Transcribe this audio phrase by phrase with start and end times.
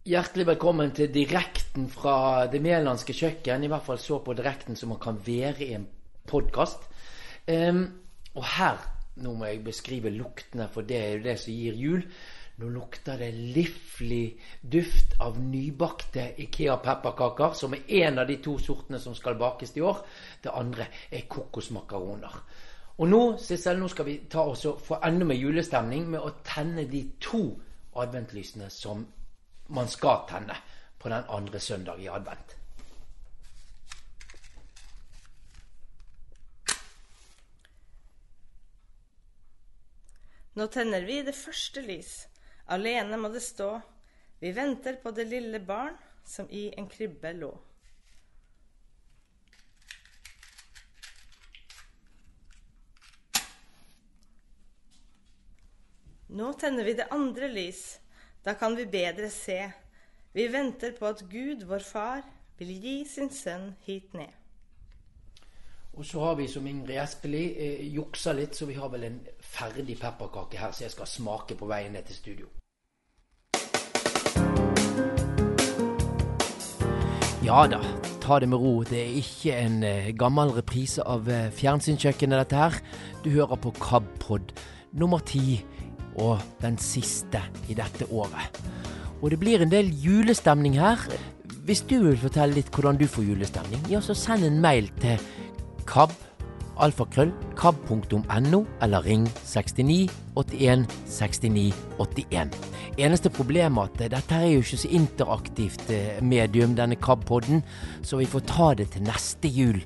[0.00, 3.66] Hjertelig velkommen til direkten fra det mælandske kjøkken.
[3.66, 5.84] I hvert fall så på direkten som man kan være i en
[6.24, 6.86] podkast.
[7.44, 7.82] Um,
[8.32, 8.80] og her,
[9.20, 12.06] nå må jeg beskrive luktene, for det er jo det som gir jul.
[12.64, 14.38] Nå lukter det livlig
[14.72, 19.76] duft av nybakte Ikea pepperkaker, som er en av de to sortene som skal bakes
[19.76, 20.00] i år.
[20.40, 22.42] Det andre er kokosmakaroner.
[22.96, 26.38] Og nå, Sissel, nå skal vi ta oss og få enda mer julestemning med å
[26.40, 27.50] tenne de to
[28.00, 29.04] adventlysene som
[29.70, 30.56] man skal tenne
[30.98, 32.56] på den andre søndag i advent.
[40.58, 42.12] Nå tenner vi det første lys.
[42.66, 43.70] Alene må det stå.
[44.42, 45.94] Vi venter på det lille barn
[46.26, 47.52] som i en krybbe lå.
[56.30, 57.84] Nå tenner vi det andre lys.
[58.44, 59.72] Da kan vi bedre se.
[60.32, 62.22] Vi venter på at Gud, vår Far,
[62.58, 64.32] vil gi sin sønn hit ned.
[65.92, 69.18] Og så har vi, som Ingrid Espelid, eh, juksa litt, så vi har vel en
[69.40, 72.48] ferdig pepperkake her så jeg skal smake på veien ned til studio.
[77.44, 77.82] Ja da,
[78.22, 78.82] ta det med ro.
[78.84, 82.80] Det er ikke en eh, gammel reprise av eh, Fjernsynskjøkkenet, dette her.
[83.24, 84.54] Du hører på KABpod
[84.92, 85.60] nummer ti
[86.20, 88.60] og den siste i dette året.
[89.20, 91.00] Og det blir en del julestemning her.
[91.68, 95.20] Hvis du vil fortelle litt hvordan du får julestemning, ja, så send en mail til
[95.88, 96.12] kab,
[96.80, 100.08] alfakrøll, kab.no, eller ring 69
[100.40, 102.56] 81 69 81.
[103.00, 107.62] Eneste problemet er at dette er jo ikke så interaktivt eh, medium, denne KAB-podden,
[108.02, 109.82] så vi får ta det til neste jul.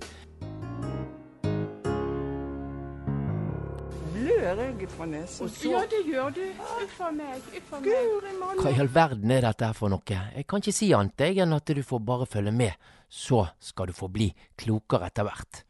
[4.54, 5.50] Blør jeg fra nesen.
[5.66, 6.42] Ja, det gjør du.
[6.84, 7.42] Uff a meg.
[7.58, 8.60] Uff a meg.
[8.62, 10.18] Hva i all verden er dette her for noe?
[10.36, 12.88] Jeg kan ikke si annet jeg enn at du får bare følge med.
[13.10, 15.62] Så skal du få bli klokere etter hvert.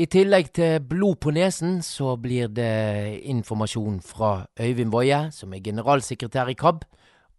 [0.00, 5.64] I tillegg til blod på nesen, så blir det informasjon fra Øyvind Woie, som er
[5.64, 6.86] generalsekretær i KAB,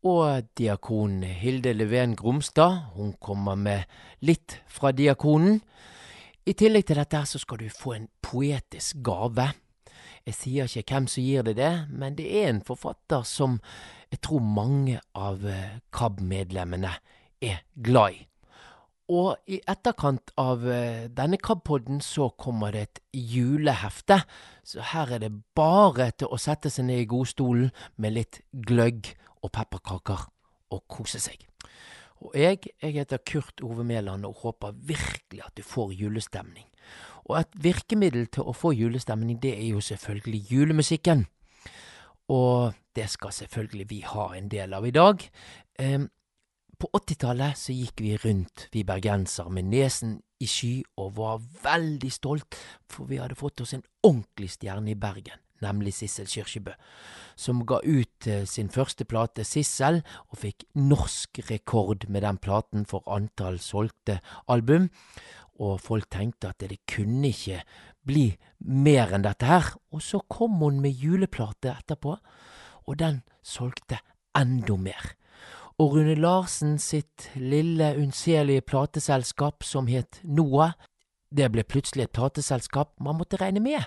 [0.06, 2.94] og diakon Hilde Leven Gromstad.
[2.98, 3.90] Hun kommer med
[4.26, 5.62] litt fra diakonen.
[6.46, 9.52] I tillegg til dette så skal du få en poetisk gave.
[10.28, 13.60] Jeg sier ikke hvem som gir det det, men det er en forfatter som
[14.12, 15.42] jeg tror mange av
[15.96, 16.92] KAB-medlemmene
[17.42, 18.22] er glad i.
[19.12, 20.62] Og i etterkant av
[21.12, 23.02] denne KAB-podden så kommer det et
[23.34, 24.22] julehefte,
[24.64, 29.12] så her er det bare til å sette seg ned i godstolen med litt gløgg
[29.42, 30.28] og pepperkaker
[30.72, 31.44] og kose seg.
[32.22, 36.68] Og jeg, jeg heter Kurt Ove Mæland og håper virkelig at du får julestemning.
[37.32, 41.26] Og et virkemiddel til å få julestemning, det er jo selvfølgelig julemusikken.
[42.32, 45.24] Og det skal selvfølgelig vi ha en del av i dag.
[45.80, 46.02] Eh,
[46.82, 52.12] på 80-tallet så gikk vi rundt, vi bergensere, med nesen i sky og var veldig
[52.12, 52.58] stolt,
[52.90, 56.74] for vi hadde fått oss en ordentlig stjerne i Bergen, nemlig Sissel Kyrkjebø,
[57.40, 62.88] som ga ut eh, sin første plate, Sissel, og fikk norsk rekord med den platen
[62.90, 64.20] for antall solgte
[64.52, 64.90] album
[65.62, 67.62] og folk tenkte at det kunne ikke
[68.08, 68.32] bli
[68.66, 69.74] mer enn dette her.
[69.94, 72.18] Og så kom hun med juleplate etterpå,
[72.88, 74.02] og den solgte
[74.38, 75.14] enda mer.
[75.82, 80.76] Og Rune Larsen sitt lille, unnselige plateselskap som het Noah,
[81.32, 83.86] det ble plutselig et plateselskap man måtte regne med.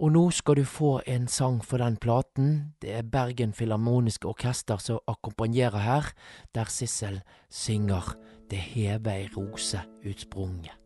[0.00, 2.72] Og nå skal du få en sang for den platen.
[2.80, 6.08] Det er Bergen Filharmoniske Orkester som akkompagnerer her,
[6.56, 7.20] der Sissel
[7.52, 8.14] synger
[8.48, 10.79] det heve ei rose utsprunget.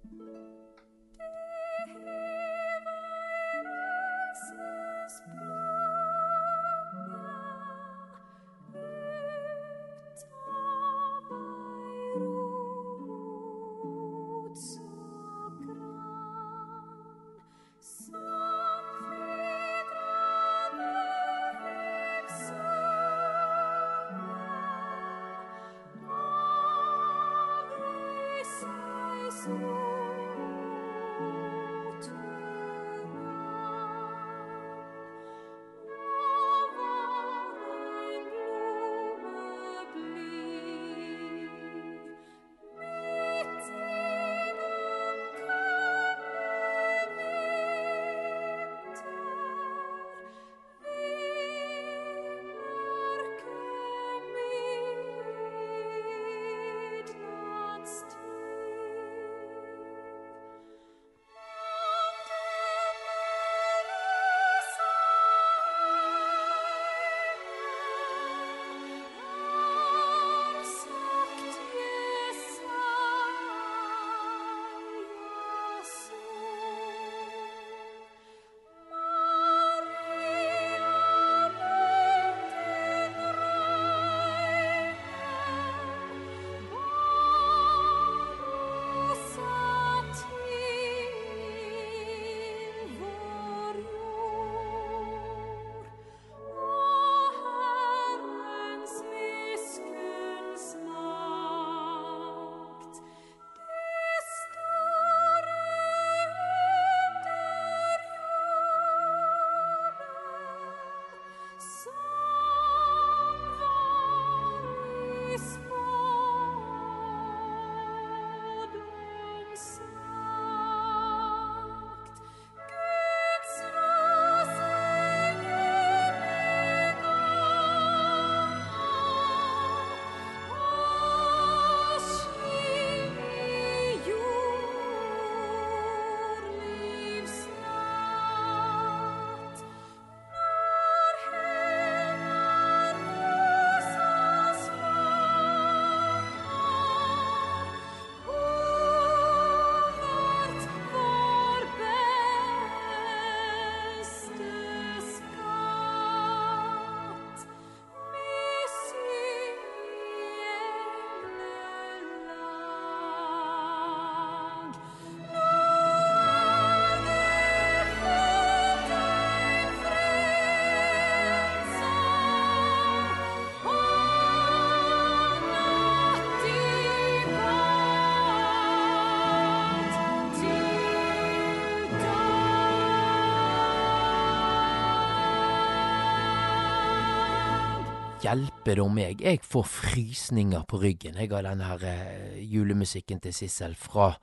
[188.25, 189.23] Hjelpe da meg.
[189.23, 194.15] Jeg får frysninger på ryggen jeg har denne her eh, julemusikken til Sissel fra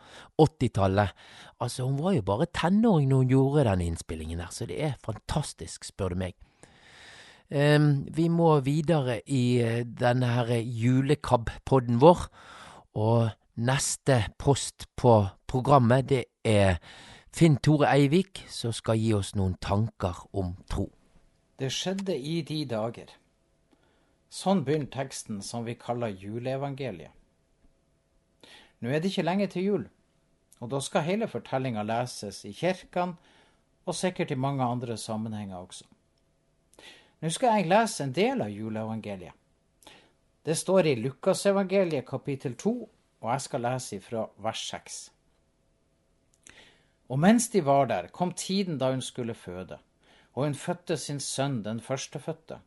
[0.41, 1.13] 80-tallet.
[1.61, 4.97] Altså, hun var jo bare tenåring når hun gjorde denne innspillingen her, så det er
[5.05, 6.37] fantastisk, spør du meg.
[7.51, 12.29] Um, vi må videre i uh, denne her julekab-podden vår,
[12.95, 15.17] og neste post på
[15.51, 16.79] programmet, det er
[17.35, 20.87] Finn Tore Eivik, som skal gi oss noen tanker om tro.
[21.59, 23.11] Det skjedde i de dager.
[24.31, 27.11] Sånn begynner teksten som vi kaller juleevangeliet.
[28.81, 29.83] Nå er det ikke lenge til jul,
[30.63, 33.17] og da skal hele fortellinga leses i kirkene
[33.85, 35.85] og sikkert i mange andre sammenhenger også.
[37.21, 39.35] Nå skal jeg lese en del av juleevangeliet.
[40.41, 42.71] Det står i Lukasevangeliet kapittel 2,
[43.21, 44.97] og jeg skal lese fra vers 6.
[47.11, 49.77] Og mens de var der, kom tiden da hun skulle føde,
[50.33, 52.61] og hun fødte sin sønn, den førstefødte.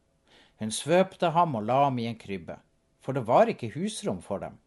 [0.62, 2.58] Hun svøpte ham og la ham i en krybbe,
[3.02, 4.58] for det var ikke husrom for dem.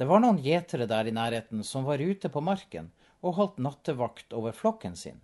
[0.00, 2.88] Det var noen gjetere der i nærheten som var ute på marken
[3.20, 5.20] og holdt nattevakt over flokken sin.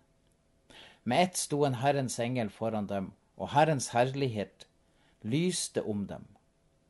[1.04, 4.66] Med ett sto en Herrens engel foran dem og Herrens herlighet
[5.22, 6.26] lyste om dem.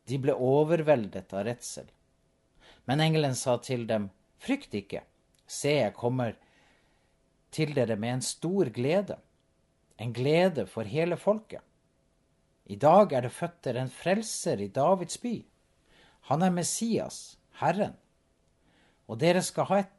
[0.06, 1.86] De ble overveldet av redsel.
[2.86, 5.02] Men engelen sa til dem, frykt ikke,
[5.46, 6.36] se, jeg kommer
[7.54, 9.16] til dere med en stor glede,
[9.98, 11.62] en glede for hele folket.
[12.66, 15.36] I dag er det født en frelser i Davids by.
[16.30, 17.94] Han er Messias, Herren.
[19.06, 19.92] Og dere skal ha et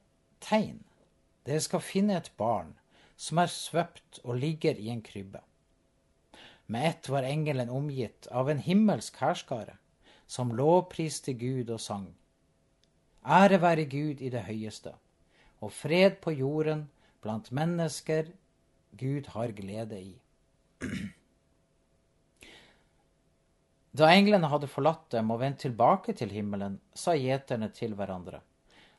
[0.43, 0.81] tegn.
[1.47, 2.73] Dere skal finne et barn
[3.17, 5.41] som er svøpt og ligger i en krybbe.
[6.67, 9.77] Med ett var engelen omgitt av en himmelsk hærskare,
[10.27, 12.09] som lovpriste Gud og sang.
[13.23, 14.91] Ære være Gud i det høyeste,
[15.63, 16.89] og fred på jorden
[17.23, 18.27] blant mennesker
[18.99, 20.13] Gud har glede i.
[23.97, 28.43] Da englene hadde forlatt dem og vendt tilbake til himmelen, sa gjeterne til hverandre,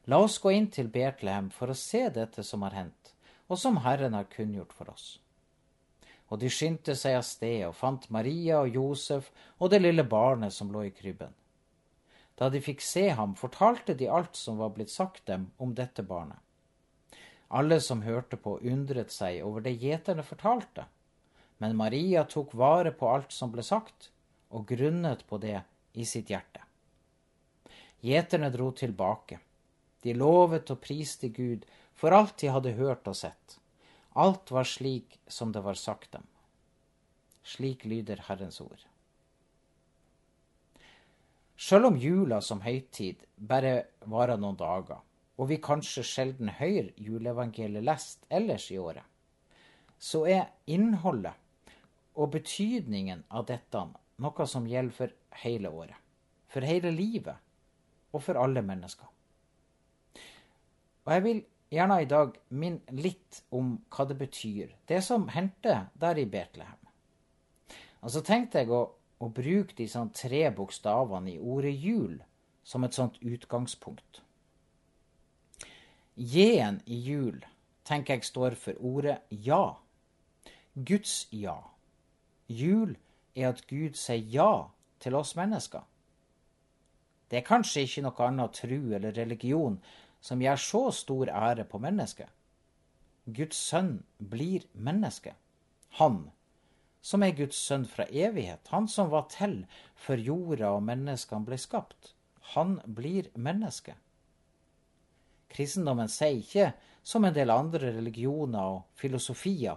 [0.09, 3.15] La oss gå inn til Betlehem for å se dette som har hendt,
[3.47, 5.19] og som Herren har kunngjort for oss
[6.29, 10.53] og de skyndte seg av sted og fant Maria og Josef og det lille barnet
[10.53, 11.33] som lå i krybben.
[12.39, 16.05] Da de fikk se ham, fortalte de alt som var blitt sagt dem om dette
[16.07, 16.39] barnet.
[17.49, 20.85] Alle som hørte på, undret seg over det gjeterne fortalte,
[21.59, 24.13] men Maria tok vare på alt som ble sagt,
[24.51, 25.61] og grunnet på det
[25.93, 26.63] i sitt hjerte.
[28.01, 29.41] Gjeterne dro tilbake.
[30.03, 31.67] De lovet og priste Gud
[31.99, 33.59] for alt de hadde hørt og sett.
[34.15, 36.27] Alt var slik som det var sagt dem.
[37.43, 38.87] Slik lyder Herrens ord.
[41.59, 45.01] Sjøl om jula som høytid bare varer noen dager,
[45.39, 49.03] og vi kanskje sjelden hører juleevangeliet lest ellers i året,
[49.99, 51.35] så er innholdet
[52.15, 53.81] og betydningen av dette
[54.23, 55.97] noe som gjelder for hele året,
[56.49, 57.37] for hele livet
[58.13, 59.07] og for alle mennesker.
[61.05, 65.87] Og jeg vil gjerne i dag minne litt om hva det betyr, det som hendte
[66.01, 66.81] der i Betlehem.
[68.03, 68.85] Og så tenkte jeg å,
[69.19, 72.19] å bruke de sånn tre bokstavene i ordet jul
[72.69, 74.23] som et sånt utgangspunkt.
[76.19, 77.45] J-en i jul
[77.89, 79.79] tenker jeg står for ordet ja.
[80.75, 81.57] Guds ja.
[82.49, 82.97] Jul
[83.39, 84.51] er at Gud sier ja
[85.01, 85.85] til oss mennesker.
[87.29, 89.79] Det er kanskje ikke noe annet tru eller religion
[90.25, 92.29] som gjør så stor ære på mennesket.
[93.29, 95.35] Guds sønn blir menneske.
[96.01, 96.31] Han,
[97.05, 99.61] som er Guds sønn fra evighet, han som var til
[99.97, 102.15] før jorda og menneskene ble skapt,
[102.55, 103.95] han blir menneske.
[105.53, 106.73] Kristendommen sier ikke,
[107.05, 109.77] som en del andre religioner og filosofier,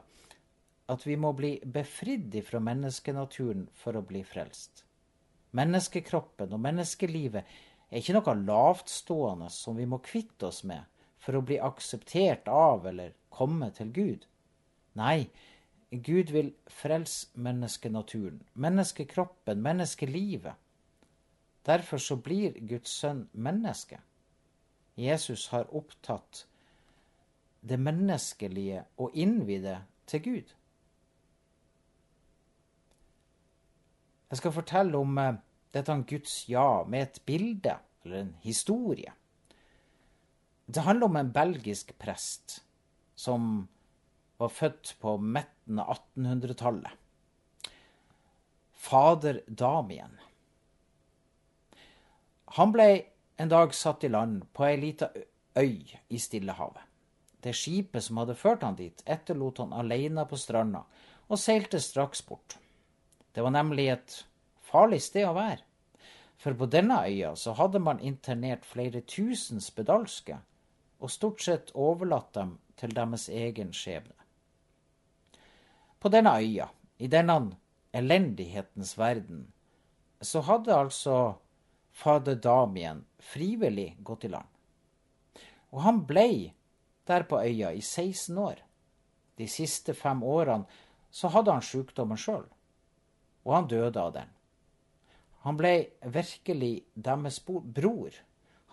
[0.91, 4.83] at vi må bli befridd fra menneskenaturen for å bli frelst.
[5.55, 7.53] Menneskekroppen og menneskelivet
[7.91, 10.87] er ikke noe lavtstående som vi må kvitte oss med
[11.21, 14.27] for å bli akseptert av eller komme til Gud.
[14.99, 15.29] Nei,
[15.91, 20.55] Gud vil frelse menneskenaturen, menneskekroppen, menneskelivet.
[21.67, 23.99] Derfor så blir Guds sønn menneske.
[24.95, 26.45] Jesus har opptatt
[27.61, 30.55] det menneskelige og innvide til Gud.
[34.31, 35.41] Jeg skal fortelle om dette
[35.75, 39.11] dette Guds ja med et bilde, eller en historie.
[40.65, 42.61] Det handler om en belgisk prest
[43.15, 43.67] som
[44.39, 46.95] var født på midten av 1800-tallet.
[48.81, 50.15] Fader Damien.
[52.57, 52.87] Han ble
[53.37, 55.11] en dag satt i land på ei lita
[55.59, 56.81] øy i Stillehavet.
[57.43, 60.83] Det skipet som hadde ført han dit, etterlot han alene på stranda
[61.27, 62.57] og seilte straks bort.
[63.31, 64.15] Det var nemlig et
[64.61, 65.63] farlig sted å være.
[66.41, 70.39] For på denne øya så hadde man internert flere tusen spedalske,
[71.01, 74.17] og stort sett overlatt dem til deres egen skjebne.
[76.01, 77.37] På denne øya, i denne
[77.93, 79.51] elendighetens verden,
[80.21, 81.17] så hadde altså
[81.91, 84.47] fader Damien frivillig gått i land.
[85.71, 86.53] Og han blei
[87.07, 88.61] der på øya i 16 år.
[89.37, 90.65] De siste fem årene
[91.11, 92.45] så hadde han sjukdommen sjøl,
[93.43, 94.29] og han døde av den.
[95.41, 98.13] Han ble virkelig deres bror.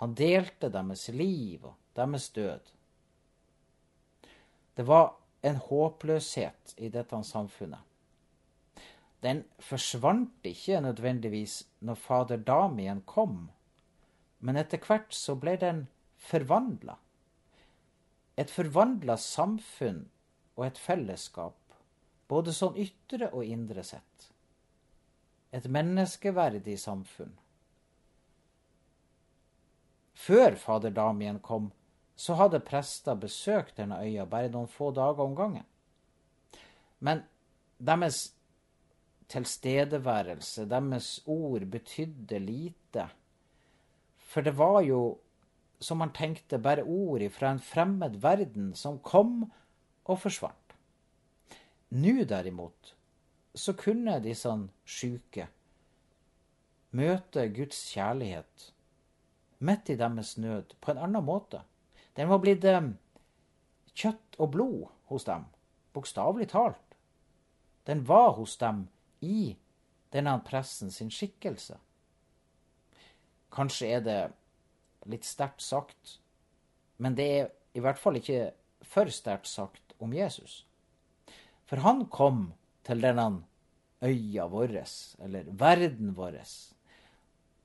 [0.01, 2.75] Han delte deres liv og deres død.
[4.77, 7.81] Det var en håpløshet i dette samfunnet.
[9.23, 13.49] Den forsvant ikke nødvendigvis når fader Damien kom,
[14.39, 15.87] men etter hvert så ble den
[16.29, 16.95] forvandla.
[18.39, 20.05] Et forvandla samfunn
[20.55, 21.59] og et fellesskap,
[22.31, 24.08] både sånn ytre og indre sett.
[25.53, 27.33] Et menneskeverdig samfunn.
[30.19, 31.71] Før fader Damien kom,
[32.19, 35.65] så hadde prester besøkt denne øya bare noen få dager om gangen.
[36.99, 37.23] Men
[37.79, 38.33] deres
[39.31, 43.07] tilstedeværelse, deres ord, betydde lite.
[44.19, 45.19] For det var jo,
[45.81, 49.45] som man tenkte, bare ord fra en fremmed verden som kom
[50.05, 50.75] og forsvant.
[51.95, 52.98] Nå derimot
[53.59, 54.51] så kunne disse
[54.87, 55.49] sjuke
[56.97, 58.71] møte Guds kjærlighet
[59.59, 61.61] midt i deres nød på en annen måte.
[62.17, 62.93] Den var blitt eh,
[63.95, 65.45] kjøtt og blod hos dem,
[65.93, 66.97] bokstavelig talt.
[67.87, 68.87] Den var hos dem
[69.21, 69.57] i
[70.13, 71.79] denne pressen sin skikkelse.
[73.53, 74.21] Kanskje er det
[75.09, 76.19] litt sterkt sagt,
[76.99, 78.53] men det er i hvert fall ikke
[78.85, 80.65] for sterkt sagt om Jesus.
[81.69, 82.53] For han kom
[82.87, 83.43] til denne
[84.03, 84.77] øya vår,
[85.25, 86.41] eller verden vår,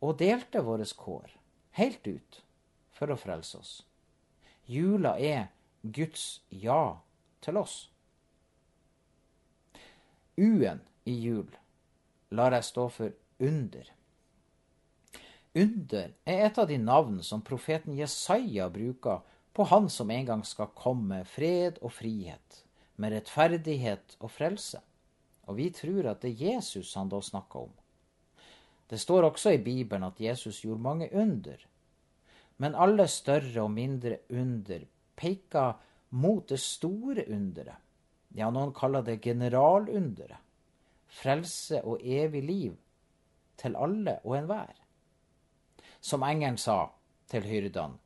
[0.01, 1.31] og delte våre kår
[1.79, 2.43] helt ut
[2.93, 3.73] for å frelse oss.
[4.69, 5.49] Jula er
[5.81, 6.99] Guds ja
[7.43, 7.89] til oss.
[10.37, 11.49] U-en i jul
[12.33, 13.11] lar jeg stå for
[13.43, 13.89] under.
[15.53, 19.21] Under er et av de navn som profeten Jesaja bruker
[19.53, 22.63] på han som en gang skal komme med fred og frihet,
[22.97, 24.81] med rettferdighet og frelse.
[25.47, 27.73] Og vi tror at det er Jesus han da snakker om.
[28.87, 31.57] Det står også i Bibelen at Jesus gjorde mange under.
[32.57, 34.85] Men alle større og mindre under
[35.15, 35.73] peker
[36.09, 37.79] mot det store underet.
[38.33, 40.39] Ja, noen kaller det generalunderet.
[41.13, 42.77] Frelse og evig liv
[43.61, 44.73] til alle og enhver.
[46.01, 46.87] Som engelen sa
[47.29, 47.99] til hyrdene,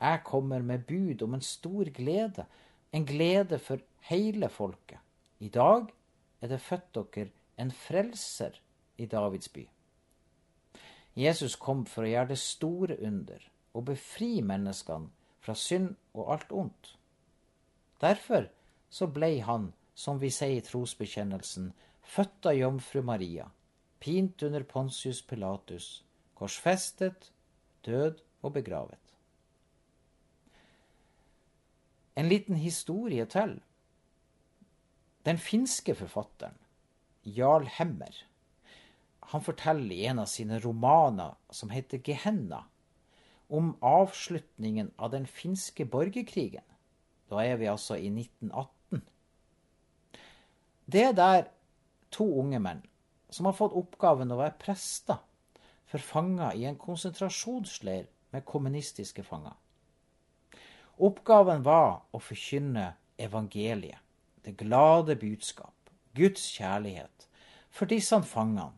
[0.00, 2.44] jeg kommer med bud om en stor glede,
[2.92, 4.98] en glede for hele folket.
[5.38, 5.90] I dag
[6.44, 8.58] er det født dere en frelser
[9.00, 9.64] i Davids by.
[11.16, 15.08] Jesus kom for å gjøre det store under og befri menneskene
[15.44, 16.90] fra synd og alt ondt.
[18.02, 18.50] Derfor
[18.90, 21.70] så blei han, som vi sier i trosbekjennelsen,
[22.02, 23.46] født av jomfru Maria,
[24.02, 26.02] pint under Pontius Pilatus,
[26.34, 27.30] korsfestet,
[27.86, 29.00] død og begravet.
[32.14, 33.56] En liten historie til.
[35.24, 36.58] Den finske forfatteren
[37.24, 38.24] Jarl Hemmer
[39.32, 42.64] han forteller i en av sine romaner som heter Gehenna,
[43.48, 46.64] om avslutningen av den finske borgerkrigen.
[47.32, 49.02] Da er vi altså i 1918.
[50.84, 51.48] Det er der
[52.12, 52.84] to unge menn
[53.32, 55.22] som har fått oppgaven å være prester
[55.88, 59.56] for fanger i en konsentrasjonsleir med kommunistiske fanger.
[61.00, 64.03] Oppgaven var å forkynne evangeliet,
[64.44, 67.28] det glade budskap, Guds kjærlighet,
[67.70, 68.72] for disse fangene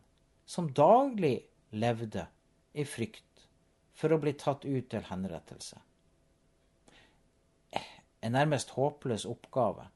[0.47, 1.41] som daglig
[1.75, 2.27] levde
[2.73, 3.47] i frykt
[3.97, 5.81] for å bli tatt ut til henrettelse.
[8.23, 9.89] En nærmest håpløs oppgave.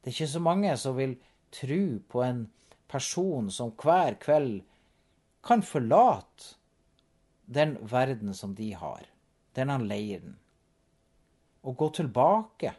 [0.00, 1.16] Det er ikke så mange som vil
[1.54, 2.44] tro på en
[2.90, 4.62] person som hver kveld
[5.44, 6.56] kan forlate
[7.46, 9.04] den verden som de har,
[9.56, 10.38] der han leier den,
[11.62, 12.72] og gå tilbake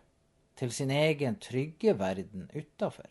[0.55, 3.09] til sin egen trygge verden utafor.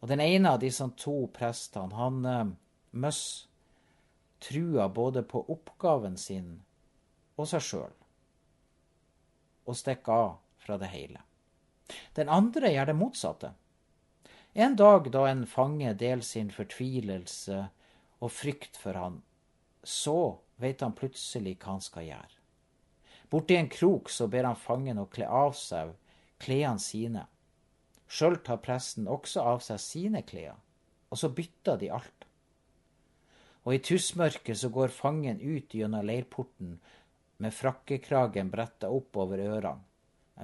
[0.00, 2.50] Og den ene av disse to prestene, han eh,
[2.92, 3.22] møss
[4.44, 6.60] trua både på oppgaven sin
[7.38, 7.94] og seg sjøl,
[9.66, 11.22] og stikker av fra det hele.
[12.14, 13.52] Den andre gjør det motsatte.
[14.58, 17.60] En dag da en fange deler sin fortvilelse
[18.18, 19.20] og frykt for han,
[19.82, 22.37] så vet han plutselig hva han skal gjøre.
[23.30, 25.92] Borti en krok så ber han fangen å kle av seg
[26.40, 27.26] klærne sine
[28.08, 30.56] Sjøl tar presten også av seg sine klær,
[31.12, 32.24] og så bytter de alt.
[33.68, 36.78] Og i tussmørket så går fangen ut gjennom leirporten
[37.38, 39.84] med frakkekragen bretta opp over ørene,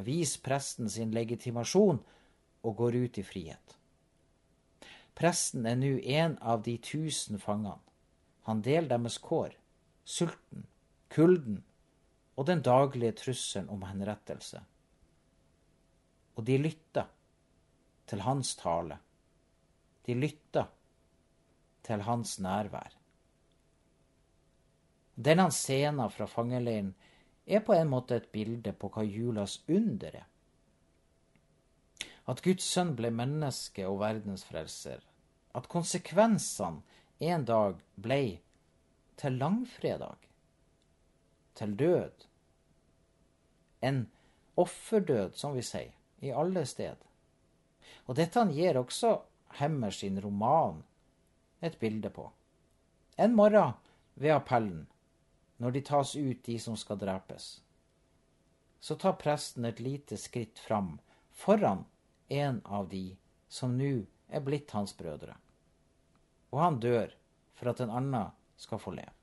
[0.04, 2.02] viser presten sin legitimasjon
[2.64, 3.78] og går ut i frihet.
[5.16, 7.80] Presten er nå en av de tusen fangene.
[8.44, 9.54] Han deler deres kår,
[10.04, 10.66] sulten,
[11.08, 11.62] kulden
[12.34, 14.60] og den daglige trusselen om henrettelse.
[16.34, 17.06] Og de lytta
[18.10, 18.98] til hans tale.
[20.06, 20.66] De lytta
[21.86, 22.96] til hans nærvær.
[25.14, 26.94] Denne scenen fra fangeleiren
[27.46, 30.26] er på en måte et bilde på hva julas under er.
[32.26, 35.02] At Guds sønn ble menneske og verdensfrelser.
[35.54, 36.82] At konsekvensene
[37.22, 38.22] en dag ble
[39.20, 40.16] til langfredag.
[41.54, 42.26] Til død.
[43.80, 44.06] En
[44.56, 45.92] offerdød, som vi sier,
[46.24, 46.96] i alle sted.
[48.06, 49.18] Og dette gir også
[49.54, 50.80] Hemmer sin roman
[51.62, 52.24] et bilde på.
[53.16, 53.76] En morgen
[54.14, 54.86] ved appellen
[55.62, 57.62] når de tas ut, de som skal drepes.
[58.80, 60.98] Så tar presten et lite skritt fram
[61.30, 61.84] foran
[62.28, 63.16] en av de
[63.48, 63.92] som nå
[64.28, 65.36] er blitt hans brødre.
[66.50, 67.14] Og han dør
[67.54, 69.13] for at en annen skal få leve.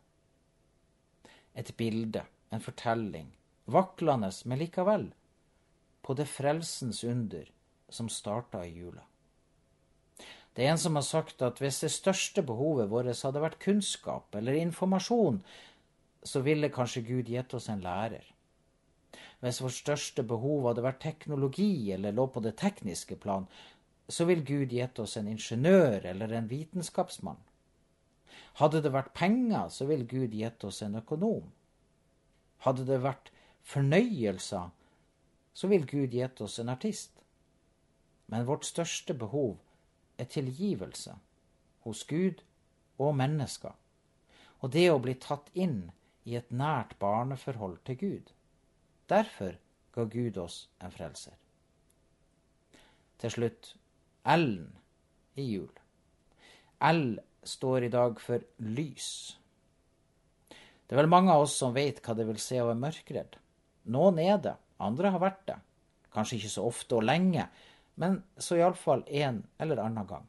[1.55, 3.31] Et bilde, en fortelling,
[3.65, 5.09] vaklende, men likevel,
[6.01, 7.49] på det frelsens under
[7.89, 9.03] som starta i jula.
[10.53, 14.35] Det er en som har sagt at hvis det største behovet vårt hadde vært kunnskap
[14.35, 15.39] eller informasjon,
[16.23, 18.25] så ville kanskje Gud gitt oss en lærer.
[19.41, 23.47] Hvis vårt største behov hadde vært teknologi eller lå på det tekniske plan,
[24.11, 27.39] så ville Gud gitt oss en ingeniør eller en vitenskapsmann.
[28.59, 31.49] Hadde det vært penger, så ville Gud gitt oss en økonom.
[32.65, 33.31] Hadde det vært
[33.65, 34.69] fornøyelser,
[35.53, 37.23] så ville Gud gitt oss en artist.
[38.31, 39.57] Men vårt største behov
[40.17, 41.15] er tilgivelse
[41.85, 42.43] hos Gud
[43.01, 43.73] og mennesker,
[44.61, 45.89] og det å bli tatt inn
[46.29, 48.31] i et nært barneforhold til Gud.
[49.09, 49.57] Derfor
[49.95, 51.33] ga Gud oss en frelser.
[53.19, 53.73] Til slutt
[54.25, 54.69] L-en
[55.35, 55.71] i jul.
[56.85, 59.37] L står i dag for lys.
[60.85, 63.37] Det er vel mange av oss som vet hva det vil si å være mørkredd.
[63.95, 65.57] Noen er det, andre har vært det.
[66.11, 67.45] Kanskje ikke så ofte og lenge,
[68.01, 70.25] men så iallfall en eller annen gang.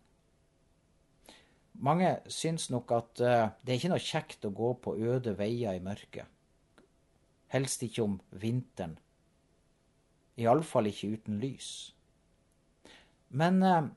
[1.82, 5.74] Mange syns nok at uh, det er ikke noe kjekt å gå på øde veier
[5.74, 6.28] i mørket.
[7.52, 8.94] Helst ikke om vinteren.
[10.38, 11.72] Iallfall ikke uten lys.
[13.34, 13.90] Men uh,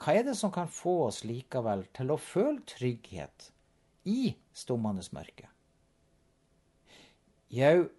[0.00, 3.50] hva er det som kan få oss likevel til å føle trygghet
[4.08, 5.50] i stummende mørke?
[7.50, 7.90] Jau,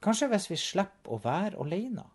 [0.00, 2.06] kanskje hvis vi slipper å være alene.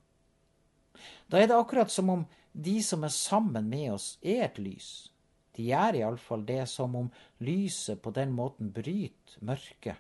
[1.30, 5.12] Da er det akkurat som om de som er sammen med oss, er et lys
[5.56, 7.10] de gjør iallfall det som om
[7.44, 10.00] lyset på den måten bryter mørket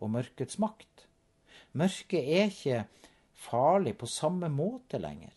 [0.00, 1.06] og mørkets makt.
[1.78, 2.80] Mørket er ikke
[3.46, 5.34] farlig på samme måte lenger.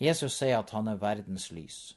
[0.00, 1.96] Jesus sier at han er verdens lys.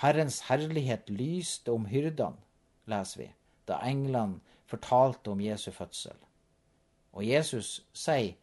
[0.00, 2.40] Herrens herlighet lyste om hyrdene,
[2.88, 3.28] leser vi,
[3.68, 6.16] da englene fortalte om Jesu fødsel.
[7.12, 8.36] Og Jesus sier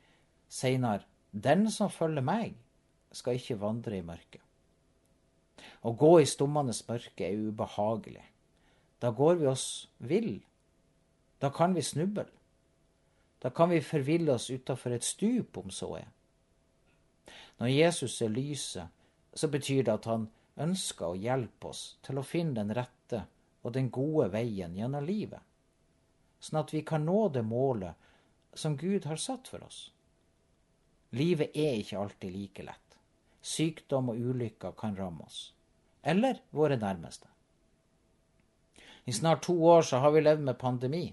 [0.49, 2.55] seinere, den som følger meg,
[3.11, 4.41] skal ikke vandre i mørket.
[5.81, 8.25] Å gå i stummende mørke er ubehagelig.
[9.01, 10.41] Da går vi oss vill.
[11.41, 12.25] Da kan vi snuble.
[13.41, 16.09] Da kan vi forville oss utafor et stup, om så er.
[17.57, 18.87] Når Jesus er lyset,
[19.33, 23.23] så betyr det at han ønsker å hjelpe oss til å finne den rette
[23.63, 25.41] og den gode veien gjennom livet,
[26.39, 27.97] sånn at vi kan nå det målet
[28.57, 29.91] som Gud har satt for oss.
[31.17, 32.97] Livet er ikke alltid like lett.
[33.41, 35.51] Sykdom og ulykker kan ramme oss
[36.07, 37.27] eller våre nærmeste.
[39.05, 41.05] I snart to år så har vi levd med pandemi.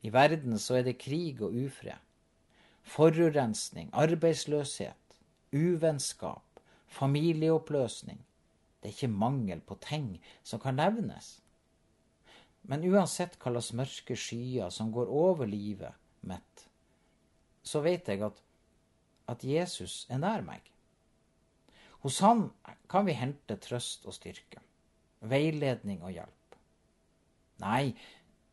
[0.00, 1.96] I verden så er det krig og ufred.
[2.86, 5.16] Forurensning, arbeidsløshet,
[5.52, 8.20] uvennskap, familieoppløsning.
[8.80, 10.12] Det er ikke mangel på ting
[10.46, 11.40] som kan nevnes.
[12.66, 15.94] Men uansett hva slags mørke skyer som går over livet
[16.26, 16.66] mitt,
[17.66, 18.38] så vet jeg at,
[19.30, 20.62] at Jesus er nær meg.
[22.06, 22.48] Hos han
[22.90, 24.62] kan vi hente trøst og styrke,
[25.26, 26.58] veiledning og hjelp.
[27.62, 27.96] Nei,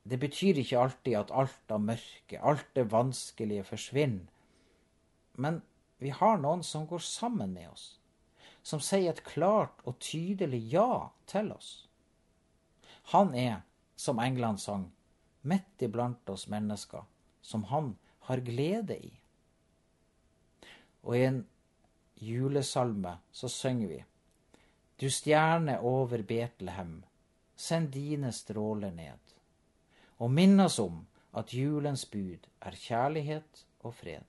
[0.04, 4.28] det betyr ikke alltid at alt av mørke, alt det vanskelige forsvinner.
[5.34, 5.62] Men
[6.04, 7.86] vi har noen som går sammen med oss,
[8.64, 11.88] som sier et klart og tydelig ja til oss.
[13.16, 13.64] Han er,
[13.96, 14.90] som England sang,
[15.42, 17.04] midt iblant oss mennesker,
[17.42, 17.96] som han
[18.28, 19.12] har glede i.
[21.04, 21.42] Og i en
[22.20, 24.04] julesalme så synger vi
[25.00, 27.04] Du stjerne over Betlehem,
[27.56, 29.20] send dine stråler ned,
[30.24, 31.02] og minn oss om
[31.36, 34.24] at julens bud er kjærlighet og fred.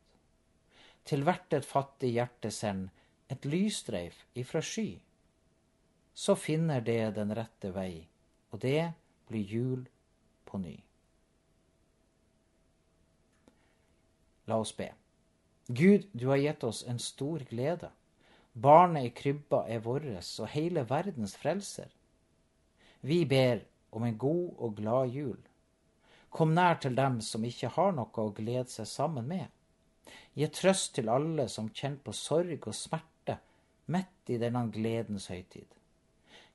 [1.07, 2.89] Til hvert et fattig hjerte send
[3.31, 4.99] et lysstreif ifra sky.
[6.15, 8.07] Så finner det den rette vei,
[8.51, 8.91] og det
[9.29, 9.87] blir jul
[10.49, 10.75] på ny.
[14.51, 14.91] La oss be.
[15.69, 17.89] Gud, du har gitt oss en stor glede.
[18.53, 21.89] Barnet i krybba er våres og hele verdens frelser.
[23.01, 25.41] Vi ber om en god og glad jul.
[26.35, 29.47] Kom nær til dem som ikke har noe å glede seg sammen med.
[30.35, 33.39] Gi trøst til alle som kjenner på sorg og smerte
[33.95, 35.69] midt i denne gledens høytid.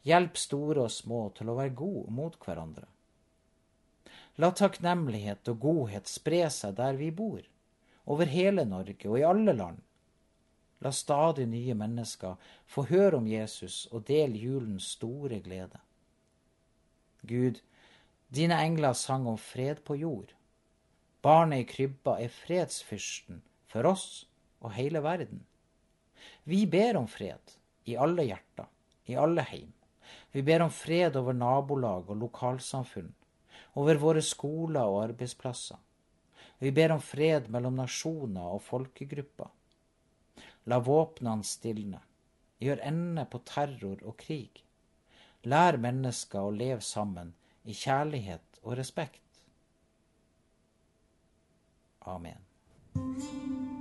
[0.04, 2.88] Hjelp store og små til å være gode mot hverandre.
[4.39, 7.42] La takknemlighet og godhet spre seg der vi bor
[8.10, 9.80] over hele Norge og i alle land.
[10.80, 12.36] La stadig nye mennesker
[12.68, 15.80] få høre om Jesus og del julens store glede.
[17.28, 17.60] Gud,
[18.30, 20.34] dine engler sang om fred på jord.
[21.22, 24.28] Barnet i krybba er fredsfyrsten for oss
[24.62, 25.42] og hele verden.
[26.44, 27.56] Vi ber om fred
[27.89, 28.70] i alle hjerter,
[29.10, 29.72] i alle heim.
[30.32, 33.12] Vi ber om fred over nabolag og lokalsamfunn,
[33.74, 35.80] over våre skoler og arbeidsplasser.
[36.60, 39.50] Vi ber om fred mellom nasjoner og folkegrupper.
[40.70, 42.02] La våpnene stilne.
[42.60, 44.62] Gjør ende på terror og krig.
[45.48, 47.32] Lær mennesker å leve sammen
[47.69, 49.45] i kjærlighet og respekt.
[52.01, 53.79] Amen.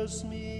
[0.00, 0.59] curse me.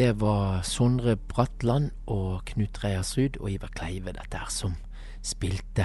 [0.00, 4.78] Det var Sondre Bratland og Knut Reiersrud og Iver Kleive, dette her, som
[5.20, 5.84] spilte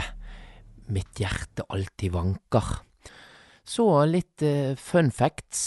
[0.87, 2.69] Mitt hjerte alltid vanker.
[3.67, 5.65] Så litt eh, fun facts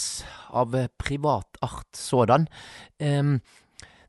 [0.49, 2.49] av privat art sådan.
[2.97, 3.35] Um,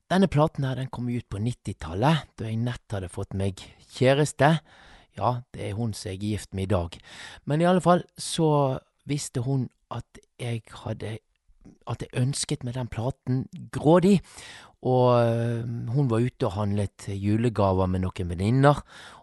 [0.08, 3.60] denne platen her, den kom ut på 90-tallet, da jeg nett hadde fått meg
[3.92, 4.54] kjæreste.
[5.20, 6.96] Ja, det er hun som jeg er gift med i dag.
[7.44, 11.18] Men i alle fall så visste hun at jeg hadde
[11.90, 14.20] at jeg ønsket meg den platen grådig.
[14.80, 15.12] Og
[15.92, 18.80] hun var ute og handlet julegaver med noen venninner,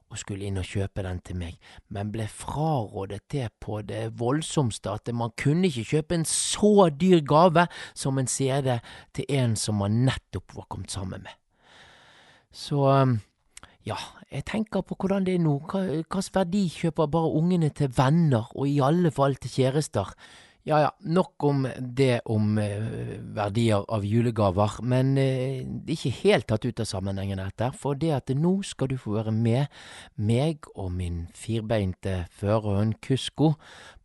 [0.08, 1.58] og skulle inn og kjøpe den til meg,
[1.92, 7.20] men ble frarådet det på det voldsomste at man kunne ikke kjøpe en så dyr
[7.28, 8.78] gave som en CD
[9.18, 11.36] til en som man nettopp var kommet sammen med.
[12.56, 12.88] Så
[13.84, 14.00] ja,
[14.32, 15.60] jeg tenker på hvordan det er nå.
[15.68, 20.16] Hva slags verdi kjøper bare ungene til venner, og i alle fall til kjærester?
[20.68, 25.62] Ja ja, nok om det om eh, verdier av julegaver, men eh,
[25.94, 29.32] ikke helt tatt ut av sammenhengen dette, for det at nå skal du få være
[29.32, 29.72] med
[30.20, 33.54] meg og min firbeinte førerhund Kusko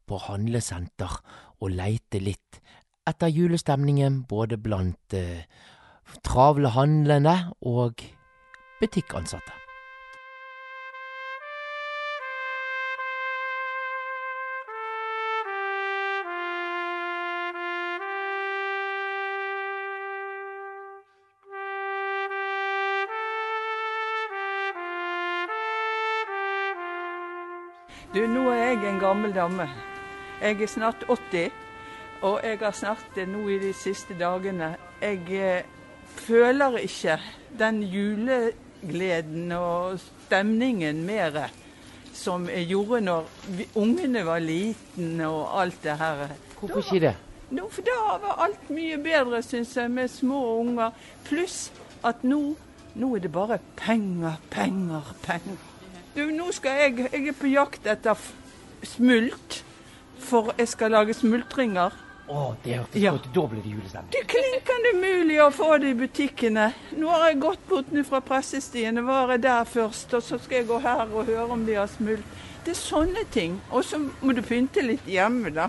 [0.07, 1.17] på handlesenter
[1.59, 2.61] og leite litt
[3.11, 5.43] etter julestemningen både blant eh,
[6.23, 8.07] travle handlende og
[8.79, 9.62] butikkansatte.
[29.03, 29.67] Gammel dame.
[30.43, 31.51] Jeg er snart 80,
[32.23, 35.65] og jeg har snart nå i de siste dagene Jeg eh,
[36.07, 37.19] føler ikke
[37.59, 41.49] den julegleden og stemningen mer
[42.15, 46.29] som jeg gjorde når vi, ungene var liten og alt det her.
[46.61, 47.15] Hvorfor ikke det?
[47.51, 50.93] No, for da var alt mye bedre, syns jeg, med små unger.
[51.25, 51.73] Pluss
[52.05, 52.55] at nå,
[52.95, 55.59] nå er det bare penger, penger, penger.
[56.15, 58.17] Du, nå skal jeg Jeg er på jakt etter
[58.87, 59.63] smult.
[60.23, 61.99] For jeg skal lage smultringer.
[62.23, 63.11] Å, oh, det hørtes ja.
[63.13, 64.13] godt Da blir det julestemning.
[64.15, 66.69] Det er klinkende mulig å få det i butikkene.
[66.97, 69.01] Nå har jeg gått bort fra Pressestien.
[69.01, 71.91] Jeg var der først, og så skal jeg gå her og høre om de har
[71.93, 72.41] smult.
[72.63, 73.59] Det er sånne ting.
[73.75, 75.69] Og så må du pynte litt hjemme, da.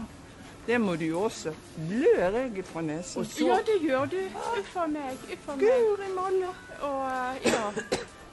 [0.64, 1.52] Det må du jo også.
[1.76, 3.26] Blør jeg fra nesen?
[3.42, 4.20] Ja, det gjør du.
[4.62, 5.18] Uff a meg.
[5.34, 5.66] Uff a meg.
[5.66, 6.54] Guri malla.
[6.88, 7.66] Og ja.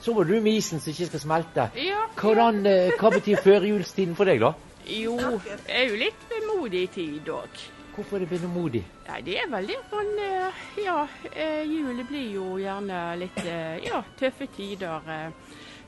[0.00, 1.66] Så må du med isen som ikke skal smelte.
[1.82, 2.62] Ja, Hvordan.
[2.68, 4.54] Eh, hva betyr førjulstiden for deg, da?
[4.88, 7.60] Jo, det er jo litt vemodig tid òg.
[7.94, 8.80] Hvorfor er det vemodig?
[9.08, 11.00] Nei, det er vel det man eh, Ja,
[11.34, 15.04] eh, blir jo gjerne litt eh, ja, tøffe tider.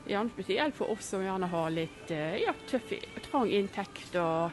[0.04, 2.92] Gjerne spesielt for oss som gjerne har litt ja, tøff,
[3.30, 4.16] trang inntekt.
[4.18, 4.50] Og,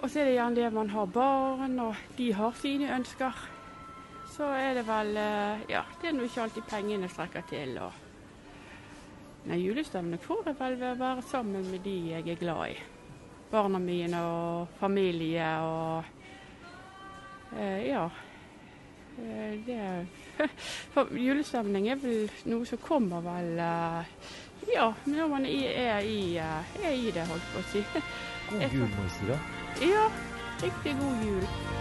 [0.00, 3.46] og så er det gjerne det man har barn, og de har sine ønsker.
[4.32, 5.14] Så er det vel
[5.68, 7.78] Ja, det er nå ikke alltid pengene strekker til.
[7.84, 8.07] og
[9.46, 12.78] Nei, julestemning får jeg vel ved å være sammen med de jeg er glad i.
[13.48, 16.04] Barna mine og familie og
[17.56, 18.08] eh, Ja.
[19.18, 20.06] Eh, det
[20.94, 24.28] For julestemning er vel noe som kommer vel eh,
[24.74, 27.84] Ja, når man er, er, i, eh, er i det, holdt på å si.
[28.50, 29.42] God jul, må jeg si, da.
[29.88, 30.08] Ja,
[30.62, 31.77] riktig god jul.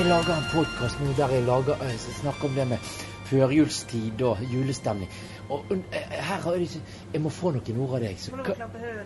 [0.00, 2.78] Jeg lager en podkast nå der jeg lager, eh, snakker om det med
[3.28, 5.10] førjulstid og julestemning.
[5.48, 6.68] Og eh, her har jeg
[7.12, 8.16] Jeg må få noen ord av deg.
[8.18, 8.32] Så,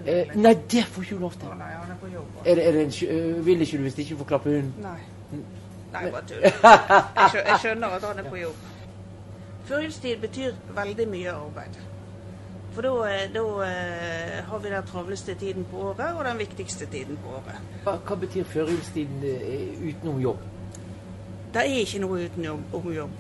[0.07, 1.48] eh, nei, det får ikke du lov til.
[1.59, 2.38] Nei, han er på jobb.
[2.46, 4.72] Er det, er det en, eh, vil ikke du hvis ikke får klappe hunden?
[4.83, 5.40] Nei.
[5.96, 6.46] Nei, bare tull.
[7.50, 8.70] Jeg skjønner at han er på jobb.
[9.66, 11.83] Førjulstid betyr veldig mye arbeid.
[12.74, 12.90] For da,
[14.46, 17.62] har vi den travleste tiden på året, og den viktigste tiden på året.
[17.83, 19.22] Hva, hva betyr førjulstiden
[19.90, 20.50] utenom jobb?
[21.55, 23.19] Det er ikke noe utenom om jobb.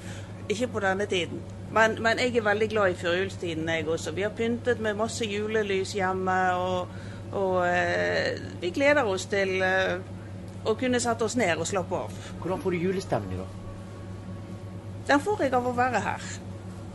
[0.50, 1.42] Ikke på denne tiden.
[1.74, 4.12] Men, men jeg er veldig glad i førjulstiden, jeg også.
[4.14, 6.88] Vi har pyntet med masse julelys hjemme, og,
[7.32, 9.96] og eh, vi gleder oss til eh,
[10.64, 12.18] å kunne sette oss ned og slappe av.
[12.42, 13.48] Hvordan får du julestemning, da?
[15.08, 16.28] Den får jeg av å være her.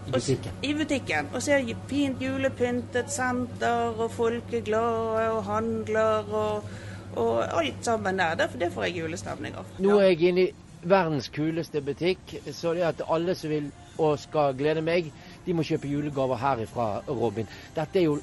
[0.07, 0.61] I butikken?
[0.65, 1.33] I butikken.
[1.33, 6.71] Og se fint julepyntet senter, og folk er glade og handler og,
[7.19, 8.39] og alt sammen der.
[8.39, 9.77] Det, det får jeg julestemning av.
[9.83, 10.49] Nå er jeg inne i
[10.81, 15.11] verdens kuleste butikk, så det at alle som vil og skal glede meg,
[15.45, 17.47] de må kjøpe julegaver herifra, Robin.
[17.75, 18.19] Dette er jo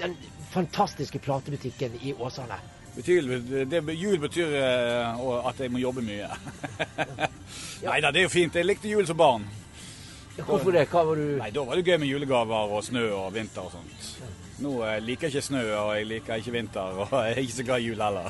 [0.00, 0.16] den
[0.50, 2.58] fantastiske platebutikken i Åsane.
[2.96, 3.28] Betyr,
[3.70, 6.28] det, jul betyr eh, at jeg må jobbe mye.
[7.86, 8.58] Nei da, det er jo fint.
[8.58, 9.46] Jeg likte jul som barn.
[10.36, 10.86] Hvorfor det?
[10.90, 13.72] Hva var du Nei, Da var det gøy med julegaver og snø og vinter og
[13.78, 14.12] sånt.
[14.62, 17.56] Nå eh, liker jeg ikke snø, og jeg liker ikke vinter, og jeg er ikke
[17.56, 18.28] så glad i jul heller.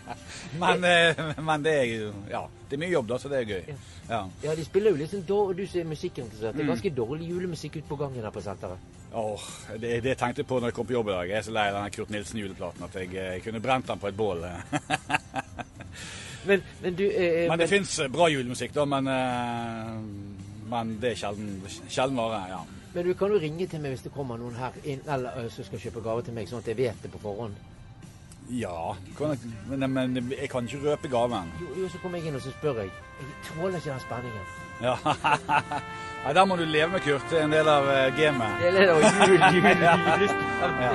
[0.62, 3.48] men, eh, men det er jo Ja, det er mye jobb, da, så det er
[3.50, 3.78] gøy.
[4.08, 4.20] Ja.
[4.44, 6.56] Ja, de spiller jo litt da, og du som er musikkinteressert.
[6.56, 8.92] Det er ganske dårlig julemusikk ute på gangen her på senteret.
[9.14, 9.48] Åh,
[9.78, 11.28] det, det jeg tenkte på når jeg kom på jobb i dag.
[11.30, 14.10] Jeg er så lei av denne Kurt Nilsen-juleplaten at jeg, jeg, kunne brent den på
[14.10, 14.46] et bål.
[16.44, 21.20] Men, men du eh, Men det fins bra julemusikk, da, men, eh, men det er
[21.22, 21.54] sjelden,
[21.88, 22.40] sjelden vare.
[22.50, 22.58] Ja.
[22.94, 25.64] Men du kan jo ringe til meg hvis det kommer noen her inn, eller som
[25.66, 27.54] skal kjøpe gave til meg, sånn at jeg vet det på forhånd.
[28.50, 29.38] ja kan jeg,
[29.70, 31.50] men, men jeg kan ikke røpe gaven.
[31.60, 32.90] Jo, jo, så kommer jeg inn og så spør jeg.
[33.20, 34.46] Jeg tåler ikke den spenningen.
[34.82, 34.94] Ja.
[36.24, 37.24] Nei, Der må du leve med Kurt.
[37.30, 38.58] Det er en del av eh, gamet.
[38.60, 39.94] Det er jo jul, jul, Ja.
[40.84, 40.92] Ja.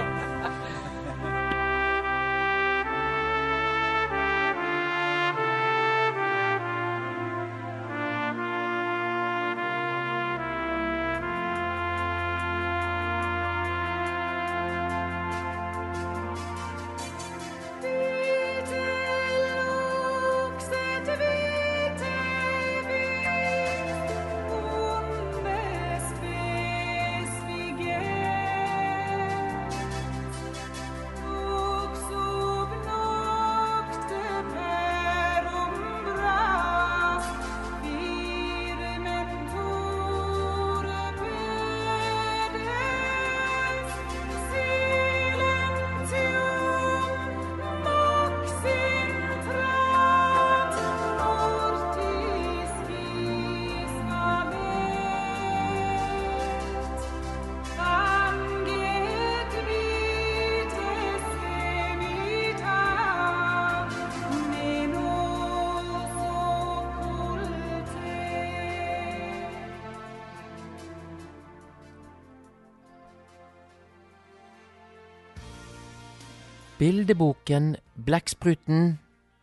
[76.79, 77.73] Bildeboken
[78.05, 78.99] Blekkspruten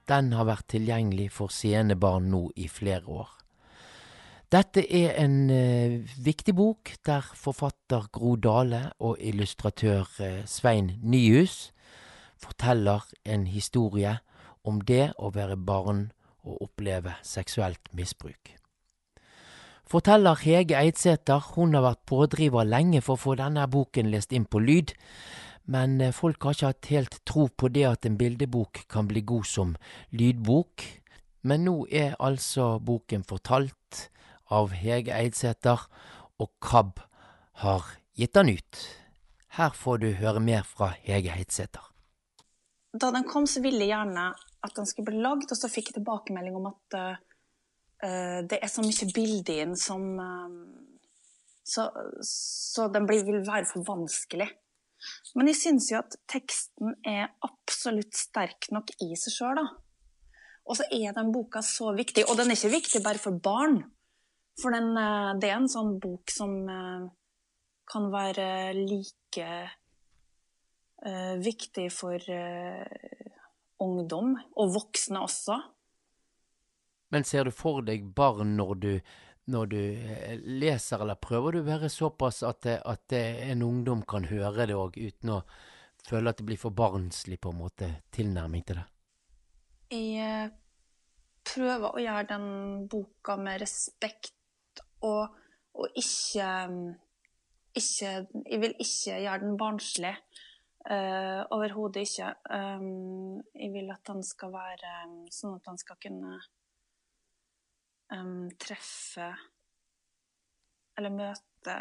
[0.09, 3.29] den har vært tilgjengelig for seende barn nå i flere år.
[4.49, 11.75] Dette er en eh, viktig bok der forfatter Gro Dale og illustratør eh, Svein Nyhus
[12.41, 14.17] forteller en historie
[14.65, 16.07] om det å være barn
[16.41, 18.55] og oppleve seksuelt misbruk.
[19.85, 24.49] Forteller Hege Eidsæter hun har vært pådriver lenge for å få denne boken lest inn
[24.49, 24.97] på lyd,
[25.67, 29.23] men eh, folk har ikke hatt helt tro på det at en bildebok kan bli
[29.27, 29.75] god som
[30.15, 30.85] lydbok.
[31.47, 34.07] Men nå er altså boken fortalt
[34.51, 35.87] av Hege Eidsæter,
[36.39, 37.01] og KAB
[37.63, 37.87] har
[38.19, 38.81] gitt den ut.
[39.57, 41.93] Her får du høre mer fra Hege Eidsæter.
[42.97, 44.31] Da den kom, så ville jeg gjerne
[44.67, 48.71] at den skulle bli lagd, og så fikk jeg tilbakemelding om at uh, det er
[48.73, 50.87] så mye bilde i den som uh,
[51.67, 51.89] så,
[52.23, 54.49] så, den blir, vil være for vanskelig.
[55.37, 59.67] Men jeg syns jo at teksten er absolutt sterk nok i seg sjøl, da.
[60.67, 62.25] Og så er den boka så viktig.
[62.27, 63.79] Og den er ikke viktig bare for barn.
[64.59, 66.57] For den, uh, det er en sånn bok som
[67.87, 69.51] kan være like
[71.39, 72.19] viktig for
[73.85, 75.59] ungdom, og voksne også.
[77.15, 78.91] Men ser du for deg barn når du,
[79.53, 84.27] når du eh, leser, eller prøver du å være såpass at, at en ungdom kan
[84.31, 85.41] høre det òg, uten å
[86.07, 88.87] føle at det blir for barnslig på en måte tilnærming til det?
[89.95, 90.51] Jeg
[91.47, 92.49] prøver å gjøre den
[92.91, 94.35] boka med respekt,
[95.07, 95.31] og,
[95.77, 96.49] og ikke,
[97.77, 98.11] ikke
[98.49, 100.15] Jeg vil ikke gjøre den barnslig.
[100.87, 102.31] Uh, Overhodet ikke.
[102.51, 104.93] Um, jeg vil at den skal være
[105.35, 106.39] sånn at den skal kunne
[108.15, 109.33] um, treffe
[110.97, 111.75] eller møte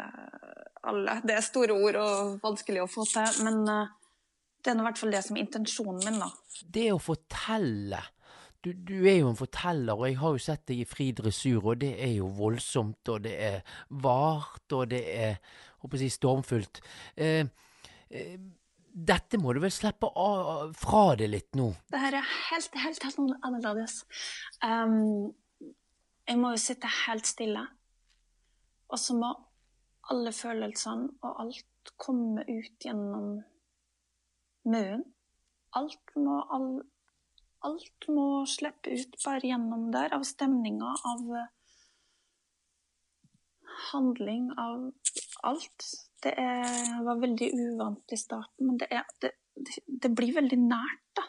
[0.86, 1.20] alle.
[1.24, 3.94] Det er store ord og vanskelig å få til, men uh,
[4.60, 6.30] det er i hvert fall det som er intensjonen min, da.
[6.62, 8.02] Det å fortelle
[8.66, 11.60] du, du, er jo en forteller, og jeg har jo sett deg i fri dressur,
[11.60, 15.36] og det er jo voldsomt, og det er vart, og det er
[15.84, 16.80] håper jeg, stormfullt.
[17.14, 17.46] Eh,
[18.10, 18.36] eh,
[18.96, 21.68] dette må du vel slippe av, fra deg litt nå?
[21.92, 24.00] Det her er helt, helt, helt annerledes.
[24.64, 25.34] Um,
[26.26, 27.62] jeg må jo sitte helt stille.
[28.90, 29.30] Og så må
[30.10, 33.40] alle følelsene og alt komme ut gjennom
[34.66, 35.04] munnen.
[35.76, 36.70] Alt må, all,
[37.66, 41.32] alt må slippe ut bare gjennom der, av stemninga, av
[43.90, 44.90] handling, av
[45.50, 45.88] alt.
[46.22, 49.34] Det er, var veldig uvant i starten, men det, er, det,
[49.86, 51.26] det, blir veldig nært, da.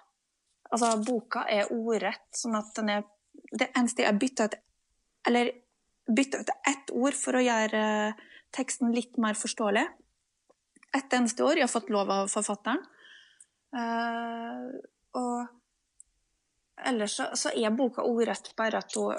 [0.71, 3.05] Altså, boka er ordrett, sånn at den er
[3.47, 4.55] Det eneste jeg bytta ut
[5.27, 5.51] Eller
[6.07, 7.81] bytta ut ett ord for å gjøre
[8.55, 9.85] teksten litt mer forståelig.
[10.95, 11.59] Ett eneste ord.
[11.59, 12.83] Jeg har fått lov av forfatteren.
[13.75, 14.71] Uh,
[15.19, 15.47] og
[16.87, 19.17] ellers så, så, er boka ordrett, bare at hun,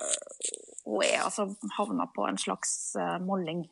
[0.87, 3.67] hun er altså havna på en slags uh, molling.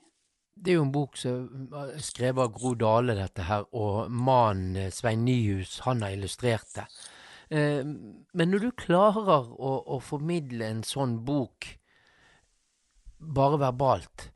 [0.56, 4.76] Det er jo en bok som er skrevet av Gro Dale, dette her, og mannen
[4.86, 6.86] eh, Svein Nyhus, han har illustrert det.
[7.52, 7.82] Uh,
[8.36, 11.68] men når du klarer å, å, formidle en sånn bok
[13.18, 14.30] bare verbalt,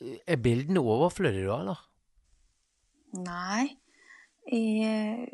[0.00, 1.82] eh, er bildene overflødige da, eller?
[3.14, 3.68] Nei,
[4.50, 5.28] jeg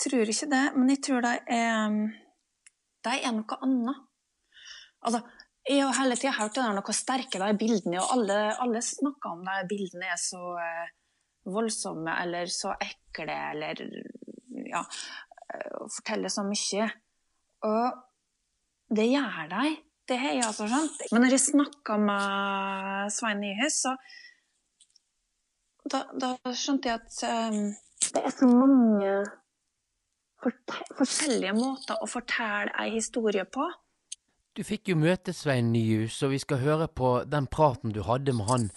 [0.00, 0.64] tror ikke det.
[0.76, 1.96] Men jeg tror de er,
[3.04, 4.06] de er noe annet.
[5.00, 5.22] Altså,
[5.68, 9.34] jeg har hele tida hørt det der noe sterke de bildene, og alle, alle snakker
[9.34, 10.86] om de bildene er så uh,
[11.50, 13.82] voldsomme eller så ekle eller
[14.70, 16.88] ja, uh, forteller så mye.
[17.68, 19.76] Og det gjør de.
[20.10, 21.02] Det har jeg altså skjønt.
[21.12, 23.92] Men når jeg snakka med Svein Nyhus, så
[25.90, 27.60] da, da, skjønte jeg at um,
[28.10, 29.12] det er så mange
[30.98, 33.68] forskjellige måter å fortelle ei historie på.
[34.58, 38.34] Du fikk jo møte Svein Nyhus, og vi skal høre på den praten du hadde
[38.34, 38.68] med han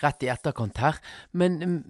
[0.00, 0.96] rett i etterkant her.
[1.36, 1.80] Men mm,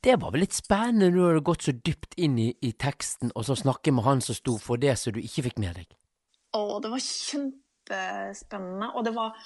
[0.00, 3.34] det var vel litt spennende når du hadde gått så dypt inn i, i, teksten,
[3.36, 5.96] og så snakke med han som sto for det som du ikke fikk med deg?
[6.56, 7.04] Å, det var
[7.88, 9.36] kjempespennende, og det var,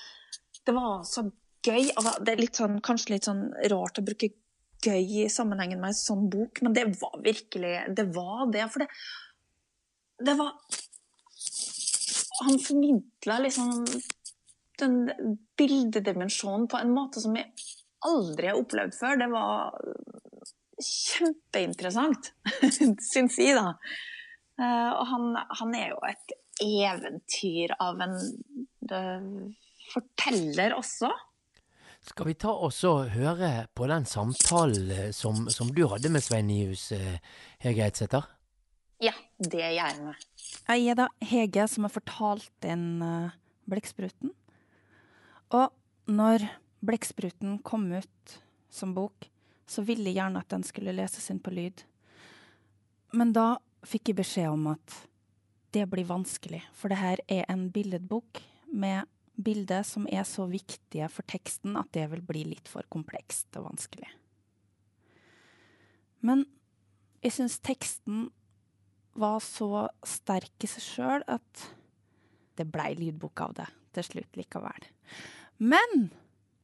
[0.66, 1.26] det var så
[1.62, 1.90] gøy.
[1.96, 4.32] Altså, det er litt sånn, kanskje litt sånn rart å bruke
[4.82, 8.64] gøy i sammenhengen med en sånn bok, men det var virkelig Det var det.
[8.72, 8.88] For det,
[10.26, 10.56] det var
[12.42, 13.86] han formidla liksom
[14.80, 15.12] den
[15.58, 17.52] bildedimensjonen på en måte som jeg
[18.02, 19.20] aldri har opplevd før.
[19.20, 19.76] Det var
[20.82, 22.32] kjempeinteressant,
[23.12, 23.76] syns jeg, da.
[24.58, 28.16] Eh, og han, han, er jo et eventyr av en
[29.92, 31.10] forteller også.
[32.02, 36.48] Skal vi ta oss og høre på den samtalen som, som du hadde med Svein
[36.50, 37.20] Nyhus, eh,
[37.62, 38.26] Hege Eidsæter?
[39.02, 40.16] Ja, det gjør jeg.
[40.66, 43.34] Jeg er da Hege som har fortalt inn uh,
[43.70, 44.34] Blekkspruten.
[45.54, 45.70] Og
[46.10, 46.46] når
[46.82, 48.36] Blekkspruten kom ut
[48.72, 49.28] som bok,
[49.66, 51.84] så ville jeg gjerne at den skulle leses inn på lyd.
[53.14, 53.56] Men da
[53.86, 55.02] fikk jeg beskjed om at
[55.72, 58.42] det blir vanskelig, for det her er en billedbok
[58.72, 59.08] med
[59.42, 63.70] bilder som er så viktige for teksten at det vil bli litt for komplekst og
[63.70, 64.10] vanskelig.
[66.22, 66.44] Men
[67.24, 68.28] jeg syns teksten
[69.18, 71.66] var så sterk i seg sjøl at
[72.60, 74.86] det blei lydbok av det til slutt likevel.
[75.60, 76.10] Men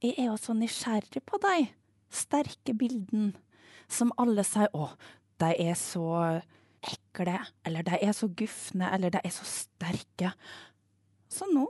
[0.04, 1.68] jeg er også nysgjerrig på de
[2.14, 3.34] sterke bildene
[3.88, 4.90] som alle sier å,
[5.40, 6.40] de er så
[6.84, 10.32] ekle, eller de er så gufne, eller de er så sterke.
[11.28, 11.66] Så nå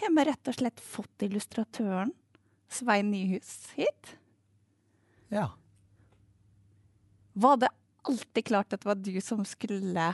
[0.00, 2.12] har vi rett og slett fått illustratøren
[2.74, 4.16] Svein Nyhus hit.
[5.30, 5.52] Ja.
[7.34, 7.70] Var det
[8.04, 10.08] alltid klart at det var du som skulle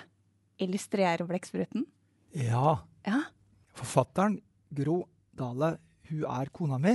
[0.61, 1.86] illustrere blekkspruten?
[2.36, 2.80] Ja.
[3.06, 3.22] Ja.
[3.76, 4.38] Forfatteren,
[4.70, 5.02] Gro
[5.36, 5.78] Dale,
[6.11, 6.94] hun er kona mi.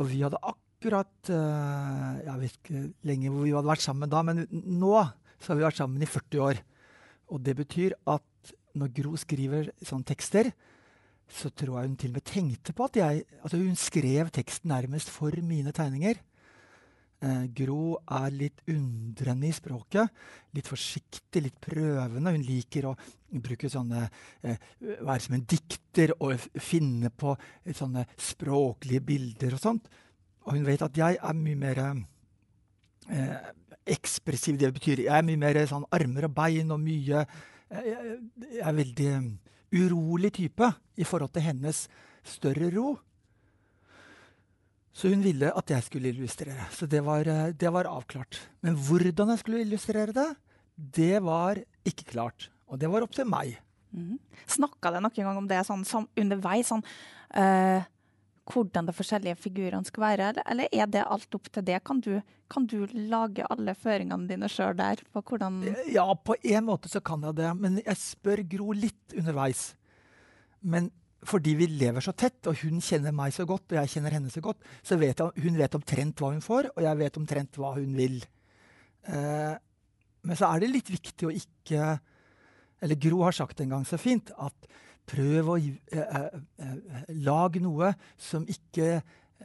[0.00, 4.22] Og vi hadde akkurat eh, Jeg vet ikke lenge hvor vi hadde vært sammen da,
[4.26, 4.94] men nå
[5.42, 6.60] så har vi vært sammen i 40 år.
[7.34, 10.52] Og det betyr at når Gro skriver sånne tekster,
[11.32, 14.68] så tror jeg hun til og med tenkte på at jeg Altså, hun skrev teksten
[14.72, 16.20] nærmest for mine tegninger.
[17.22, 20.10] Eh, Gro er litt undrende i språket.
[20.56, 22.34] Litt forsiktig, litt prøvende.
[22.34, 22.96] Hun liker å
[23.32, 24.04] bruke sånne
[24.42, 24.58] eh,
[25.00, 27.36] Være som en dikter og finne på
[27.70, 29.90] sånne språklige bilder og sånt.
[30.46, 33.52] Og hun vet at jeg er mye mer eh,
[33.86, 34.58] ekspressiv.
[34.60, 37.24] Det betyr jeg er mye mer sånn armer og bein og mye
[37.72, 38.18] Jeg,
[38.52, 39.12] jeg er veldig
[39.72, 40.66] urolig type
[41.00, 41.86] i forhold til hennes
[42.22, 42.98] større ro.
[44.92, 46.68] Så hun ville at jeg skulle illustrere.
[46.76, 47.24] Så det var,
[47.56, 48.42] det var avklart.
[48.60, 50.28] Men hvordan jeg skulle illustrere det,
[50.76, 52.50] det var ikke klart.
[52.68, 53.56] Og det var opp til meg.
[53.92, 54.18] Mm.
[54.48, 55.84] Snakka dere noen gang om det sånn,
[56.16, 56.68] underveis?
[56.68, 56.84] Sånn,
[57.36, 57.88] eh,
[58.50, 61.78] hvordan de forskjellige figurene skal være, eller, er det alt opp til det?
[61.86, 62.16] Kan du,
[62.50, 65.02] kan du lage alle føringene dine sjøl der?
[65.12, 65.60] på hvordan...
[65.92, 67.52] Ja, på en måte så kan jeg det.
[67.60, 69.72] Men jeg spør Gro litt underveis.
[70.60, 70.90] Men
[71.22, 74.30] fordi vi lever så tett, og hun kjenner meg så godt, og jeg kjenner henne
[74.32, 77.60] så godt, så vet jeg, hun vet omtrent hva hun får, og jeg vet omtrent
[77.62, 78.18] hva hun vil.
[79.06, 79.54] Eh,
[80.26, 81.96] men så er det litt viktig å ikke
[82.82, 84.68] Eller Gro har sagt en gang så fint at
[85.08, 89.00] prøv å eh, eh, eh, lage noe som ikke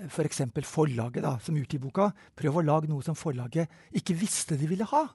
[0.07, 0.43] F.eks.
[0.53, 2.11] For forlaget, da, som utgir boka.
[2.37, 5.07] Prøv å lage noe som forlaget ikke visste de ville ha.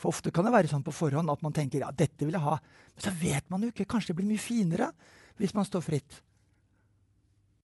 [0.00, 2.46] For ofte kan det være sånn på forhånd at man tenker ja, dette vil jeg
[2.46, 2.56] ha.
[2.94, 3.86] Men så vet man jo ikke.
[3.90, 4.88] Kanskje det blir mye finere
[5.38, 6.22] hvis man står fritt.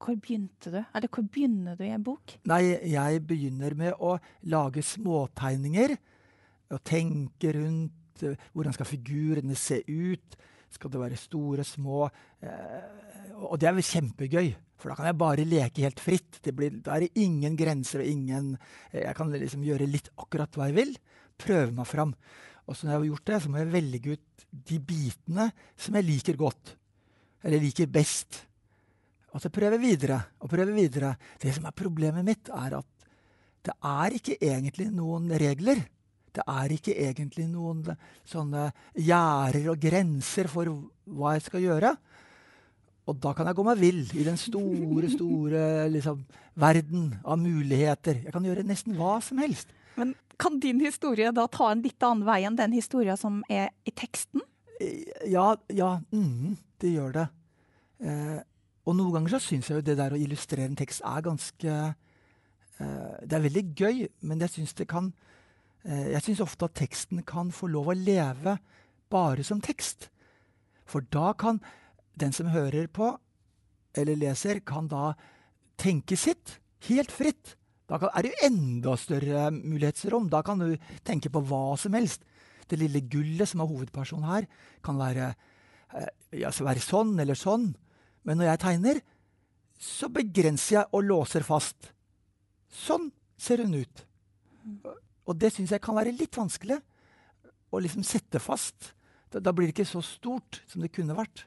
[0.00, 0.78] Hvor begynte du?
[0.80, 2.36] Eller hvor begynner du i en bok?
[2.48, 4.14] Nei, jeg begynner med å
[4.52, 5.96] lage småtegninger.
[6.70, 10.38] Og tenke rundt hvordan skal figurene se ut.
[10.70, 12.04] Skal det være store, små?
[12.42, 14.50] Eh, og det er vel kjempegøy.
[14.80, 16.40] For da kan jeg bare leke helt fritt.
[16.56, 18.52] Blir, da er det ingen grenser og ingen
[18.92, 20.94] eh, Jeg kan liksom gjøre litt akkurat hva jeg vil.
[21.40, 22.14] Prøve meg fram.
[22.66, 25.98] Og så når jeg har gjort det, så må jeg velge ut de bitene som
[25.98, 26.76] jeg liker godt.
[27.42, 28.44] Eller liker best.
[29.34, 31.14] Og så prøve videre og prøve videre.
[31.40, 33.06] Det som er problemet mitt, er at
[33.66, 35.82] det er ikke egentlig noen regler.
[36.34, 37.82] Det er ikke egentlig noen
[38.28, 40.70] sånne gjerder og grenser for
[41.10, 41.94] hva jeg skal gjøre.
[43.10, 46.20] Og da kan jeg gå meg vill i den store, store liksom,
[46.60, 48.22] verden av muligheter.
[48.26, 49.72] Jeg kan gjøre nesten hva som helst.
[49.98, 53.72] Men kan din historie da ta en litt annen vei enn den historien som er
[53.84, 54.44] i teksten?
[55.28, 57.26] Ja, ja mm, det gjør det.
[58.00, 58.38] Eh,
[58.88, 61.74] og noen ganger så syns jeg jo det der å illustrere en tekst er ganske
[61.90, 65.29] eh, Det er veldig gøy, men jeg syns det kan eh,
[65.84, 68.58] Jeg syns ofte at teksten kan få lov å leve
[69.10, 70.10] bare som tekst.
[70.84, 71.60] For da kan
[72.20, 73.14] den som hører på
[73.96, 75.14] eller leser, kan da
[75.80, 76.58] tenke sitt
[76.88, 77.56] helt fritt.
[77.90, 80.28] Da kan, er det jo enda større mulighetsrom.
[80.30, 80.76] Da kan du
[81.06, 82.22] tenke på hva som helst.
[82.70, 84.46] Det lille gullet som er hovedpersonen her,
[84.84, 85.32] kan være,
[85.98, 87.72] eh, ja, være sånn eller sånn.
[88.22, 89.00] Men når jeg tegner,
[89.80, 91.90] så begrenser jeg og låser fast.
[92.70, 93.10] Sånn
[93.40, 94.04] ser hun ut.
[95.30, 96.80] Og det syns jeg kan være litt vanskelig.
[97.70, 98.92] Å liksom sette fast.
[99.30, 101.44] Da, da blir det ikke så stort som det kunne vært.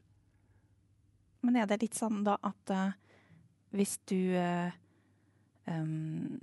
[1.43, 2.93] Men er det litt sånn da at uh,
[3.75, 4.71] hvis du uh,
[5.67, 6.39] um,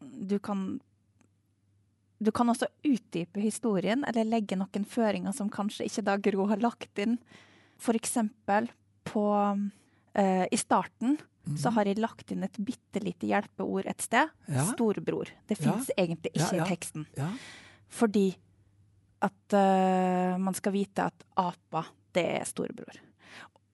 [0.00, 0.80] Du kan
[2.18, 6.62] Du kan også utdype historien, eller legge noen føringer som kanskje ikke da Gro har
[6.62, 7.16] lagt inn.
[7.82, 8.68] Eksempel
[9.06, 11.16] på uh, I starten
[11.58, 14.30] så har jeg lagt inn et bitte lite hjelpeord et sted.
[14.46, 14.64] Ja.
[14.72, 15.30] Storebror.
[15.48, 15.74] Det Ja.
[15.96, 17.06] egentlig ikke Ja, i teksten.
[17.16, 17.30] Ja.
[17.88, 18.36] Fordi
[19.22, 21.84] at uh, man skal vite at apa,
[22.14, 22.98] det er storebror.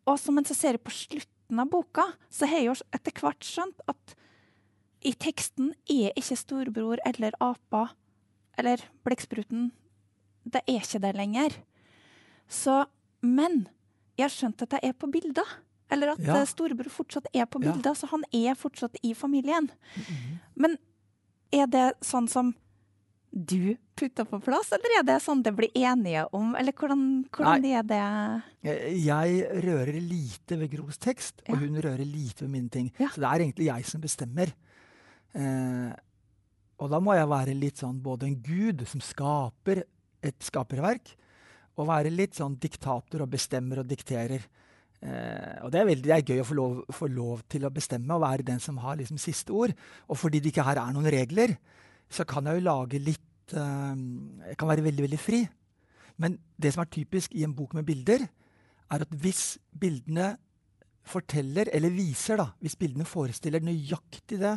[0.07, 3.45] Og så mens jeg ser på slutten av boka, så har jeg jo etter hvert
[3.45, 4.15] skjønt at
[5.05, 7.91] i teksten er ikke storebror eller apa
[8.59, 9.71] eller blekkspruten
[10.49, 11.51] Det er ikke det lenger.
[12.49, 12.87] Så
[13.23, 13.69] Men
[14.17, 15.45] jeg har skjønt at det er på bilder.
[15.91, 16.37] Eller at Ja.
[16.37, 17.73] eh, storebror fortsatt er på Ja.
[17.95, 19.71] så han er fortsatt i familien.
[20.57, 20.77] Men
[21.53, 22.55] er det sånn som
[23.33, 26.55] du putter på plass, eller er det sånn det blir enige om?
[26.57, 32.05] Eller hvordan, hvordan er det Eh, Jeg rører lite ved Gros tekst, og hun rører
[32.05, 32.91] lite ved mine ting.
[32.99, 33.09] Ja.
[33.09, 34.53] Så det er egentlig jeg som bestemmer.
[35.35, 35.93] Eh,
[36.81, 39.83] og da må jeg være litt sånn både en gud som skaper
[40.23, 41.15] et skaperverk,
[41.79, 44.43] og være litt sånn diktator og bestemmer og dikterer.
[44.99, 47.73] Eh, og det er veldig det er gøy å få lov, få lov til å
[47.75, 49.75] bestemme og være den som har liksom siste ord.
[50.09, 51.55] Og fordi det ikke her er noen regler,
[52.11, 53.95] så kan jeg jo lage litt eh,
[54.49, 55.45] Jeg kan være veldig, veldig fri.
[56.19, 58.27] Men det som er typisk i en bok med bilder,
[58.89, 60.33] er at hvis bildene
[61.09, 64.57] forteller, eller viser, da, hvis bildene forestiller nøyaktig det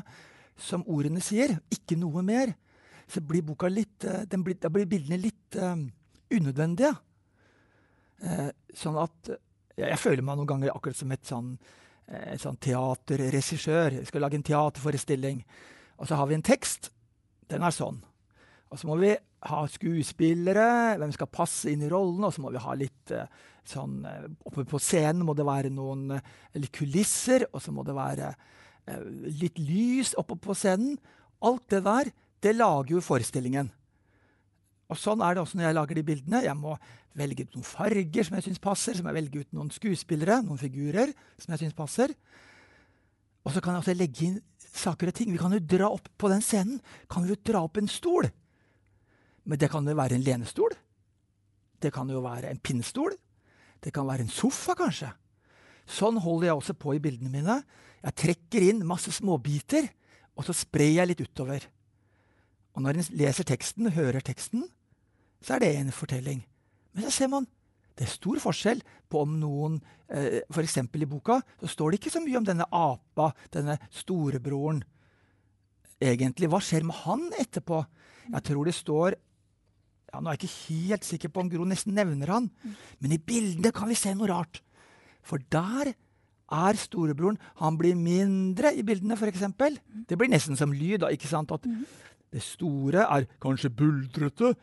[0.60, 2.54] som ordene sier, ikke noe mer,
[3.12, 5.86] så blir boka litt eh, blir, Da blir bildene litt um,
[6.32, 6.94] unødvendige.
[8.22, 9.32] Eh, sånn at
[9.90, 11.52] jeg, føler meg noen ganger akkurat som et sånn,
[12.08, 13.98] et sånn teaterregissør.
[14.00, 15.44] Jeg skal lage en teaterforestilling.
[16.02, 16.92] Og så har vi en tekst.
[17.52, 18.00] Den er sånn.
[18.72, 19.12] Og så må vi
[19.50, 23.26] ha skuespillere, hvem skal passe inn i rollen, og så må vi ha litt eh,
[23.68, 27.86] sånn eh, Oppe på scenen må det være noen eh, litt kulisser, og så må
[27.88, 29.04] det være eh,
[29.42, 30.98] litt lys oppe på scenen.
[31.42, 32.12] Alt det der,
[32.42, 33.72] det lager jo forestillingen.
[34.92, 36.44] Og sånn er det også når jeg lager de bildene.
[36.44, 36.76] Jeg må
[37.18, 38.98] velge ut noen farger som jeg syns passer.
[38.98, 42.14] Så må jeg velge ut noen skuespillere, noen figurer som jeg syns passer.
[43.48, 44.38] Og så kan jeg også legge inn
[44.72, 45.32] saker og ting.
[45.32, 46.82] Vi kan jo dra opp på den scenen
[47.12, 48.28] kan vi jo dra opp en stol.
[49.48, 50.76] Men det kan jo være en lenestol.
[51.82, 53.16] Det kan jo være en pinnestol.
[53.82, 55.10] Det kan være en sofa, kanskje.
[55.90, 57.58] Sånn holder jeg også på i bildene mine.
[58.04, 59.88] Jeg trekker inn masse småbiter,
[60.38, 61.66] og så sprer jeg litt utover.
[62.78, 64.68] Og når en leser teksten, hører teksten,
[65.42, 66.44] så er det en fortelling.
[66.94, 67.48] Men så ser man
[67.98, 68.80] det er stor forskjell
[69.12, 69.76] på om noen
[70.10, 70.78] eh, F.eks.
[70.80, 74.80] i boka så står det ikke så mye om denne apa, denne storebroren.
[76.02, 77.84] Egentlig, hva skjer med han etterpå?
[78.32, 79.18] Jeg tror det står
[80.12, 82.50] ja, Nå er jeg ikke helt sikker på om Gro nesten nevner han,
[83.00, 84.64] men i bildene kan vi se noe rart.
[85.24, 85.94] For der
[86.52, 89.46] er storebroren Han blir mindre i bildene, f.eks.
[90.10, 91.00] Det blir nesten som lyd.
[91.06, 91.54] da, ikke sant?
[91.54, 91.64] At
[92.32, 94.56] det store er kanskje buldrete,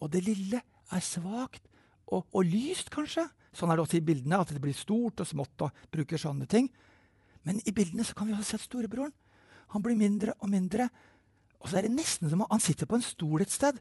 [0.00, 0.60] og det lille
[0.92, 1.64] er svakt
[2.06, 3.26] og, og lyst, kanskje.
[3.56, 6.46] Sånn er det også i bildene, at det blir stort og smått og bruker sånne
[6.50, 6.68] ting.
[7.46, 9.14] Men i bildene så kan vi også se at storebroren
[9.74, 10.88] han blir mindre og mindre.
[11.58, 13.80] Og så er det nesten som om han sitter på en stol et sted.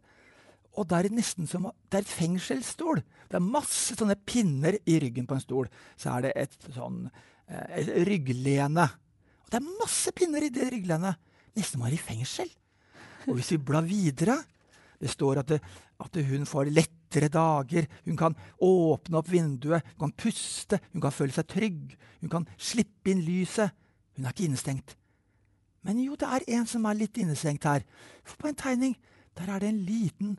[0.75, 3.03] Og det er nesten som om- det er et fengselsstol.
[3.29, 5.69] Det er masse sånne pinner i ryggen på en stol.
[5.95, 7.11] Så er det et sånn
[7.47, 8.89] eh, rygglene.
[9.45, 11.15] Og det er masse pinner i det rygglenet.
[11.55, 12.49] Nesten som om han er i fengsel.
[13.27, 14.43] Og hvis vi blar videre
[15.01, 15.61] Det står at, det,
[15.99, 17.87] at hun får lettere dager.
[18.05, 21.95] Hun kan åpne opp vinduet, hun kan puste, hun kan føle seg trygg.
[22.21, 23.73] Hun kan slippe inn lyset.
[24.15, 24.95] Hun er ikke innestengt.
[25.85, 27.83] Men jo, det er en som er litt innestengt her.
[28.25, 28.95] For på en tegning
[29.37, 30.37] der er det en liten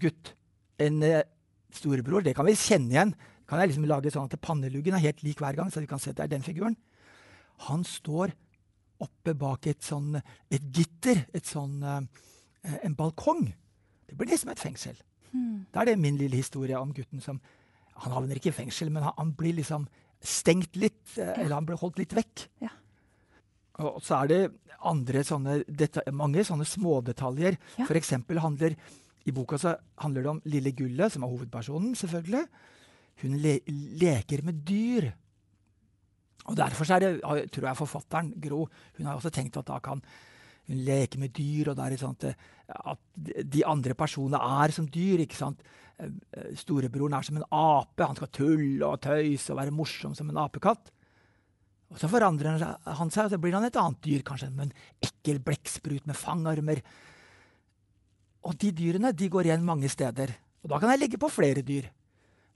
[0.00, 0.34] gutt.
[0.82, 1.22] En eh,
[1.72, 2.24] storebror.
[2.26, 3.14] Det kan vi kjenne igjen.
[3.48, 6.00] Kan jeg liksom lage sånn at Panneluggen er helt lik hver gang, så vi kan
[6.02, 6.76] se at det er den figuren.
[7.68, 8.32] Han står
[9.04, 13.46] oppe bak et sånn et gitter, et sånn eh, en balkong.
[14.08, 14.96] Det blir liksom et fengsel.
[15.72, 17.40] Da er det min lille historie om gutten som
[17.96, 19.84] Han havner ikke i fengsel, men han, han blir liksom
[20.20, 21.32] stengt litt, Ja.
[21.38, 22.48] eller han blir holdt litt vekk.
[22.60, 22.68] Ja.
[23.78, 24.38] Og så er det
[24.82, 25.60] andre sånne
[26.12, 27.56] mange sånne smådetaljer.
[27.78, 27.86] Ja.
[27.86, 28.74] For eksempel handler
[29.26, 32.42] i boka så handler det om lille Gullet, som er hovedpersonen, selvfølgelig.
[33.22, 33.54] Hun le
[34.02, 35.12] leker med dyr.
[36.50, 37.12] Og derfor så er det,
[37.54, 38.66] tror jeg forfatteren, Gro,
[38.98, 40.02] hun har også tenkt at da kan
[40.68, 42.44] hun leker med dyr, og det er litt sånn at,
[42.94, 43.00] at
[43.54, 45.24] de andre personene er som dyr.
[45.24, 45.64] ikke sant?
[46.00, 48.04] Eh, eh, Storebroren er som en ape.
[48.04, 50.92] Han skal tulle og tøyse og være morsom som en apekatt.
[51.92, 54.78] Og så forandrer han seg- og så blir han et annet dyr, kanskje med en
[55.04, 56.80] ekkel blekksprut med fangarmer.
[58.44, 60.34] Og de dyrene de går igjen mange steder.
[60.64, 61.90] Og da kan jeg legge på flere dyr.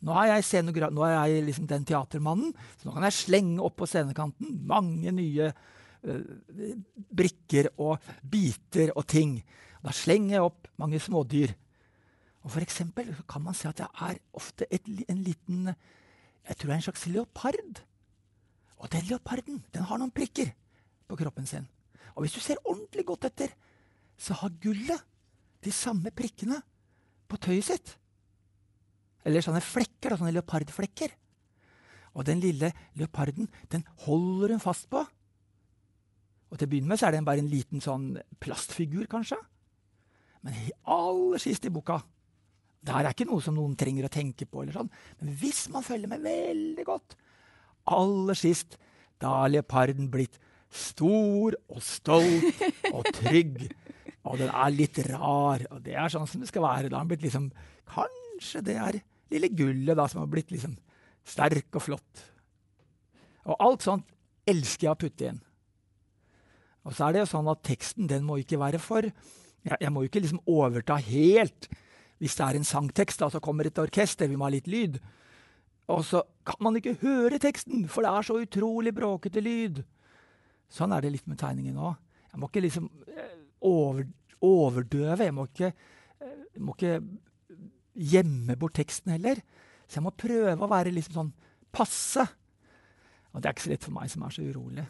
[0.01, 3.81] Nå er jeg, nå er jeg liksom den teatermannen, så nå kan jeg slenge opp
[3.81, 9.39] på scenekanten mange nye eh, brikker og biter og ting.
[9.83, 11.55] Da slenger jeg opp mange smådyr.
[12.45, 15.75] Og for eksempel kan man se at det er ofte et, en liten
[16.49, 17.83] Jeg tror det er en slags leopard.
[18.79, 20.55] Og den leoparden den har noen prikker
[21.09, 21.67] på kroppen sin.
[22.15, 23.53] Og hvis du ser ordentlig godt etter,
[24.19, 25.03] så har gullet
[25.63, 26.61] de samme prikkene
[27.29, 27.93] på tøyet sitt.
[29.27, 31.13] Eller sånne flekker, sånne leopardflekker.
[32.17, 35.05] Og den lille leoparden, den holder hun fast på.
[36.49, 39.39] Og til å begynne med så er det bare en liten sånn plastfigur, kanskje.
[40.47, 40.57] Men
[40.89, 41.99] aller sist i boka
[42.87, 44.91] Der er ikke noe som noen trenger å tenke på, eller sånn.
[45.19, 47.17] men hvis man følger med veldig godt
[47.91, 48.77] Aller sist,
[49.19, 50.39] da har leoparden blitt
[50.69, 52.61] stor og stolt
[52.93, 53.63] og trygg.
[54.29, 56.91] Og den er litt rar, og det er sånn som det skal være.
[56.91, 57.49] Da har den blitt liksom
[57.89, 59.01] Kanskje det er
[59.33, 60.77] lille gullet da, som har blitt liksom
[61.25, 62.25] sterk og flott.
[63.49, 64.05] Og alt sånt
[64.49, 65.41] elsker jeg å putte inn.
[66.87, 69.91] Og så er det jo sånn at teksten den må ikke være for Jeg, jeg
[69.93, 71.67] må jo ikke liksom overta helt.
[72.23, 74.99] Hvis det er en sangtekst, da, så kommer et orkester, vi må ha litt lyd.
[75.93, 79.83] Og så kan man ikke høre teksten, for det er så utrolig bråkete lyd.
[80.73, 81.97] Sånn er det litt med tegningen òg.
[82.29, 84.05] Jeg må ikke liksom eh, over,
[84.45, 85.27] overdøve.
[85.27, 85.73] Jeg må ikke,
[86.21, 86.99] eh, jeg må ikke
[88.13, 89.41] gjemme bort teksten heller.
[89.89, 91.33] Så jeg må prøve å være liksom sånn
[91.75, 92.27] passe.
[93.35, 94.87] Og det er ikke så lett for meg som er så urolig.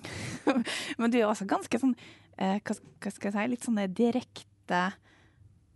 [1.01, 1.95] Men du er også ganske sånn
[2.39, 4.85] eh, hva, hva, skal jeg si, litt sånn direkte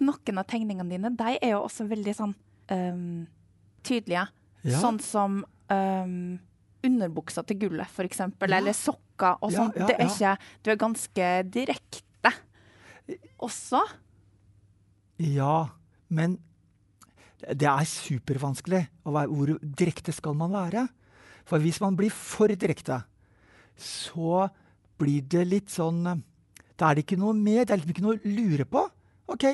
[0.02, 2.32] Noen av tegningene dine de er jo også veldig sånn
[2.74, 3.20] um,
[3.86, 4.24] tydelige.
[4.66, 4.80] Ja.
[4.82, 5.36] Sånn som
[5.70, 6.16] um,
[6.82, 8.50] underbuksa til gullet, eksempel.
[8.50, 8.58] Ja.
[8.58, 9.76] Eller sokker og Ja, sånn.
[9.78, 10.32] ja, det er ikke
[10.62, 12.32] Du er ganske direkte
[13.42, 13.82] også.
[15.22, 15.68] Ja,
[16.08, 16.38] men
[17.42, 18.86] det er supervanskelig.
[19.02, 20.88] Hvor direkte skal man være?
[21.48, 23.02] For hvis man blir for direkte,
[23.76, 24.46] så
[25.00, 28.16] blir det litt sånn Da er det ikke noe mer, det er liksom ikke noe
[28.16, 28.80] å lure på.
[29.30, 29.44] OK,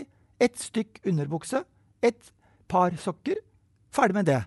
[0.41, 1.65] ett stykk underbukse,
[2.01, 2.31] ett
[2.71, 3.41] par sokker.
[3.93, 4.39] Ferdig med det.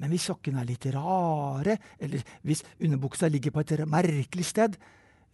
[0.00, 4.78] Men hvis sokkene er litt rare, eller hvis underbuksa ligger på et merkelig sted,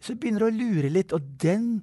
[0.01, 1.15] så begynner det å lure litt.
[1.17, 1.81] Og den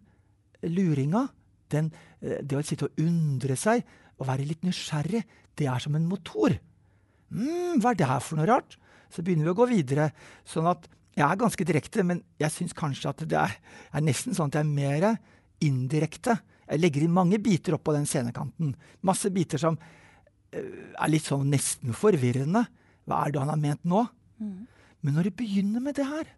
[0.62, 1.29] luringa,
[1.70, 1.91] den,
[2.22, 3.85] eh, det å sitte og undre seg
[4.18, 5.24] og være litt nysgjerrig,
[5.57, 6.59] det er som en motor.
[7.31, 8.79] mm, hva er det her for noe rart?
[9.12, 10.11] Så begynner vi å gå videre.
[10.48, 10.88] Sånn at
[11.18, 13.56] jeg er ganske direkte, men jeg syns kanskje at det er,
[13.92, 15.09] er nesten sånn at jeg er mer
[15.64, 16.36] indirekte.
[16.68, 18.74] Jeg legger inn mange biter oppå den scenekanten.
[19.06, 22.66] Masse biter som eh, er litt sånn nesten forvirrende.
[23.09, 24.04] Hva er det han har ment nå?
[25.02, 26.28] Men når du begynner med det her,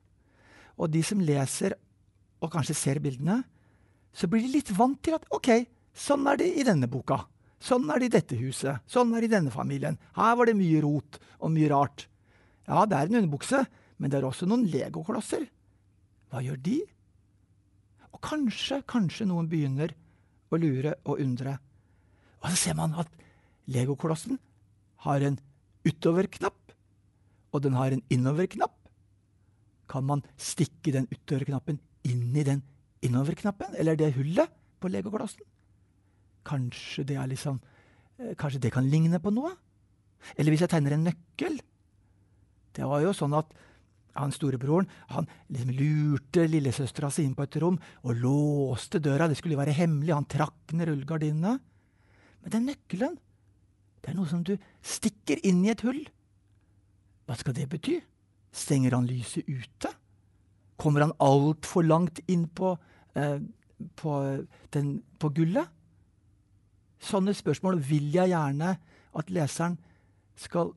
[0.81, 1.75] og de som leser
[2.41, 3.43] og kanskje ser bildene,
[4.17, 5.51] så blir de litt vant til at OK,
[5.93, 7.23] sånn er det i denne boka.
[7.61, 8.81] Sånn er det i dette huset.
[8.89, 9.99] Sånn er det i denne familien.
[10.17, 12.07] Her var det mye rot og mye rart.
[12.71, 13.65] Ja, det er en underbukse,
[13.99, 15.49] men det er også noen legoklosser.
[16.31, 16.77] Hva gjør de?
[18.15, 19.93] Og kanskje, kanskje noen begynner
[20.51, 21.57] å lure og undre.
[22.41, 23.11] Og så ser man at
[23.71, 24.39] legoklossen
[25.05, 25.39] har en
[25.87, 26.75] utoverknapp,
[27.51, 28.77] og den har en innoverknapp.
[29.91, 32.63] Kan man stikke den utoverknappen inn i den
[33.03, 35.43] innoverknappen, eller det hullet på legoklossen?
[36.47, 37.61] Kanskje det er liksom
[38.37, 39.55] Kanskje det kan ligne på noe?
[40.37, 41.55] Eller hvis jeg tegner en nøkkel?
[42.77, 43.51] Det var jo sånn at
[44.19, 49.29] han storebroren han liksom lurte lillesøstera si inn på et rom og låste døra.
[49.31, 50.15] Det skulle jo være hemmelig.
[50.17, 51.57] Han trakk ned rullegardinene.
[52.43, 53.19] Men den nøkkelen,
[54.01, 56.01] det er noe som du stikker inn i et hull.
[57.29, 58.01] Hva skal det bety?
[58.51, 59.93] Stenger han lyset ute?
[60.81, 62.73] Kommer han altfor langt inn på,
[63.15, 63.39] eh,
[64.01, 64.15] på,
[64.75, 65.69] den, på gullet?
[67.01, 68.75] Sånne spørsmål vil jeg gjerne
[69.21, 69.79] at leseren
[70.41, 70.75] skal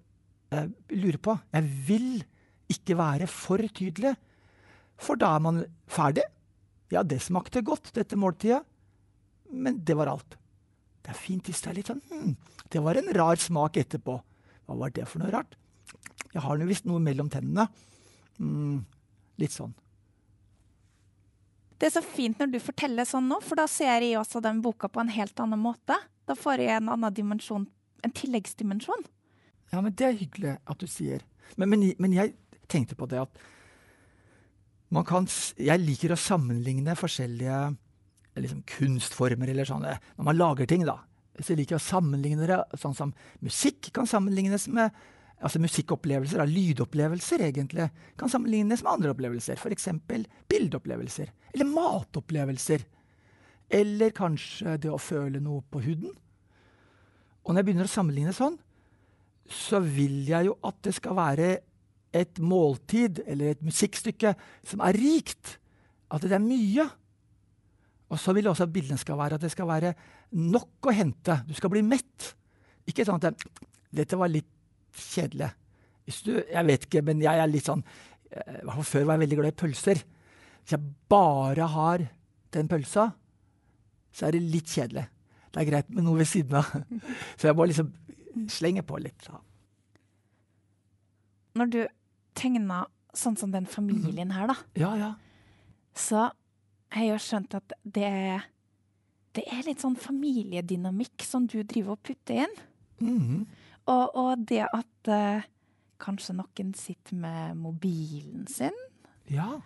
[0.53, 1.35] eh, lurer på.
[1.53, 2.11] Jeg vil
[2.71, 4.13] ikke være for tydelig,
[4.99, 6.25] for da er man ferdig.
[6.93, 8.61] Ja, det smakte godt, dette måltidet,
[9.49, 10.37] men det var alt.
[11.03, 12.35] Det er fint hvis det er litt sånn hm,
[12.71, 14.15] Det var en rar smak etterpå.
[14.63, 15.57] Hva var det for noe rart?
[16.31, 17.67] Jeg har nå visst noe mellom tennene.
[18.39, 18.85] Mm,
[19.41, 19.73] litt sånn.
[21.77, 24.61] Det er så fint når du forteller sånn nå, for da ser jeg også den
[24.63, 25.97] boka på en helt annen måte.
[26.29, 27.67] Da får jeg en annen dimensjon,
[28.05, 29.03] en tilleggsdimensjon.
[29.73, 31.23] Ja, men det er hyggelig at du sier.
[31.57, 32.35] Men, men, men jeg
[32.71, 33.41] tenkte på det at
[34.93, 35.25] man kan
[35.57, 37.57] Jeg liker å sammenligne forskjellige
[38.37, 40.99] liksom, kunstformer eller sånne Når man lager ting, da.
[41.41, 44.93] Så liker jeg å sammenligne det sånn som musikk kan sammenlignes med
[45.43, 49.57] Altså musikkopplevelser, da, lydopplevelser egentlig, kan sammenlignes med andre opplevelser.
[49.59, 49.89] F.eks.
[50.47, 51.33] bildeopplevelser.
[51.51, 52.85] Eller matopplevelser.
[53.75, 56.13] Eller kanskje det å føle noe på huden.
[57.43, 58.55] Og når jeg begynner å sammenligne sånn,
[59.49, 61.49] så vil jeg jo at det skal være
[62.13, 64.33] et måltid eller et musikkstykke
[64.69, 65.57] som er rikt.
[66.13, 66.85] At det er mye.
[68.13, 69.93] Og så vil også at bildene skal være at det skal være
[70.37, 71.39] nok å hente.
[71.47, 72.33] Du skal bli mett.
[72.89, 73.65] Ikke sånn at det,
[74.03, 74.49] dette var litt
[74.93, 75.49] kjedelig.
[76.25, 79.53] Du, jeg vet ikke, men jeg er litt sånn eh, Før var jeg veldig glad
[79.53, 80.03] i pølser.
[80.61, 82.05] Hvis jeg bare har
[82.53, 83.09] den pølsa,
[84.13, 85.07] så er det litt kjedelig.
[85.53, 86.69] Det er greit med noe ved siden av.
[87.37, 87.89] Så jeg må liksom
[88.49, 89.19] slenge på litt.
[89.25, 89.37] Så.
[91.57, 91.81] Når du
[92.37, 95.11] tegner sånn som den familien her, da, Ja, ja.
[95.93, 96.31] så
[96.93, 98.45] har jeg skjønt at det er,
[99.37, 102.55] det er litt sånn familiedynamikk som du driver og putter inn.
[103.01, 103.43] Mhm.
[103.91, 105.43] Og, og det at uh,
[105.99, 108.75] kanskje noen sitter med mobilen sin,
[109.29, 109.59] Ja.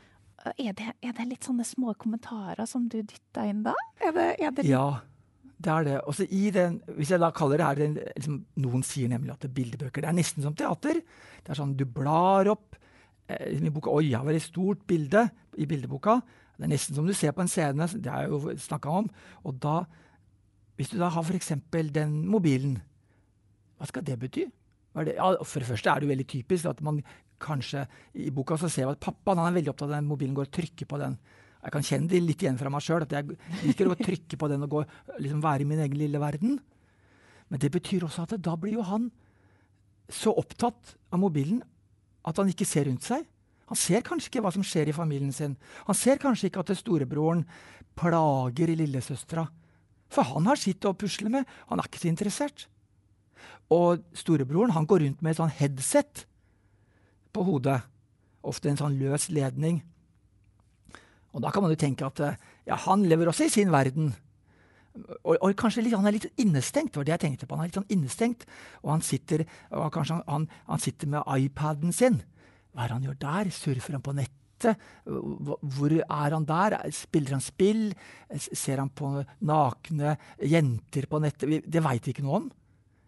[0.57, 3.73] er det, er det litt sånne små kommentarer som du dytter inn da?
[4.01, 5.01] Er det, er det Ja,
[5.57, 5.95] det er det.
[6.05, 9.41] Også i den, hvis jeg da kaller det her den, liksom, Noen sier nemlig at
[9.41, 10.03] det er bildebøker.
[10.03, 10.99] Det er nesten som teater.
[11.41, 12.77] Det er sånn du blar opp
[13.31, 15.25] eh, i boka, Oi, her var det et stort bilde
[15.57, 16.19] i bildeboka.
[16.57, 17.89] Det er nesten som du ser på en scene.
[17.89, 19.09] Det er jo snakka om.
[19.49, 19.79] Og da,
[20.77, 21.55] hvis du da har f.eks.
[21.95, 22.77] den mobilen,
[23.77, 24.45] hva skal det bety?
[24.97, 25.17] Det?
[25.17, 27.03] Ja, for det første er det jo veldig typisk at man
[27.37, 27.83] kanskje
[28.17, 30.55] I boka så ser vi at pappaen er veldig opptatt av den mobilen, går og
[30.57, 31.17] trykker på den.
[31.63, 34.49] Jeg kan kjenne det litt igjen fra meg sjøl, at jeg liker å trykke på
[34.51, 34.83] den og gå,
[35.19, 36.59] liksom være i min egen lille verden.
[37.49, 39.09] Men det betyr også at da blir jo han
[40.11, 41.59] så opptatt av mobilen
[42.27, 43.25] at han ikke ser rundt seg.
[43.67, 45.57] Han ser kanskje ikke hva som skjer i familien sin.
[45.87, 47.43] Han ser kanskje ikke at storebroren
[47.99, 49.47] plager lillesøstera.
[50.11, 51.47] For han har sitt å pusle med.
[51.67, 52.67] Han er ikke så interessert.
[53.73, 56.23] Og storebroren han går rundt med et sånn headset
[57.35, 57.81] på hodet.
[58.47, 59.81] Ofte en sånn løs ledning.
[61.35, 64.13] Og da kan man jo tenke at ja, han lever også i sin verden.
[65.23, 67.57] Og, og kanskje litt, han er litt innestengt, var det jeg tenkte på.
[67.57, 68.47] Han er litt sånn innestengt,
[68.83, 69.43] og han sitter,
[69.75, 72.21] og kanskje han, han sitter med iPaden sin.
[72.73, 73.51] Hva er han gjør der?
[73.53, 74.37] Surfer han på nettet?
[75.05, 76.77] Hvor er han der?
[76.95, 77.91] Spiller han spill?
[78.33, 79.11] Ser han på
[79.45, 81.65] nakne jenter på nettet?
[81.65, 82.51] Det veit vi ikke noe om.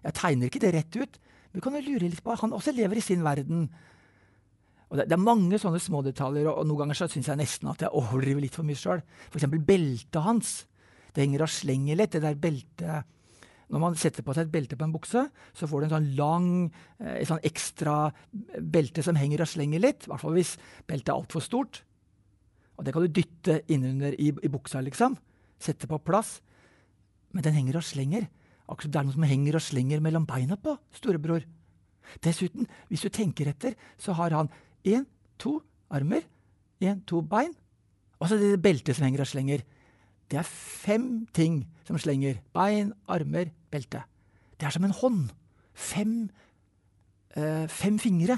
[0.05, 1.19] Jeg tegner ikke det rett ut.
[1.53, 3.67] Du kan jo lure litt på Han også lever i sin verden.
[4.89, 7.39] Og det, det, er mange sånne små detaljer, og, og noen ganger så syns jeg
[7.39, 9.03] nesten at jeg overdriver litt for mye sjøl.
[9.29, 9.45] F.eks.
[9.67, 10.53] beltet hans.
[11.13, 13.15] Det henger og slenger litt, det der beltet
[13.69, 15.21] når man setter på seg et belte på en bukse,
[15.53, 16.47] så får du en sånn lang,
[17.03, 18.09] eh, sånn ekstra
[18.57, 20.07] belte som henger og slenger litt.
[20.07, 20.55] I hvert fall hvis
[20.89, 21.83] beltet er altfor stort.
[22.79, 25.19] Og det kan du dytte innunder i, i buksa, liksom.
[25.61, 26.39] Sette på plass.
[27.35, 28.25] Men den henger og slenger.
[28.69, 31.45] Akkurat det er noe som henger og slenger mellom beina på storebror.
[32.25, 34.49] Dessuten, hvis du tenker etter, så har han
[34.85, 35.05] én,
[35.39, 35.59] to
[35.89, 36.23] armer,
[36.81, 37.53] én, to bein.
[38.19, 39.63] Og så det beltet som henger og slenger.
[40.29, 42.41] Det er fem ting som slenger.
[42.53, 44.03] Bein, armer, belte.
[44.59, 45.29] Det er som en hånd.
[45.73, 46.29] Fem,
[47.37, 48.37] øh, fem fingre.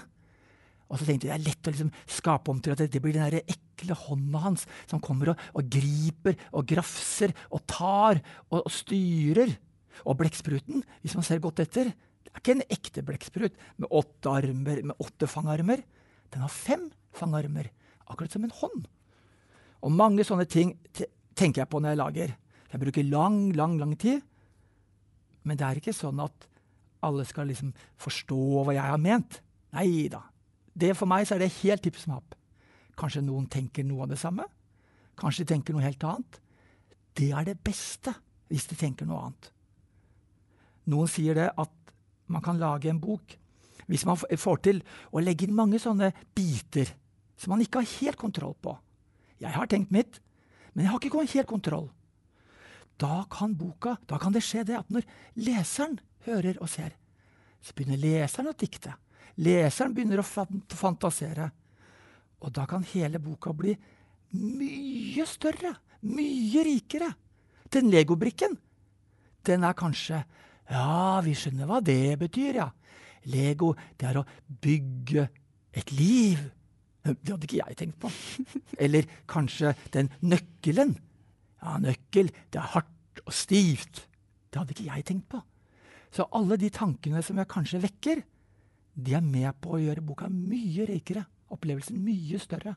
[0.91, 3.15] Og så tenkte jeg det er lett å liksom skape om til at det blir
[3.15, 8.19] den der ekle hånda hans som kommer og, og griper og grafser og tar
[8.49, 9.55] og, og styrer.
[10.07, 14.31] Og blekkspruten, hvis man ser godt etter, det er ikke en ekte blekksprut med åtte
[14.31, 15.83] armer, med åtte fangarmer.
[16.31, 17.69] Den har fem fangarmer,
[18.07, 18.87] akkurat som en hånd.
[19.81, 20.75] Og mange sånne ting
[21.35, 22.35] tenker jeg på når jeg lager.
[22.71, 24.21] Jeg bruker lang, lang, lang tid.
[25.43, 26.47] Men det er ikke sånn at
[27.01, 29.41] alle skal liksom forstå hva jeg har ment.
[29.75, 30.21] Nei da.
[30.95, 32.37] For meg er det helt tipp som happ.
[32.99, 34.45] Kanskje noen tenker noe av det samme.
[35.19, 36.39] Kanskje de tenker noe helt annet.
[37.17, 38.13] Det er det beste
[38.51, 39.51] hvis de tenker noe annet.
[40.91, 41.93] Noen sier det at
[42.31, 43.35] man kan lage en bok
[43.91, 44.81] hvis man får til
[45.11, 46.93] å legge inn mange sånne biter
[47.35, 48.75] som man ikke har helt kontroll på.
[49.41, 50.19] Jeg har tenkt mitt,
[50.71, 51.89] men jeg har ikke helt kontroll.
[53.01, 55.07] Da kan boka, da kan det skje det at når
[55.41, 56.93] leseren hører og ser,
[57.61, 58.93] så begynner leseren å dikte.
[59.41, 60.27] Leseren begynner å
[60.77, 61.49] fantasere.
[62.41, 63.73] Og da kan hele boka bli
[64.37, 65.73] mye større,
[66.05, 67.09] mye rikere.
[67.71, 68.57] Den legobrikken,
[69.47, 70.23] den er kanskje
[70.71, 72.69] Ja, vi skjønner hva det betyr, ja.
[73.29, 74.25] Lego, det er å
[74.63, 75.27] bygge
[75.77, 76.41] et liv.
[77.03, 78.11] Det hadde ikke jeg tenkt på.
[78.83, 80.95] Eller kanskje den nøkkelen.
[81.61, 84.05] Ja, nøkkel, det er hardt og stivt.
[84.49, 85.41] Det hadde ikke jeg tenkt på.
[86.11, 88.23] Så alle de tankene som jeg kanskje vekker,
[88.91, 91.23] de er med på å gjøre boka mye rikere.
[91.51, 92.75] Opplevelsen mye større.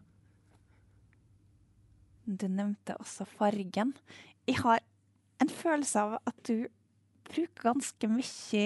[2.25, 3.93] Du nevnte også fargen.
[4.49, 4.81] Jeg har
[5.43, 6.67] en følelse av at du
[7.29, 8.65] bruker ganske mye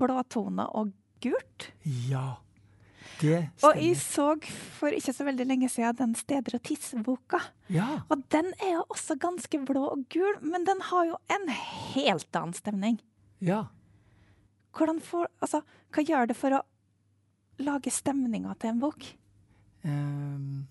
[0.00, 0.92] blåtoner og
[1.22, 1.70] gult.
[2.08, 2.38] Ja.
[3.20, 3.68] Det stemmer.
[3.68, 4.26] Og jeg så
[4.78, 7.40] for ikke så veldig lenge siden den Steder og tidsboka.
[7.72, 7.88] Ja.
[8.08, 11.48] Og den er jo også ganske blå og gul, men den har jo en
[11.94, 13.00] helt annen stemning.
[13.44, 13.66] Ja.
[14.76, 15.62] Hvordan får, altså,
[15.92, 16.64] hva gjør det for å
[17.60, 19.06] lage stemninga til en bok?
[19.84, 20.66] Um,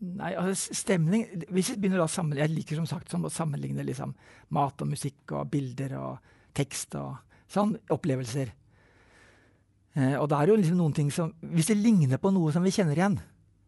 [0.00, 3.84] nei, altså stemning Hvis jeg begynner å sammenligne Jeg liker som sagt sånn, å sammenligne
[3.84, 4.14] liksom,
[4.56, 7.18] mat og musikk og bilder og tekst og
[7.52, 8.50] sånn opplevelser.
[9.98, 12.62] Eh, og det er jo liksom noen ting som Hvis det ligner på noe som
[12.62, 13.18] vi kjenner igjen,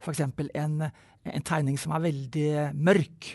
[0.00, 0.22] f.eks.
[0.22, 3.30] En, en tegning som er veldig mørk,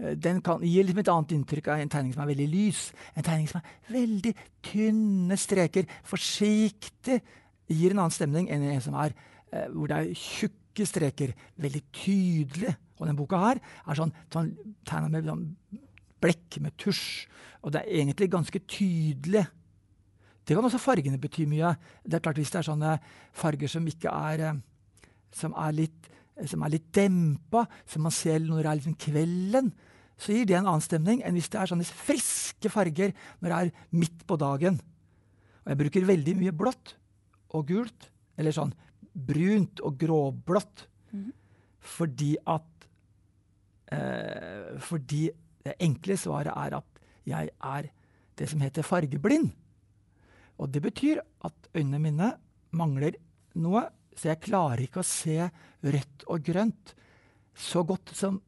[0.00, 2.88] eh, den kan gi liksom et annet inntrykk av en tegning som er veldig lys.
[3.14, 4.34] En tegning som er veldig
[4.66, 7.20] tynne streker, forsiktig,
[7.68, 9.14] gir en annen stemning enn en som er
[9.52, 12.74] eh, hvor det er tjukke streker, veldig tydelig.
[12.98, 14.50] Og denne boka her er sånn, sånn
[14.88, 15.46] tegna med sånn
[16.18, 17.28] blekk, med tusj.
[17.62, 19.44] Og det er egentlig ganske tydelig
[20.48, 21.74] det kan også fargene bety mye.
[22.08, 22.94] Det er klart Hvis det er sånne
[23.36, 24.60] farger som ikke er eh,
[25.36, 26.08] som er litt
[26.46, 29.72] som er litt dempa, som man ser når det er liksom kvelden,
[30.14, 33.10] så gir det en annen stemning enn hvis det er sånne friske farger
[33.42, 34.76] når det er midt på dagen.
[35.64, 36.94] Og jeg bruker veldig mye blått
[37.58, 38.06] og gult,
[38.38, 38.70] eller sånn
[39.14, 41.32] brunt og gråblått, Mhm.
[41.80, 42.86] fordi at
[43.90, 45.30] eh, Fordi
[45.64, 47.90] det enkle svaret er at jeg er
[48.36, 49.50] det som heter fargeblind.
[50.58, 52.32] Og det betyr at øynene mine
[52.76, 53.16] mangler
[53.62, 53.84] noe,
[54.18, 55.46] så jeg klarer ikke å se
[55.86, 56.94] rødt og grønt
[57.58, 58.40] så godt som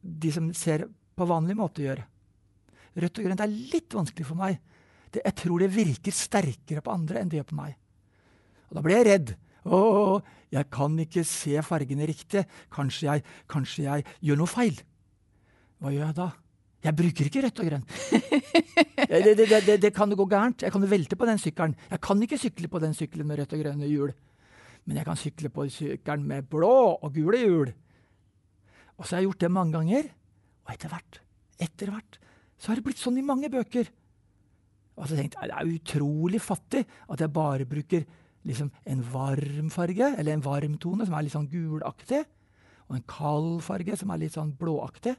[0.00, 0.86] de som ser
[1.18, 2.02] på vanlig måte gjør.
[3.00, 4.58] Rødt og grønt er litt vanskelig for meg.
[5.10, 7.74] Det, jeg tror det virker sterkere på andre enn det gjør på meg.
[8.70, 9.32] Og da blir jeg redd.
[9.66, 9.78] Å,
[10.54, 12.46] jeg kan ikke se fargene riktig.
[12.72, 14.78] Kanskje jeg, kanskje jeg gjør noe feil.
[15.82, 16.30] Hva gjør jeg da?
[16.80, 17.90] Jeg bruker ikke rødt og grønt.
[19.10, 20.62] det, det, det, det, kan gå gærent.
[20.64, 21.76] Jeg kan velte på den sykkelen.
[21.90, 24.14] Jeg kan ikke sykle på den sykkelen med rødt og grønne hjul.
[24.88, 27.72] Men jeg kan sykle på sykkelen med blå og gule hjul.
[28.96, 30.08] Og så har jeg gjort det mange ganger.
[30.64, 31.20] Og etter hvert,
[31.60, 32.20] etter hvert,
[32.56, 33.92] så har det blitt sånn i mange bøker.
[35.00, 38.04] Og så tenkte jeg det er utrolig fattig at jeg bare bruker
[38.48, 42.22] liksom en varm farge, eller en varm tone, som er litt sånn gulaktig,
[42.88, 45.14] og en kald farge, som er litt sånn blåaktig.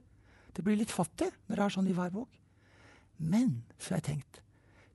[0.52, 2.30] Det blir litt fattig når det er sånn i hver bok.
[3.22, 4.42] Men så har jeg tenkt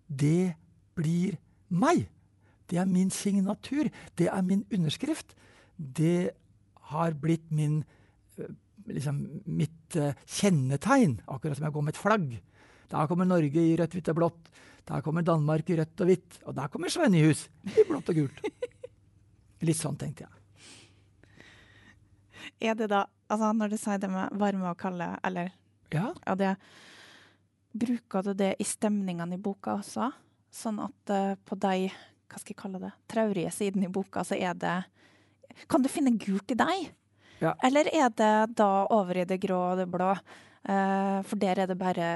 [0.07, 0.55] det
[0.95, 1.35] blir
[1.69, 2.05] meg.
[2.71, 3.89] Det er min signatur.
[4.15, 5.35] Det er min underskrift.
[5.77, 6.31] Det
[6.93, 7.81] har blitt min
[8.87, 9.19] liksom
[9.51, 12.29] mitt uh, kjennetegn, akkurat som jeg går med et flagg.
[12.93, 14.51] Der kommer Norge i rødt, hvitt og blått.
[14.87, 16.39] Der kommer Danmark i rødt og hvitt.
[16.47, 18.39] Og der kommer Svennehus i blått og gult.
[19.67, 20.33] Litt sånn tenkte jeg.
[22.71, 25.53] Er det da, altså når du sier det med varme og kalde, eller
[25.95, 26.11] ja.
[26.27, 26.57] ja det
[27.77, 30.09] Bruker du det i stemningene i boka også?
[30.55, 34.39] Sånn at uh, på de, hva skal jeg kalle det, traurige sidene i boka, så
[34.39, 34.79] er det
[35.69, 36.87] Kan du finne gult i deg?
[37.43, 37.53] Ja.
[37.67, 40.15] Eller er det da over i det grå og det blå?
[40.67, 42.09] Uh, for der er det bare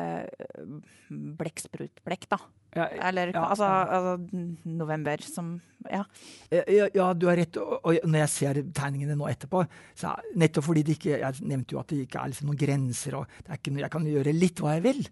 [1.10, 2.40] blekksprutblekk, da.
[2.70, 5.60] Ja, Eller ja, altså, altså, november som
[5.90, 6.04] Ja.
[6.50, 7.56] Ja, du har rett.
[7.56, 9.64] Og, når jeg ser tegningene nå etterpå,
[9.96, 12.60] så er, nettopp fordi det ikke Jeg nevnte jo at det ikke er liksom noen
[12.60, 15.02] grenser, og det ikke jeg kan gjøre litt hva jeg vil.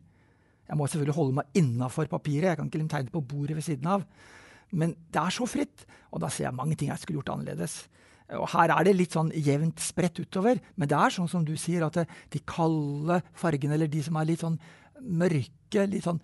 [0.68, 2.50] Jeg må selvfølgelig holde meg innafor papiret.
[2.52, 4.04] Jeg kan ikke liksom tegne på bordet ved siden av.
[4.70, 7.86] Men det er så fritt, og da ser jeg mange ting jeg skulle gjort annerledes.
[8.36, 11.54] Og her er det litt sånn jevnt spredt utover, men det er sånn som du
[11.56, 14.59] sier, at de kalde fargene, eller de som er litt sånn
[15.00, 16.20] mørke, litt sånn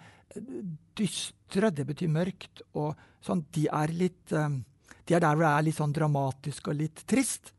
[0.97, 4.63] dystre, det betyr mørkt, og sånn, de er litt um,
[5.05, 7.51] De er der hvor det er litt sånn dramatisk og litt trist.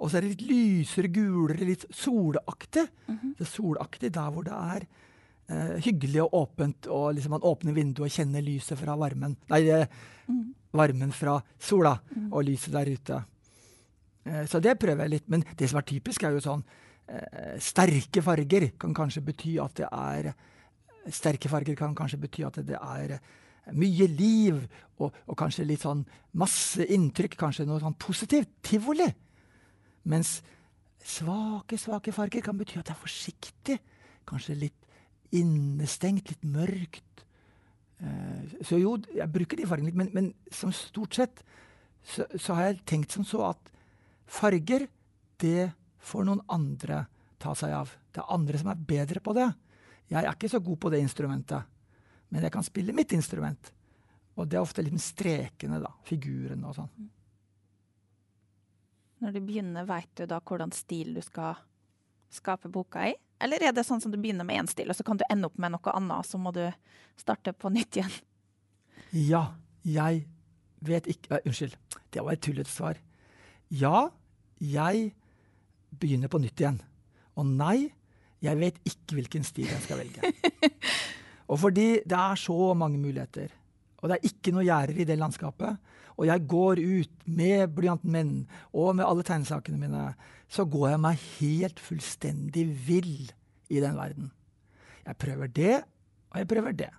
[0.00, 2.86] Og så er det litt lysere, gulere, litt solaktig.
[3.36, 4.86] Det er solaktig der hvor det er
[5.52, 9.36] eh, hyggelig og åpent, og liksom man åpner vinduet og kjenner lyset fra varmen.
[9.52, 9.86] Nei, eh,
[10.74, 11.92] varmen fra sola
[12.30, 13.20] og lyset der ute.
[14.24, 15.28] Eh, Så det prøver jeg litt.
[15.28, 16.64] Men det som er typisk, er jo sånn
[17.08, 20.32] eh, Sterke farger kan kanskje bety at det er
[21.12, 23.18] Sterke farger kan kanskje bety at det er
[23.72, 24.62] mye liv,
[25.00, 26.04] og, og kanskje litt sånn
[26.40, 27.36] masse inntrykk.
[27.40, 28.50] Kanskje noe sånn positivt.
[28.64, 29.08] Tivoli.
[30.08, 30.38] Mens
[31.04, 33.78] svake, svake farger kan bety at det er forsiktig.
[34.28, 34.80] Kanskje litt
[35.34, 37.24] innestengt, litt mørkt.
[38.00, 41.44] Eh, Så jo, jeg bruker de fargene litt, men, men som stort sett
[42.04, 43.72] så, så har jeg tenkt som så at
[44.28, 44.86] farger,
[45.40, 45.72] det
[46.04, 47.06] får noen andre
[47.40, 47.92] ta seg av.
[48.12, 49.48] Det er andre som er bedre på det.
[50.14, 51.66] Jeg er ikke så god på det instrumentet,
[52.30, 53.72] men jeg kan spille mitt instrument.
[54.38, 55.90] Og det er ofte liksom strekene, da.
[56.06, 57.10] Figurene og sånn.
[59.22, 61.58] Når du begynner, veit du da hvordan stil du skal
[62.34, 63.14] skape boka i?
[63.42, 65.48] Eller er det sånn som du begynner med én stil, og så kan du ende
[65.50, 66.62] opp med noe annet, så må du
[67.20, 68.14] starte på nytt igjen?
[69.14, 69.44] Ja,
[69.86, 70.24] jeg
[70.84, 71.74] vet ikke uh, Unnskyld,
[72.14, 73.00] det var et tullete svar.
[73.74, 74.08] Ja,
[74.62, 75.12] jeg
[75.94, 76.80] begynner på nytt igjen.
[77.38, 77.90] Og nei,
[78.44, 80.30] jeg vet ikke hvilken stil jeg skal velge.
[81.50, 83.52] og fordi det er så mange muligheter,
[84.02, 85.78] og det er ikke noe gjerder i det landskapet,
[86.14, 88.34] og jeg går ut med blyanten min
[88.70, 90.02] og med alle tegnesakene mine,
[90.46, 93.16] så går jeg meg helt fullstendig vill
[93.72, 94.28] i den verden.
[95.04, 95.80] Jeg prøver det,
[96.30, 96.90] og jeg prøver det.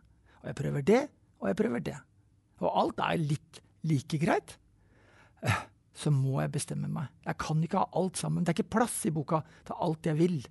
[0.41, 0.99] Og jeg prøver det,
[1.39, 1.95] og jeg prøver det.
[2.61, 4.57] Og alt er litt like greit.
[5.45, 5.63] Eh,
[5.95, 7.07] Så må jeg bestemme meg.
[7.23, 8.43] Jeg kan ikke ha alt sammen.
[8.43, 10.41] Det er ikke plass i boka til alt jeg vil.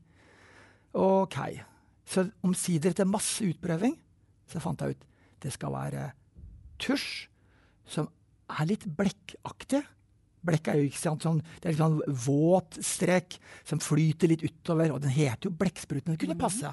[0.94, 1.38] OK.
[2.08, 3.96] Så omsider etter masse utprøving,
[4.50, 5.10] så fant jeg ut
[5.44, 6.06] det skal være
[6.80, 7.26] tusj
[7.88, 8.08] som
[8.54, 9.82] er litt blekkaktig.
[10.44, 14.44] Blekk er jo ikke sant, sånn, det er litt sånn våt strek som flyter litt
[14.44, 14.92] utover.
[14.92, 16.14] Og den heter jo Blekkspruten.
[16.14, 16.72] Det kunne passe.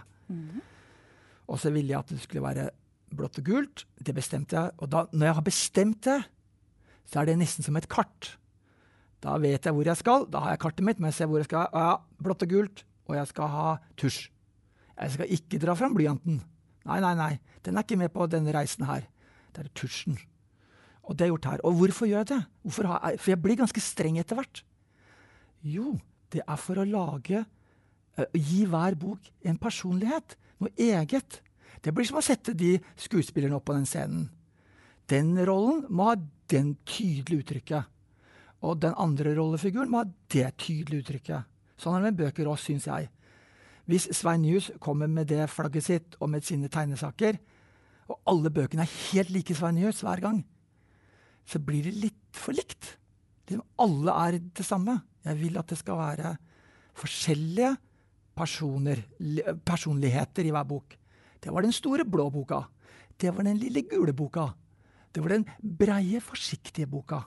[1.52, 2.70] Og så ville jeg at det skulle være
[3.12, 3.86] blått og gult.
[4.00, 4.76] Det bestemte jeg.
[4.80, 6.20] Og da, når jeg har bestemt det,
[7.12, 8.34] så er det nesten som et kart.
[9.24, 10.28] Da vet jeg hvor jeg skal.
[10.32, 11.68] Da har jeg kartet mitt, men jeg ser hvor jeg skal.
[11.76, 13.68] Ja, blått og gult, og jeg skal ha
[14.00, 14.26] tusj.
[14.96, 16.42] Jeg skal ikke dra fram blyanten.
[16.88, 17.32] Nei, nei, nei.
[17.66, 19.06] Den er ikke med på denne reisen her.
[19.54, 20.18] Det er tusjen.
[21.06, 21.64] Og det er gjort her.
[21.68, 22.42] Og hvorfor gjør jeg det?
[22.64, 24.64] Jeg, for jeg blir ganske streng etter hvert.
[25.62, 25.96] Jo,
[26.34, 30.38] det er for å lage uh, Gi hver bok en personlighet.
[30.62, 31.42] Noe eget.
[31.82, 34.30] Det blir som å sette de skuespillerne opp på den scenen.
[35.10, 36.18] Den rollen må ha
[36.52, 37.90] den tydelige uttrykket.
[38.62, 41.51] Og den andre rollefiguren må ha det tydelige uttrykket.
[41.82, 43.10] Sånn er det med bøker òg, syns jeg.
[43.90, 47.40] Hvis Svein Nyhus kommer med det flagget sitt og med sine tegnesaker,
[48.12, 50.44] og alle bøkene er helt like Svein Nyhus hver gang,
[51.48, 52.96] så blir det litt for likt.
[53.50, 55.00] Liksom alle er det samme.
[55.26, 56.36] Jeg vil at det skal være
[57.02, 57.74] forskjellige
[58.38, 59.02] personer,
[59.66, 60.96] personligheter i hver bok.
[61.42, 62.62] Det var den store blå boka.
[63.18, 64.52] Det var den lille gule boka.
[65.12, 67.24] Det var den breie, forsiktige boka.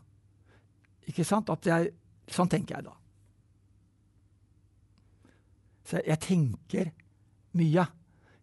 [1.11, 1.51] Ikke sant?
[1.67, 1.91] Jeg,
[2.31, 2.95] sånn tenker jeg da.
[5.85, 6.91] Så jeg tenker
[7.59, 7.87] mye.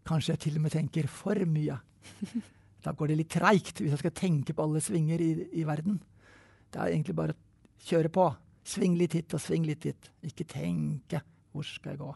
[0.08, 1.80] Kanskje jeg til og med tenker for mye.
[2.82, 5.28] Da går det litt treigt hvis jeg skal tenke på alle svinger i,
[5.62, 6.00] i verden.
[6.74, 8.24] Det er egentlig bare å kjøre på.
[8.66, 10.08] Sving litt hit og sving litt dit.
[10.26, 11.22] Ikke tenke.
[11.54, 12.10] Hvor skal jeg gå?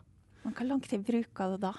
[0.45, 1.71] Men Hvor lang tid bruker du da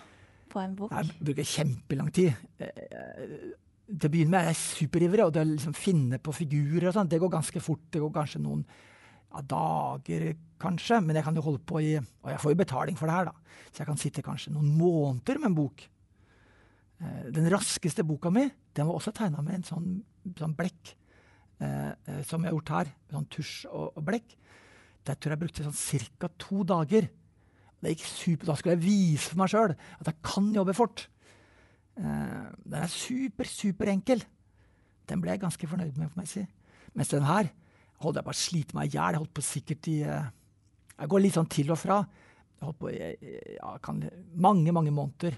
[0.52, 0.94] på en bok?
[0.94, 2.34] Jeg bruker kjempelang tid.
[2.62, 6.96] Til å begynne med er jeg superivrig, og det å liksom finne på figurer og
[6.96, 7.86] sånn, det går ganske fort.
[7.90, 8.64] Det går kanskje noen
[9.32, 10.28] ja, dager,
[10.62, 13.16] kanskje, men jeg kan jo holde på i Og jeg får jo betaling for det
[13.16, 13.58] her, da.
[13.70, 15.82] Så jeg kan sitte kanskje noen måneder med en bok.
[17.00, 18.46] Eh, den raskeste boka mi
[18.76, 19.90] den var også tegna med en sånn,
[20.36, 20.90] sånn blekk
[21.64, 22.90] eh, eh, som jeg har gjort her.
[23.12, 24.36] Sånn tusj og, og blekk.
[25.06, 26.30] Der tror jeg brukte sånn ca.
[26.40, 27.08] to dager.
[27.80, 31.06] Det gikk super, Da skulle jeg vise for meg sjøl at jeg kan jobbe fort.
[31.96, 34.24] Eh, den er super, super enkel.
[35.06, 36.44] Den ble jeg ganske fornøyd med, får jeg si.
[36.96, 37.52] Mens den her
[38.02, 39.16] holdt jeg bare slite meg i hjel.
[39.16, 40.30] Jeg holdt på sikkert i uh,
[40.96, 42.00] Jeg går litt sånn til og fra.
[42.56, 42.98] Jeg holdt på i
[43.56, 44.02] ja, kan,
[44.34, 45.36] mange, mange måneder.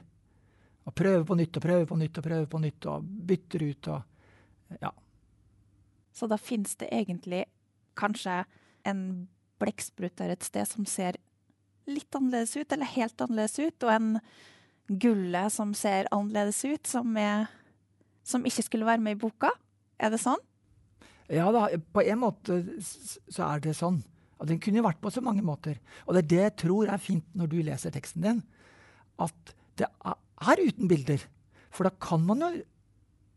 [0.89, 3.93] Og prøver på nytt og prøver på nytt og prøver på nytt og bytter ut
[3.95, 4.91] og Ja.
[6.13, 7.45] Så da fins det egentlig
[7.97, 8.43] kanskje
[8.85, 9.29] en
[9.63, 11.19] blekkspruter et sted som ser
[11.89, 14.11] litt annerledes ut, eller helt annerledes ut, og en
[14.89, 17.47] gullet som ser annerledes ut, som, er,
[18.27, 19.53] som ikke skulle være med i boka?
[19.99, 20.43] Er det sånn?
[21.29, 24.01] Ja da, på en måte så er det sånn.
[24.39, 25.81] Og den kunne jo vært på så mange måter.
[26.07, 28.43] Og det er det jeg tror er fint når du leser teksten din,
[29.19, 31.23] at det er uten bilder.
[31.75, 32.51] For da kan man jo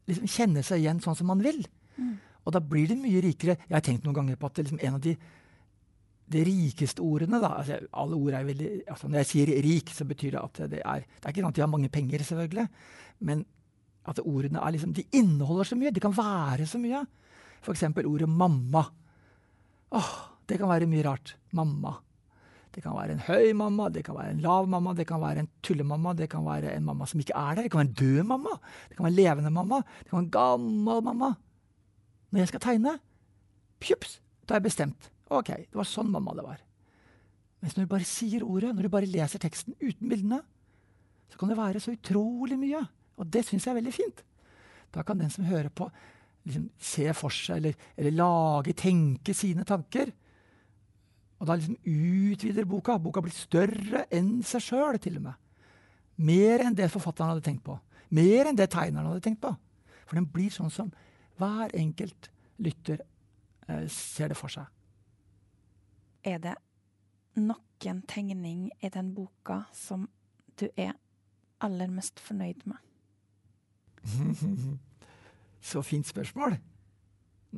[0.09, 1.63] liksom kjenne seg igjen sånn som man vil.
[1.97, 2.15] Mm.
[2.45, 3.57] Og da blir det mye rikere.
[3.67, 5.15] Jeg har tenkt noen ganger på at liksom en av de,
[6.31, 10.07] de rikeste ordene da, altså alle ord er veldig, altså Når jeg sier rik, så
[10.09, 12.67] betyr det at det er Det er ikke sånn at de har mange penger, selvfølgelig.
[13.29, 13.43] Men
[14.09, 15.93] at ordene er liksom, de inneholder så mye.
[15.93, 17.03] De kan være så mye.
[17.61, 17.83] F.eks.
[18.03, 18.85] ordet mamma.
[19.91, 20.13] Åh,
[20.49, 21.35] det kan være mye rart.
[21.55, 21.97] Mamma.
[22.71, 25.43] Det kan være en høy mamma, det kan være en lav mamma, det kan være
[25.43, 27.97] en tullemamma, det kan være en mamma som ikke er der, det kan være en
[27.99, 28.53] død mamma,
[28.87, 31.33] det kan være en levende mamma, det kan være en gammel mamma.
[32.31, 32.93] Når jeg skal tegne,
[33.83, 35.11] pjups, da er jeg bestemt.
[35.31, 36.63] Ok, det var sånn mamma det var.
[37.61, 40.39] Mens når du bare sier ordet, når du bare leser teksten uten bildene,
[41.31, 42.81] så kan det være så utrolig mye.
[43.19, 44.23] Og det syns jeg er veldig fint.
[44.95, 45.91] Da kan den som hører på,
[46.47, 50.11] liksom se for seg, eller, eller lage, tenke sine tanker.
[51.41, 52.97] Og da liksom utvider boka.
[53.01, 55.39] Boka blir større enn seg sjøl, til og med.
[56.21, 57.77] Mer enn det forfatteren hadde tenkt på.
[58.13, 59.53] Mer enn det tegneren hadde tenkt på.
[60.05, 60.91] For den blir sånn som
[61.41, 62.29] hver enkelt
[62.61, 64.67] lytter eh, ser det for seg.
[66.27, 66.53] Er det
[67.39, 70.05] noen tegning i den boka som
[70.61, 70.93] du er
[71.63, 72.77] aller mest fornøyd med?
[75.61, 76.57] Så fint spørsmål.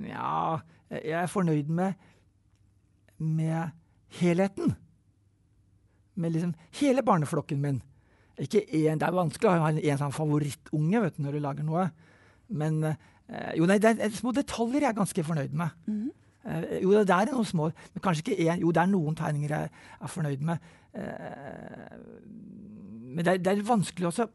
[0.09, 0.59] Ja,
[0.91, 1.93] jeg er fornøyd med,
[3.17, 3.71] med
[4.19, 4.75] helheten.
[6.15, 7.81] Med liksom hele barneflokken min.
[8.37, 11.67] Ikke én, det er vanskelig å ha en, sånn favorittunge vet du, når du lager
[11.67, 11.87] noe.
[12.53, 15.79] Men eh, jo, nei, det er små detaljer jeg er ganske fornøyd med.
[15.87, 16.11] Mm.
[16.83, 18.59] Jo, det er noen små, men kanskje ikke én.
[18.65, 20.73] Jo, det er noen tegninger jeg er fornøyd med.
[20.97, 21.93] Eh,
[23.13, 24.25] men det er, det er vanskelig også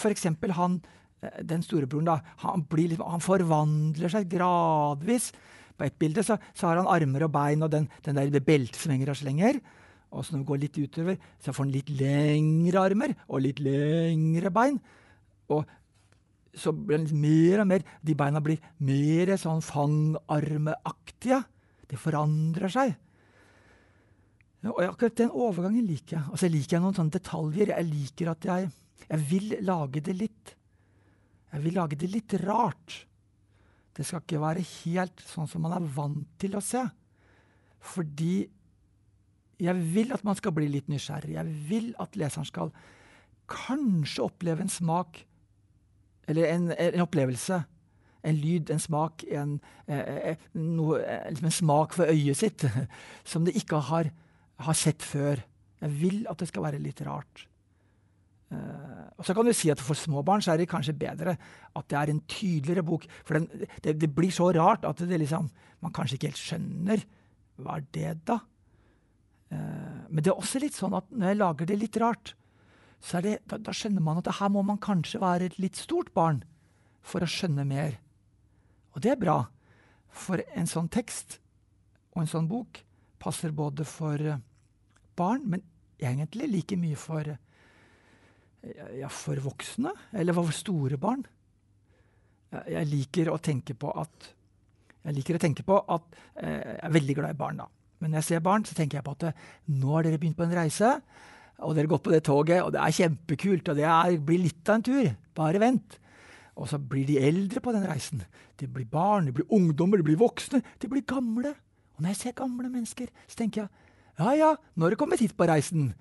[0.00, 0.78] For eksempel han
[1.22, 5.30] den storebroren da, han, liksom, han, forvandler seg gradvis.
[5.78, 8.80] På ett bilde så, så, har han armer og bein og den, den der beltet
[8.80, 9.60] som henger og slenger.
[10.12, 13.62] Og så når vi går litt utover, så får han litt lengre armer og litt
[13.64, 14.80] lengre bein.
[15.52, 15.62] Og
[16.52, 21.40] så blir han litt mer og mer De beina blir mer sånn fangarmeaktige.
[21.88, 22.92] Det forandrer seg.
[24.68, 26.26] Og akkurat den overgangen liker jeg.
[26.28, 27.72] Altså, jeg liker noen sånne detaljer.
[27.72, 28.68] Jeg liker at jeg,
[29.08, 30.52] jeg vil lage det litt
[31.52, 33.02] jeg vil lage det litt rart.
[33.92, 36.80] Det skal ikke være helt sånn som man er vant til å se.
[37.92, 38.46] Fordi
[39.62, 41.36] jeg vil at man skal bli litt nysgjerrig.
[41.36, 42.72] Jeg vil at leseren skal
[43.52, 45.20] kanskje oppleve en smak,
[46.30, 47.60] eller en, en opplevelse.
[48.22, 49.56] En lyd, en smak, en,
[49.90, 52.64] eh, eh noe, eh, liksom en smak for øyet sitt
[53.30, 54.12] som det ikke har,
[54.62, 55.42] har sett før.
[55.82, 57.48] Jeg vil at det skal være litt rart.
[58.52, 61.36] Uh, og så kan du si at For små barn så er det kanskje bedre
[61.72, 63.06] at det er en tydeligere bok.
[63.24, 65.48] For den, det, det, blir så rart at liksom,
[65.80, 67.04] man kanskje ikke helt skjønner.
[67.62, 68.38] Hva er det, da?
[69.52, 72.34] Uh, men det er også litt sånn at når jeg lager det litt rart,
[73.02, 76.12] så det, da, da skjønner man at her må man kanskje være et litt stort
[76.14, 76.44] barn
[77.02, 77.98] for å skjønne mer.
[78.94, 79.38] Og det er bra.
[80.12, 81.40] For en sånn tekst
[82.12, 82.82] og en sånn bok
[83.22, 84.20] passer både for
[85.18, 85.64] barn, men
[86.02, 87.26] egentlig like mye for,
[88.98, 91.24] ja, for voksne, eller for store barn.
[92.68, 94.32] Jeg liker å tenke på at
[95.02, 96.04] jeg liker å tenke på at
[96.38, 97.58] eh, jeg er veldig glad i barn.
[97.58, 97.66] da.
[97.98, 99.40] Men når jeg ser barn, så tenker jeg på at eh,
[99.74, 100.92] nå har dere begynt på en reise.
[101.62, 103.72] Og dere har gått på det toget, og det er kjempekult.
[103.72, 105.10] Og det er, blir litt av en tur.
[105.38, 105.98] Bare vent.
[106.54, 108.22] Og så blir de eldre på den reisen.
[108.60, 110.62] De blir barn, de blir ungdommer, de blir voksne.
[110.78, 111.54] De blir gamle.
[111.96, 113.78] Og når jeg ser gamle mennesker, så tenker jeg
[114.20, 115.94] ja ja, nå har du kommet hit på reisen.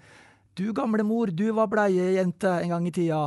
[0.58, 3.22] Du gamle mor, du var bleiejente en gang i tida.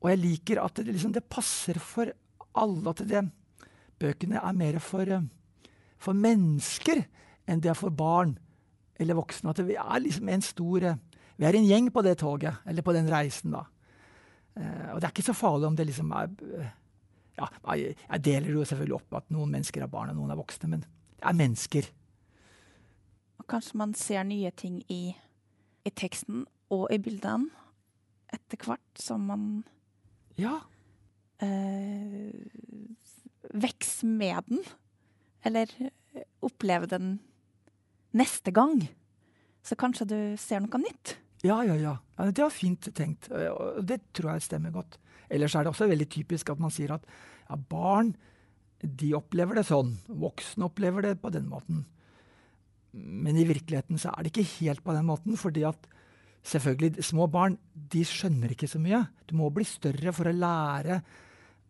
[0.00, 2.08] Og jeg liker at det, liksom, det passer for
[2.60, 3.24] alle at det,
[4.00, 5.04] bøkene er mer for,
[6.00, 7.02] for, mennesker
[7.50, 8.38] enn det er for barn
[9.00, 9.52] eller voksne.
[9.52, 10.92] At vi er liksom en stor
[11.40, 13.62] Vi er en gjeng på det toget, eller på den reisen, da.
[14.52, 16.28] Uh, og det er ikke så farlig om det liksom er
[17.38, 17.46] ja,
[17.78, 20.82] jeg, deler jo selvfølgelig opp at noen mennesker er barn og noen er voksne, men
[20.82, 21.88] det er mennesker.
[23.48, 25.14] Kanskje man ser nye ting i,
[25.90, 27.50] i teksten og i bildene
[28.30, 29.46] etter hvert som man
[30.38, 30.60] Ja.
[31.42, 32.30] Eh,
[33.50, 34.62] vokser med den.
[35.44, 35.66] Eller
[36.44, 37.18] opplever den
[38.12, 38.88] neste gang.
[39.62, 41.16] Så kanskje du ser noe nytt.
[41.42, 41.98] Ja, ja, ja.
[42.18, 43.28] ja det var fint tenkt.
[43.28, 44.98] Det tror jeg stemmer godt.
[45.30, 47.06] Ellers er det også veldig typisk at man sier at
[47.48, 48.14] ja, barn
[48.80, 49.94] de opplever det sånn.
[50.08, 51.84] Voksne opplever det på den måten.
[52.92, 55.36] Men i virkeligheten så er det ikke helt på den måten.
[55.36, 55.88] fordi at
[56.42, 59.04] selvfølgelig, små barn de skjønner ikke så mye.
[59.28, 61.02] Du må bli større for å lære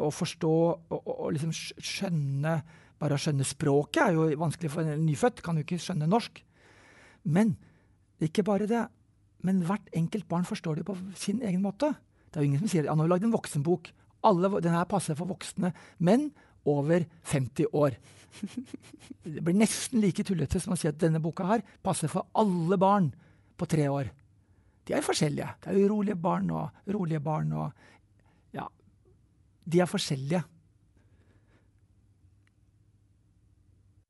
[0.01, 2.61] å forstå og, og, og liksom skjønne
[3.01, 5.39] Bare å skjønne språket er jo vanskelig for en nyfødt.
[5.41, 6.43] Kan jo ikke skjønne norsk.
[7.33, 7.55] Men
[8.21, 8.83] ikke bare det.
[9.41, 11.95] Men hvert enkelt barn forstår det på sin egen måte.
[12.29, 13.89] Det er jo ingen som sier ja, nå har vi lagd en voksenbok.
[14.29, 15.73] Alle, den her passer for voksne
[16.05, 16.29] menn
[16.65, 17.97] over 50 år.
[19.23, 22.79] Det blir nesten like tullete som å si at denne boka her passer for alle
[22.81, 23.11] barn
[23.61, 24.11] på tre år.
[24.87, 25.49] De er forskjellige.
[25.63, 27.87] Det er urolige barn og rolige barn og
[28.57, 28.67] Ja,
[29.65, 30.43] de er forskjellige.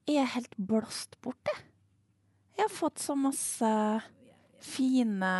[0.08, 1.66] Jeg er helt blåst bort, jeg.
[2.56, 3.68] Jeg har fått så masse
[4.60, 5.34] fine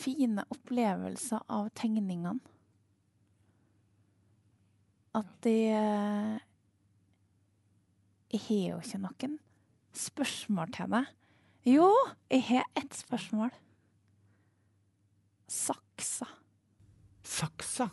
[0.00, 2.38] Fine opplevelser av tegningene
[5.14, 5.54] at de
[8.30, 9.38] Jeg har jo ikke noen
[9.96, 11.08] spørsmål til deg.
[11.66, 11.88] Jo,
[12.30, 13.50] jeg har ett spørsmål.
[15.50, 16.28] Saksa.
[17.26, 17.88] Saksa?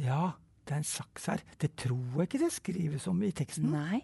[0.00, 0.32] Ja,
[0.66, 1.42] det er en saks her.
[1.60, 3.68] Det tror jeg ikke det skrives om i teksten.
[3.72, 4.00] Nei,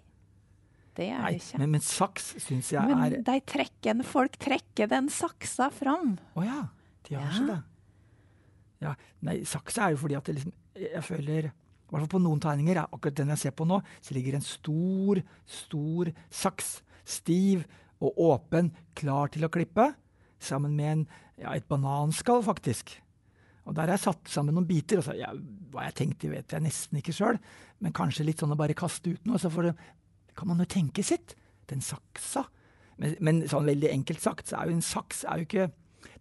[0.99, 1.59] det er Nei, det ikke.
[1.63, 6.19] Men, men saks syns jeg men er de trekker, folk trekker den saksa fram.
[6.37, 6.61] Å ja.
[7.09, 7.33] De har Ja.
[7.33, 7.63] ikke det.
[8.85, 8.93] Ja,
[9.27, 11.49] nei, saksa er jo fordi at det liksom Jeg føler
[11.89, 14.37] i hvert fall på noen tegninger, er akkurat den jeg ser på nå, så ligger
[14.37, 16.79] en stor, stor saks.
[17.09, 17.63] Stiv
[18.05, 19.87] og åpen, klar til å klippe.
[20.39, 21.05] Sammen med en,
[21.41, 22.93] ja, et bananskall, faktisk.
[23.65, 25.01] Og der har jeg satt sammen noen biter.
[25.05, 25.33] så, ja,
[25.73, 27.41] Hva jeg tenkte, vet jeg nesten ikke sjøl.
[27.81, 29.75] Men kanskje litt sånn å bare kaste ut noe, så det,
[30.37, 31.35] kan man jo tenke sitt.
[31.69, 32.45] Den saksa.
[33.01, 35.69] Men, men sånn veldig enkelt sagt, så er jo en saks er jo ikke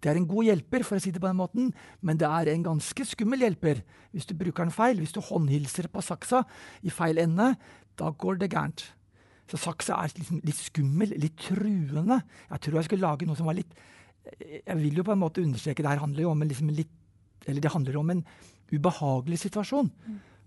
[0.04, 1.72] det er en god hjelper, for å si det på den måten,
[2.06, 3.82] men det er en ganske skummel hjelper
[4.14, 5.02] hvis du bruker den feil.
[5.02, 6.44] Hvis du håndhilser på saksa
[6.86, 7.54] i feil ende,
[7.98, 8.86] da går det gærent.
[9.48, 12.20] Så saksa er liksom litt skummel, litt truende.
[12.50, 13.78] Jeg tror jeg skulle lage noe som var litt
[14.44, 16.92] Jeg vil jo på en måte understreke det her handler jo om en liksom litt
[17.48, 18.26] Eller det handler om en
[18.74, 19.88] ubehagelig situasjon.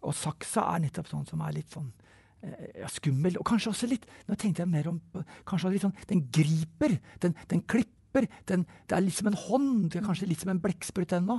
[0.04, 1.88] Og saksa er nettopp sånn som er litt sånn
[2.44, 3.38] eh, ja, skummel.
[3.40, 5.00] Og kanskje også litt Nå tenkte jeg mer om
[5.48, 6.98] Kanskje litt sånn Den griper.
[7.24, 7.96] Den, den klipper.
[8.12, 9.90] Den, det er litt som en hånd.
[9.90, 11.38] Det er kanskje litt som en blekksprut ennå.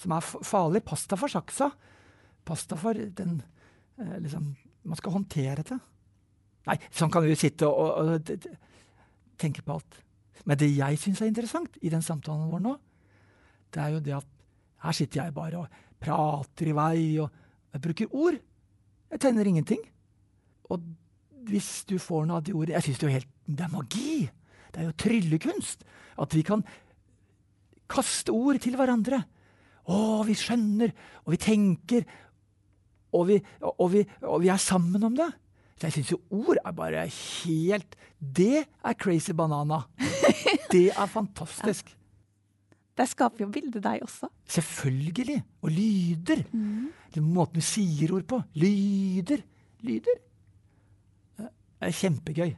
[0.00, 0.84] Som er farlig.
[0.86, 1.70] Pasta for saksa.
[2.46, 3.40] Pasta for den
[3.98, 5.76] eh, liksom Man skal håndtere det.
[6.66, 8.46] Nei, sånn kan vi sitte og, og, og
[9.38, 9.98] tenke på alt.
[10.46, 12.72] Men det jeg syns er interessant i den samtalen vår nå,
[13.70, 14.28] det er jo det at
[14.82, 17.30] her sitter jeg bare og prater i vei, og
[17.70, 18.40] jeg bruker ord.
[19.12, 19.82] Jeg tenner ingenting.
[20.70, 20.82] og
[21.48, 23.72] hvis du får noe av de ordene Jeg syns det er jo helt Det er
[23.72, 24.30] magi!
[24.72, 25.84] Det er jo tryllekunst.
[26.22, 26.64] At vi kan
[27.92, 29.22] kaste ord til hverandre.
[29.92, 30.92] Å, vi skjønner,
[31.24, 32.04] og vi tenker,
[33.12, 35.28] og vi, og vi, og vi er sammen om det.
[35.76, 39.82] Så jeg syns jo ord er bare helt Det er crazy banana.
[40.72, 41.90] Det er fantastisk.
[42.96, 44.28] Det skaper jo bildet deg også.
[44.48, 45.40] Selvfølgelig.
[45.64, 46.44] Og lyder.
[47.12, 48.38] Den måten du sier ord på.
[48.54, 49.42] Lyder.
[49.82, 50.20] Lyder.
[51.36, 51.48] Det
[51.88, 52.52] er kjempegøy.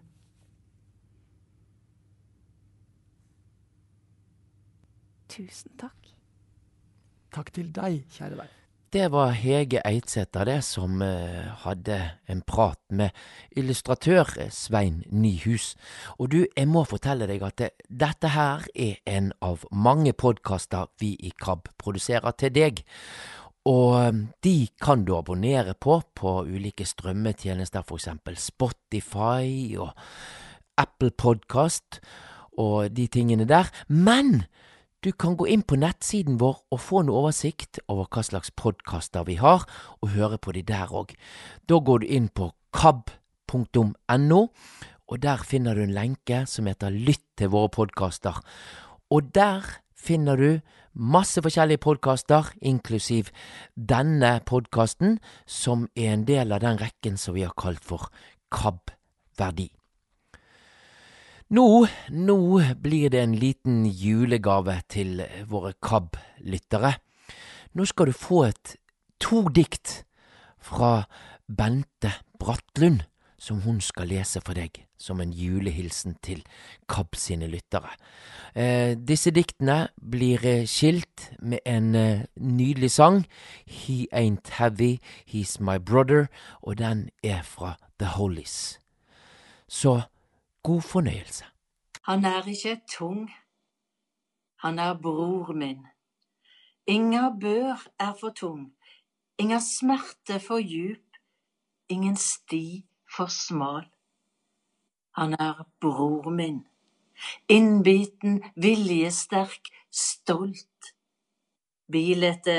[5.35, 6.13] Tusen takk.
[7.35, 8.61] Takk til deg, kjære deg.
[8.95, 11.97] Det var Hege Eidsæter det, som eh, hadde
[12.31, 13.11] en prat med
[13.59, 15.73] illustratør eh, Svein Nyhus.
[16.23, 20.93] Og du, jeg må fortelle deg at det, dette her er en av mange podkaster
[21.03, 22.85] vi i KAB produserer til deg.
[23.67, 29.91] Og eh, de kan du abonnere på på ulike strømmetjenester, for eksempel Spotify og
[30.79, 31.99] Apple Podcast
[32.63, 33.75] og de tingene der.
[33.89, 34.45] Men
[35.05, 39.27] du kan gå inn på nettsiden vår og få en oversikt over hva slags podkaster
[39.29, 39.67] vi har,
[40.01, 41.13] og høre på de der òg.
[41.69, 44.41] Da går du inn på kab.no,
[45.05, 48.41] og der finner du en lenke som heter Lytt til våre podkaster.
[49.13, 50.49] Og der finner du
[50.95, 53.29] masse forskjellige podkaster, inklusiv
[53.77, 58.09] denne podkasten, som er en del av den rekken som vi har kalt for
[58.55, 59.69] KAB-verdi.
[61.53, 62.39] Nå, nå
[62.81, 66.95] blir det en liten julegave til våre KAB-lyttere.
[67.75, 68.77] Nå skal du få et
[69.21, 70.05] to dikt
[70.57, 71.05] fra
[71.49, 73.05] Bente Brattlund,
[73.37, 76.41] som hun skal lese for deg som en julehilsen til
[76.89, 77.93] KAB sine lyttere.
[78.55, 83.25] Eh, disse diktene blir eh, skilt med en eh, nydelig sang,
[83.67, 84.97] He Ain't Heavy,
[85.29, 86.31] He's My Brother,
[86.63, 88.79] og den er fra The Holies.
[89.69, 90.01] Så
[90.67, 91.45] God fornøyelse.
[92.03, 93.31] Han er ikke tung,
[94.57, 95.87] han er bror min.
[96.87, 98.73] Inga bør er for tung,
[99.39, 101.19] inga smerte for djup,
[101.89, 102.87] ingen sti
[103.17, 103.85] for smal.
[105.19, 106.67] Han er bror min,
[107.49, 110.93] innbiten, viljesterk, stolt.
[111.93, 112.59] Bilete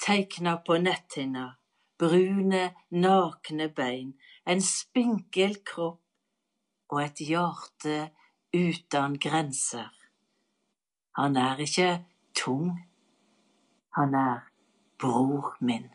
[0.00, 1.50] teikna på netthinna,
[1.98, 4.14] brune, nakne bein,
[4.46, 6.01] en spinkel kropp
[6.92, 8.10] og et hjerte
[8.52, 9.88] uten grenser.
[11.16, 12.04] Han er ikke
[12.36, 12.76] tung,
[13.96, 14.44] han er
[15.00, 15.88] bror min.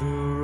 [0.00, 0.37] The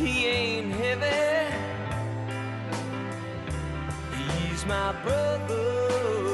[0.00, 1.54] He ain't heavy.
[4.16, 6.29] He's my brother.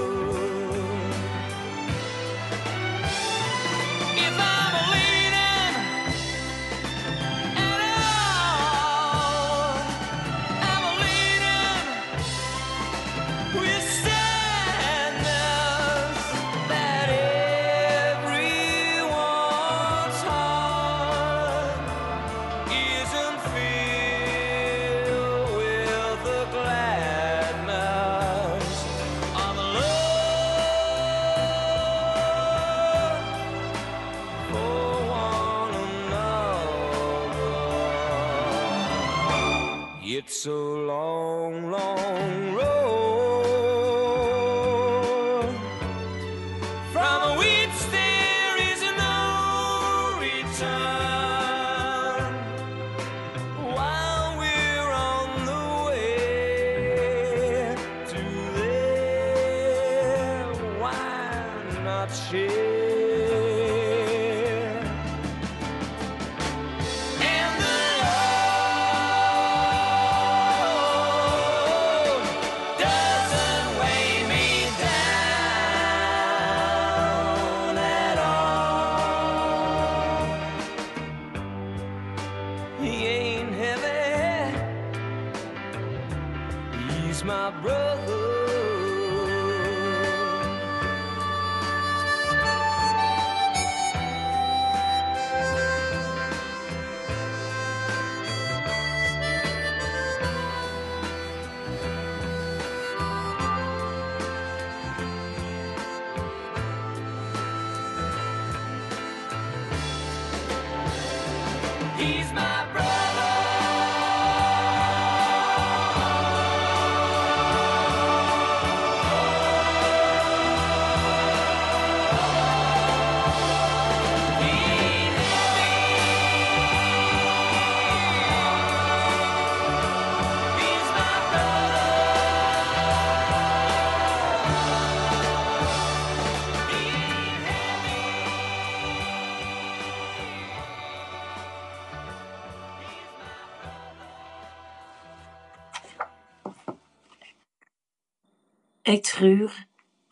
[148.87, 149.51] Jeg tror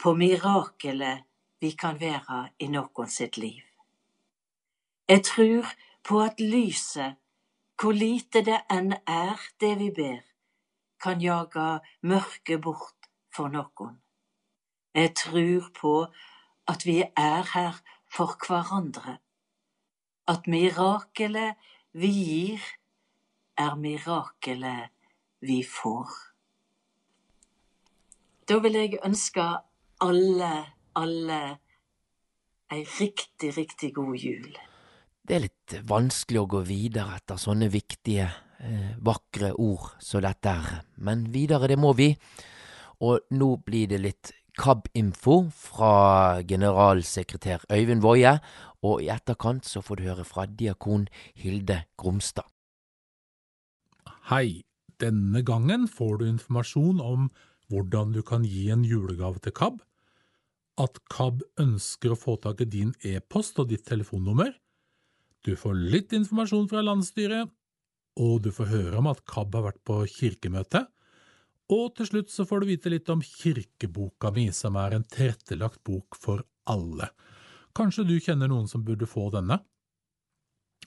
[0.02, 1.22] på mirakelet
[1.60, 3.60] vi kan være i noen sitt liv.
[5.08, 5.70] Jeg tror
[6.02, 7.14] på at lyset,
[7.78, 10.26] hvor lite det enn er det vi ber,
[10.98, 11.68] kan jage
[12.02, 13.94] mørket bort for noen.
[14.90, 15.94] Jeg tror på
[16.74, 17.78] at vi er her
[18.10, 19.20] for hverandre.
[20.26, 21.54] At mirakelet
[21.92, 22.70] vi gir,
[23.54, 24.90] er mirakelet
[25.38, 26.33] vi får.
[28.44, 29.44] Da vil jeg ønske
[30.04, 30.52] alle,
[31.00, 31.40] alle
[32.74, 34.50] ei riktig, riktig god jul.
[35.24, 38.26] Det er litt vanskelig å gå videre etter sånne viktige,
[38.60, 42.10] eh, vakre ord som dette her, men videre det må vi.
[43.00, 48.38] Og nå blir det litt KAB-info fra generalsekretær Øyvind Woie,
[48.82, 52.44] og i etterkant så får du høre fra diakon Hilde Gromstad.
[54.28, 54.64] Hei,
[55.00, 57.30] denne gangen får du informasjon om
[57.74, 59.80] hvordan du kan gi en julegave til KAB,
[60.80, 64.54] at KAB ønsker å få tak i din e-post og ditt telefonnummer,
[65.44, 67.50] du får litt informasjon fra landsstyret,
[68.14, 70.86] og du får høre om at KAB har vært på kirkemøte,
[71.74, 75.80] og til slutt så får du vite litt om kirkeboka mi, som er en tilrettelagt
[75.86, 77.08] bok for alle.
[77.74, 79.58] Kanskje du kjenner noen som burde få denne?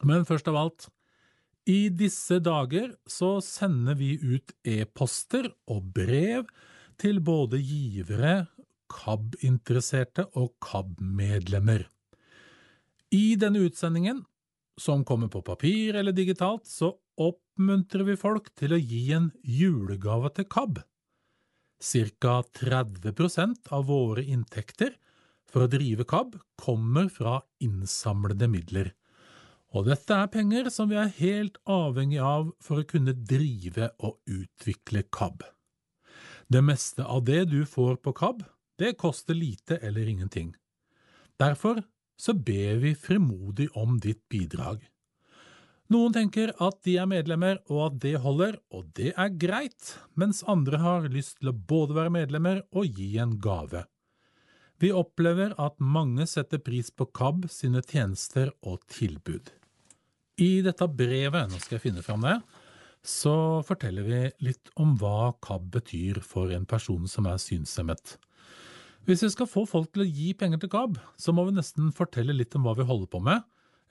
[0.05, 0.87] Men først av alt,
[1.67, 6.45] i disse dager så sender vi ut e-poster og brev
[7.01, 8.47] til både givere,
[8.91, 11.85] KAB-interesserte og KAB-medlemmer.
[13.13, 14.23] I denne utsendingen,
[14.77, 20.31] som kommer på papir eller digitalt, så oppmuntrer vi folk til å gi en julegave
[20.35, 20.79] til KAB.
[21.81, 24.95] Cirka 30% av våre inntekter
[25.47, 28.93] for å drive KAB kommer fra innsamlede midler.
[29.75, 34.19] Og dette er penger som vi er helt avhengig av for å kunne drive og
[34.31, 35.43] utvikle KAB.
[36.47, 38.43] Det meste av det du får på KAB,
[38.79, 40.53] det koster lite eller ingenting.
[41.39, 41.83] Derfor
[42.17, 44.79] så ber vi frimodig om ditt bidrag.
[45.91, 50.41] Noen tenker at de er medlemmer og at det holder, og det er greit, mens
[50.47, 53.85] andre har lyst til å både være medlemmer og gi en gave.
[54.79, 59.51] Vi opplever at mange setter pris på KAB sine tjenester og tilbud.
[60.43, 62.35] I dette brevet, nå skal jeg finne fram det,
[63.07, 68.17] så forteller vi litt om hva KAB betyr for en person som er synshemmet.
[69.07, 71.93] Hvis vi skal få folk til å gi penger til KAB, så må vi nesten
[71.95, 73.45] fortelle litt om hva vi holder på med,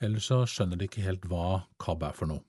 [0.05, 2.45] ellers så skjønner de ikke helt hva KAB er for noe.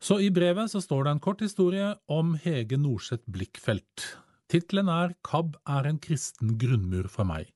[0.00, 4.06] Så i brevet så står det en kort historie om Hege Norseth Blikkfelt.
[4.48, 7.50] Tittelen er KAB er en kristen grunnmur for meg.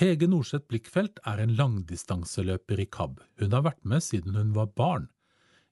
[0.00, 3.18] Hege Norseth Blikkfelt er en langdistanseløper i KAB.
[3.42, 5.10] Hun har vært med siden hun var barn.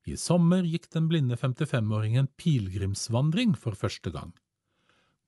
[0.06, 4.32] I sommer gikk den blinde 55-åringen pilegrimsvandring for første gang.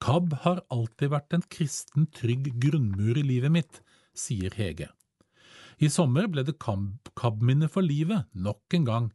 [0.00, 3.80] KAB har alltid vært en kristen, trygg grunnmur i livet mitt,
[4.16, 4.88] sier Hege.
[5.80, 9.08] I sommer ble det KAB-minne for livet nok en gang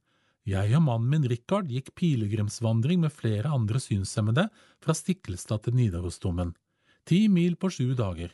[0.45, 4.44] Jeg og mannen min Richard gikk pilegrimsvandring med flere andre synshemmede
[4.82, 6.52] fra Stiklestad til Nidarosdomen.
[7.06, 8.30] Ti mil på sju dager.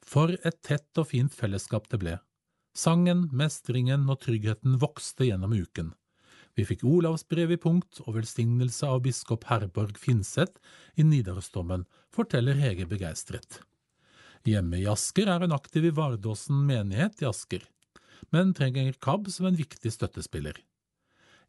[0.00, 2.14] For et tett og fint fellesskap det ble.
[2.72, 5.92] Sangen, mestringen og tryggheten vokste gjennom uken.
[6.54, 10.60] Vi fikk Olavsbrev i punkt og velsignelse av biskop Herborg Finseth
[10.94, 11.82] i Nidarosdomen,
[12.14, 13.58] forteller Hege begeistret.
[14.46, 17.64] Hjemme i Asker er hun aktiv i Vardåsen menighet i Asker,
[18.30, 20.60] men trenger KAB som en viktig støttespiller.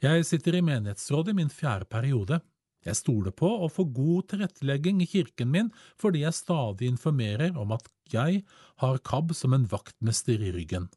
[0.03, 2.41] Jeg sitter i menighetsrådet i min fjerde periode.
[2.85, 5.71] Jeg stoler på å få god tilrettelegging i kirken min
[6.01, 8.43] fordi jeg stadig informerer om at jeg
[8.81, 10.89] har KAB som en vaktmester i ryggen.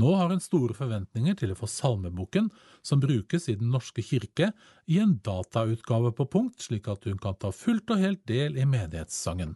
[0.00, 2.48] Nå har hun store forventninger til å få salmeboken,
[2.82, 4.50] som brukes i Den norske kirke,
[4.90, 8.66] i en datautgave på punkt, slik at hun kan ta fullt og helt del i
[8.66, 9.54] menighetssangen.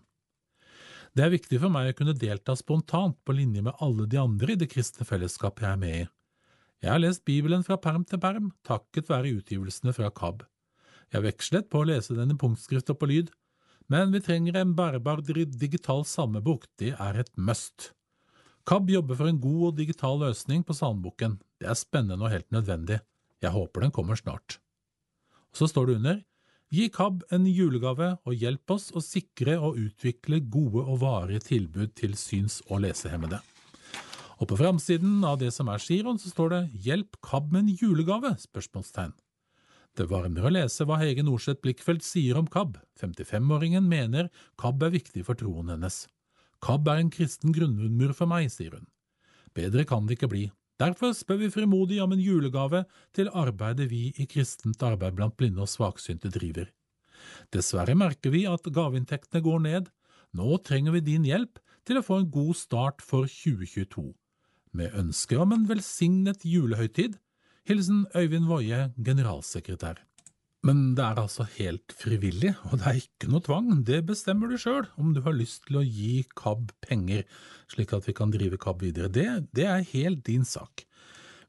[1.16, 4.54] Det er viktig for meg å kunne delta spontant på linje med alle de andre
[4.54, 6.06] i det kristne fellesskapet jeg er med i.
[6.84, 10.44] Jeg har lest Bibelen fra perm til perm, takket være utgivelsene fra KAB.
[11.10, 13.32] Jeg vekslet på å lese den i punktskrift og på lyd,
[13.90, 17.94] men vi trenger en bærbar digital salmebok, det er et must.
[18.68, 21.38] KAB jobber for en god og digital løsning på salmeboken.
[21.56, 22.98] Det er spennende og helt nødvendig.
[23.40, 24.58] Jeg håper den kommer snart.
[25.48, 26.18] Og så står det under
[26.68, 31.94] Gi KAB en julegave og hjelp oss å sikre og utvikle gode og varige tilbud
[31.96, 33.38] til syns- og lesehemmede.
[34.36, 37.80] Og på framsiden av det som er giroen, så står det Hjelp KAB med en
[37.80, 38.34] julegave?
[38.36, 39.16] spørsmålstegn.
[39.96, 42.76] Det varmer å lese hva Hege Norseth Blikkfeldt sier om KAB.
[43.00, 44.28] 55-åringen mener
[44.60, 46.04] KAB er viktig for troen hennes.
[46.64, 48.88] KAB er en kristen grunnmur for meg, sier hun.
[49.54, 50.46] Bedre kan det ikke bli.
[50.78, 52.84] Derfor spør vi frimodig om en julegave
[53.16, 56.68] til arbeidet vi i kristent arbeid blant blinde og svaksynte driver.
[57.54, 59.90] Dessverre merker vi at gaveinntektene går ned.
[60.38, 61.58] Nå trenger vi din hjelp
[61.88, 64.12] til å få en god start for 2022.
[64.78, 67.16] Med ønske om en velsignet julehøytid.
[67.68, 70.07] Hilsen Øyvind Woie, generalsekretær.
[70.66, 73.68] Men det er altså helt frivillig, og det er ikke noe tvang.
[73.86, 77.22] Det bestemmer du sjøl, om du har lyst til å gi KAB penger,
[77.70, 79.12] slik at vi kan drive KAB videre.
[79.12, 80.82] Det, det er helt din sak.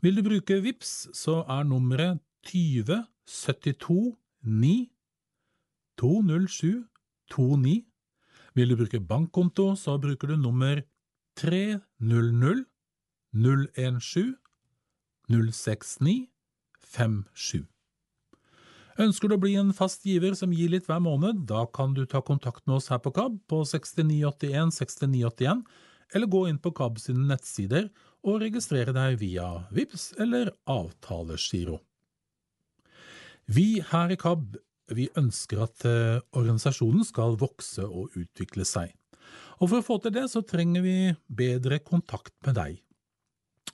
[0.05, 4.15] Vil du bruke VIPS, så er nummeret 20 72
[4.45, 4.75] 9
[5.99, 6.85] 207
[7.33, 7.81] 29.
[8.55, 10.81] Vil du bruke bankkonto, så bruker du nummer
[11.37, 12.65] 300
[13.33, 14.35] 017
[15.29, 16.29] 069
[16.93, 17.78] 57.
[18.99, 22.01] Ønsker du å bli en fast giver som gir litt hver måned, da kan du
[22.03, 25.61] ta kontakt med oss her på KAB på 6981 6981,
[26.15, 27.87] eller gå inn på KAB sine nettsider
[28.27, 31.77] og registrere deg via VIPS eller avtalegiro.
[33.47, 34.57] Vi her i KAB
[34.93, 38.91] vi ønsker at eh, organisasjonen skal vokse og utvikle seg.
[39.59, 40.95] Og for å få til det, så trenger vi
[41.27, 42.79] bedre kontakt med deg.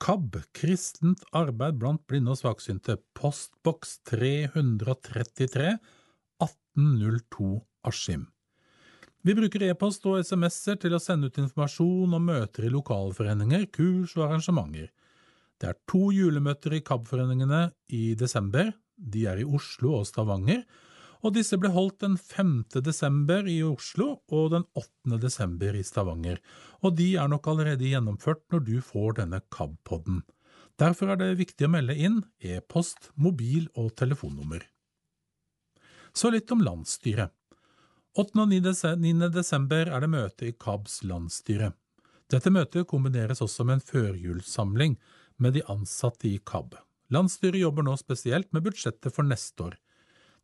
[0.00, 5.74] KAB, Kristent arbeid blant blinde og svaksynte, postboks 333
[6.40, 7.50] 1802
[7.88, 8.28] Askim.
[9.24, 14.16] Vi bruker e-post og SMS-er til å sende ut informasjon om møter i lokalforeninger, kurs
[14.16, 14.88] og arrangementer.
[15.60, 18.72] Det er to julemøter i KAB-foreningene i desember.
[18.96, 20.62] De er i Oslo og Stavanger,
[21.20, 22.80] og disse ble holdt den 5.
[22.80, 25.18] desember i Oslo og den 8.
[25.20, 26.40] desember i Stavanger,
[26.80, 30.22] og de er nok allerede gjennomført når du får denne KAB-podden.
[30.80, 34.64] Derfor er det viktig å melde inn e-post, mobil og telefonnummer.
[36.16, 37.34] Så litt om landsstyret.
[38.16, 38.32] 8.
[38.40, 39.28] og 9.
[39.30, 41.74] desember er det møte i KABs landsstyre.
[42.32, 44.96] Dette møtet kombineres også med en førjulssamling
[45.40, 46.76] med de ansatte i KAB.
[47.10, 49.78] Landsstyret jobber nå spesielt med budsjettet for neste år.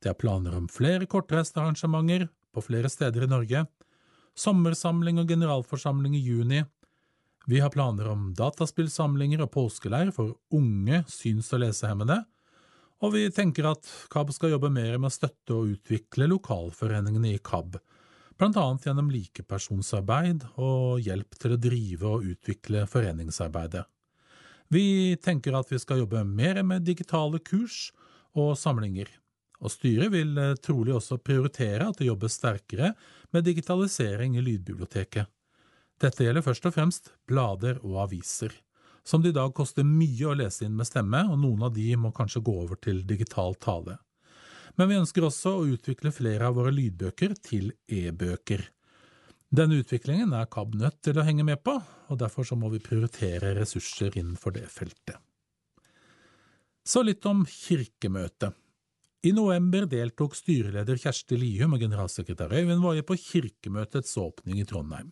[0.02, 3.66] Det er planer om flere kortreiste arrangementer på flere steder i Norge,
[4.36, 6.62] sommersamling og generalforsamling i juni.
[7.46, 12.24] Vi har planer om dataspillsamlinger og påskeleir for unge syns- og lesehemmede,
[13.04, 17.42] og vi tenker at KAB skal jobbe mer med å støtte og utvikle lokalforeningene i
[17.44, 17.76] KAB,
[18.36, 23.84] blant annet gjennom likepersonsarbeid og hjelp til å drive og utvikle foreningsarbeidet.
[24.72, 27.92] Vi tenker at vi skal jobbe mer med digitale kurs
[28.36, 29.08] og samlinger.
[29.62, 32.92] Og styret vil eh, trolig også prioritere at det jobbes sterkere
[33.32, 35.30] med digitalisering i lydbiblioteket.
[36.02, 38.52] Dette gjelder først og fremst blader og aviser,
[39.06, 41.88] som det i dag koster mye å lese inn med stemme, og noen av de
[41.96, 43.96] må kanskje gå over til digital tale.
[44.76, 48.66] Men vi ønsker også å utvikle flere av våre lydbøker til e-bøker.
[49.54, 51.76] Denne utviklingen er KAB nødt til å henge med på,
[52.10, 55.20] og derfor må vi prioritere ressurser innenfor det feltet.
[56.86, 58.54] Så litt om Kirkemøtet.
[59.26, 65.08] I november deltok styreleder Kjersti Lium og generalsekretær Øyvind Woie på Kirkemøtets åpning i Trondheim.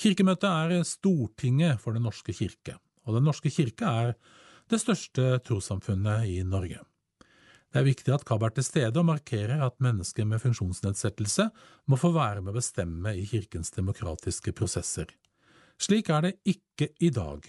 [0.00, 4.14] Kirkemøtet er Stortinget for Den norske kirke, og Den norske kirke er
[4.70, 6.80] det største trossamfunnet i Norge.
[7.72, 11.46] Det er viktig at KAB er til stede og markerer at mennesker med funksjonsnedsettelse
[11.88, 15.08] må få være med å bestemme i kirkens demokratiske prosesser.
[15.80, 17.46] Slik er det ikke i dag.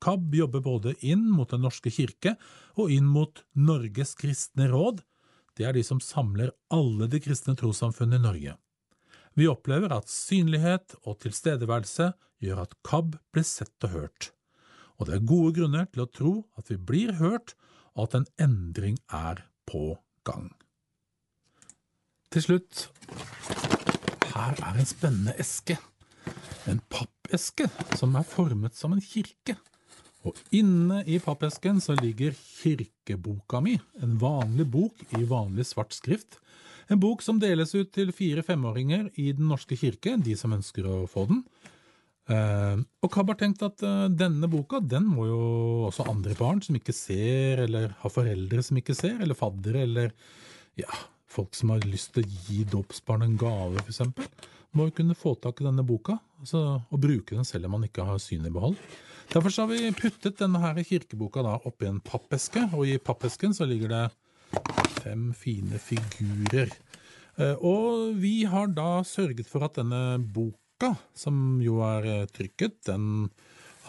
[0.00, 2.38] KAB jobber både inn mot Den norske kirke
[2.78, 5.02] og inn mot Norges kristne råd.
[5.58, 8.56] Det er de som samler alle de kristne trossamfunn i Norge.
[9.36, 14.30] Vi opplever at synlighet og tilstedeværelse gjør at KAB blir sett og hørt.
[14.96, 17.52] Og det er gode grunner til å tro at vi blir hørt,
[17.94, 19.92] og at en endring er på
[20.26, 20.50] gang.
[22.32, 22.88] Til slutt,
[24.34, 25.78] her er en spennende eske.
[26.68, 29.56] En pappeske som er formet som en kirke.
[30.26, 36.40] Og inne i pappesken så ligger kirkeboka mi, en vanlig bok i vanlig svart skrift.
[36.88, 41.02] En bok som deles ut til fire-femåringer i Den norske kirke, de som ønsker å
[41.08, 41.42] få den.
[42.28, 45.38] Eh, og KAB har tenkt at uh, denne boka den må jo
[45.88, 50.12] også andre barn som ikke ser, eller har foreldre som ikke ser, eller faddere, eller
[50.76, 50.90] ja,
[51.28, 54.28] folk som har lyst til å gi dåpsbarn en gave, eksempel,
[54.76, 57.88] må jo kunne få tak i denne boka altså, og bruke den selv om man
[57.88, 58.76] ikke har syn i behold.
[59.32, 63.64] Derfor har vi puttet denne her kirkeboka da oppi en pappeske, og i pappesken så
[63.68, 64.04] ligger det
[65.00, 66.76] fem fine figurer.
[67.40, 70.60] Uh, Og vi har da sørget for at denne boka,
[71.18, 73.28] som jo er eh, trykket, den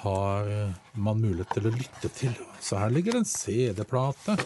[0.02, 2.36] har eh, man mulighet til å lytte til.
[2.64, 4.38] Så her ligger en CD-plate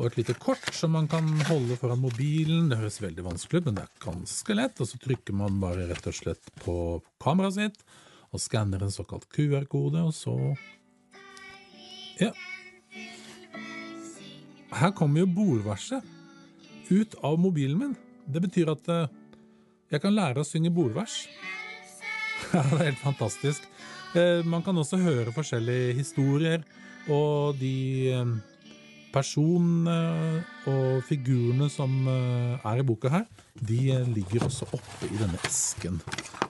[0.00, 2.68] og et lite kort som man kan holde foran mobilen.
[2.70, 4.80] Det høres veldig vanskelig ut, men det er ganske lett.
[4.80, 6.76] Og så trykker man bare rett og slett på
[7.22, 7.84] kameraet sitt
[8.30, 10.36] og skanner en såkalt QR-kode, og så
[12.20, 12.32] Ja.
[14.70, 16.04] Her kommer jo bordverset
[16.90, 17.96] ut av mobilen min.
[18.26, 19.08] Det betyr at eh,
[19.90, 21.24] jeg kan lære å synge bordvers.
[22.54, 23.66] Ja, det er helt fantastisk.
[24.16, 26.64] Eh, Man kan også høre forskjellige historier,
[27.10, 27.74] og de
[28.14, 28.32] eh,
[29.14, 29.96] personene
[30.70, 33.26] og figurene som eh, er i boka her,
[33.60, 33.80] de
[34.14, 36.00] ligger også oppe i denne esken.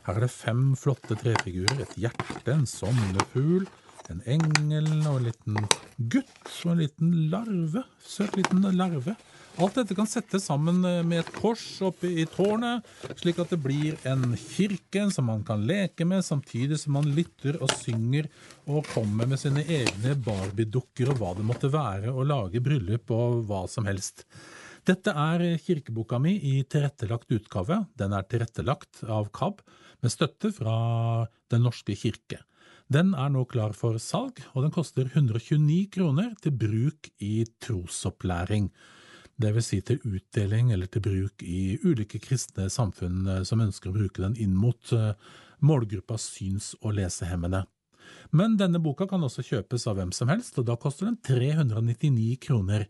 [0.07, 1.85] Her er det fem flotte trefigurer.
[1.85, 3.67] Et hjerte, en sommerfugl,
[4.11, 5.59] en engel og en liten
[6.11, 7.85] gutt og en liten larve.
[8.03, 9.15] Søt liten larve.
[9.61, 12.87] Alt dette kan settes sammen eh, med et kors oppe i tårnet,
[13.21, 17.59] slik at det blir en kirke som man kan leke med, samtidig som man lytter
[17.61, 18.31] og synger
[18.65, 23.43] og kommer med sine egne Barbie-dukker og hva det måtte være, og lager bryllup og
[23.51, 24.25] hva som helst.
[24.89, 27.83] Dette er kirkeboka mi i tilrettelagt utgave.
[28.01, 29.61] Den er tilrettelagt av KAB,
[30.01, 32.39] med støtte fra Den norske kirke.
[32.89, 38.71] Den er nå klar for salg, og den koster 129 kroner til bruk i trosopplæring.
[39.41, 43.91] Det vil si til utdeling eller til bruk i ulike kristne samfunn eh, som ønsker
[43.91, 45.15] å bruke den inn mot eh,
[45.65, 47.63] målgruppa syns- og lesehemmede.
[48.37, 52.37] Men denne boka kan også kjøpes av hvem som helst, og da koster den 399
[52.45, 52.85] kroner.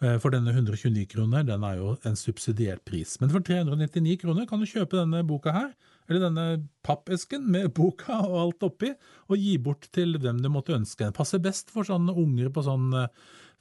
[0.00, 3.18] Eh, For denne 129 kroner, den er jo en subsidiert pris.
[3.20, 5.74] Men for 399 kroner kan du kjøpe denne boka her,
[6.08, 6.46] eller denne
[6.86, 8.94] pappesken med boka og alt oppi,
[9.28, 11.04] og gi bort til hvem du måtte ønske.
[11.04, 12.88] Den passer best for sånne unger på sånn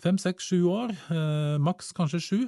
[0.03, 2.39] fem, seks, sju år, eh, maks kanskje sju.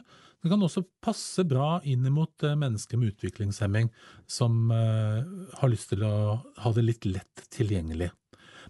[0.42, 3.92] Den kan også passe bra inn mot eh, mennesker med utviklingshemming
[4.30, 5.22] som eh,
[5.60, 8.12] har lyst til å ha det litt lett tilgjengelig.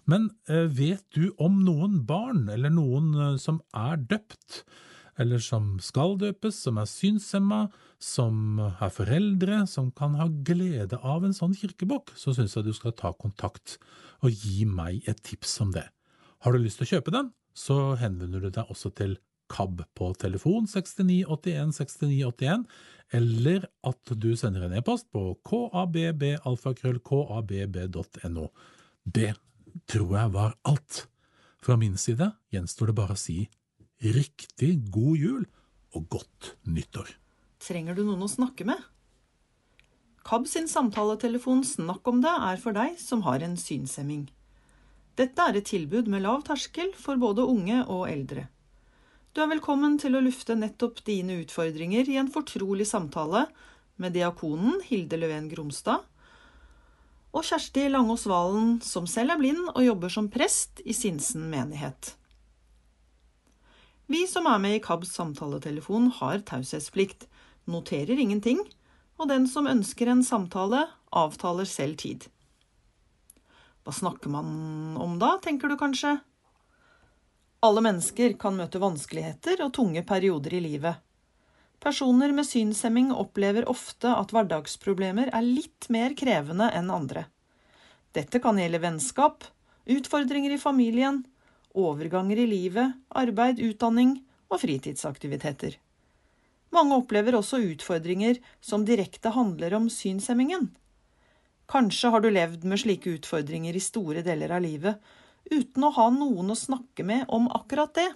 [0.08, 4.64] Men vet du om noen barn, eller noen som er døpt,
[5.20, 7.60] eller som skal døpes, som er synshemma,
[8.02, 12.72] som er foreldre, som kan ha glede av en sånn kirkebok, så syns jeg du
[12.74, 13.76] skal ta kontakt
[14.24, 15.86] og gi meg et tips om det.
[16.42, 19.18] Har du lyst til å kjøpe den, så henvender du deg også til
[19.52, 22.64] KAB på telefon 6981 6981,
[23.12, 28.46] eller at du sender en e-post på kabbalfakrøll.kabb.no.
[29.04, 29.34] Det
[29.90, 31.08] tror jeg var alt.
[31.62, 33.48] Fra min side gjenstår det bare å si
[34.02, 35.46] riktig god jul
[35.94, 37.08] og godt nyttår.
[37.62, 38.78] Trenger du noen å snakke med?
[40.26, 44.30] KAB sin samtaletelefon Snakk om det er for deg som har en synshemming.
[45.20, 48.46] Dette er et tilbud med lav terskel for både unge og eldre.
[49.36, 53.44] Du er velkommen til å lufte nettopp dine utfordringer i en fortrolig samtale
[54.00, 56.08] med diakonen Hilde Løven Gromstad
[57.32, 62.14] og Kjersti Langås Valen, som selv er blind og jobber som prest i Sinsen menighet.
[64.12, 67.24] Vi som er med i KABs samtaletelefon, har taushetsplikt,
[67.64, 68.60] noterer ingenting,
[69.16, 72.28] og den som ønsker en samtale, avtaler selv tid.
[73.82, 76.16] Hva snakker man om da, tenker du kanskje?
[77.62, 81.00] Alle mennesker kan møte vanskeligheter og tunge perioder i livet.
[81.82, 87.24] Personer med synshemming opplever ofte at hverdagsproblemer er litt mer krevende enn andre.
[88.14, 89.46] Dette kan gjelde vennskap,
[89.90, 91.24] utfordringer i familien,
[91.74, 94.20] overganger i livet, arbeid, utdanning
[94.52, 95.78] og fritidsaktiviteter.
[96.72, 100.70] Mange opplever også utfordringer som direkte handler om synshemmingen.
[101.72, 104.98] Kanskje har du levd med slike utfordringer i store deler av livet,
[105.48, 108.10] uten å ha noen å snakke med om akkurat det.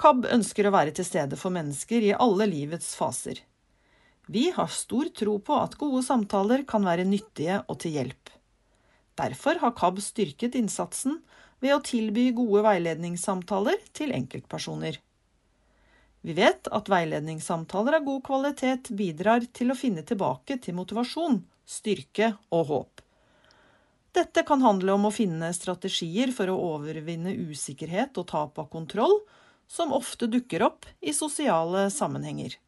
[0.00, 3.42] KAB ønsker å være til stede for mennesker i alle livets faser.
[4.32, 8.32] Vi har stor tro på at gode samtaler kan være nyttige og til hjelp.
[9.20, 11.20] Derfor har KAB styrket innsatsen
[11.60, 14.96] ved å tilby gode veiledningssamtaler til enkeltpersoner.
[16.22, 22.36] Vi vet at veiledningssamtaler av god kvalitet bidrar til å finne tilbake til motivasjon, styrke
[22.54, 23.02] og håp.
[24.14, 29.16] Dette kan handle om å finne strategier for å overvinne usikkerhet og tap av kontroll,
[29.66, 32.58] som ofte dukker opp i sosiale sammenhenger.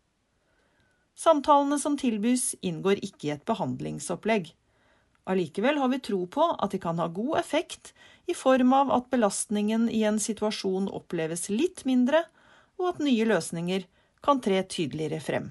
[1.15, 4.49] Samtalene som tilbys, inngår ikke i et behandlingsopplegg.
[5.31, 7.93] Allikevel har vi tro på at de kan ha god effekt
[8.27, 12.25] i form av at belastningen i en situasjon oppleves litt mindre,
[12.81, 13.83] og at nye løsninger
[14.25, 15.47] kan tre tydeligere frem.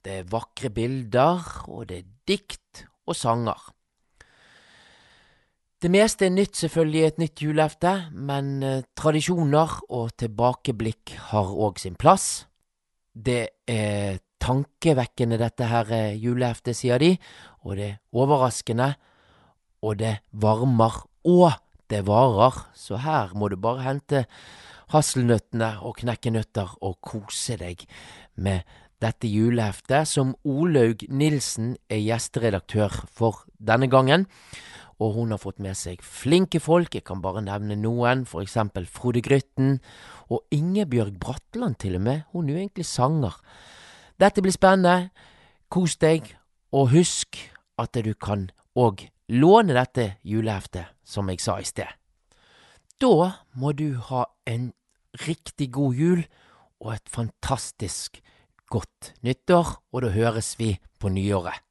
[0.05, 1.41] det er vakre bilder,
[1.73, 3.71] og det er dikt og sanger.
[5.83, 11.81] Det meste er nytt selvfølgelig et nytt julehefte, men eh, tradisjoner og tilbakeblikk har òg
[11.83, 12.45] sin plass.
[13.11, 17.17] Det er tankevekkende, dette her eh, juleheftet, sier de,
[17.67, 18.93] og det er overraskende,
[19.83, 21.59] og det varmer, og
[21.91, 24.23] det varer, så her må du bare hente
[24.93, 27.83] hasselnøttene og knekkenøtter og kose deg
[28.39, 28.63] med
[29.03, 34.25] dette juleheftet, som Olaug Nilsen er gjesteredaktør for denne gangen.
[35.03, 38.87] Og hun har fått med seg flinke folk, jeg kan bare nevne noen, for eksempel
[38.87, 39.81] Frode Grytten,
[40.31, 43.35] og Ingebjørg Bratland til og med, hun er jo egentlig sanger.
[44.19, 45.11] Dette blir spennende.
[45.69, 46.29] Kos deg,
[46.71, 47.41] og husk
[47.81, 48.47] at du kan
[48.77, 51.89] òg låne dette juleheftet, som jeg sa i sted.
[53.01, 54.71] Da må du ha en
[55.25, 56.23] riktig god jul
[56.79, 58.21] og et fantastisk
[58.71, 61.64] godt nyttår, og da høres vi på nyåret.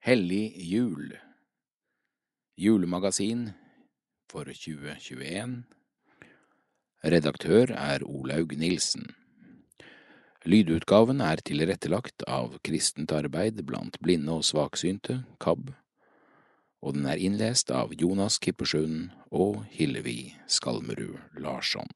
[0.00, 1.10] Hellig jul
[2.56, 3.50] Julemagasin
[4.32, 5.58] for 2021
[7.04, 9.10] Redaktør er Olaug Nilsen.
[10.48, 15.68] Lydutgaven er tilrettelagt av Kristent arbeid blant blinde og svaksynte, KAB,
[16.80, 21.92] og den er innlest av Jonas Kippersund og Hillevi Skalmerud Larsson.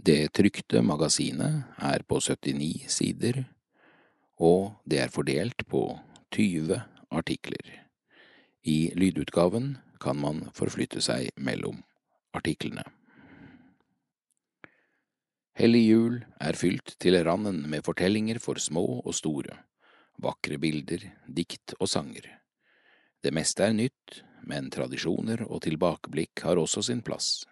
[0.00, 3.44] Det trykte magasinet er på 79 sider,
[4.40, 5.84] og det er fordelt på
[6.32, 6.80] 20
[7.12, 7.66] artikler.
[8.64, 11.82] I lydutgaven kan man forflytte seg mellom
[12.36, 12.84] artiklene.
[15.60, 19.58] Hellig jul er fylt til randen med fortellinger for små og store,
[20.22, 22.24] vakre bilder, dikt og sanger.
[23.20, 27.42] Det meste er nytt, men tradisjoner og tilbakeblikk har også sin plass.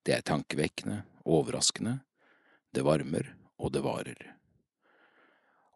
[0.00, 1.98] Det er tankevekkende, overraskende,
[2.72, 4.35] det varmer og det varer.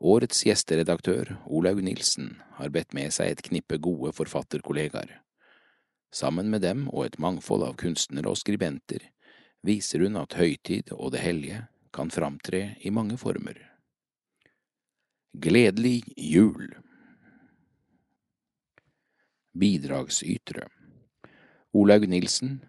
[0.00, 5.18] Årets gjesteredaktør, Olaug Nilsen, har bedt med seg et knippe gode forfatterkollegaer.
[6.08, 9.04] Sammen med dem og et mangfold av kunstnere og skribenter
[9.60, 13.60] viser hun at høytid og det hellige kan framtre i mange former.
[15.36, 16.72] Gledelig jul!
[19.52, 20.64] Bidragsytere
[21.76, 22.62] Olaug Nilsen,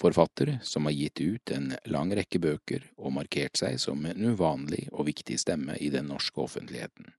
[0.00, 4.86] forfatter som har gitt ut en lang rekke bøker og markert seg som en uvanlig
[4.90, 7.12] og viktig stemme i den norske offentligheten.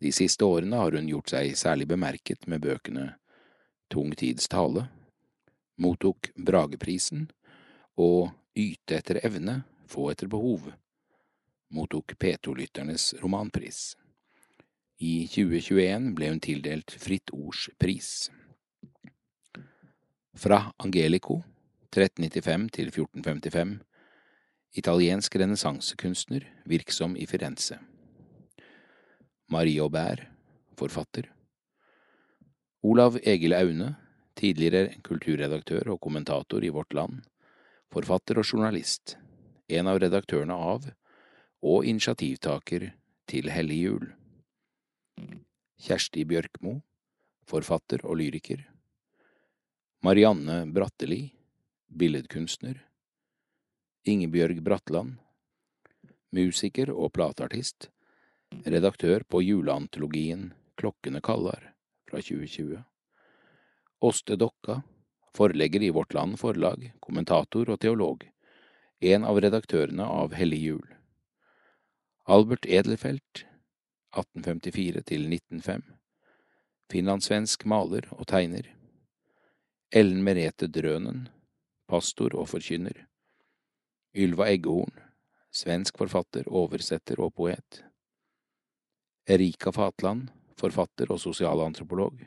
[0.00, 3.12] De siste årene har hun gjort seg særlig bemerket med bøkene
[3.92, 4.88] Tung tids tale,
[5.78, 7.28] mottok Brageprisen
[7.94, 10.70] og Yte etter evne, få etter behov,
[11.70, 13.94] mottok P2-lytternes romanpris.
[14.98, 18.30] I 2021 ble hun tildelt Fritt Ords pris.
[20.36, 21.42] Fra Angelico,
[21.96, 23.78] 1395 til 1455,
[24.76, 27.78] italiensk renessansekunstner, virksom i Firenze.
[29.48, 30.26] Marie Aubert,
[30.76, 31.30] forfatter.
[32.82, 33.94] Olav Egil Aune,
[34.36, 37.22] tidligere kulturredaktør og kommentator i Vårt Land,
[37.92, 39.16] forfatter og journalist,
[39.68, 40.90] en av redaktørene av
[41.62, 42.90] og initiativtaker
[43.26, 44.10] til Hellig jul.
[45.82, 46.80] Kjersti Bjørkmo,
[47.48, 48.60] forfatter og lyriker.
[50.04, 51.35] Marianne Bratteli,
[51.96, 52.86] billedkunstner.
[54.04, 55.16] Ingebjørg Bratland,
[56.36, 57.88] musiker og plateartist,
[58.66, 61.72] redaktør på juleantologien Klokkene kallar
[62.10, 62.82] fra 2020.
[64.04, 64.82] Åste Dokka,
[65.34, 68.26] forlegger i Vårt Land Forlag, kommentator og teolog,
[69.00, 70.84] en av redaktørene av Hellig jul.
[72.28, 73.46] Albert Edelfelt,
[74.12, 75.86] 1854 til 1905,
[76.92, 78.68] finlandssvensk maler og tegner.
[79.96, 81.26] Ellen Merete Drønen,
[81.88, 83.06] pastor og forkynner.
[84.16, 84.94] Ylva Eggehorn,
[85.52, 87.82] svensk forfatter, oversetter og poet.
[89.26, 92.20] Erika Fatland, forfatter og sosialantropolog.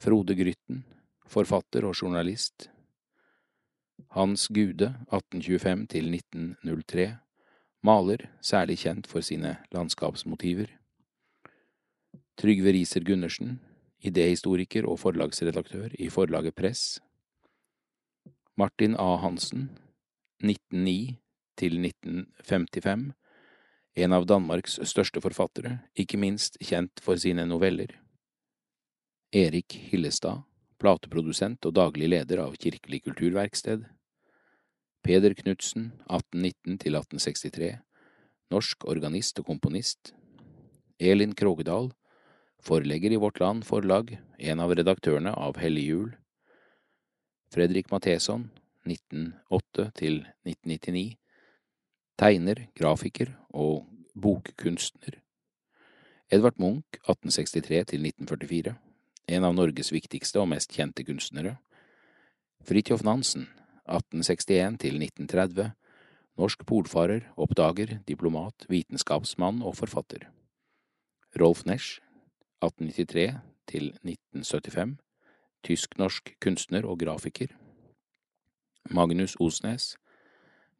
[0.00, 0.84] Frode Grytten,
[1.26, 2.68] forfatter og journalist.
[4.14, 7.06] Hans Gude, 1825 til 1903,
[7.84, 10.72] maler, særlig kjent for sine landskapsmotiver.
[12.38, 13.60] Trygve Riiser Gundersen,
[14.02, 16.98] idéhistoriker og forlagsredaktør i forlaget Press.
[18.56, 19.16] Martin A.
[19.16, 19.64] Hansen,
[20.44, 21.16] 1909
[21.58, 23.08] til 1955,
[23.94, 27.96] en av Danmarks største forfattere, ikke minst kjent for sine noveller.
[29.34, 30.46] Erik Hillestad,
[30.78, 33.88] plateprodusent og daglig leder av Kirkelig kulturverksted.
[35.02, 37.74] Peder Knutsen, 1819 til 1863,
[38.54, 40.14] norsk organist og komponist.
[41.02, 41.90] Elin Krogedal,
[42.62, 46.12] forlegger i Vårt Land Forlag, en av redaktørene av Hellig jul.
[47.54, 48.48] Fredrik Matheson,
[48.82, 51.14] 1908 til 1999,
[52.18, 53.84] tegner, grafiker og
[54.18, 55.20] bokkunstner.
[56.34, 58.74] Edvard Munch, 1863 til 1944,
[59.36, 61.54] en av Norges viktigste og mest kjente kunstnere.
[62.66, 63.46] Fridtjof Nansen,
[63.86, 65.70] 1861 til 1930,
[66.40, 70.26] norsk polfarer, oppdager, diplomat, vitenskapsmann og forfatter.
[71.38, 72.00] Rolf Nesch,
[72.64, 73.30] 1893
[73.70, 74.98] til 1975,
[75.64, 77.52] tysk-norsk kunstner og grafiker.
[78.90, 79.96] Magnus Osnes,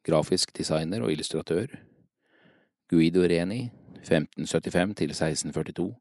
[0.05, 1.67] grafisk designer og illustratør.
[2.89, 3.71] Guido Reni,
[4.05, 5.95] 1575 til 1642,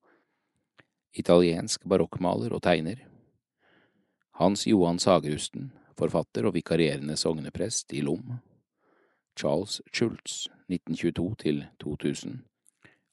[1.15, 3.01] italiensk barokkmaler og tegner.
[4.35, 8.40] Hans Johan Sagerusten, forfatter og vikarierende sogneprest i Lom.
[9.39, 12.39] Charles Schultz, 1922 til 2000,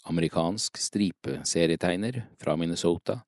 [0.06, 3.20] amerikansk stripeserietegner fra Minnesota,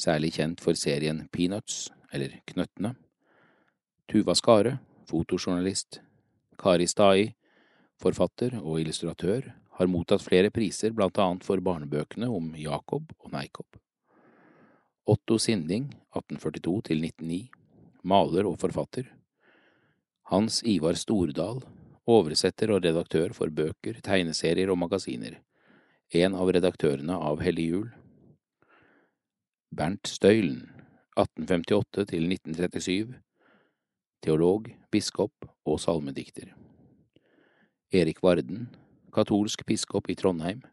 [0.00, 2.94] særlig kjent for serien Peanuts, eller Knøttene.
[4.10, 4.78] Tuva Skare,
[5.10, 6.00] fotojournalist.
[6.60, 7.30] Kari Stai,
[8.00, 13.78] forfatter og illustratør, har mottatt flere priser blant annet for barnebøkene om Jakob og Neikob.
[15.08, 17.40] Otto Sinding, 1842 til 1909,
[18.04, 19.06] maler og forfatter.
[20.30, 21.62] Hans Ivar Stordal,
[22.10, 25.38] oversetter og redaktør for bøker, tegneserier og magasiner,
[26.12, 27.88] en av redaktørene av Hellig jul.
[29.70, 30.64] Bernt Støylen,
[31.14, 33.12] 1858 til 1937,
[34.18, 36.48] teolog, biskop og salmedikter.
[37.94, 38.64] Erik Varden,
[39.14, 40.64] katolsk biskop i Trondheim,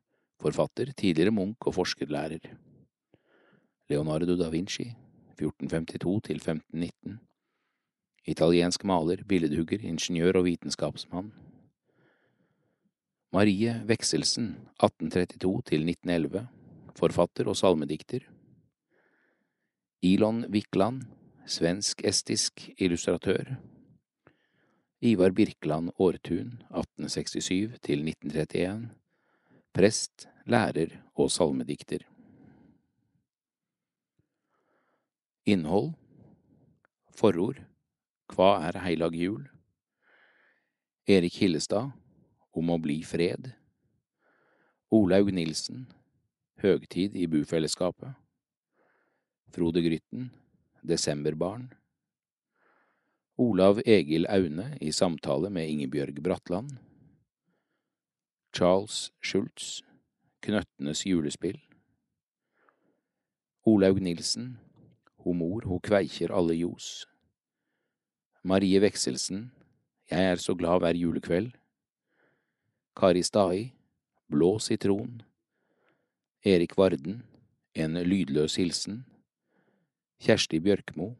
[0.41, 2.55] forfatter, tidligere munk og forskerlærer.
[3.89, 4.87] Leonardo da Vinci,
[5.37, 7.19] 1452 til 1519,
[8.25, 11.29] italiensk maler, billedhugger, ingeniør og vitenskapsmann.
[13.31, 16.47] Marie Vekselsen, 1832 til 1911,
[16.97, 18.25] forfatter og salmedikter.
[20.01, 21.07] Ilon Wikland,
[21.49, 23.55] svensk-estisk illustratør.
[25.01, 28.89] Ivar Birkeland Aartun, 1867 til 1931,
[29.73, 32.05] prest, lærer og salmedikter.
[35.45, 35.93] Innhold
[37.17, 37.63] Forord
[38.35, 39.49] Hva er heilag jul?
[41.07, 41.89] Erik Hillestad
[42.53, 43.49] Om å bli fred
[44.91, 45.87] Olaug Nilsen
[46.61, 48.26] Høgtid i bufellesskapet
[49.49, 50.29] Frode Grytten
[50.83, 51.73] Desemberbarn.
[53.37, 56.71] Olav Egil Aune i samtale med Ingebjørg Bratland.
[58.53, 59.81] Charles Schultz
[60.43, 61.61] Knøttenes julespill.
[63.65, 64.57] Olaug Nilsen
[65.23, 67.07] Ho mor, ho kveikjer alle ljos.
[68.43, 69.51] Marie Vekselsen,
[70.11, 71.51] Jeg er så glad hver julekveld.
[72.95, 73.73] Kari Stai
[74.27, 75.21] Blå sitron.
[76.43, 77.23] Erik Varden
[77.75, 79.05] En lydløs hilsen
[80.17, 81.11] Kjersti Bjørkmo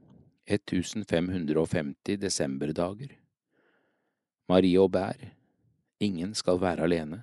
[0.49, 3.11] 1550 desemberdager.
[4.49, 5.21] Marie Aubert
[5.99, 7.19] Ingen skal være alene.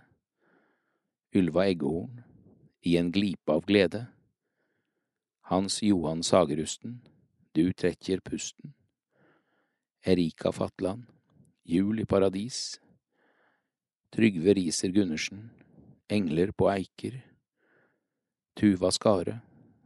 [1.35, 2.21] Ylva Eggehorn
[2.87, 4.05] I en glipe av glede.
[5.51, 7.01] Hans Johan Sagerusten
[7.53, 8.71] Du trekker pusten.
[10.07, 11.09] Erika Fatland
[11.65, 12.79] Jul i paradis.
[14.15, 15.51] Trygve Riser Gundersen
[16.09, 17.19] Engler på eiker.
[18.55, 19.41] Tuva Skare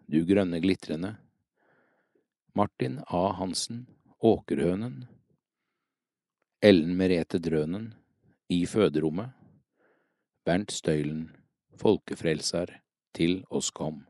[0.07, 1.15] Du grønne glitrende
[2.59, 3.33] Martin A.
[3.33, 3.87] Hansen
[4.19, 5.05] Åkerhønen
[6.61, 7.85] Ellen Merete Drønen
[8.51, 9.31] I føderommet
[10.43, 11.37] Bernt Støylen
[11.79, 12.67] Folkefrelser,
[13.15, 14.01] Til oss kom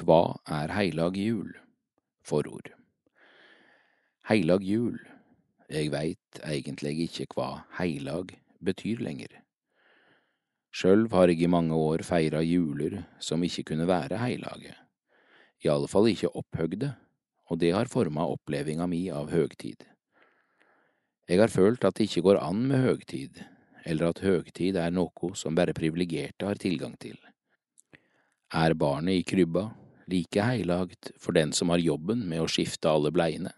[0.00, 1.52] Hva er heilag jul?
[2.24, 2.72] Forord
[4.30, 4.96] Heilag jul
[5.68, 9.42] Jeg veit egentlig ikke hva heilag betyr lenger.
[10.76, 14.74] Sjølv har jeg i mange år feira juler som ikke kunne være heilage,
[15.64, 16.90] i alle fall ikke opphøgde,
[17.48, 19.86] og det har forma opplevinga mi av høgtid.
[21.30, 23.40] Jeg har følt at det ikke går an med høgtid,
[23.88, 27.16] eller at høgtid er noe som bare privilegerte har tilgang til.
[28.52, 29.70] Er barnet i krybba
[30.12, 33.54] like heilagt for den som har jobben med å skifte alle bleiene?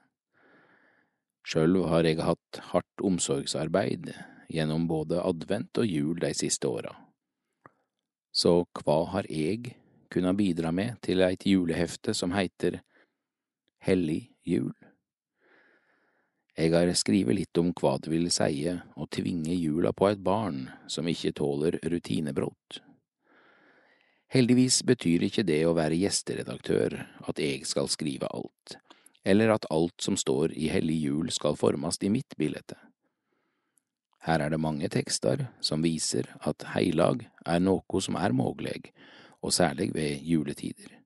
[1.43, 4.13] Sjølv har jeg hatt hardt omsorgsarbeid
[4.55, 6.95] gjennom både advent og jul de siste åra.
[8.39, 9.73] Så hva har jeg
[10.15, 12.79] kunnet bidra med til eit julehefte som heiter
[13.83, 14.75] Hellig jul?
[16.59, 20.69] Jeg har skrive litt om hva det vil seie å tvinge jula på et barn
[20.91, 22.81] som ikke tåler rutinebrott.
[24.35, 26.99] Heldigvis betyr ikke det å være gjesteredaktør
[27.31, 28.77] at jeg skal skrive alt,
[29.27, 32.77] eller at alt som står i Hellig jul skal formast i mitt bilde.
[34.27, 38.93] Her er det mange tekster som viser at heilag er noe som er mulig,
[39.43, 40.99] og særlig ved juletider.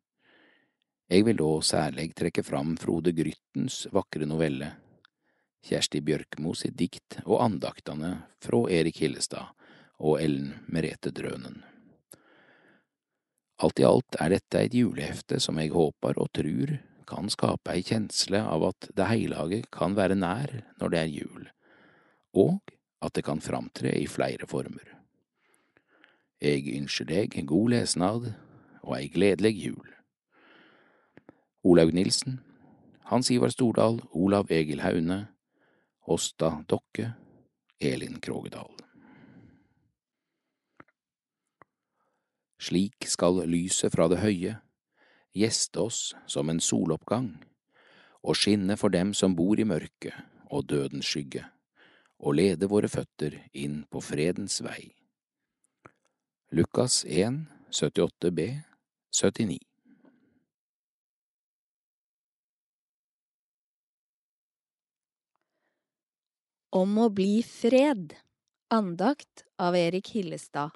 [1.13, 4.71] Jeg vil da særlig trekke fram Frode Gryttens vakre novelle,
[5.63, 9.53] Kjersti Bjørkmo sitt dikt og andaktene fra Erik Hillestad
[10.03, 11.61] og Ellen Merete Drønen.
[13.63, 16.73] Alt i alt er dette et julehefte som jeg håper og tror
[17.07, 21.45] kan skape ei kjensle av at det heilage kan være nær når det er jul,
[22.33, 22.72] og
[23.03, 24.87] at det kan framtre i flere former.
[26.43, 28.33] Jeg ønsker deg god lesnad
[28.83, 29.91] og ei gledelig jul.
[31.63, 32.41] Olaug Nilsen,
[33.07, 35.29] Hans Ivar Stordal, Olav Egil Haune,
[36.09, 37.13] Åsta Dokke,
[37.81, 38.71] Elin Krogedal.
[42.63, 44.57] Slik skal lyset fra det høye
[45.35, 47.33] gjeste oss som en soloppgang,
[48.23, 50.15] og skinne for dem som bor i mørket
[50.53, 51.45] og dødens skygge,
[52.23, 54.93] og lede våre føtter inn på fredens vei.
[56.53, 57.43] Lukas 1,
[57.73, 58.49] 78b,
[59.11, 59.59] 79
[66.73, 68.15] Om å bli fred.
[68.73, 70.73] Andakt av Erik Hillestad.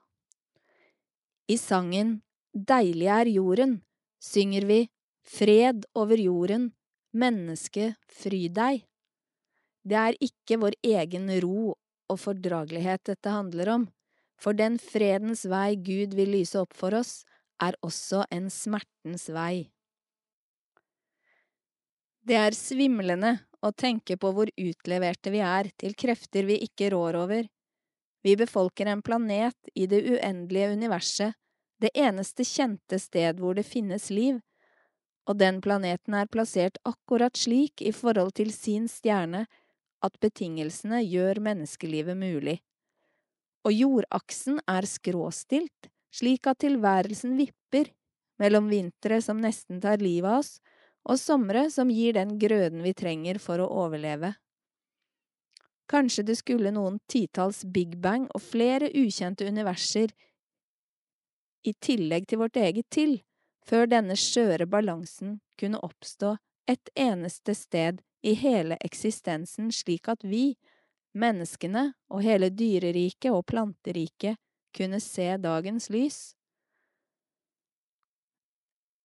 [1.49, 2.19] I sangen
[2.53, 3.79] Deilig er jorden
[4.21, 4.81] synger vi
[5.27, 6.71] Fred over jorden,
[7.11, 8.85] menneske, fry deg.
[9.87, 11.77] Det er ikke vår egen ro
[12.11, 13.87] og fordragelighet dette handler om,
[14.35, 17.23] for den fredens vei Gud vil lyse opp for oss,
[17.63, 19.71] er også en smertens vei.
[22.27, 27.19] Det er svimlende å tenke på hvor utleverte vi er til krefter vi ikke rår
[27.23, 27.47] over.
[28.27, 31.39] Vi befolker en planet i det uendelige universet,
[31.79, 34.41] det eneste kjente sted hvor det finnes liv,
[35.31, 39.45] og den planeten er plassert akkurat slik i forhold til sin stjerne
[40.07, 42.61] at betingelsene gjør menneskelivet mulig.
[43.67, 47.91] Og jordaksen er skråstilt, slik at tilværelsen vipper
[48.41, 50.57] mellom vintre som nesten tar livet av oss,
[51.07, 54.35] og somre som gir den grøden vi trenger for å overleve.
[55.87, 60.11] Kanskje det skulle noen titalls Big Bang og flere ukjente universer
[61.67, 63.21] i tillegg til vårt eget til,
[63.67, 66.35] før denne skjøre balansen kunne oppstå
[66.67, 70.57] et eneste sted i hele eksistensen slik at vi,
[71.17, 74.37] menneskene og hele dyreriket og planteriket,
[74.77, 76.19] kunne se dagens lys.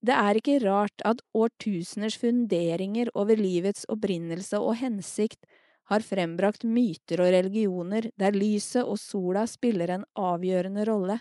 [0.01, 5.45] Det er ikke rart at årtuseners funderinger over livets opprinnelse og hensikt
[5.91, 11.19] har frembrakt myter og religioner der lyset og sola spiller en avgjørende rolle.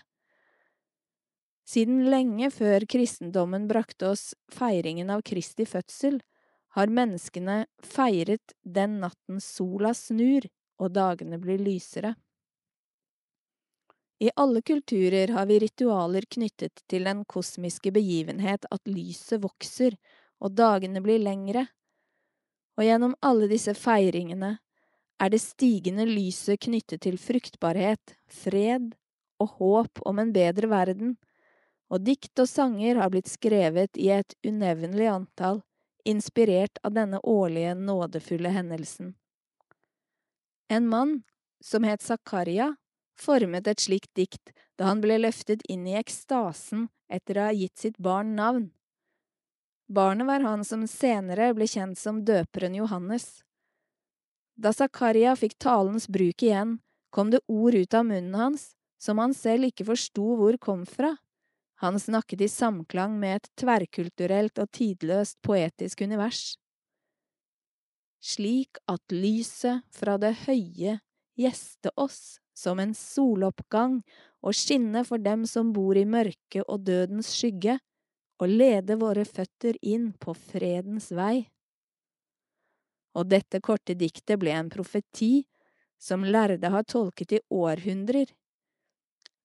[1.67, 6.17] Siden lenge før kristendommen brakte oss feiringen av Kristi fødsel,
[6.77, 10.47] har menneskene feiret den natten sola snur
[10.81, 12.15] og dagene blir lysere.
[14.21, 19.97] I alle kulturer har vi ritualer knyttet til den kosmiske begivenhet at lyset vokser
[20.41, 21.65] og dagene blir lengre,
[22.77, 24.55] og gjennom alle disse feiringene
[25.21, 28.93] er det stigende lyset knyttet til fruktbarhet, fred
[29.41, 31.17] og håp om en bedre verden,
[31.91, 35.61] og dikt og sanger har blitt skrevet i et unevnelig antall,
[36.05, 39.13] inspirert av denne årlige nådefulle hendelsen.
[40.71, 41.23] En mann,
[41.63, 42.75] som het Zakaria,
[43.19, 47.77] formet et slikt dikt da han ble løftet inn i ekstasen etter å ha gitt
[47.77, 48.69] sitt barn navn.
[49.91, 53.41] Barnet var han som senere ble kjent som døperen Johannes.
[54.55, 56.77] Da Zakaria fikk talens bruk igjen,
[57.11, 58.71] kom det ord ut av munnen hans
[59.01, 61.15] som han selv ikke forsto hvor kom fra.
[61.81, 66.41] Han snakket i samklang med et tverrkulturelt og tidløst poetisk univers.
[68.21, 70.99] Slik at lyset fra det høye
[71.41, 74.01] gjeste oss som en soloppgang
[74.45, 77.79] og skinne for dem som bor i mørket og dødens skygge,
[78.41, 81.47] og lede våre føtter inn på fredens vei.
[83.17, 85.47] Og dette korte diktet ble en profeti
[86.01, 88.29] som lærde har tolket i århundrer.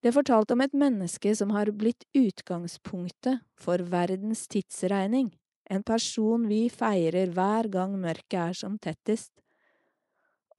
[0.07, 5.33] Det fortalte om et menneske som har blitt utgangspunktet for verdens tidsregning,
[5.67, 9.33] en person vi feirer hver gang mørket er som tettest.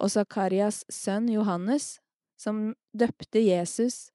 [0.03, 2.02] Og Zakarias sønn Johannes,
[2.36, 4.10] som døpte Jesus,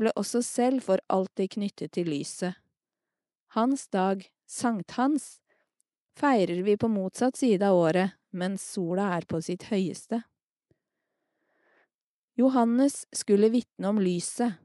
[0.00, 2.56] ble også selv for alltid knyttet til lyset.
[3.52, 5.42] Hans dag, sankthans,
[6.16, 10.22] feirer vi på motsatt side av året, mens sola er på sitt høyeste.
[12.40, 14.56] Johannes skulle vitne om lyset,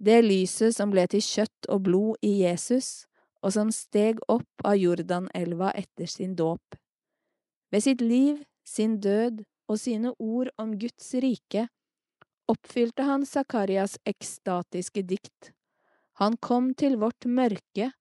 [0.00, 3.06] det lyset som ble til kjøtt og blod i Jesus,
[3.44, 6.76] og som steg opp av Jordanelva etter sin dåp.
[7.70, 11.68] Ved sitt liv, sin død og sine ord om Guds rike
[12.50, 15.52] oppfylte han Zakarias ekstatiske dikt.
[16.20, 17.92] Han kom til vårt mørke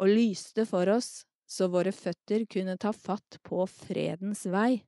[0.00, 4.82] og lyste for oss så våre føtter kunne ta fatt på fredens vei.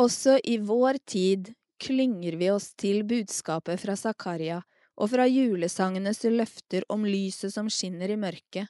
[0.00, 1.52] Også i vår tid
[1.82, 4.62] klynger vi oss til budskapet fra Zakaria
[4.96, 8.68] og fra julesangenes løfter om lyset som skinner i mørket.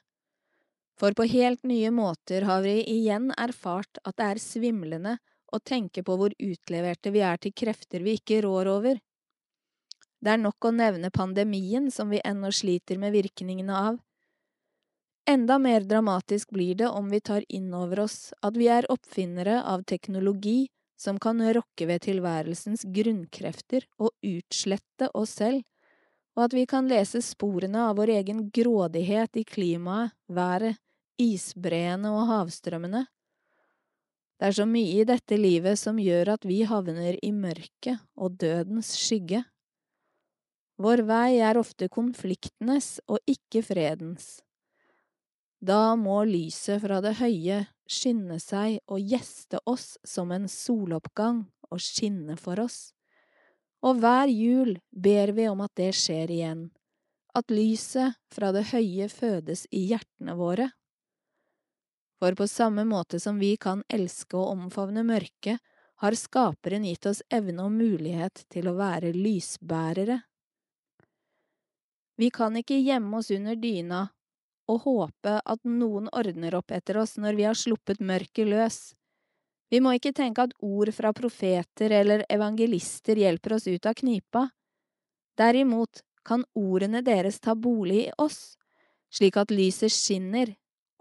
[0.97, 5.17] For på helt nye måter har vi igjen erfart at det er svimlende
[5.53, 8.99] å tenke på hvor utleverte vi er til krefter vi ikke rår over.
[10.17, 13.99] Det er nok å nevne pandemien som vi ennå sliter med virkningene av.
[15.29, 19.59] Enda mer dramatisk blir det om vi tar inn over oss at vi er oppfinnere
[19.63, 25.61] av teknologi som kan rokke ved tilværelsens grunnkrefter og utslette oss selv,
[26.37, 30.77] og at vi kan lese sporene av vår egen grådighet i klimaet, været,
[31.17, 33.07] isbreene og havstrømmene.
[34.37, 38.35] Det er så mye i dette livet som gjør at vi havner i mørket og
[38.37, 39.41] dødens skygge.
[40.77, 44.37] Vår vei er ofte konfliktenes og ikke fredens.
[45.59, 51.81] Da må lyset fra det høye skynde seg og gjeste oss som en soloppgang og
[51.81, 52.93] skinne for oss.
[53.85, 56.67] Og hver jul ber vi om at det skjer igjen,
[57.37, 60.71] at lyset fra det høye fødes i hjertene våre.
[62.17, 65.61] For på samme måte som vi kan elske og omfavne mørket,
[65.97, 70.19] har Skaperen gitt oss evne og mulighet til å være lysbærere.
[72.17, 74.07] Vi kan ikke gjemme oss under dyna
[74.67, 78.79] og håpe at noen ordner opp etter oss når vi har sluppet mørket løs.
[79.71, 84.47] Vi må ikke tenke at ord fra profeter eller evangelister hjelper oss ut av knipa.
[85.37, 88.57] Derimot kan ordene deres ta bolig i oss,
[89.11, 90.53] slik at lyset skinner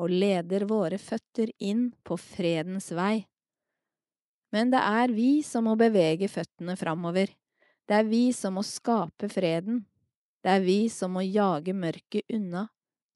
[0.02, 3.24] og leder våre føtter inn på fredens vei.
[4.55, 7.32] Men det er vi som må bevege føttene framover.
[7.86, 9.84] Det er vi som må skape freden.
[10.43, 12.66] Det er vi som må jage mørket unna.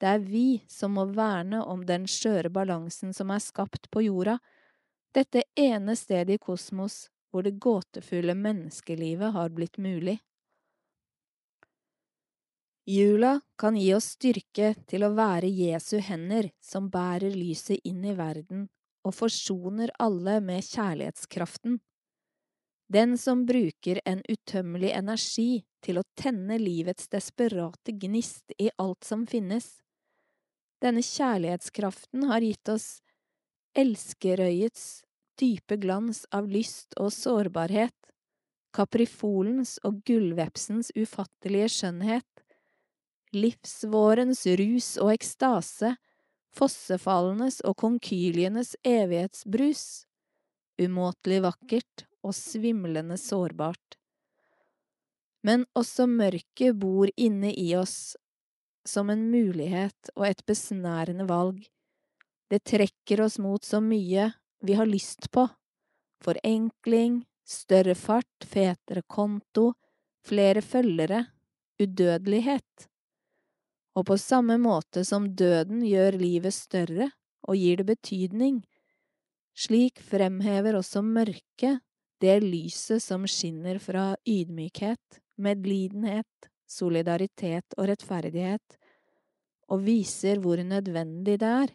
[0.01, 4.39] Det er vi som må verne om den skjøre balansen som er skapt på jorda,
[5.13, 10.17] dette ene stedet i kosmos hvor det gåtefulle menneskelivet har blitt mulig.
[12.91, 18.17] Jula kan gi oss styrke til å være Jesu hender som bærer lyset inn i
[18.19, 18.65] verden
[19.07, 21.79] og forsoner alle med kjærlighetskraften.
[22.91, 29.23] Den som bruker en utømmelig energi til å tenne livets desperate gnist i alt som
[29.31, 29.69] finnes.
[30.81, 32.89] Denne kjærlighetskraften har gitt oss
[33.77, 35.03] elskerøyets
[35.41, 37.97] dype glans av lyst og sårbarhet,
[38.77, 42.29] kaprifolens og gullvepsens ufattelige skjønnhet,
[43.37, 45.95] livsvårens rus og ekstase,
[46.57, 49.85] fossefallenes og konkylienes evighetsbrus,
[50.81, 53.97] umåtelig vakkert og svimlende sårbart.
[55.47, 58.17] Men også mørket bor inne i oss
[58.89, 61.65] som en mulighet og et besnærende valg.
[62.51, 64.31] Det trekker oss mot så mye
[64.67, 65.47] vi har lyst på.
[66.25, 69.73] Forenkling, større fart, fetere konto,
[70.27, 71.25] flere følgere,
[71.81, 72.89] udødelighet.
[73.97, 77.11] Og på samme måte som døden gjør livet større
[77.49, 78.61] og gir det betydning,
[79.57, 81.81] slik fremhever også mørket
[82.21, 88.79] det lyset som skinner fra ydmykhet, medlidenhet, solidaritet og rettferdighet,
[89.71, 91.73] og viser hvor nødvendig det er.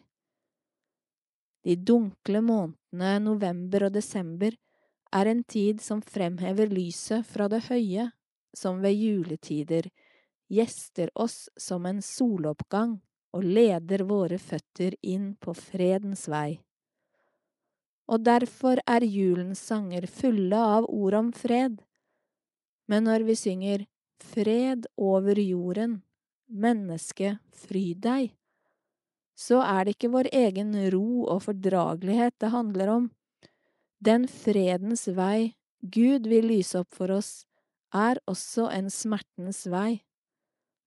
[1.66, 4.54] De dunkle månedene november og desember
[5.12, 8.10] er en tid som fremhever lyset fra det høye,
[8.56, 9.88] som ved juletider
[10.52, 12.96] gjester oss som en soloppgang
[13.36, 16.60] og leder våre føtter inn på fredens vei.
[18.06, 21.80] Og derfor er julens sanger fulle av ord om fred.
[22.86, 23.86] Men når vi synger
[24.22, 26.00] Fred over jorden,
[26.46, 28.32] menneske, fry deg,
[29.36, 33.10] så er det ikke vår egen ro og fordragelighet det handler om.
[34.00, 37.44] Den fredens vei Gud vil lyse opp for oss,
[37.94, 40.02] er også en smertens vei.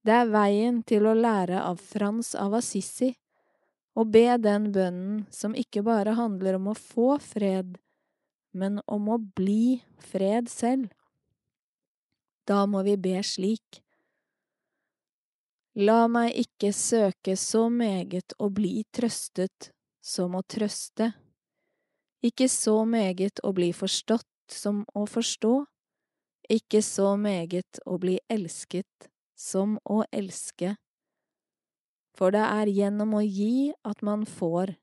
[0.03, 3.13] Det er veien til å lære av Frans av Assisi,
[3.99, 7.77] og be den bønnen som ikke bare handler om å få fred,
[8.55, 9.81] men om å bli
[10.11, 10.89] fred selv.
[12.49, 13.83] Da må vi be slik.
[15.77, 19.69] La meg ikke søke så meget å bli trøstet
[20.01, 21.11] som å trøste,
[22.25, 25.53] ikke så meget å bli forstått som å forstå,
[26.49, 30.73] ikke så meget å bli elsket som å elske.
[32.17, 34.73] For det er gjennom å gi at man får,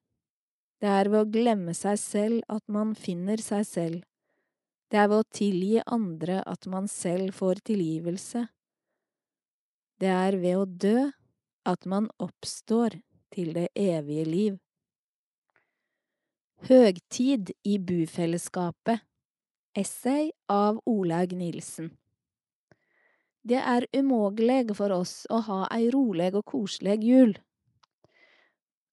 [0.81, 4.05] det er ved å glemme seg selv at man finner seg selv,
[4.91, 8.47] det er ved å tilgi andre at man selv får tilgivelse.
[9.99, 10.99] Det er ved å dø
[11.67, 13.01] at man oppstår
[13.35, 14.59] til det evige liv.
[16.69, 19.03] Høgtid i bufellesskapet
[19.77, 21.91] Essay av Olaug Nilsen
[23.45, 27.37] Det er umogleg for oss å ha ei roleg og koselig jul.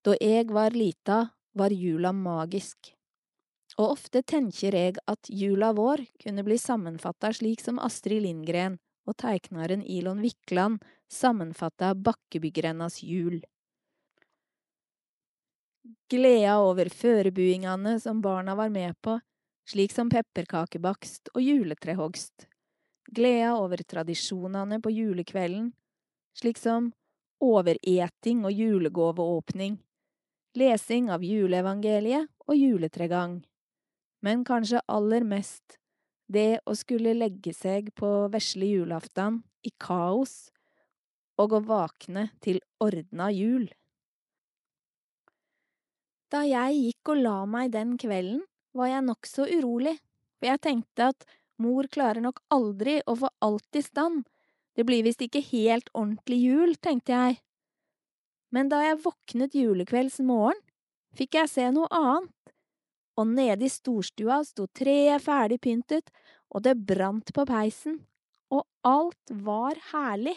[0.03, 1.21] Da eg var lita,
[1.55, 2.91] var jula magisk,
[3.77, 8.77] og ofte tenker jeg at jula vår kunne bli sammenfatta slik som Astrid Lindgren
[9.09, 13.41] og teiknaren Ilon Wikland sammenfatta Bakkebygrennas jul.
[16.09, 19.17] Gleda over førebuingane som barna var med på,
[19.67, 22.47] slik som pepperkakebakst og juletrehogst.
[23.11, 25.71] Gleda over tradisjonane på julekvelden,
[26.37, 26.93] slik som
[27.43, 29.75] overeting og julegåveåpning,
[30.55, 33.41] lesing av juleevangeliet og juletregang.
[34.23, 35.77] Men kanskje aller mest
[36.31, 40.49] det å skulle legge seg på vesle julaftan i kaos
[41.41, 43.67] og å våkne til ordna jul.
[46.33, 48.41] Da jeg gikk og la meg den kvelden,
[48.73, 49.99] var jeg nokså urolig,
[50.39, 51.25] for jeg tenkte at
[51.61, 54.23] mor klarer nok aldri å få alt i stand,
[54.73, 57.37] det blir visst ikke helt ordentlig jul, tenkte jeg.
[58.53, 60.57] Men da jeg våknet julekvelds morgen,
[61.13, 62.33] fikk jeg se noe annet,
[63.19, 66.09] og nede i storstua sto treet ferdig pyntet,
[66.53, 67.99] og det brant på peisen,
[68.53, 70.35] og alt var herlig.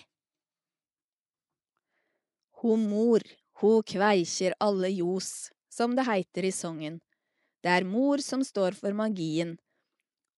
[2.63, 3.25] Ho mor,
[3.61, 7.01] ho kveikjer alle ljos, som det heiter i songen.
[7.63, 9.57] Det er mor som står for magien,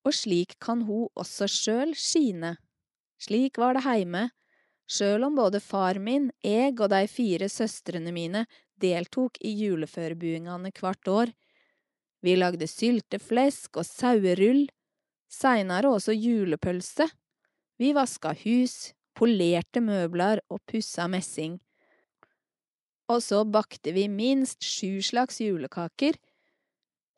[0.06, 2.56] og slik kan ho også sjøl skine.
[3.22, 4.28] Slik var det heime,
[4.88, 8.46] sjøl om både far min, eg og dei fire søstrene mine
[8.80, 11.34] deltok i juleførebuingane hvert år.
[12.24, 14.66] Vi lagde sylteflesk og sauerull,
[15.30, 17.06] seinere også julepølse.
[17.78, 21.58] Vi vaska hus, polerte møbler og pussa messing.
[23.08, 26.18] Og så bakte vi minst sju slags julekaker,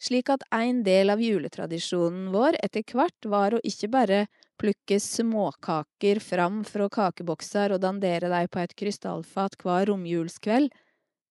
[0.00, 4.20] slik at en del av juletradisjonen vår etter hvert var å ikke bare
[4.60, 10.70] plukke småkaker fram fra kakebokser og dandere dem på et krystallfat hver romjulskveld,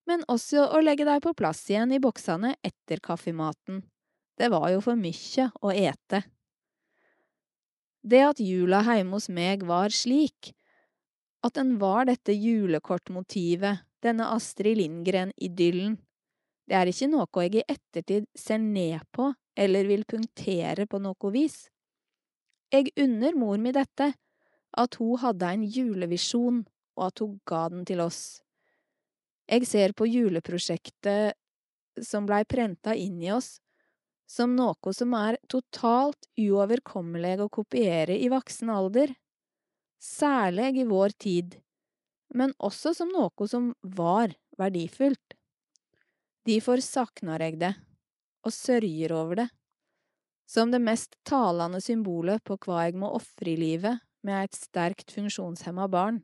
[0.09, 3.83] men også å legge deg på plass igjen i boksene etter kaffematen.
[4.39, 6.23] Det var jo for mykje å ete.
[8.01, 10.53] Det at jula heime hos meg var slik,
[11.45, 15.97] at den var dette julekortmotivet, denne Astrid Lindgren-idyllen,
[16.69, 21.31] det er ikke noe jeg i ettertid ser ned på eller vil punktere på noe
[21.33, 21.63] vis.
[22.69, 24.11] Jeg unner mor mi dette,
[24.77, 26.61] at hun hadde en julevisjon,
[26.99, 28.43] og at hun ga den til oss.
[29.49, 31.33] Jeg ser på juleprosjektet
[32.05, 33.57] som blei prenta inn i oss,
[34.29, 39.15] som noe som er totalt uoverkommelig å kopiere i voksen alder,
[39.97, 41.57] særlig i vår tid,
[42.37, 45.33] men også som noe som var verdifullt.
[46.45, 47.73] Derfor saknar jeg det,
[48.45, 49.49] og sørger over det,
[50.49, 55.13] som det mest talende symbolet på hva jeg må ofre i livet med et sterkt
[55.13, 56.21] funksjonshemma barn.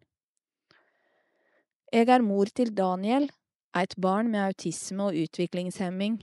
[1.96, 3.30] Jeg er mor til Daniel,
[3.80, 6.18] et barn med autisme og utviklingshemming.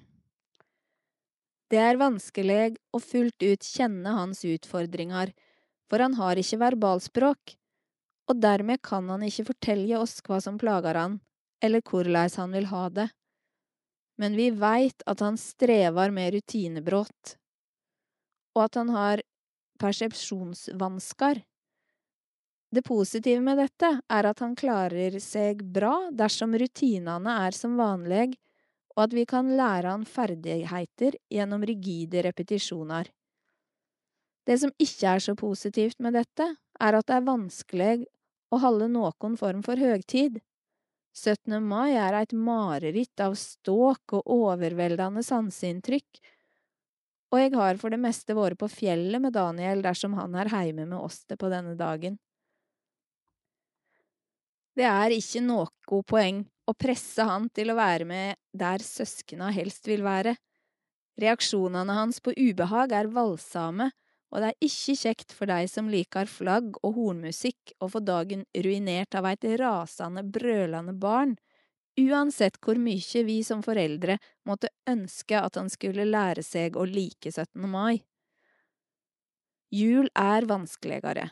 [1.73, 5.31] Det er vanskelig å fullt ut kjenne hans utfordringer,
[5.89, 7.55] for han har ikke verbalspråk,
[8.29, 11.15] og dermed kan han ikke fortelle oss hva som plager han,
[11.65, 13.09] eller hvordan han vil ha det.
[14.21, 17.33] Men vi veit at han strever med rutinebrudd,
[18.53, 19.25] og at han har
[19.81, 21.41] persepsjonsvansker.
[22.73, 28.31] Det positive med dette er at han klarer seg bra dersom rutinene er som vanlig,
[28.97, 33.11] og at vi kan lære han ferdigheter gjennom rigide repetisjoner.
[34.49, 36.49] Det som ikke er så positivt med dette,
[36.81, 37.93] er at det er vanskelig
[38.53, 40.41] å holde noen form for høgtid.
[41.13, 41.61] 17.
[41.61, 46.25] mai er et mareritt av ståk og overveldende sanseinntrykk,
[47.33, 50.85] og jeg har for det meste vært på fjellet med Daniel dersom han er heime
[50.85, 52.17] med oss det på denne dagen.
[54.77, 59.89] Det er ikke noe poeng å presse han til å være med der søskna helst
[59.91, 60.37] vil være.
[61.21, 63.91] Reaksjonene hans på ubehag er valsame,
[64.33, 68.47] og det er ikke kjekt for deg som liker flagg og hornmusikk å få dagen
[68.57, 71.35] ruinert av et rasende, brølende barn,
[72.01, 74.17] uansett hvor mye vi som foreldre
[74.49, 77.61] måtte ønske at han skulle lære seg å like 17.
[77.69, 78.01] mai.
[79.73, 81.29] Jul er vanskeligere.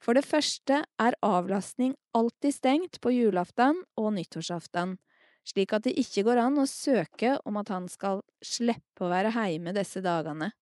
[0.00, 4.96] For det første er avlastning alltid stengt på julaften og nyttårsaften,
[5.44, 9.34] slik at det ikke går an å søke om at han skal slippe å være
[9.36, 10.52] heime disse dagene.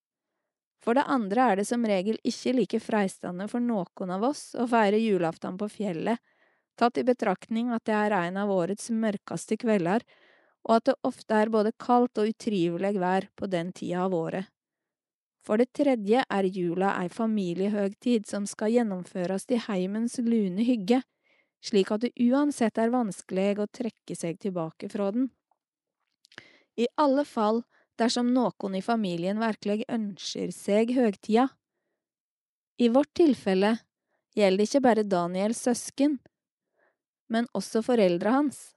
[0.82, 4.66] For det andre er det som regel ikke like freistende for noen av oss å
[4.70, 6.19] feire julaften på fjellet,
[6.78, 10.06] tatt i betraktning at det er en av årets mørkeste kvelder,
[10.66, 14.47] og at det ofte er både kaldt og utrivelig vær på den tida av året.
[15.49, 20.99] For det tredje er jula ei familiehøgtid som skal gjennomføres i heimens lune hygge,
[21.65, 25.31] slik at det uansett er vanskelig å trekke seg tilbake fra den.
[26.77, 27.62] I alle fall
[27.97, 31.49] dersom noen i familien virkelig ønsker seg høgtida.
[32.77, 33.79] I vårt tilfelle
[34.37, 36.20] gjelder det ikke bare Daniels søsken,
[37.33, 38.77] men også foreldra hans.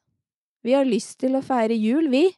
[0.64, 2.30] Vi har lyst til å feire jul, vi.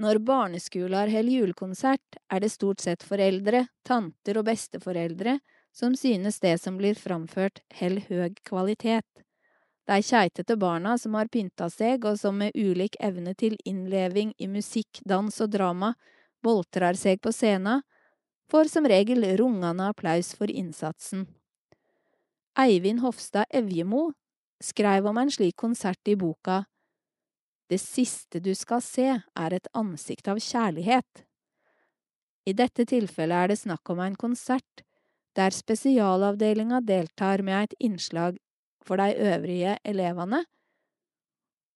[0.00, 5.38] Når barneskoler holder julekonsert, er det stort sett foreldre, tanter og besteforeldre
[5.74, 9.06] som synes det som blir framført, holder høy kvalitet.
[9.86, 14.48] De keitete barna som har pynta seg, og som med ulik evne til innleving i
[14.48, 15.92] musikk, dans og drama
[16.42, 17.82] boltrar seg på scenen,
[18.50, 21.26] får som regel rungende applaus for innsatsen.
[22.58, 24.12] Eivind Hofstad Evjemo
[24.62, 26.64] skrev om en slik konsert i boka
[27.74, 31.24] Det siste du skal se, er et ansikt av kjærlighet.
[32.46, 34.84] I dette tilfellet er det snakk om en konsert
[35.34, 38.38] der spesialavdelinga deltar med et innslag
[38.86, 40.44] for de øvrige elevene,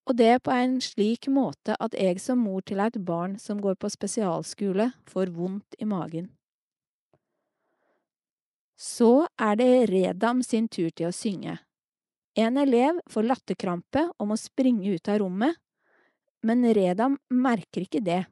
[0.06, 3.74] og det på en slik måte at jeg som mor til et barn som går
[3.82, 6.30] på spesialskole, får vondt i magen.
[8.78, 11.58] Så er det Redam sin tur til å synge.
[12.38, 15.58] En elev får latterkrampe og må springe ut av rommet,
[16.42, 18.24] men Redam merker ikke det.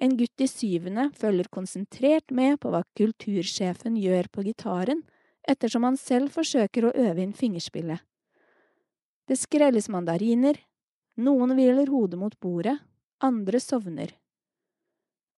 [0.00, 5.02] En gutt i syvende følger konsentrert med på hva kultursjefen gjør på gitaren,
[5.48, 8.04] ettersom han selv forsøker å øve inn fingerspillet.
[9.28, 10.56] Det skrelles mandariner,
[11.18, 12.76] Noen hviler hodet mot bordet,
[13.18, 14.12] andre sovner.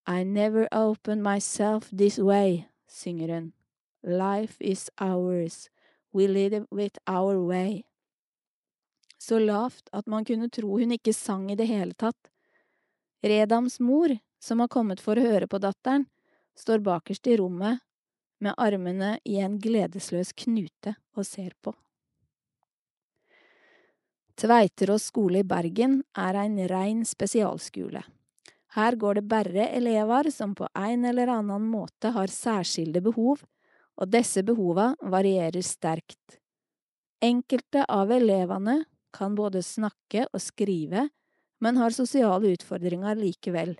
[0.05, 3.53] I never open myself this way, synger hun.
[4.03, 5.71] Life is ours,
[6.13, 7.83] we live it our way.
[9.21, 12.17] Så lavt at man kunne tro hun ikke sang i det hele tatt.
[13.21, 16.07] Redams mor, som har kommet for å høre på datteren,
[16.57, 17.83] står bakerst i rommet
[18.41, 21.75] med armene i en gledesløs knute og ser på.
[24.41, 28.01] Tveiterås skole i Bergen er en rein spesialskole.
[28.73, 33.43] Her går det bare elever som på en eller annen måte har særskilde behov,
[34.01, 36.39] og disse behova varierer sterkt.
[37.21, 38.79] Enkelte av elevene
[39.13, 41.07] kan både snakke og skrive,
[41.61, 43.75] men har sosiale utfordringer likevel.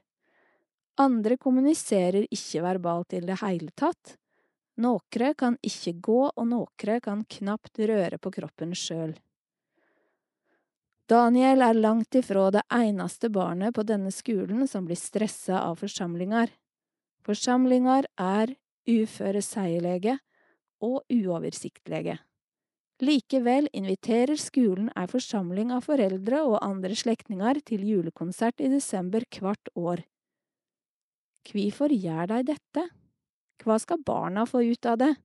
[1.02, 4.18] Andre kommuniserer ikke verbalt i det hele tatt.
[4.82, 9.16] Nokre kan ikke gå, og nokre kan knapt røre på kroppen sjøl.
[11.12, 16.54] Daniel er langt ifra det eneste barnet på denne skolen som blir stressa av forsamlinger.
[17.28, 18.54] Forsamlinger er
[18.88, 20.16] uføreseierlige
[20.82, 22.16] og uoversiktlige.
[23.02, 29.72] Likevel inviterer skolen ei forsamling av foreldre og andre slektninger til julekonsert i desember hvert
[29.74, 30.04] år.
[31.50, 32.84] Hvorfor gjør de dette?
[33.62, 35.16] Hva skal barna få ut av det?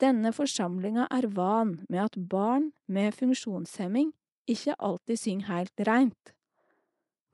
[0.00, 4.14] Denne forsamlinga er van med at barn med funksjonshemming
[4.48, 6.32] ikke alltid synger helt reint.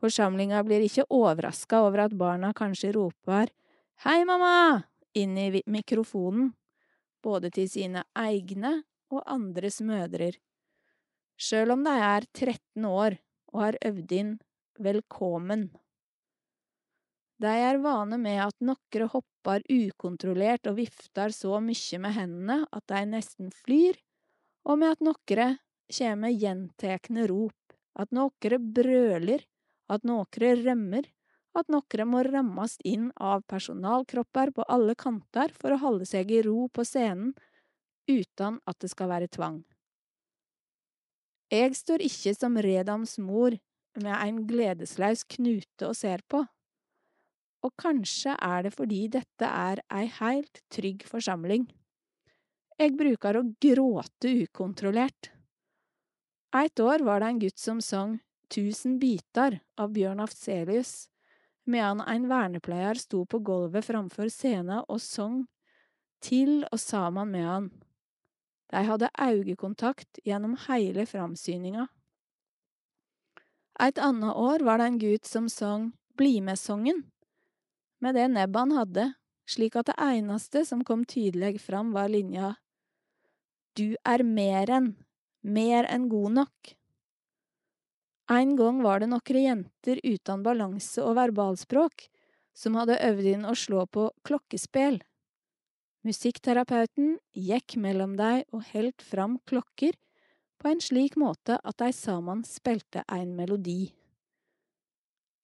[0.02, 3.54] Forsamlinga blir ikke overraska over at barna kanskje roper
[4.02, 4.82] Hei, mamma!
[5.14, 6.54] inn i mikrofonen,
[7.22, 8.80] både til sine egne
[9.12, 10.38] og andres mødrer.
[11.38, 13.18] Sjøl om de er 13 år
[13.52, 14.34] og har øvd inn
[14.82, 15.66] Velkommen.
[17.42, 22.86] De er vane med at nokre hopper ukontrollert og vifter så mykje med hendene at
[22.88, 23.98] de nesten flyr,
[24.64, 25.48] og med at nokre
[25.92, 29.42] kjem med gjentekne rop, at nokre brøler,
[29.92, 31.04] at nokre rømmer,
[31.58, 36.40] at nokre må rammast inn av personalkropper på alle kanter for å holde seg i
[36.46, 37.34] ro på scenen,
[38.08, 39.60] uten at det skal være tvang.
[41.52, 43.58] Jeg står ikke som Redams mor
[44.00, 46.40] med en gledeslaus knute og ser på.
[47.62, 51.68] Og kanskje er det fordi dette er ei heilt trygg forsamling.
[52.80, 55.28] Jeg bruker å gråte ukontrollert.
[56.56, 58.18] Eit år var det en gutt som sang
[58.52, 61.06] Tusen biter av Bjørn Afselius,
[61.64, 65.44] medan en vernepleier sto på gulvet framfor scenen og song
[66.22, 67.70] til og saman med han.
[68.72, 71.88] De hadde augekontakt gjennom hele framsyninga.
[73.82, 76.98] Eit annet år var det en gut som sang Bli med-songen,
[78.04, 79.04] med det nebbet han hadde,
[79.48, 82.56] slik at det eneste som kom tydelig fram var linja
[83.72, 84.90] Du er mer enn,
[85.40, 86.74] mer enn god nok.
[88.32, 92.06] En gang var det nokre jenter uten balanse og verbalspråk
[92.56, 95.00] som hadde øvd inn å slå på klokkespill.
[96.06, 99.98] Musikkterapeuten gikk mellom dei og heldt fram klokker
[100.62, 103.92] på en slik måte at de sammen spilte en melodi.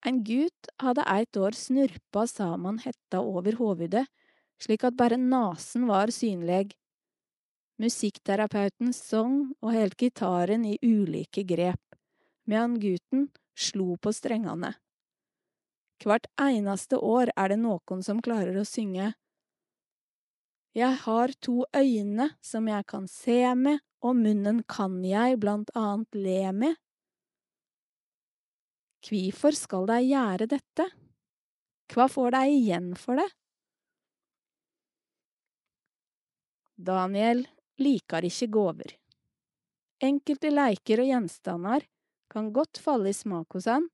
[0.07, 4.05] En gutt hadde eit år snurpa saman hetta over hovudet,
[4.63, 6.73] slik at bare nasen var synleg.
[7.83, 11.83] Musikkterapeuten song og heldt gitaren i ulike grep,
[12.49, 14.73] medan gutten slo på strengene.
[16.05, 19.13] Hvert eneste år er det noen som klarer å synge
[20.79, 26.15] Jeg har to øyne som jeg kan se med, og munnen kan jeg blant annet
[26.15, 26.77] le med.
[29.03, 30.87] Kvifor skal dei gjøre dette?
[31.91, 33.27] Hva får dei igjen for det?
[36.79, 37.43] Daniel
[37.83, 38.95] liker ikke gåver.
[40.05, 41.87] Enkelte leiker og gjenstander
[42.33, 43.89] kan godt falle i smak hos han,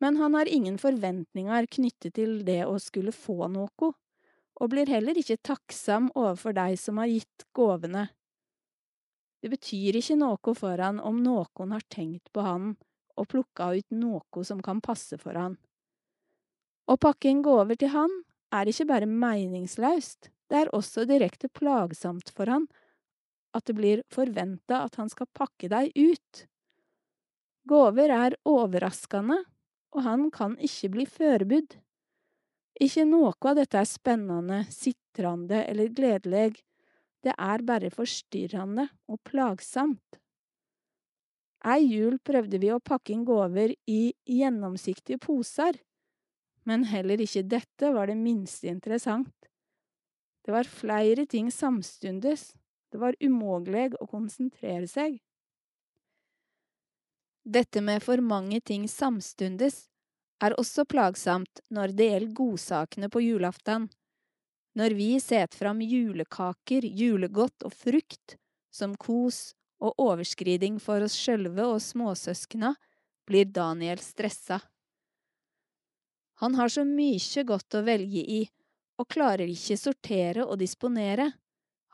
[0.00, 3.92] men han har ingen forventninger knyttet til det å skulle få noe,
[4.56, 8.06] og blir heller ikke takksam overfor de som har gitt gåvene.
[9.40, 12.74] Det betyr ikke noe for han om noen har tenkt på han
[13.16, 15.56] og plukka ut noe som kan passe for han.
[16.86, 18.12] Å pakke inn gåver til han
[18.54, 22.68] er ikke bare meningsløst, det er også direkte plagsomt for han
[23.56, 26.44] at det blir forventa at han skal pakke deg ut.
[27.66, 29.40] Gåver er overraskende,
[29.96, 31.74] og han kan ikke bli førebudd.
[32.82, 36.60] Ikke noe av dette er spennende, sitrande eller gledelig,
[37.24, 40.20] det er bare forstyrrende og plagsomt.
[41.66, 45.80] Ei jul prøvde vi å pakke inn gåver i gjennomsiktige poser,
[46.68, 49.34] men heller ikke dette var det minste interessant.
[50.46, 52.52] Det var flere ting samstundes,
[52.92, 55.18] det var umulig å konsentrere seg.
[57.46, 59.84] Dette med for mange ting samstundes
[60.42, 63.86] er også plagsomt når det gjelder godsakene på julaften.
[64.74, 68.34] Når vi set fram julekaker, julegodt og frukt
[68.74, 72.74] som kos og overskriding for oss sjølve og småsøskna,
[73.30, 74.58] blir Daniel stressa.
[76.42, 78.42] Han har så mykje godt å velge i,
[78.98, 81.30] og klarer ikke sortere og disponere.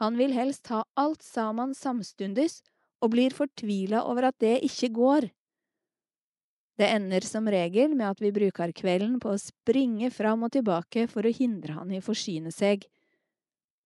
[0.01, 2.62] Han vil helst ha alt sammen samstundes,
[3.03, 5.31] og blir fortvila over at det ikke går.
[6.78, 11.07] Det ender som regel med at vi bruker kvelden på å springe fram og tilbake
[11.11, 12.86] for å hindre han i å forsyne seg.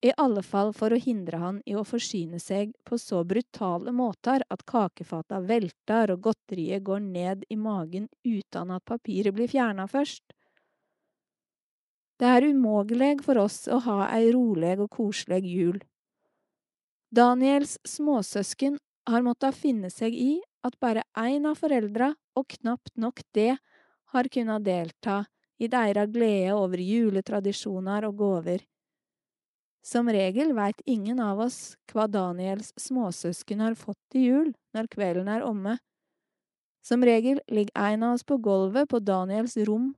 [0.05, 4.45] I alle fall for å hindre han i å forsyne seg på så brutale måter
[4.53, 10.23] at kakefata velter og godteriet går ned i magen uten at papiret blir fjerna først.
[12.17, 15.81] Det er umågelig for oss å ha ei rolig og koselig jul.
[17.13, 18.77] Daniels småsøsken
[19.07, 20.37] har måttet finne seg i
[20.67, 23.57] at bare én av foreldra, og knapt nok det,
[24.13, 25.25] har kunnet delta
[25.59, 28.63] i deira glede over juletradisjoner og gåver.
[29.87, 35.29] Som regel veit ingen av oss hva Daniels småsøsken har fått til jul når kvelden
[35.31, 35.77] er omme.
[36.83, 39.93] Som regel ligger en av oss på gulvet på Daniels rom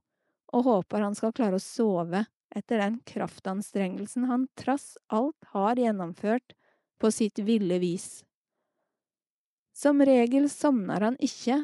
[0.54, 2.24] og håper han skal klare å sove
[2.54, 6.54] etter den kraftanstrengelsen han trass alt har gjennomført
[7.00, 8.22] på sitt ville vis.
[9.80, 11.62] Som regel sovner han ikke,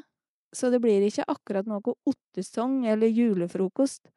[0.53, 4.09] så det blir ikke akkurat noe ottesong eller julefrokost,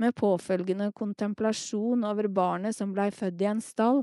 [0.00, 4.00] med påfølgende kontemplasjon over barnet som blei født i en stall.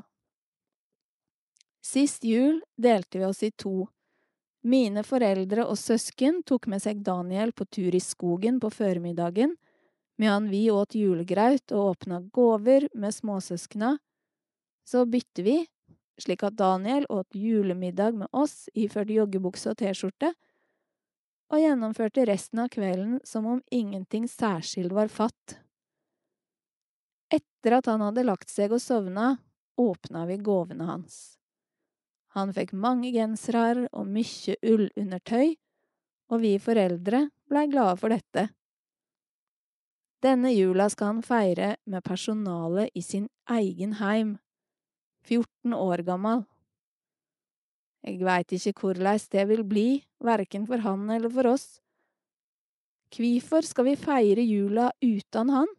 [1.81, 3.87] Sist jul delte vi oss i to.
[4.67, 9.55] Mine foreldre og søsken tok med seg Daniel på tur i skogen på føremiddagen,
[10.21, 13.95] medan vi åt julegraut og åpna gåver med småsøskna.
[14.85, 15.57] Så bytte vi,
[16.21, 20.33] slik at Daniel åt julemiddag med oss iført joggebukse og T-skjorte,
[21.47, 25.59] og gjennomførte resten av kvelden som om ingenting særskilt var fatt.
[27.31, 29.37] Etter at han hadde lagt seg og sovna,
[29.77, 31.37] åpna vi gåvene hans.
[32.35, 35.55] Han fikk mange gensere og mye ullundertøy,
[36.27, 38.49] og vi foreldre blei glade for dette.
[40.23, 44.37] Denne jula skal han feire med personalet i sin egen heim,
[45.27, 46.45] 14 år gammel.
[48.07, 49.87] Jeg veit ikke korleis det vil bli,
[50.23, 51.67] verken for han eller for oss.
[53.11, 55.73] Kvifor skal vi feire jula utan han?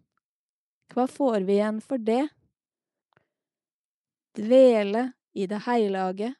[0.93, 2.25] Hva får vi igjen for det?
[4.39, 6.33] Dvele i det heilage,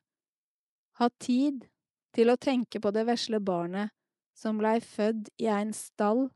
[0.99, 1.67] ha tid
[2.17, 3.93] til å tenke på det vesle barnet
[4.39, 6.29] som blei født i ein stall,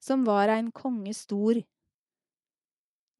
[0.00, 1.58] som var ein konge stor.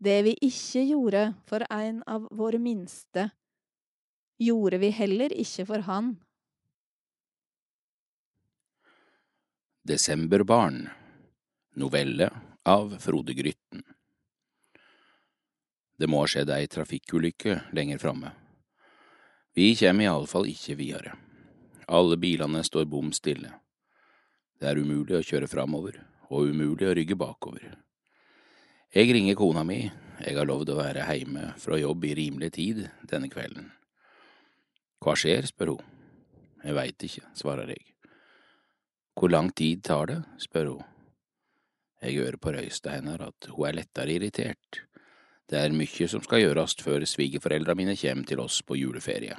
[0.06, 3.30] Det vi ikke gjorde for en av våre minste,
[4.38, 6.12] gjorde vi heller ikke for han.
[9.86, 10.84] Desemberbarn
[11.74, 12.28] Novelle
[12.62, 13.82] av Frode Grytten
[15.96, 18.30] Det må ha skjedd ei trafikkulykke lenger framme.
[19.58, 21.16] Vi kjem iallfall ikke videre.
[21.86, 23.54] Alle bilene står bom stille.
[24.60, 25.98] Det er umulig å kjøre framover,
[26.30, 27.85] og umulig å rygge bakover.
[28.94, 29.80] Jeg ringer kona mi,
[30.22, 33.68] jeg har lovd å være heime fra jobb i rimelig tid denne kvelden.
[35.02, 35.94] Hva skjer, spør hun.
[36.64, 37.82] Jeg veit ikke, svarer jeg.
[39.16, 40.86] Hvor lang tid tar det, spør hun.
[42.02, 44.80] Jeg hører på røysta hennes at hun er lettere irritert.
[45.46, 49.36] Det er mye som skal gjøres før svigerforeldra mine kommer til oss på juleferie.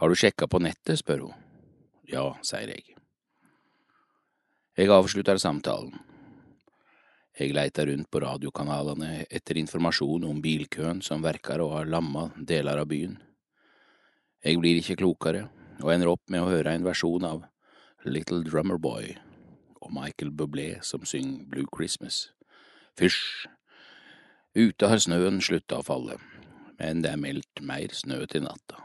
[0.00, 1.34] Har du sjekka på nettet, spør hun.
[2.10, 2.96] Ja, sier jeg.
[4.78, 5.94] Jeg avslutter samtalen.
[7.38, 12.82] Jeg leiter rundt på radiokanalene etter informasjon om bilkøen som verker å ha lamma deler
[12.82, 13.16] av byen.
[14.44, 15.46] Jeg blir ikke klokere,
[15.80, 17.44] og ender opp med å høre en versjon av
[18.04, 19.14] Little Drummer Boy
[19.80, 22.28] og Michael Bublé som synger Blue Christmas.
[22.98, 23.46] Fysj!
[24.54, 26.18] Ute har snøen slutta å falle,
[26.80, 28.82] men det er meldt mer snø til natta.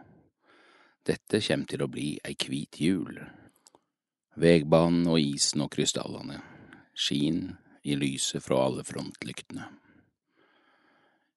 [1.05, 3.17] Dette kommer til å bli ei hvit jul.
[4.37, 6.41] Vegbanen og isen og krystallene
[6.95, 7.55] skin
[7.85, 9.65] i lyset fra alle frontlyktene.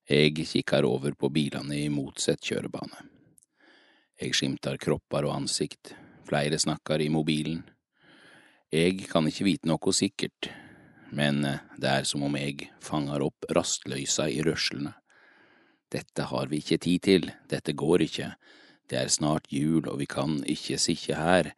[0.08, 3.02] Jeg kikker over på bilene i motsatt kjørebane.
[4.18, 5.92] Jeg skimter kropper og ansikt,
[6.24, 7.60] flere snakker i mobilen.
[8.72, 10.48] Jeg kan ikke vite noe sikkert,
[11.12, 11.44] men
[11.76, 14.94] det er som om jeg fanger opp rastløysa i rørslene.
[15.92, 18.32] Dette har vi ikke tid til, dette går ikke,
[18.88, 21.52] det er snart jul og vi kan ikke sitte her.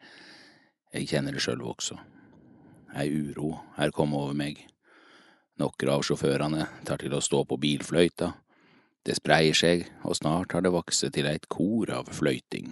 [0.90, 1.98] Jeg kjenner det sjøl også.
[2.98, 4.64] Ei uro er kommet over meg.
[5.60, 8.30] Noen av sjåførene tar til å stå på bilfløyta.
[9.04, 12.70] Det spreier seg, og snart har det vokst til et kor av fløyting.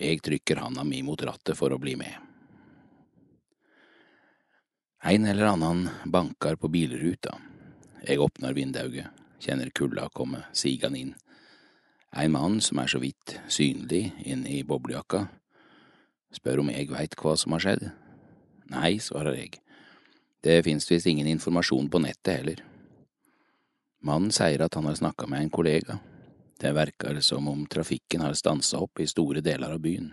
[0.00, 2.14] Jeg trykker handa mi mot rattet for å bli med.
[5.04, 7.36] En eller annen banker på bilruta.
[8.00, 11.12] Jeg åpner vindauget, kjenner kulda komme sigende inn.
[12.16, 15.26] En mann som er så vidt synlig inne i boblejakka,
[16.32, 17.86] spør om jeg veit hva som har skjedd.
[18.72, 19.60] Nei, svarer jeg.
[20.46, 22.60] Det finnes visst ingen informasjon på nettet heller.
[24.06, 25.96] Mannen sier at han har snakka med en kollega.
[26.60, 30.12] Det verker som om trafikken har stansa opp i store deler av byen.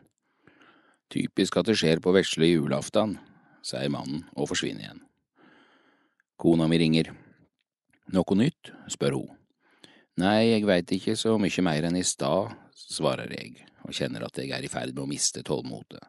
[1.13, 3.19] Typisk at det skjer på vesle julaften,
[3.61, 5.05] sier mannen og forsvinner igjen.
[6.41, 7.13] Kona mi ringer.
[8.17, 8.73] Noe nytt?
[8.89, 9.31] spør hun.
[10.17, 14.41] Nei, jeg veit ikke så mye mer enn i stad, svarer jeg og kjenner at
[14.41, 16.01] jeg er i ferd med å miste tålmodet.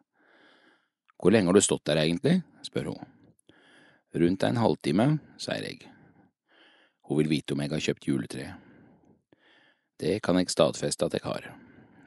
[1.21, 2.39] Hvor lenge har du stått der egentlig?
[2.65, 3.14] spør hun.
[4.15, 5.05] Rundt en halvtime,
[5.41, 5.89] sier jeg.
[7.05, 8.45] Hun vil vite om jeg har kjøpt juletre.
[9.99, 11.49] Det kan jeg stadfeste at jeg har.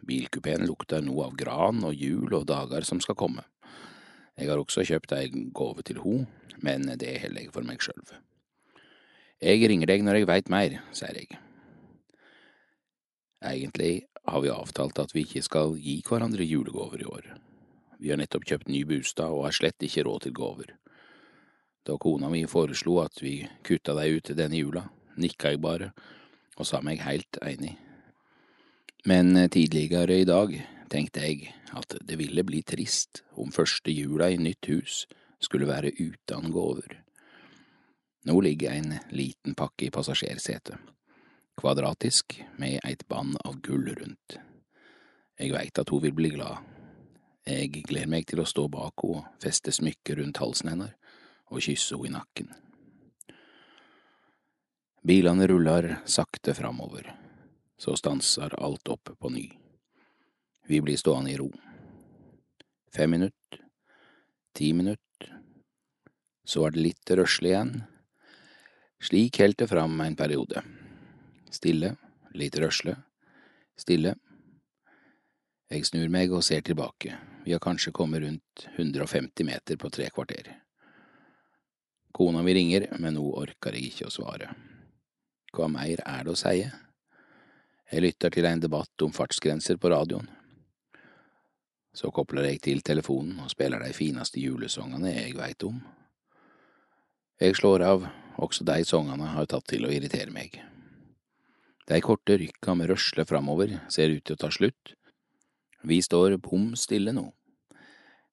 [0.09, 3.45] Bilkupeen lukter noe av gran og jul og dager som skal komme.
[4.39, 6.15] Jeg har også kjøpt ei gave til ho,
[6.65, 8.15] men det holder jeg for meg sjølv.
[9.45, 11.37] Jeg ringer deg når jeg veit mer, sier jeg.
[13.45, 13.93] Egentlig
[14.25, 17.33] har vi avtalt at vi ikke skal gi hverandre julegaver i år.
[18.01, 20.78] Vi har nettopp kjøpt ny bostad og har slett ikke råd til gaver.
[21.89, 24.83] Da kona mi foreslo at vi kutta deg ut denne jula,
[25.17, 25.86] nikka jeg bare
[26.58, 27.78] og sa meg heilt enig.
[29.08, 30.52] Men tidligere i dag
[30.92, 35.07] tenkte jeg at det ville bli trist om første jula i nytt hus
[35.41, 36.99] skulle være uten gaver.
[38.28, 40.76] Nå ligger en liten pakke i passasjersetet,
[41.57, 44.36] kvadratisk med et bånd av gull rundt.
[45.41, 46.60] Jeg veit at hun vil bli glad.
[47.49, 50.92] Jeg gleder meg til å stå bak henne og feste smykket rundt halsen hennes
[51.49, 52.51] og kysse henne i nakken.
[55.09, 57.07] Bilene ruller sakte framover,
[57.78, 59.47] så stanser alt opp på ny.
[60.68, 61.49] Vi blir stående i ro.
[62.93, 63.62] Fem minutter,
[64.52, 65.31] ti minutter,
[66.44, 67.73] så er det litt røslig igjen.
[69.01, 70.60] Slik helt det fram en periode.
[71.55, 71.94] Stille,
[72.35, 72.99] litt røsle,
[73.78, 74.17] stille.
[75.70, 77.15] Jeg snur meg og ser tilbake.
[77.44, 80.58] Vi har kanskje kommet rundt 150 meter på tre kvarter.
[82.19, 84.49] Kona mi ringer, men nå orker jeg ikke å svare.
[85.55, 86.65] Hva mer er det å si?
[87.93, 90.27] Jeg lytter til en debatt om fartsgrenser på radioen.
[91.95, 95.79] Så kobler jeg til telefonen og spiller de fineste julesongene jeg veit om.
[97.39, 100.59] Jeg slår av, også de songene har tatt til å irritere meg.
[101.87, 104.97] De korte rykka med røsle framover ser ut til å ta slutt.
[105.87, 107.29] Vi står bom stille nå.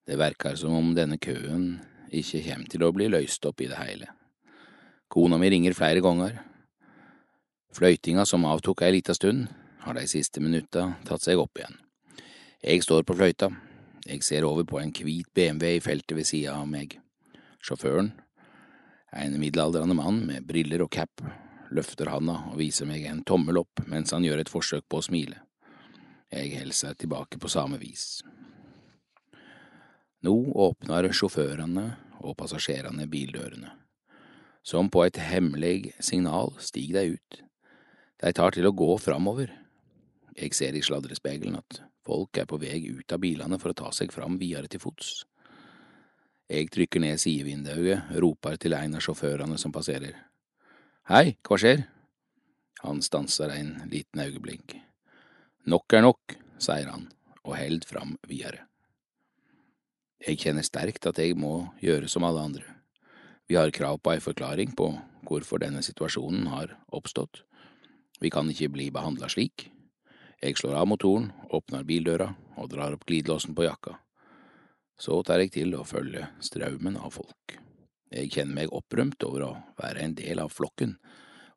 [0.09, 1.75] Det verker som om denne køen
[2.11, 4.09] ikke kommer til å bli løst opp i det hele.
[5.11, 6.41] Kona mi ringer flere ganger.
[7.75, 9.47] Fløytinga som avtok ei lita stund,
[9.85, 11.77] har de siste minutta tatt seg opp igjen.
[12.65, 13.51] Jeg står på fløyta.
[14.05, 16.97] Jeg ser over på en hvit BMW i feltet ved sida av meg.
[17.61, 18.11] Sjåføren,
[19.13, 21.21] en middelaldrende mann med briller og cap,
[21.73, 25.05] løfter handa og viser meg en tommel opp mens han gjør et forsøk på å
[25.05, 25.41] smile.
[26.33, 28.23] Jeg hilser tilbake på samme vis.
[30.25, 31.83] Nå åpner sjåførene
[32.25, 33.69] og passasjerene bildørene.
[34.65, 37.37] Som på et hemmelig signal stiger de ut.
[38.23, 39.51] De tar til å gå framover.
[40.33, 43.93] Jeg ser i sladrespegelen at folk er på vei ut av bilene for å ta
[43.93, 45.21] seg fram videre til fots.
[46.49, 50.17] Jeg trykker ned sidevinduet, roper til en av sjåførene som passerer.
[51.11, 51.85] Hei, hva skjer?
[52.81, 54.79] Han stanser en liten øyeblikk.
[55.69, 57.11] Nok er nok, sier han
[57.43, 58.65] og held fram videre.
[60.25, 62.63] Jeg kjenner sterkt at jeg må gjøre som alle andre.
[63.45, 64.87] Vi har krav på ei forklaring på
[65.25, 67.43] hvorfor denne situasjonen har oppstått.
[68.17, 69.67] Vi kan ikke bli behandla slik.
[70.41, 73.99] Jeg slår av motoren, åpner bildøra og drar opp glidelåsen på jakka.
[74.97, 77.59] Så tar jeg til å følge strømmen av folk.
[78.09, 80.97] Jeg kjenner meg opprømt over å være en del av flokken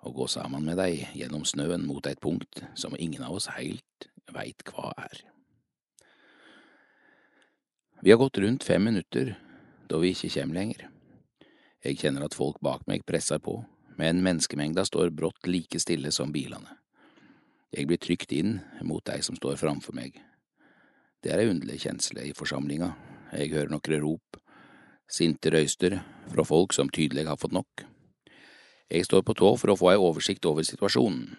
[0.05, 4.11] og gå sammen med dei gjennom snøen mot et punkt som ingen av oss heilt
[4.35, 5.38] veit hva er.
[8.01, 9.35] Vi har gått rundt fem minutter
[9.89, 10.85] da vi ikke kommer lenger.
[11.83, 13.57] Jeg kjenner at folk bak meg presser på,
[13.99, 16.77] men menneskemengda står brått like stille som bilene.
[17.75, 20.15] Jeg blir trykt inn mot de som står framfor meg.
[21.19, 22.93] Det er ei underlig kjensle i forsamlinga.
[23.35, 24.39] Jeg hører noen rop,
[25.11, 25.99] sinte røyster
[26.31, 27.83] fra folk som tydelig har fått nok.
[28.89, 31.35] Jeg står på tå for å få ei oversikt over situasjonen.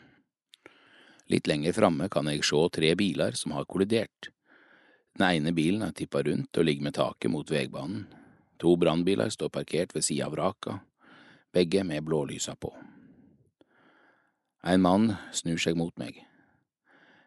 [1.31, 4.33] Litt lenger framme kan jeg se tre biler som har kollidert.
[5.17, 8.05] Den ene bilen er tippa rundt og ligger med taket mot veibanen.
[8.59, 10.79] To brannbiler står parkert ved sida av vraka,
[11.55, 12.73] begge med blålysa på.
[14.67, 16.17] En mann snur seg mot meg.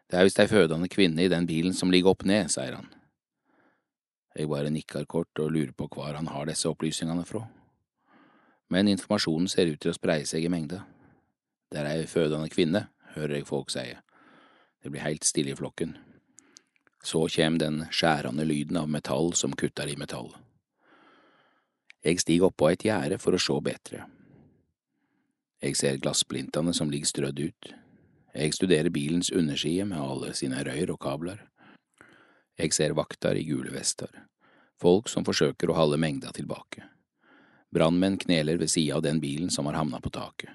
[0.09, 2.91] Det er visst ei fødende kvinne i den bilen som ligger opp ned, sier han.
[4.37, 7.43] Jeg bare nikker kort og lurer på hvor han har disse opplysningene fra.
[8.69, 10.81] Men informasjonen ser ut til å spreie seg i mengde.
[11.69, 13.85] Det er ei fødende kvinne, hører jeg folk si.
[14.81, 15.95] Det blir helt stille i flokken.
[17.03, 20.31] Så kjem den skjærende lyden av metall som kutter i metall.
[22.03, 24.05] Jeg stiger oppå et gjerde for å se bedre.
[25.63, 27.73] Jeg ser glassplintene som ligger strødd ut.
[28.33, 31.43] Jeg studerer bilens underside med alle sine røyr og kabler.
[32.59, 34.11] Jeg ser vakter i gule vester,
[34.79, 36.83] folk som forsøker å holde mengda tilbake.
[37.73, 40.51] Brannmenn kneler ved sida av den bilen som har havna på taket.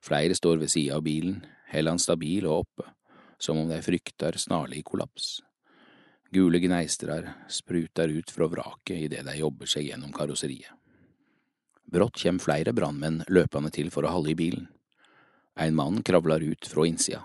[0.00, 2.88] Flere står ved sida av bilen, heller han stabil og oppe,
[3.38, 5.40] som om de frykter snarlig kollaps.
[6.32, 10.70] Gule gneistrar spruter ut fra vraket idet de jobber seg gjennom karosseriet.
[11.90, 14.68] Brått kjem flere brannmenn løpende til for å holde i bilen.
[15.58, 17.24] En mann kravler ut fra innsida.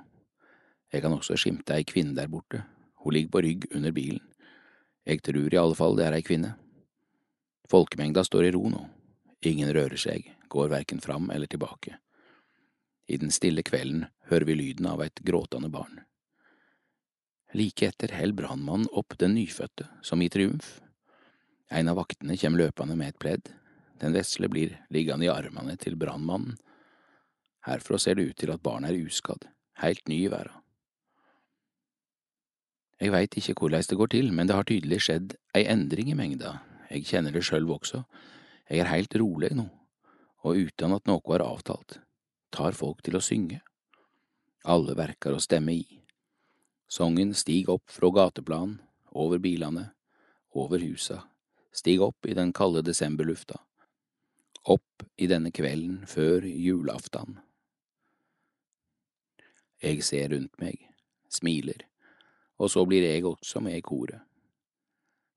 [0.89, 2.63] Jeg kan også skimte ei kvinne der borte.
[3.03, 4.23] Hun ligger på rygg under bilen.
[5.05, 6.55] Jeg tror i alle fall det er ei kvinne.
[7.69, 8.81] Folkemengda står i ro nå.
[9.45, 11.99] Ingen rører seg, går verken fram eller tilbake.
[13.05, 16.01] I den stille kvelden hører vi lyden av et gråtende barn.
[17.55, 20.81] Like etter heller brannmannen opp den nyfødte, som i triumf.
[21.71, 23.53] En av vaktene kommer løpende med et pledd.
[24.01, 26.57] Den vesle blir liggende i armene til brannmannen.
[27.65, 29.47] Herfra ser det ut til at barnet er uskadd,
[29.81, 30.61] helt ny i verden.
[32.99, 36.15] Jeg veit ikke hvordan det går til, men det har tydelig skjedd ei endring i
[36.15, 36.57] mengda.
[36.91, 38.03] Jeg kjenner det sjølv også.
[38.69, 39.65] Jeg er helt rolig nå,
[40.43, 41.99] og uten at noe er avtalt,
[42.51, 43.59] tar folk til å synge.
[44.63, 45.94] Alle verker å stemme i.
[46.87, 48.77] Songen stig opp fra gateplan,
[49.11, 49.89] over bilene,
[50.53, 51.23] over husa,
[51.73, 53.57] stig opp i den kalde desemberlufta,
[54.63, 57.39] opp i denne kvelden før julaftan.
[59.81, 60.79] Jeg ser rundt meg,
[61.29, 61.83] smiler,
[62.57, 64.21] og så blir jeg også med i koret.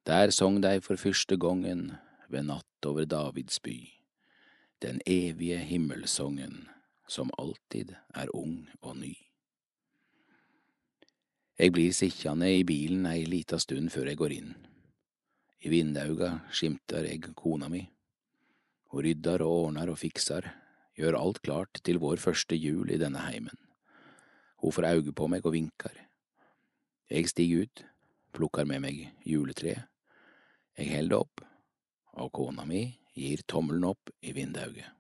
[0.09, 1.91] Der sang dei for første gongen
[2.29, 3.77] ved natt over Davids by,
[4.81, 6.69] den evige himmelsongen
[7.09, 9.15] som alltid er ung og ny.
[11.59, 14.51] Jeg blir sittjande i bilen ei lita stund før jeg går inn.
[15.67, 17.81] I vindauga skimter jeg kona mi.
[18.93, 20.47] Hun rydder og ordner og fikser,
[20.95, 23.59] gjør alt klart til vår første jul i denne heimen.
[24.63, 25.97] Hun får auge på meg og vinker.
[27.11, 27.83] Jeg stiger ut,
[28.39, 29.91] plukker med meg juletreet.
[30.79, 31.43] Jeg holder det opp,
[32.23, 32.85] og kona mi
[33.19, 34.95] gir tommelen opp i vindauget.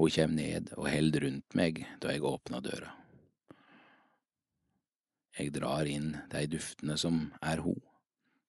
[0.00, 2.94] Hun kjem ned og holder rundt meg da jeg åpner døra.
[5.40, 7.72] Jeg drar inn de duftene som er ho,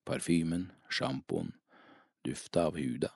[0.03, 1.53] parfymen, sjampoen,
[2.27, 3.13] dufta av huda.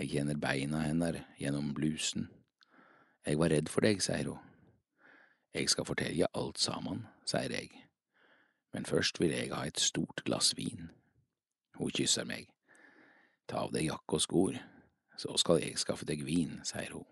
[0.00, 2.26] Jeg kjenner beina hennes gjennom blusen.
[3.22, 4.42] Jeg var redd for deg, sier hun.
[5.54, 7.70] Jeg skal fortelle alt sammen, sier jeg,
[8.74, 10.90] men først vil jeg ha et stort glass vin.
[11.78, 12.50] Hun kysser meg.
[13.46, 14.62] Ta av deg jakke og skor,
[15.14, 17.06] så skal jeg skaffe deg vin, sier hun.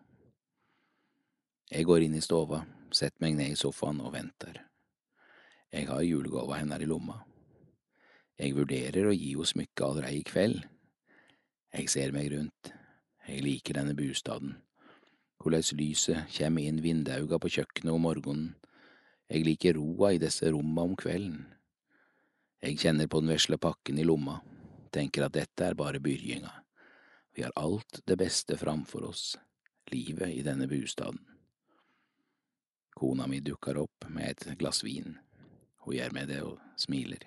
[1.71, 4.67] Jeg går inn i stova, setter meg ned i sofaen og venter.
[5.77, 7.19] Jeg har julegava hennes i lomma.
[8.41, 10.63] Jeg vurderer å gi henne smykket allerede i kveld.
[11.77, 12.71] Jeg ser meg rundt.
[13.27, 14.55] Jeg liker denne bostaden.
[15.37, 18.55] Hvordan lyset kommer inn vindauga på kjøkkenet om morgenen.
[19.29, 21.45] Jeg liker roa i disse romma om kvelden.
[22.65, 24.39] Jeg kjenner på den vesle pakken i lomma,
[24.95, 26.55] tenker at dette er bare byrjinga.
[27.37, 29.37] Vi har alt det beste framfor oss,
[29.93, 31.21] livet i denne bostaden.
[32.97, 35.19] Kona mi dukker opp med et glass vin.
[35.87, 37.23] Hun gjør meg det og smiler.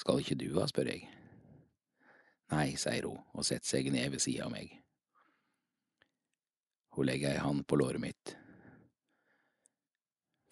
[0.00, 1.04] Skal ikke du ha, spør jeg.
[2.52, 4.72] Nei, sier hun og setter seg ned ved sida av meg.
[6.96, 8.32] Hun legger ei hand på låret mitt.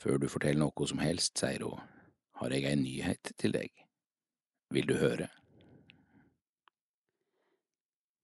[0.00, 1.80] Før du forteller noe som helst, sier hun,
[2.40, 3.72] har jeg ei nyhet til deg.
[4.72, 5.28] Vil du høre?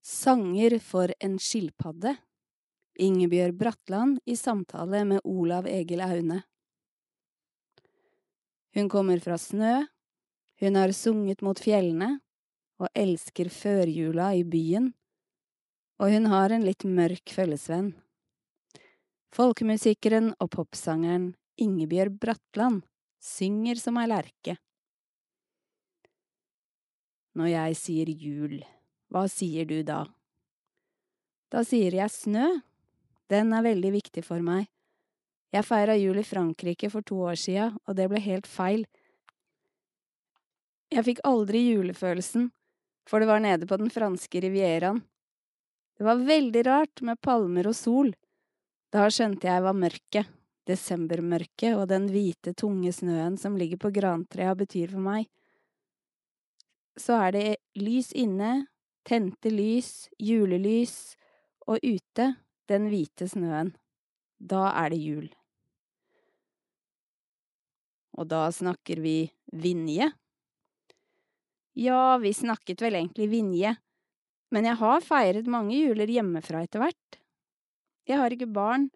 [0.05, 2.13] Sanger for en skilpadde.
[3.01, 6.43] Ingebjørg Bratland i samtale med Olav Egil Aune.
[8.77, 9.87] Hun kommer fra snø,
[10.61, 12.19] hun har sunget mot fjellene
[12.77, 14.91] og elsker førjula i byen,
[15.97, 17.95] og hun har en litt mørk følgesvenn.
[19.33, 22.83] Folkemusikeren og popsangeren Ingebjørg Bratland
[23.17, 24.59] synger som ei lerke.
[27.33, 28.57] Når jeg sier jul,
[29.09, 30.03] hva sier du da?
[31.49, 32.45] Da sier jeg snø.
[33.25, 34.69] Den er veldig viktig for meg.
[35.55, 38.83] Jeg feira jul i Frankrike for to år sia, og det ble helt feil.
[40.91, 42.49] Jeg fikk aldri julefølelsen,
[43.07, 45.01] for det var nede på den franske rivieraen.
[45.97, 48.11] Det var veldig rart med palmer og sol.
[48.93, 50.29] Da skjønte jeg hva mørket,
[50.67, 55.27] desembermørket og den hvite, tunge snøen som ligger på grantrea betyr for meg.
[56.97, 58.67] så er det lys inne,
[59.05, 61.15] tente lys, julelys,
[61.67, 62.31] og ute
[62.67, 63.75] den hvite snøen.
[64.37, 65.27] Da er det jul.
[68.17, 70.09] Og da snakker vi Vinje.
[71.77, 73.75] Ja, vi snakket vel egentlig Vinje,
[74.49, 77.19] men jeg har feiret mange juler hjemmefra etter hvert.
[78.09, 78.87] Jeg har ikke barn,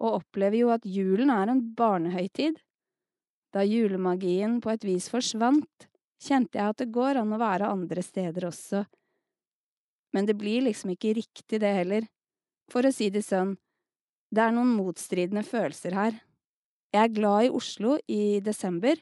[0.00, 2.56] og opplever jo at julen er en barnehøytid.
[3.52, 5.88] Da julemagien på et vis forsvant,
[6.22, 8.86] kjente jeg at det går an å være andre steder også.
[10.16, 12.08] Men det blir liksom ikke riktig, det heller.
[12.72, 13.56] For å si det sånn,
[14.32, 16.14] det er noen motstridende følelser her.
[16.92, 18.96] Jeg er glad i Oslo i desember.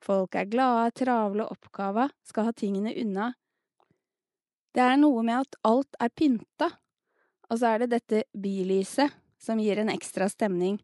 [0.00, 3.30] Folk er glade, travle oppgava, skal ha tingene unna.
[4.76, 6.70] Det er noe med at alt er pynta,
[7.50, 10.78] og så er det dette bilyset som gir en ekstra stemning.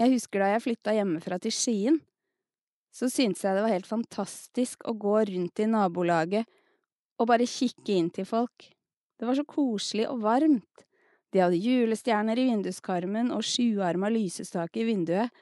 [0.00, 1.98] Jeg husker da jeg flytta hjemmefra til Skien,
[2.92, 6.48] så syntes jeg det var helt fantastisk å gå rundt i nabolaget
[7.20, 8.70] og bare kikke inn til folk.
[9.18, 10.86] Det var så koselig og varmt.
[11.32, 15.32] De hadde julestjerner i vinduskarmen og sjuarma lysestake i vinduet.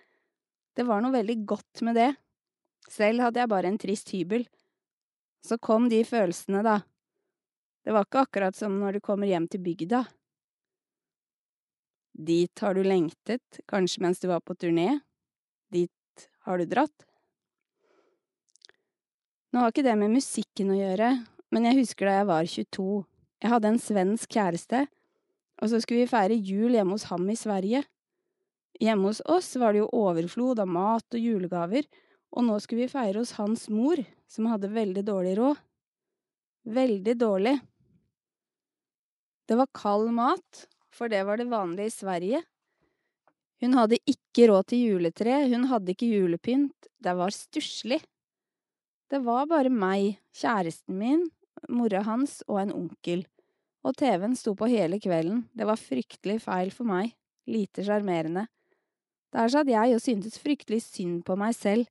[0.76, 2.12] Det var noe veldig godt med det.
[2.90, 4.46] Selv hadde jeg bare en trist hybel.
[5.42, 6.78] Så kom de følelsene, da.
[7.82, 10.04] Det var ikke akkurat som når du kommer hjem til bygda.
[12.20, 15.00] Dit har du lengtet, kanskje mens du var på turné.
[15.72, 17.06] Dit har du dratt.
[19.50, 21.10] Nå har ikke det med musikken å gjøre,
[21.50, 22.88] men jeg husker da jeg var 22.
[23.40, 24.84] Jeg hadde en svensk kjæreste,
[25.60, 27.82] og så skulle vi feire jul hjemme hos ham i Sverige.
[28.80, 31.84] Hjemme hos oss var det jo overflod av mat og julegaver,
[32.32, 35.58] og nå skulle vi feire hos hans mor, som hadde veldig dårlig råd.
[36.70, 37.56] Veldig dårlig.
[39.50, 40.64] Det var kald mat,
[40.94, 42.40] for det var det vanlige i Sverige.
[43.60, 48.00] Hun hadde ikke råd til juletre, hun hadde ikke julepynt, det var stusslig.
[49.10, 51.26] Det var bare meg, kjæresten min,
[51.68, 53.26] mora hans og en onkel,
[53.86, 57.14] og TV-en sto på hele kvelden, det var fryktelig feil for meg,
[57.48, 58.46] lite sjarmerende.
[59.30, 61.86] Der satt jeg og syntes fryktelig synd på meg selv,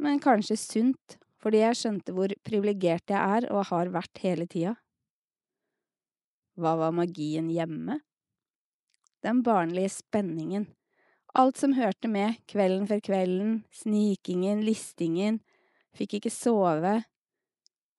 [0.00, 4.74] men kanskje sunt, fordi jeg skjønte hvor privilegert jeg er og har vært hele tida.
[6.58, 7.98] Hva var magien hjemme?
[9.24, 10.68] Den barnlige spenningen.
[11.34, 15.40] Alt som hørte med, kvelden før kvelden, snikingen, listingen,
[15.96, 17.00] fikk ikke sove.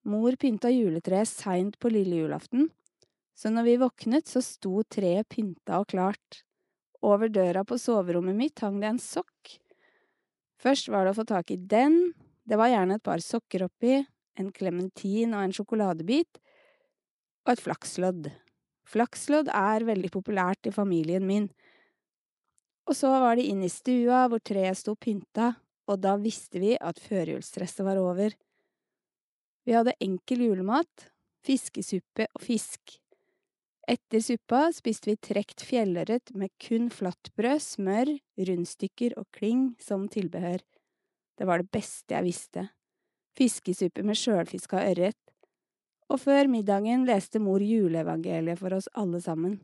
[0.06, 2.70] Mor pynta juletreet seint på lille julaften,
[3.36, 6.44] så når vi våknet, så sto treet pynta og klart.
[7.06, 9.56] Over døra på soverommet mitt hang det en sokk.
[10.62, 12.14] Først var det å få tak i den,
[12.46, 14.00] det var gjerne et par sokker oppi,
[14.38, 16.40] en klementin og en sjokoladebit,
[17.46, 18.30] og et flakslodd.
[18.86, 21.50] Flakslodd er veldig populært i familien min.
[22.86, 25.56] Og så var det inn i stua hvor treet sto pynta,
[25.90, 28.34] og da visste vi at førjulsstresset var over.
[29.66, 31.08] Vi hadde enkel julemat,
[31.46, 33.00] fiskesuppe og fisk.
[33.90, 40.62] Etter suppa spiste vi trekt fjellørret med kun flatbrød, smør, rundstykker og kling som tilbehør.
[41.38, 42.68] Det var det beste jeg visste.
[43.38, 45.20] Fiskesuppe med sjølfiska ørret.
[46.10, 49.58] Og før middagen leste mor juleevangeliet for oss alle sammen.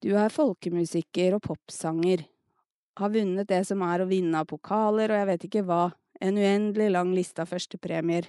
[0.00, 2.24] Du er folkemusiker og popsanger,
[2.96, 5.82] har vunnet det som er å vinne av pokaler og jeg vet ikke hva,
[6.20, 8.28] en uendelig lang liste av førstepremier.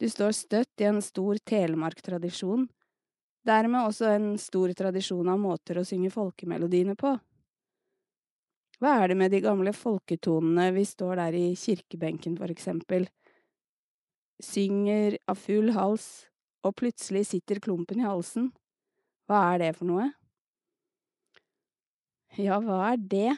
[0.00, 2.66] Du står støtt i en stor telemarktradisjon,
[3.46, 7.14] dermed også en stor tradisjon av måter å synge folkemelodiene på.
[8.82, 13.06] Hva er det med de gamle folketonene vi står der i kirkebenken, for eksempel,
[14.42, 16.26] synger av full hals,
[16.64, 18.50] og plutselig sitter klumpen i halsen?
[19.28, 20.10] Hva er det for noe?
[22.34, 23.32] Ja, hva er det?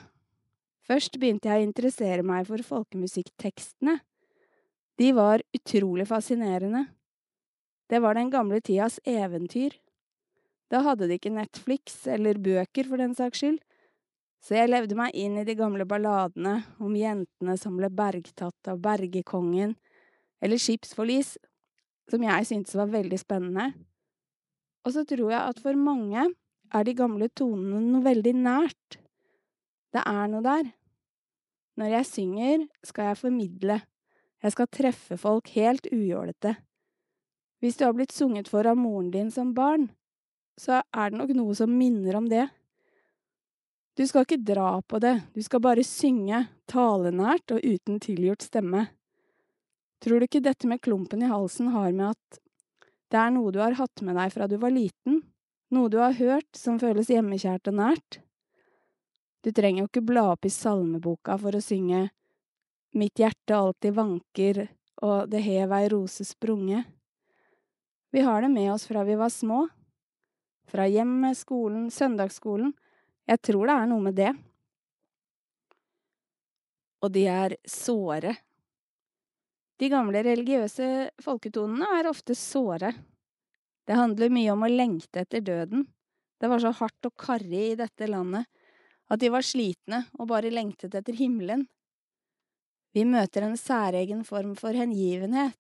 [0.86, 3.98] Først begynte jeg å interessere meg for folkemusikktekstene.
[4.96, 6.86] De var utrolig fascinerende.
[7.90, 9.74] Det var den gamle tidas eventyr.
[10.70, 13.58] Da hadde de ikke Netflix, eller bøker for den saks skyld,
[14.42, 18.80] så jeg levde meg inn i de gamle balladene om jentene som ble bergtatt av
[18.82, 19.74] bergekongen,
[20.42, 21.34] eller skipsforlis,
[22.10, 23.72] som jeg syntes var veldig spennende.
[24.86, 26.28] Og så tror jeg at for mange
[26.74, 29.00] er de gamle tonene noe veldig nært.
[29.96, 30.66] Det er noe der.
[31.80, 33.76] Når jeg synger, skal jeg formidle.
[34.44, 36.52] Jeg skal treffe folk helt ujålete.
[37.64, 39.88] Hvis du har blitt sunget for av moren din som barn,
[40.60, 42.44] så er det nok noe som minner om det.
[43.96, 48.84] Du skal ikke dra på det, du skal bare synge, talenært og uten tilgjort stemme.
[50.04, 52.42] Tror du ikke dette med klumpen i halsen har med at
[53.12, 55.22] det er noe du har hatt med deg fra du var liten,
[55.72, 58.20] noe du har hørt som føles hjemmekjært og nært?
[59.46, 62.08] Du trenger jo ikke bla opp i salmeboka for å synge
[62.98, 64.58] Mitt hjerte alltid vanker,
[65.04, 66.80] og det hev ei rose sprunge.
[68.10, 69.66] Vi har det med oss fra vi var små.
[70.66, 72.72] Fra hjemmet, skolen, søndagsskolen.
[73.28, 74.32] Jeg tror det er noe med det.
[77.04, 78.32] Og de er såre.
[79.76, 80.90] De gamle religiøse
[81.22, 82.96] folketonene er ofte såre.
[83.86, 85.84] Det handler mye om å lengte etter døden.
[86.40, 88.48] Det var så hardt og karrig i dette landet
[89.12, 91.66] at de var slitne og bare lengtet etter himmelen.
[92.96, 95.58] Vi møter en særegen form for hengivenhet.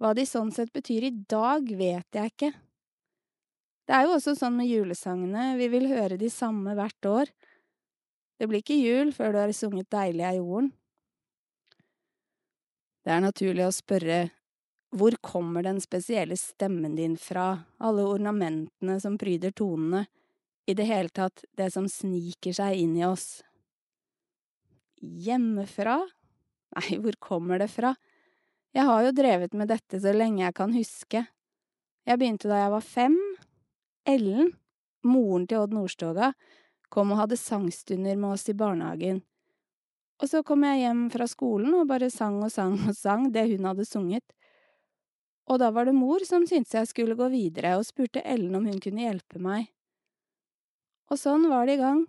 [0.00, 2.50] Hva de sånn sett betyr i dag, vet jeg ikke.
[3.86, 7.32] Det er jo også sånn med julesangene, vi vil høre de samme hvert år.
[8.40, 10.70] Det blir ikke jul før du har sunget Deilig er jorden.
[13.04, 14.20] Det er naturlig å spørre
[14.96, 20.06] hvor kommer den spesielle stemmen din fra, alle ornamentene som pryder tonene,
[20.70, 23.42] i det hele tatt det som sniker seg inn i oss?
[25.00, 25.98] Hjemmefra?
[26.78, 27.94] Nei, hvor kommer det fra?
[28.70, 31.24] Jeg har jo drevet med dette så lenge jeg kan huske.
[32.06, 33.16] Jeg begynte da jeg var fem.
[34.08, 34.52] Ellen,
[35.02, 36.30] moren til Odd Nordstoga,
[36.90, 39.20] kom og hadde sangstunder med oss i barnehagen.
[40.20, 43.46] Og så kom jeg hjem fra skolen og bare sang og sang og sang det
[43.50, 44.24] hun hadde sunget.
[45.50, 48.68] Og da var det mor som syntes jeg skulle gå videre, og spurte Ellen om
[48.68, 49.66] hun kunne hjelpe meg.
[51.10, 52.04] Og sånn var det i gang.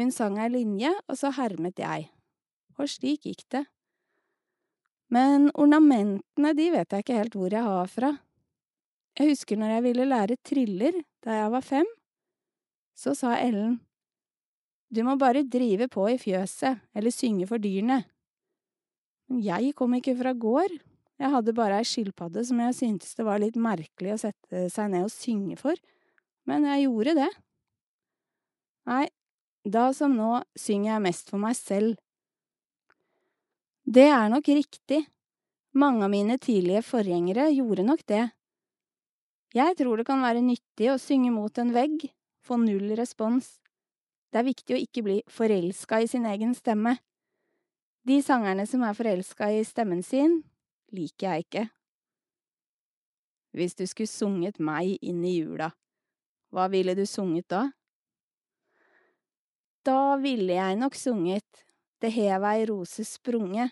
[0.00, 2.08] Hun sang ei linje, og så hermet jeg.
[2.80, 3.66] Og slik gikk det.
[5.12, 8.14] Men ornamentene, de vet jeg ikke helt hvor jeg har fra.
[9.18, 11.88] Jeg husker når jeg ville lære triller da jeg var fem.
[12.96, 13.80] Så sa Ellen,
[14.90, 18.00] du må bare drive på i fjøset, eller synge for dyrene.
[19.28, 20.72] Men jeg kom ikke fra gård,
[21.20, 24.90] jeg hadde bare ei skilpadde som jeg syntes det var litt merkelig å sette seg
[24.94, 25.76] ned og synge for,
[26.48, 27.30] men jeg gjorde det.
[28.90, 29.06] Nei,
[29.62, 31.94] da som nå synger jeg mest for meg selv.
[33.86, 35.04] Det er nok riktig,
[35.78, 38.24] mange av mine tidlige forgjengere gjorde nok det.
[39.54, 42.08] Jeg tror det kan være nyttig å synge mot en vegg,
[42.42, 43.58] få null respons.
[44.30, 46.98] Det er viktig å ikke bli forelska i sin egen stemme.
[48.06, 50.40] De sangerne som er forelska i stemmen sin,
[50.94, 51.66] liker jeg ikke.
[53.54, 55.72] Hvis du skulle sunget meg inn i jula,
[56.54, 57.68] hva ville du sunget da?
[59.86, 61.64] Da ville jeg nok sunget
[62.00, 63.70] Det hev ei rose sprunge.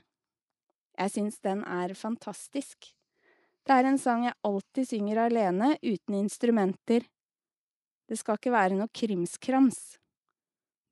[0.98, 2.90] Jeg syns den er fantastisk.
[3.64, 7.04] Det er en sang jeg alltid synger alene, uten instrumenter.
[8.08, 9.98] Det skal ikke være noe krimskrams.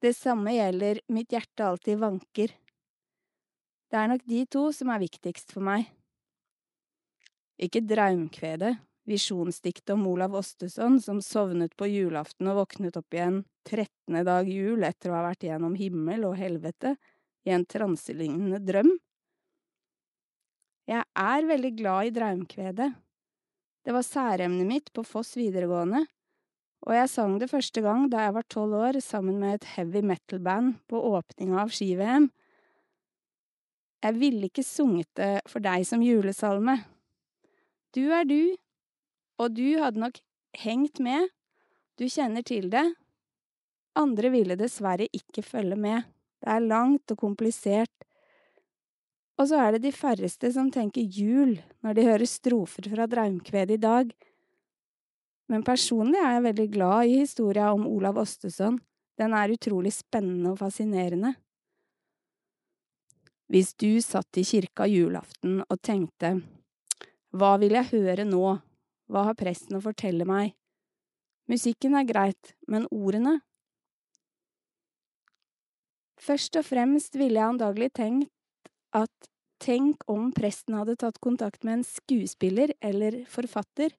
[0.01, 2.53] Det samme gjelder Mitt hjerte alltid vanker.
[3.89, 5.89] Det er nok de to som er viktigst for meg.
[7.57, 14.23] Ikke draumkvedet, visjonsdiktet om Olav Osteson som sovnet på julaften og våknet opp igjen trettende
[14.26, 16.97] dag jul etter å ha vært gjennom himmel og helvete
[17.47, 18.91] i en transelignende drøm.
[20.86, 22.91] Jeg er veldig glad i draumkvedet.
[23.86, 26.05] Det var særemnet mitt på Foss videregående,
[26.86, 30.02] og jeg sang det første gang da jeg var tolv år sammen med et heavy
[30.07, 32.28] metal-band på åpninga av ski-VM.
[34.07, 36.76] Jeg ville ikke sunget det for deg som julesalme.
[37.97, 38.55] Du er du,
[39.39, 40.20] og du hadde nok
[40.56, 41.28] hengt med,
[41.97, 42.84] du kjenner til det.
[43.97, 46.05] Andre ville dessverre ikke følge med,
[46.44, 47.92] det er langt og komplisert.
[49.36, 53.76] Og så er det de færreste som tenker jul når de hører strofer fra Draumkvedet
[53.76, 54.12] i dag.
[55.52, 58.81] Men personlig er jeg veldig glad i historia om Olav Ostesson.
[59.16, 61.34] den er utrolig spennende og fascinerende.
[63.48, 66.42] Hvis du satt i kirka julaften og tenkte,
[67.32, 68.58] hva vil jeg høre nå,
[69.10, 70.55] hva har presten å fortelle meg?
[71.51, 73.39] Musikken er greit, men ordene?
[76.18, 78.33] Først og fremst ville jeg antagelig tenkt
[78.97, 79.31] at
[79.62, 83.94] tenk om presten hadde tatt kontakt med en skuespiller eller forfatter.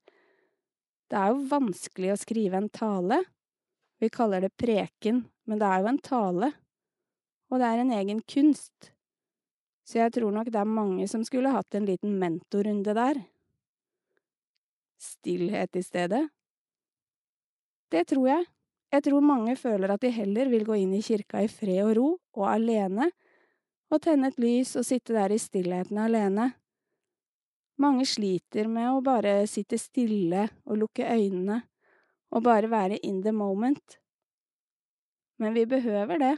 [1.08, 3.22] Det er jo vanskelig å skrive en tale.
[4.02, 6.52] Vi kaller det preken, men det er jo en tale.
[7.48, 8.92] Og det er en egen kunst.
[9.88, 13.22] Så jeg tror nok det er mange som skulle hatt en liten mentorrunde der.
[14.98, 16.24] Stillhet i stedet?
[17.92, 18.46] Det tror jeg.
[18.92, 21.94] Jeg tror mange føler at de heller vil gå inn i kirka i fred og
[21.98, 22.08] ro,
[22.40, 23.10] og alene,
[23.92, 26.54] og tenne et lys og sitte der i stillheten alene.
[27.78, 31.62] Mange sliter med å bare sitte stille og lukke øynene,
[32.32, 34.00] og bare være in the moment.
[35.38, 36.36] Men vi behøver det.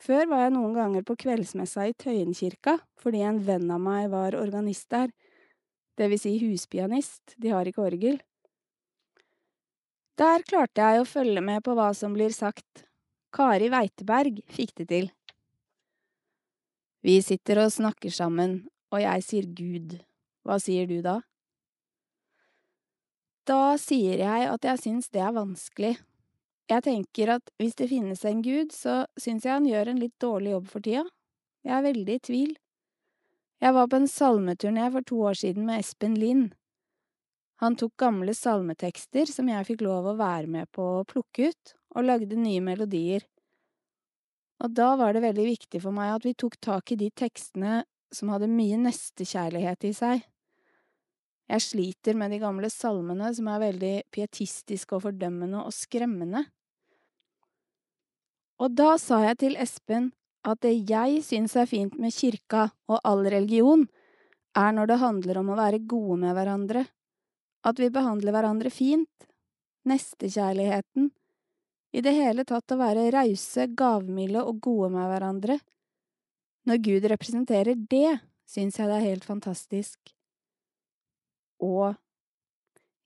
[0.00, 4.36] Før var jeg noen ganger på kveldsmessa i Tøyenkirka fordi en venn av meg var
[4.36, 5.10] organist der,
[6.00, 8.20] det vil si huspianist, de har ikke orgel.
[10.20, 12.86] Der klarte jeg å følge med på hva som blir sagt.
[13.32, 15.10] Kari Weiteberg fikk det til.
[17.04, 18.62] Vi sitter og snakker sammen,
[18.92, 19.98] og jeg sier Gud.
[20.44, 21.20] Hva sier du da?
[23.48, 25.94] Da sier jeg at jeg syns det er vanskelig.
[26.70, 30.16] Jeg tenker at hvis det finnes en gud, så syns jeg han gjør en litt
[30.22, 31.06] dårlig jobb for tida.
[31.66, 32.52] Jeg er veldig i tvil.
[33.60, 36.54] Jeg var på en salmeturné for to år siden med Espen Lind.
[37.60, 41.74] Han tok gamle salmetekster som jeg fikk lov å være med på å plukke ut,
[41.92, 43.26] og lagde nye melodier.
[44.64, 47.82] Og da var det veldig viktig for meg at vi tok tak i de tekstene
[48.14, 50.22] som hadde mye nestekjærlighet i seg.
[51.50, 56.46] Jeg sliter med de gamle salmene som er veldig pietistiske og fordømmende og skremmende.
[58.60, 60.10] Og da sa jeg til Espen
[60.46, 63.86] at det jeg syns er fint med kirka og all religion,
[64.56, 66.84] er når det handler om å være gode med hverandre,
[67.66, 69.26] at vi behandler hverandre fint,
[69.88, 71.10] nestekjærligheten,
[71.92, 75.58] i det hele tatt å være rause, gavmilde og gode med hverandre.
[76.70, 80.12] Når Gud representerer det, syns jeg det er helt fantastisk.
[81.60, 81.96] Og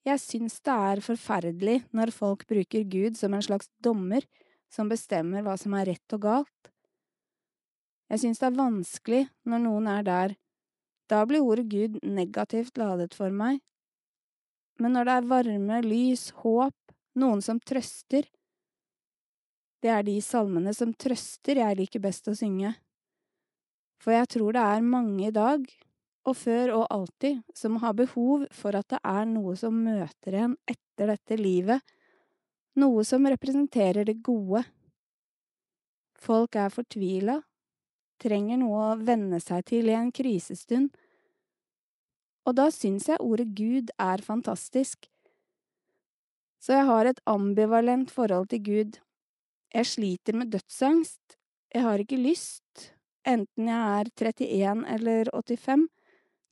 [0.05, 4.27] jeg syns det er forferdelig når folk bruker Gud som en slags dommer
[4.73, 6.74] som bestemmer hva som er rett og galt.
[8.13, 10.35] Jeg synes det er vanskelig når noen er der.
[11.11, 13.61] Da blir ordet Gud negativt ladet for meg.
[14.81, 18.27] Men når det er varme, lys, håp, noen som trøster,
[19.85, 22.73] det er de salmene som trøster jeg liker best å synge.
[24.01, 25.67] For jeg tror det er mange i dag,
[26.25, 30.57] og før og alltid, som har behov for at det er noe som møter en
[30.69, 31.85] etter dette livet,
[32.81, 34.65] noe som representerer det gode.
[36.19, 37.39] Folk er fortvila,
[38.23, 40.93] trenger noe å venne seg til i en krisestund,
[42.45, 45.09] og da syns jeg ordet Gud er fantastisk.
[46.61, 48.99] Så jeg har et ambivalent forhold til Gud.
[49.73, 51.39] Jeg sliter med dødsangst.
[51.75, 52.91] Jeg har ikke lyst,
[53.27, 55.89] enten jeg er 31 eller 85,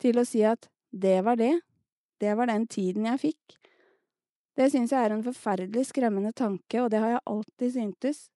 [0.03, 1.55] til å si at det var det,
[2.21, 3.59] det var den tiden jeg fikk.
[4.57, 8.27] Det syns jeg er en forferdelig skremmende tanke, og det har jeg alltid syntes.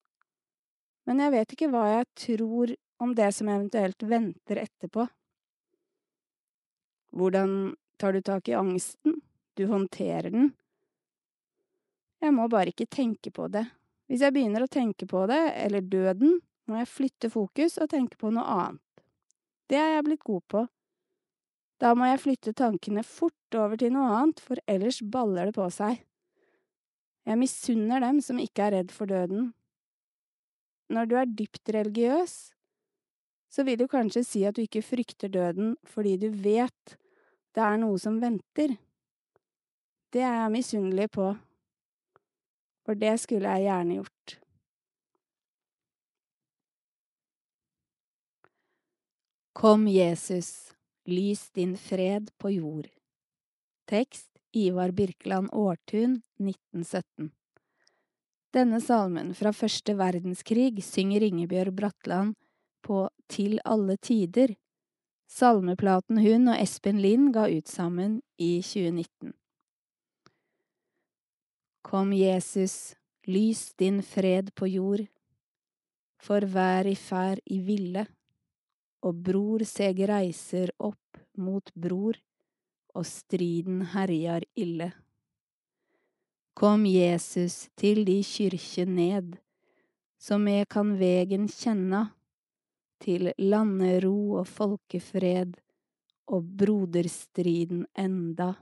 [1.07, 5.07] Men jeg vet ikke hva jeg tror om det som eventuelt venter etterpå.
[7.17, 9.21] Hvordan tar du tak i angsten?
[9.57, 10.53] Du håndterer den.
[12.21, 13.67] Jeg må bare ikke tenke på det.
[14.07, 18.19] Hvis jeg begynner å tenke på det, eller døden, må jeg flytte fokus og tenke
[18.21, 18.83] på noe annet.
[19.67, 20.65] Det er jeg blitt god på.
[21.83, 25.67] Da må jeg flytte tankene fort over til noe annet, for ellers baller det på
[25.75, 26.01] seg.
[27.27, 29.51] Jeg misunner dem som ikke er redd for døden.
[30.93, 32.37] Når du er dypt religiøs,
[33.57, 36.97] så vil du kanskje si at du ikke frykter døden fordi du vet
[37.57, 38.75] det er noe som venter.
[40.13, 41.31] Det er jeg misunnelig på,
[42.85, 44.37] for det skulle jeg gjerne gjort.
[49.57, 50.75] Kom, Jesus,
[51.09, 52.93] lys din fred på jord.
[53.89, 57.33] Tekst Ivar Birkeland Aartun, 1917
[58.53, 62.37] Denne salmen fra første verdenskrig synger Ingebjørg Bratland
[62.87, 64.55] på Til alle tider,
[65.27, 69.35] salmeplaten hun og Espen Lind ga ut sammen i 2019.
[71.87, 72.95] Kom, Jesus,
[73.27, 75.03] lys din fred på jord,
[76.23, 78.07] for vær i ferd i ville,
[79.03, 82.19] og bror seg reiser opp mot bror,
[82.97, 84.93] og striden herjar ille.
[86.57, 89.35] Kom, Jesus, til de kyrkje ned,
[90.19, 92.16] så me kan vegen kjenna,
[93.03, 95.57] til landero og folkefred,
[96.27, 98.53] og broderstriden enda.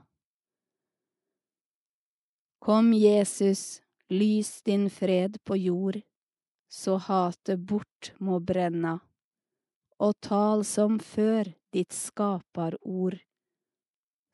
[2.61, 6.01] Kom, Jesus, lys din fred på jord,
[6.69, 8.99] så hatet bort må brenna,
[10.01, 13.17] og tal som før ditt skaparord,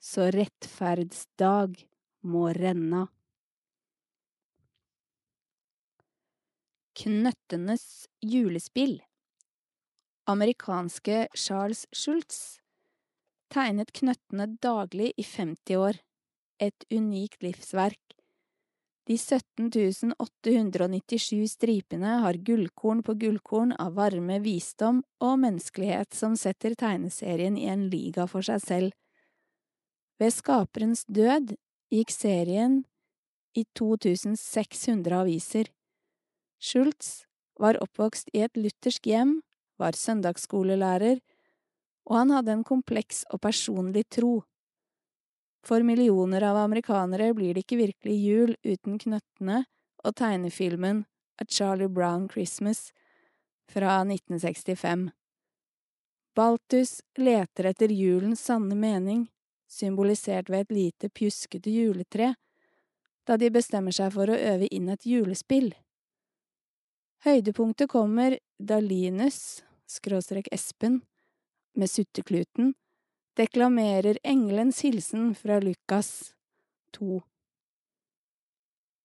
[0.01, 1.83] så rettferdsdag
[2.23, 3.05] må renna.
[7.01, 7.85] Knøttenes
[8.21, 8.99] julespill
[10.29, 12.59] Amerikanske Charles Schultz
[13.51, 15.97] tegnet knøttene daglig i 50 år,
[16.61, 17.99] et unikt livsverk.
[19.09, 26.77] De 17 897 stripene har gullkorn på gullkorn av varme, visdom og menneskelighet som setter
[26.77, 28.93] tegneserien i en liga for seg selv.
[30.21, 31.55] Ved skaperens død
[31.91, 32.83] gikk serien
[33.57, 35.65] i 2600 aviser.
[36.61, 37.25] Schultz
[37.59, 39.39] var oppvokst i et luthersk hjem,
[39.81, 41.19] var søndagsskolelærer,
[42.09, 44.41] og han hadde en kompleks og personlig tro.
[45.65, 49.63] For millioner av amerikanere blir det ikke virkelig jul uten knøttene
[50.01, 51.03] og tegnefilmen
[51.41, 52.89] A Charlie Brown Christmas
[53.69, 55.11] fra 1965.
[56.35, 59.25] Baltus leter etter julens sanne mening,
[59.67, 62.33] symbolisert ved et lite pjuskete juletre,
[63.27, 65.73] da de bestemmer seg for å øve inn et julespill.
[67.21, 71.01] Høydepunktet kommer da Linus, skråstrek Espen,
[71.75, 72.73] med suttekluten,
[73.39, 76.33] deklamerer engelens hilsen fra Lukas
[76.95, 77.21] 2.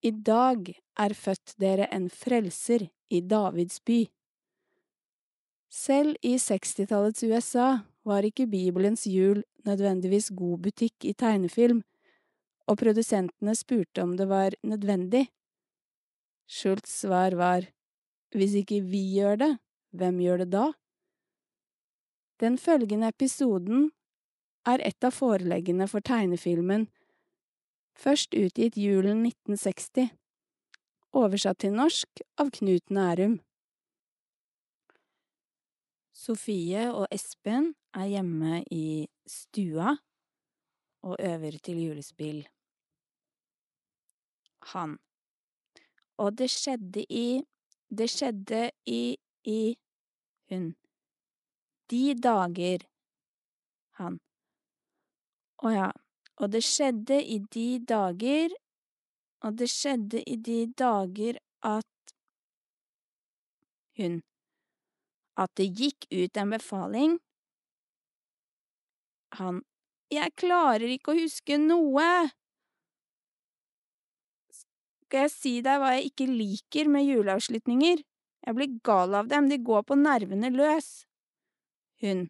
[0.07, 4.05] I dag er født dere en frelser i Davids by.
[5.73, 7.69] Selv i 60-tallets USA
[8.07, 11.83] var ikke Bibelens jul nødvendigvis god butikk i tegnefilm,
[12.67, 15.27] og produsentene spurte om det var nødvendig.
[16.47, 17.67] Schultz' svar var
[18.35, 19.53] hvis ikke vi gjør det,
[19.99, 20.67] hvem gjør det da?
[22.41, 23.91] Den følgende episoden
[24.67, 26.89] er et av foreleggene for tegnefilmen,
[27.97, 30.11] først utgitt julen 1960,
[31.17, 33.39] oversatt til norsk av Knut Nærum.
[36.17, 39.97] Sofie og Espen er hjemme i stua
[41.07, 42.45] og øver til julespill.
[44.73, 44.97] Han.
[46.19, 47.45] Og det skjedde i
[47.97, 49.17] Det skjedde i
[49.47, 49.77] i
[50.51, 50.75] hun.
[51.91, 52.87] De dager.
[53.99, 54.19] Han.
[55.63, 55.91] Å ja.
[56.37, 58.53] Og det skjedde i de dager
[59.47, 62.13] Og det skjedde i de dager at
[63.97, 64.19] Hun.
[65.41, 67.15] At det gikk ut en befaling.
[69.41, 69.63] Han.
[70.13, 72.11] Jeg klarer ikke å huske noe.
[75.07, 78.05] Skal jeg si deg hva jeg ikke liker med juleavslutninger?
[78.47, 80.91] Jeg blir gal av dem, de går på nervene løs.
[82.03, 82.29] Hun.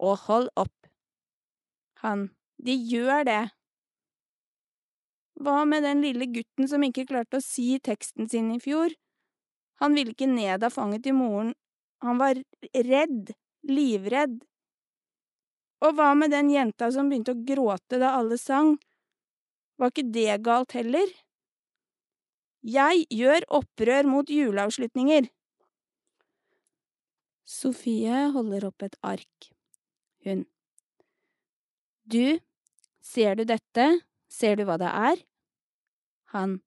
[0.00, 0.88] Å, hold opp.
[2.04, 2.30] Han.
[2.64, 3.42] De gjør det.
[5.44, 8.94] Hva med den lille gutten som ikke klarte å si teksten sin i fjor?
[9.82, 11.52] Han ville ikke ned av fanget til moren,
[12.04, 12.38] han var
[12.86, 13.32] redd,
[13.66, 14.38] livredd.
[15.84, 18.76] Og hva med den jenta som begynte å gråte da alle sang?
[19.80, 21.10] Var ikke det galt heller?
[22.64, 25.28] Jeg gjør opprør mot juleavslutninger.
[27.44, 29.50] Sofie holder opp et ark.
[30.24, 30.46] Hun.
[32.08, 32.40] Du,
[33.04, 33.88] ser du dette,
[34.32, 35.20] ser du hva det er?
[36.32, 36.62] Han.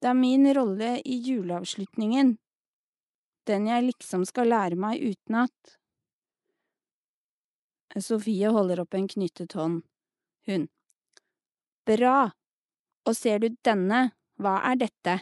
[0.00, 2.38] Det er min rolle i juleavslutningen,
[3.50, 5.76] den jeg liksom skal lære meg utenat.
[8.00, 9.82] Sofie holder opp en knyttet hånd.
[10.48, 10.68] Hun.
[11.88, 12.30] Bra.
[13.08, 15.18] Og ser du denne, hva er dette?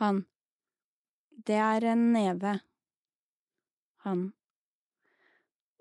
[0.00, 0.24] Han.
[1.48, 2.58] Det er en neve.
[4.04, 4.24] Han.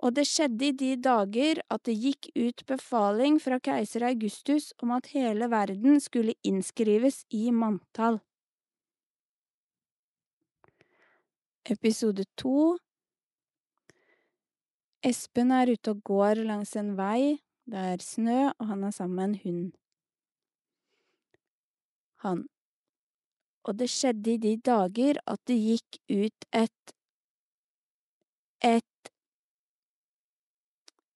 [0.03, 4.92] Og det skjedde i de dager at det gikk ut befaling fra keiser Augustus om
[4.95, 8.19] at hele verden skulle innskrives i manntall.
[11.64, 12.76] Episode to
[15.03, 19.16] Espen er ute og går langs en vei, det er snø, og han er sammen
[19.16, 19.83] med en hund.
[22.24, 22.45] Han.
[23.64, 26.95] Og det skjedde i de dager at det gikk ut et
[28.64, 29.11] et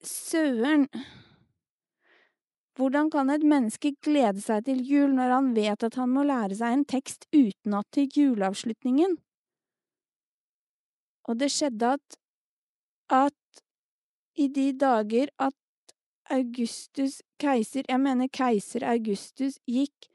[0.03, 0.87] Søren!
[2.77, 6.59] Hvordan kan et menneske glede seg til jul når han vet at han må lære
[6.59, 9.17] seg en tekst utenat til juleavslutningen?
[11.27, 12.19] Og det skjedde at
[13.17, 13.63] at
[14.35, 15.55] i de dager at
[16.29, 20.09] Augustus keiser, jeg mener keiser Augustus, gikk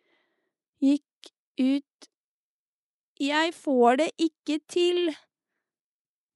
[1.60, 2.08] ut
[3.20, 5.12] Jeg får det ikke til!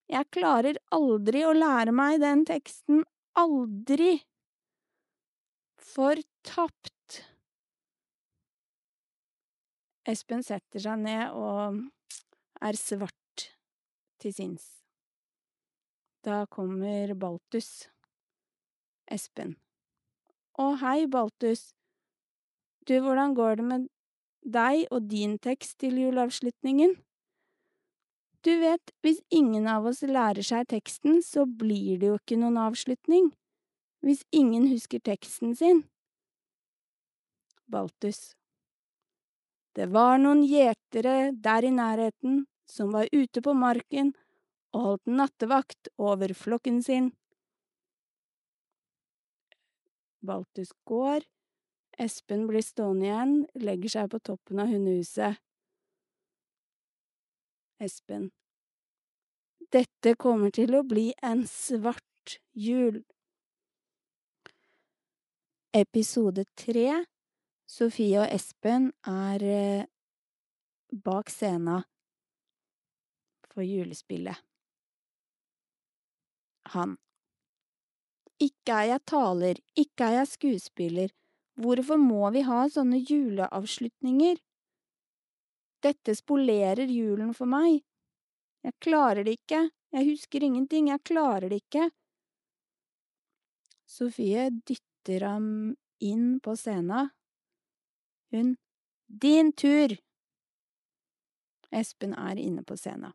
[0.06, 3.02] Jeg klarer aldri å lære meg den teksten,
[3.34, 4.20] aldri!
[5.82, 7.22] Fortapt!
[10.06, 11.80] Espen setter seg ned og
[12.62, 13.48] er svart
[14.22, 14.68] til sinns.
[16.22, 17.88] Da kommer Baltus.
[19.10, 19.56] Espen.
[20.58, 21.68] Å, hei, Baltus.
[22.86, 23.90] Du, hvordan går det med
[24.46, 26.94] deg og din tekst til juleavslutningen?
[28.46, 32.60] Du vet, hvis ingen av oss lærer seg teksten, så blir det jo ikke noen
[32.62, 33.32] avslutning.
[34.06, 35.82] Hvis ingen husker teksten sin.
[37.66, 38.36] Baltus.
[39.74, 44.14] Det var noen gjetere der i nærheten som var ute på marken
[44.76, 47.10] og holdt nattevakt over flokken sin.
[50.26, 51.26] Baltus går,
[51.96, 55.40] Espen blir stående igjen, legger seg på toppen av hundehuset.
[57.80, 58.30] Espen.
[59.72, 63.02] Dette kommer til å bli en svart jul.
[65.76, 67.04] Episode tre
[67.66, 69.88] Sofie og Espen er eh,
[70.92, 71.80] bak scena
[73.50, 74.38] for julespillet.
[76.76, 76.96] Han.
[78.42, 81.12] Ikke er jeg taler, ikke er jeg skuespiller,
[81.60, 84.38] hvorfor må vi ha sånne juleavslutninger?
[85.84, 87.82] Dette spolerer julen for meg.
[88.66, 91.90] Jeg klarer det ikke, jeg husker ingenting, jeg klarer det ikke.
[93.86, 97.12] Sofie dytter ham inn på scenen.
[98.34, 98.56] Hun.
[99.06, 99.94] Din tur!
[101.70, 103.14] Espen er inne på scenen.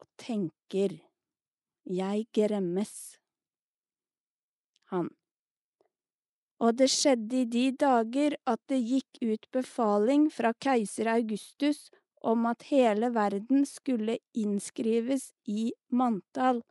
[0.00, 0.98] Og tenker.
[1.88, 2.92] Jeg gremmes.
[4.92, 5.08] Han.
[6.62, 11.88] Og det skjedde i de dager at det gikk ut befaling fra keiser Augustus
[12.22, 16.62] om at hele verden skulle innskrives i manntall.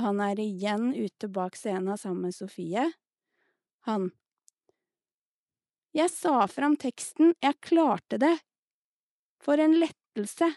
[0.00, 2.88] Han er igjen ute bak scenen sammen med Sofie.
[3.86, 4.10] Han.
[5.92, 8.34] Jeg sa fram teksten, jeg klarte det.
[9.42, 10.48] For en lettelse.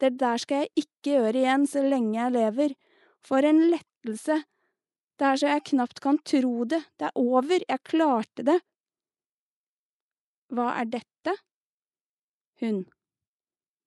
[0.00, 2.76] Det der skal jeg ikke gjøre igjen så lenge jeg lever.
[3.24, 4.42] For en lettelse.
[5.20, 6.80] Det er så jeg knapt kan tro det.
[6.96, 8.56] Det er over, jeg klarte det.
[10.56, 11.34] Hva er dette?
[12.62, 12.86] Hun.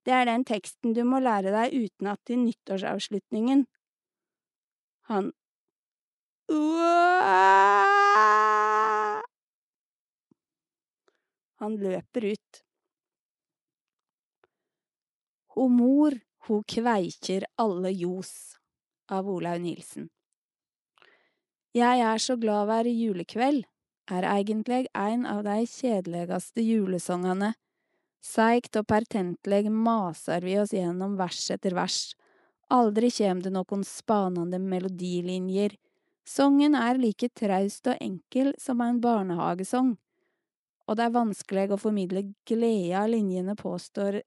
[0.05, 3.65] Det er den teksten du må lære deg utenat til nyttårsavslutningen.
[5.09, 5.33] Han.
[11.63, 12.63] Han løper ut.
[15.57, 18.33] Ho mor, ho kveikjer alle ljos,
[19.09, 20.13] av Olaug Nilsen.
[21.73, 23.63] Jeg er så glad hver julekveld
[24.13, 27.55] er egentlig en av de kjedeligste julesongene.
[28.21, 31.97] Seigt og pertentlig maser vi oss gjennom vers etter vers.
[32.69, 35.73] Aldri kjem det nokon spanande melodilinjer.
[36.29, 39.95] Songen er like traust og enkel som en barnehagesong.
[40.85, 44.21] Og det er vanskelig å formidle glede linjene, påstår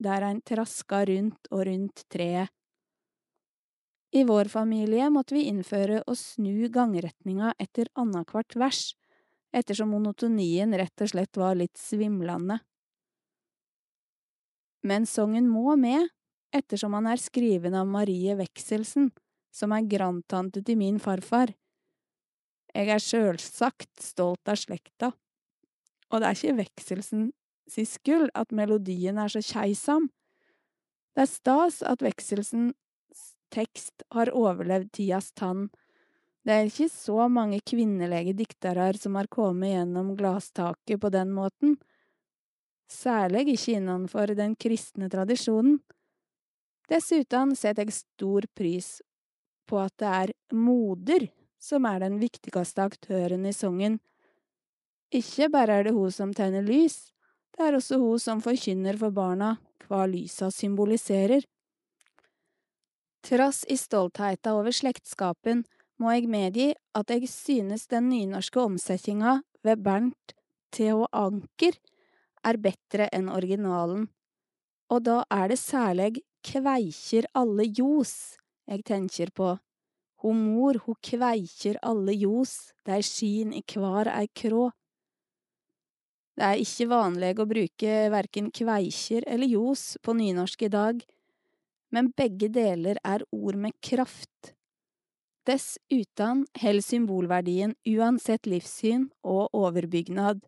[0.00, 2.48] der ein traska rundt og rundt treet.
[4.10, 8.94] I vår familie måtte vi innføre å snu gangretninga etter annethvert vers,
[9.52, 12.60] ettersom monotonien rett og slett var litt svimlende.
[14.86, 16.08] Men songen må med,
[16.54, 19.10] ettersom han er skriven av Marie Wekselsen,
[19.50, 21.50] som er grandtante til min farfar.
[22.76, 25.10] Jeg er sjølsagt stolt av slekta,
[26.12, 27.30] og det er ikke Wekselsen
[27.66, 30.10] si skyld at melodien er så keisam.
[31.16, 32.76] Det er stas at Wekselsens
[33.56, 35.66] tekst har overlevd tidas tann.
[36.46, 41.74] Det er ikke så mange kvinnelige diktere som har kommet gjennom glastaket på den måten,
[42.86, 45.80] særlig ikke innenfor den kristne tradisjonen.
[46.86, 49.00] Dessuten setter jeg stor pris
[49.66, 51.26] på at det er moder
[51.58, 53.98] som er den viktigste aktøren i songen.
[55.10, 57.10] Ikke bare er det hun som tenner lys,
[57.56, 61.42] det er også hun som forkynner for barna hva lysa symboliserer.
[63.26, 65.64] Trass i stoltheita over slektskapen
[65.98, 70.34] må jeg medgi at jeg synes den nynorske omsetninga ved Bernt
[70.70, 71.08] T.H.
[71.10, 71.74] Anker
[72.46, 74.04] er bedre enn originalen,
[74.94, 78.14] og da er det særleg kveikjer alle ljos
[78.70, 79.56] jeg tenker på.
[80.22, 82.54] Ho mor, ho kveikjer alle ljos,
[82.86, 84.68] dei skin i kvar ei krå.
[86.38, 91.02] Det er ikke vanlig å bruke verken kveikjer eller ljos på nynorsk i dag,
[91.94, 94.52] men begge deler er ord med kraft.
[95.46, 100.42] Dessuten holder symbolverdien uansett livssyn og overbygnad.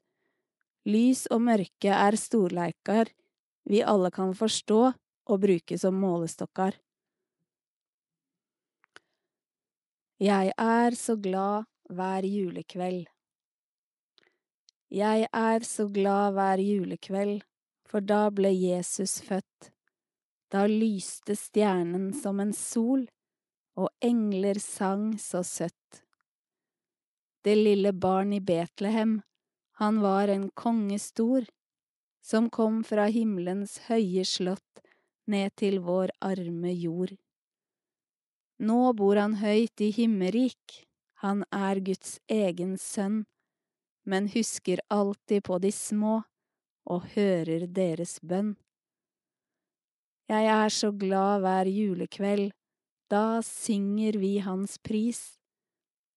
[0.89, 3.13] Lys og mørke er storleikar
[3.69, 4.81] vi alle kan forstå
[5.29, 6.79] og bruke som målestokkar.
[10.19, 13.05] Jeg er så glad hver julekveld.
[14.91, 17.43] Jeg er så glad hver julekveld,
[17.87, 19.71] for da ble Jesus født.
[20.49, 23.05] Da lyste stjernen som en sol,
[23.79, 26.03] og engler sang så søtt.
[27.45, 29.21] Det lille barn i Betlehem,
[29.79, 31.45] han var en konge stor,
[32.25, 34.83] som kom fra himmelens høye slott
[35.29, 37.13] ned til vår arme jord.
[38.59, 40.83] Nå bor han høyt i himmerik,
[41.23, 43.23] han er Guds egen sønn,
[44.09, 46.23] men husker alltid på de små
[46.89, 48.57] og hører deres bønn.
[50.29, 52.51] Jeg er så glad hver julekveld,
[53.09, 55.23] da synger vi hans pris.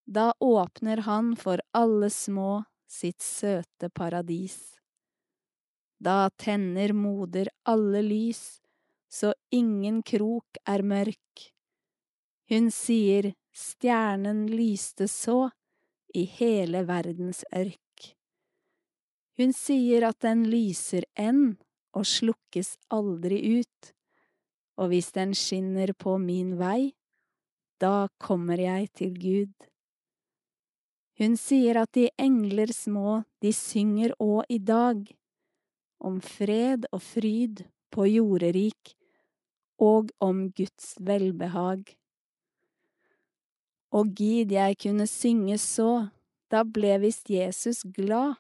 [0.03, 4.57] Da åpner han for alle små sitt søte paradis.
[6.03, 8.59] Da tenner moder alle lys,
[9.07, 11.47] så ingen krok er mørk.
[12.51, 15.53] Hun sier stjernen lyste så
[16.11, 18.11] i hele verdens ørk.
[19.39, 21.53] Hun sier at den lyser enn
[21.95, 23.93] og slukkes aldri ut,
[24.81, 26.95] og hvis den skinner på min vei,
[27.81, 29.53] da kommer jeg til Gud.
[31.21, 35.03] Hun sier at de engler små, de synger òg i dag,
[36.01, 37.61] om fred og fryd
[37.93, 38.95] på jorderik,
[39.77, 41.83] og om Guds velbehag.
[43.93, 46.09] Og gid jeg kunne synge så,
[46.49, 48.39] da ble visst Jesus glad,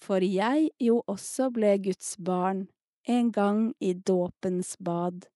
[0.00, 2.64] for jeg jo også ble Guds barn
[3.04, 5.28] en gang i dåpens bad.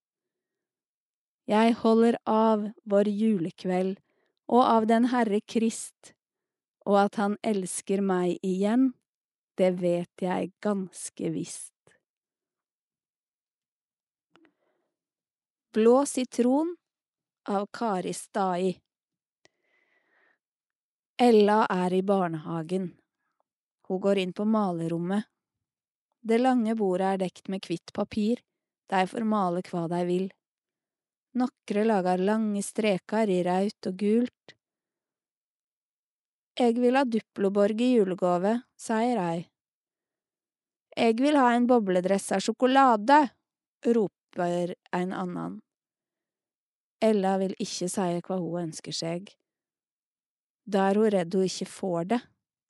[1.45, 3.99] Jeg holder av vår julekveld
[4.49, 6.15] og av den Herre Krist,
[6.85, 8.93] og at han elsker meg igjen,
[9.57, 11.73] det vet jeg ganske visst.
[15.75, 16.73] Blå sitron
[17.51, 18.73] av Kari Stai
[21.21, 22.89] Ella er i barnehagen.
[23.87, 25.29] Hun går inn på malerommet.
[26.25, 28.41] Det lange bordet er dekt med hvitt papir,
[28.89, 30.25] derfor male hva de vil.
[31.35, 34.55] Nokre laga lange strekar i raut og gult.
[36.55, 39.41] Eg vil ha Duploborg i julegave, sier ei.
[40.95, 43.17] Eg vil ha en bobledress av sjokolade,
[43.83, 45.59] roper ein annan.
[47.03, 49.27] Ella vil ikkje seie hva hun ønsker seg.
[50.63, 52.21] Da er hun redd ho ikke får det,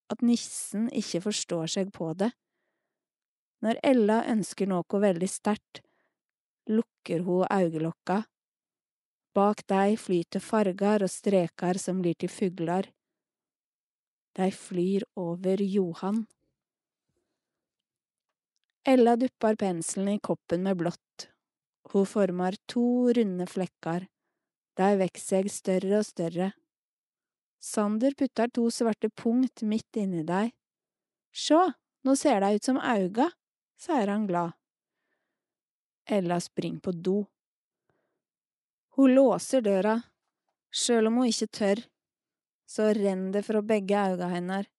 [0.10, 2.34] at nissen ikke forstår seg på det.
[3.62, 5.86] Når Ella ønsker noe veldig sterkt,
[6.66, 8.24] lukker hun augelokka.
[9.36, 12.86] Bak dei flyter fargar og strekar som blir til fuglar.
[14.36, 16.22] Dei flyr over Johan.
[18.88, 21.28] Ella duppar penselen i koppen med blått.
[21.92, 24.08] Hun formar to runde flekkar.
[24.80, 26.50] Dei veks seg større og større.
[27.60, 30.48] Sander puttar to svarte punkt midt inni dei.
[31.36, 31.60] Sjå,
[32.08, 33.32] nå ser dei ut som auga,
[33.76, 34.56] sier han glad.
[36.08, 37.24] Ella springer på do.
[38.96, 39.98] Hun låser døra,
[40.72, 41.82] sjøl om hun ikke tør,
[42.64, 44.70] så renner det fra begge auga hennes.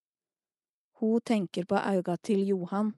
[0.97, 2.95] Hun tenker på auga til Johan,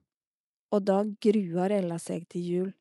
[0.71, 2.71] og da gruer Ella seg til jul.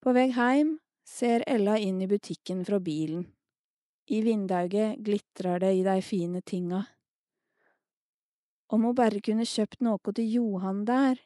[0.00, 3.26] På vei heim ser Ella inn i butikken fra bilen.
[4.08, 6.82] I vindauget glitrer det i de fine tinga.
[8.72, 11.20] Om hun bare kunne kjøpt noe til Johan der.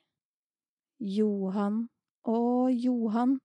[0.98, 1.84] Johan,
[2.26, 3.38] å Johan,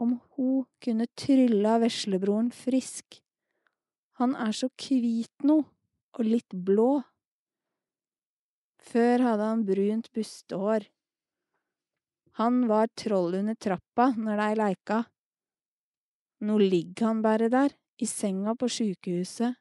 [0.00, 3.20] om hun kunne trylla veslebroren frisk.
[4.18, 5.60] Han er så kvit nå,
[6.14, 7.02] og litt blå.
[8.84, 10.86] Før hadde han brunt bustehår.
[12.38, 15.02] Han var troll under trappa når de leika.
[16.44, 19.54] Nå ligger han bare der, i senga på sjukehuset.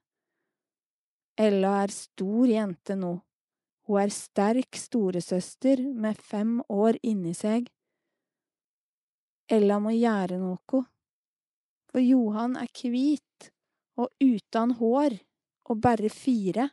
[1.38, 3.14] Ella er stor jente nå.
[3.88, 7.70] Hun er sterk storesøster med fem år inni seg.
[9.52, 10.84] Ella må gjøre noe,
[11.92, 13.50] for Johan er hvit
[14.00, 15.18] og uten hår
[15.70, 16.70] og bare fire.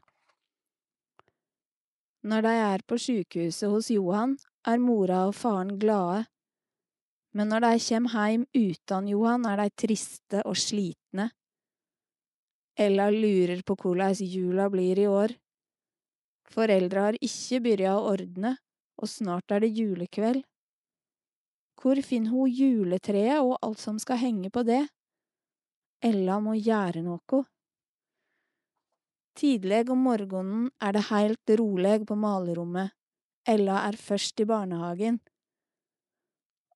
[2.22, 4.36] Når de er på sjukehuset hos Johan,
[4.68, 6.26] er mora og faren glade,
[7.32, 11.30] men når de kommer hjem uten Johan, er de triste og slitne.
[12.76, 15.34] Ella lurer på hvordan jula blir i år.
[16.50, 18.56] Foreldra har ikke begynt å ordne,
[18.98, 20.42] og snart er det julekveld.
[21.80, 24.82] Hvor finner hun juletreet og alt som skal henge på det?
[26.04, 27.44] Ella må gjøre noe.
[29.40, 32.92] Tidlig om morgenen er det heilt rolig på malerommet.
[33.48, 35.20] Ella er først i barnehagen.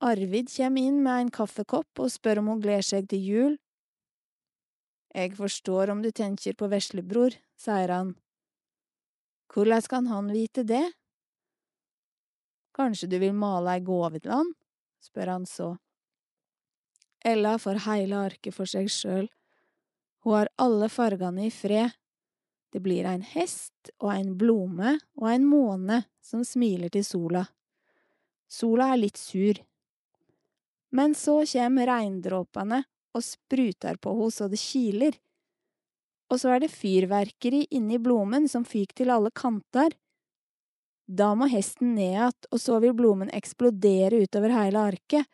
[0.04, 3.54] Arvid kommer inn med en kaffekopp og spør om hun gleder seg til jul.
[5.14, 8.16] Jeg forstår om du tenker på veslebror, sier han.
[9.52, 10.84] Hvordan kan han vite det?
[12.74, 14.54] Kanskje du vil male ei gåve til han?
[15.04, 15.74] Spør han så.
[17.24, 19.28] Ella får heile arket for seg sjøl.
[20.24, 21.92] Hun har alle fargene i fred.
[22.72, 27.44] Det blir ein hest og ein blome og ein måne som smiler til sola.
[28.50, 29.60] Sola er litt sur.
[30.94, 32.82] Men så kjem regndråpene
[33.14, 35.16] og sprutar på henne så det kiler.
[36.32, 39.94] Og så er det fyrverkeri inni blomen som fyk til alle kantar.
[41.06, 45.28] Da må hesten ned igjen, og så vil blomen eksplodere utover hele arket.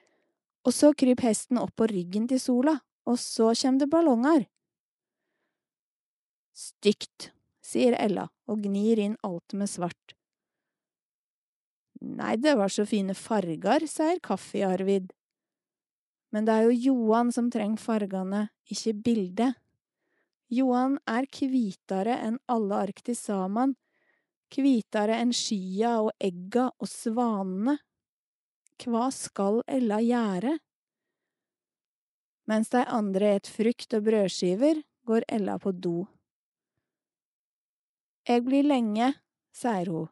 [0.67, 2.75] Og så kryp hesten opp på ryggen til sola,
[3.07, 4.47] og så kommer det ballonger.
[6.53, 7.31] Stygt,
[7.65, 10.17] sier Ella og gnir inn alt med svart.
[12.01, 15.13] Nei, det var så fine farger, sier Kaffi-Arvid.
[16.33, 19.59] Men det er jo Johan som trenger fargene, ikke bildet.
[20.51, 23.77] Johan er hvitere enn alle ark til saman,
[24.51, 27.79] kvitare enn skya og egga og svanene.
[28.81, 30.57] Hva skal Ella gjøre?
[32.51, 36.07] Mens de andre et frukt og brødskiver, går Ella på do.
[38.29, 39.13] Jeg blir lenge,
[39.57, 40.11] sier hun,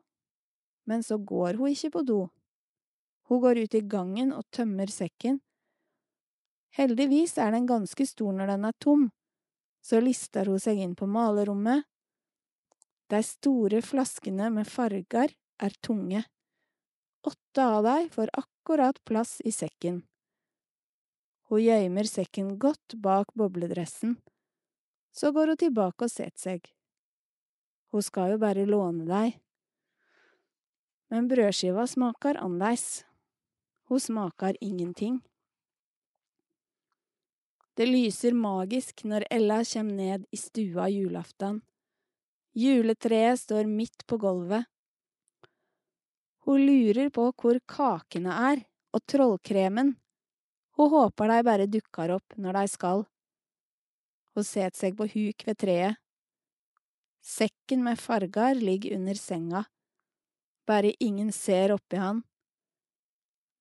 [0.88, 2.22] men så går hun ikke på do.
[3.28, 5.40] Hun går ut i gangen og tømmer sekken.
[6.78, 9.08] Heldigvis er den ganske stor når den er tom,
[9.84, 11.84] så lister hun seg inn på malerommet.
[13.08, 15.32] De store flaskene med farger
[15.64, 16.22] er tunge.
[17.24, 20.02] Åtte av dem får akkurat plass i sekken.
[21.48, 24.18] Hun gjemmer sekken godt bak bobledressen.
[25.12, 26.68] Så går hun tilbake og setter seg.
[27.88, 29.38] Hun skal jo bare låne deg.
[31.08, 33.06] Men brødskiva smaker annerledes.
[33.88, 35.22] Hun smaker ingenting.
[37.72, 41.62] Det lyser magisk når Ella kommer ned i stua julaften.
[42.58, 44.64] Juletreet står midt på gulvet.
[46.42, 49.92] Hun lurer på hvor kakene er, og trollkremen.
[50.74, 53.04] Hun håper de bare dukker opp når de skal.
[54.34, 56.00] Hun setter seg på huk ved treet.
[57.22, 59.64] Sekken med farger ligger under senga.
[60.66, 62.24] Bare ingen ser oppi han.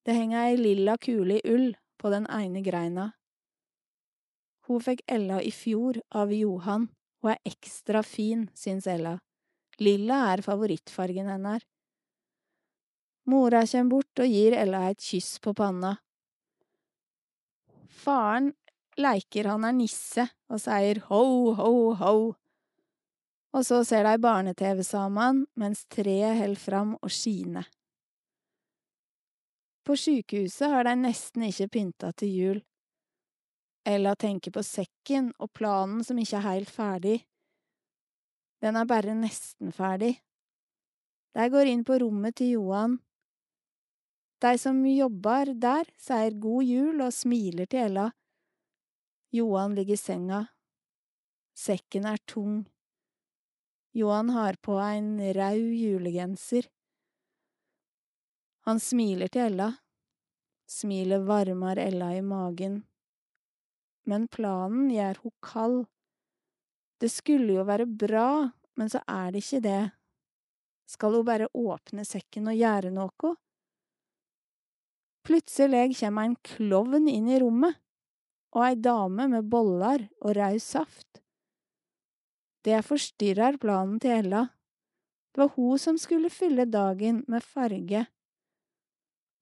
[0.02, 1.70] Det henger ei lilla kule i ull
[2.02, 3.10] på den ene greina.
[4.66, 6.88] Hun fikk Ella i fjor av Johan,
[7.28, 9.18] og er ekstra fin, syns Ella.
[9.78, 11.64] Lilla er favorittfargen hennes.
[13.28, 15.98] Mora kommer bort og gir Ella et kyss på panna.
[17.98, 18.54] Faren
[18.98, 21.22] leker han er nisse og sier ho,
[21.58, 22.14] ho, ho.
[23.52, 27.68] Og så ser de barne-TV sammen mens treet holder fram og skiner.
[29.84, 32.58] På sykehuset har de nesten ikke pynta til jul.
[33.88, 37.18] Ella tenker på sekken og planen som ikke er helt ferdig.
[38.60, 40.18] Den er bare nesten ferdig.
[41.32, 42.98] De går inn på rommet til Johan.
[44.42, 48.08] De som jobber der, sier god jul og smiler til Ella.
[49.34, 50.42] Johan ligger i senga.
[51.58, 52.60] Sekken er tung.
[53.96, 56.68] Johan har på en rød julegenser.
[58.68, 59.72] Han smiler til Ella.
[60.68, 62.82] Smilet varmer Ella i magen.
[64.08, 65.78] Men planen gjør hun kald.
[66.98, 68.48] Det skulle jo være bra,
[68.80, 69.82] men så er det ikke det.
[70.88, 73.34] Skal hun bare åpne sekken og gjøre noe?
[75.28, 77.76] Plutselig kommer en klovn inn i rommet,
[78.56, 81.20] og ei dame med boller og rød saft.
[82.64, 84.46] Det forstyrrer planen til Ella.
[85.30, 88.06] Det var hun som skulle fylle dagen med farge.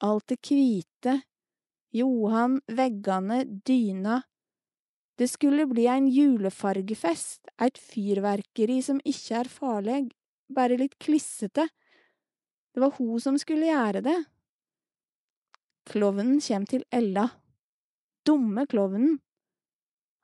[0.05, 1.20] Alt det hvite,
[1.97, 4.20] Johan, veggene, dyna.
[5.17, 10.01] Det skulle bli en julefargefest, et fyrverkeri som ikke er farlig,
[10.53, 11.65] bare litt klissete.
[12.75, 14.19] Det var hun som skulle gjøre det.
[15.89, 17.31] Klovnen kommer til Ella.
[18.27, 19.20] Dumme klovnen.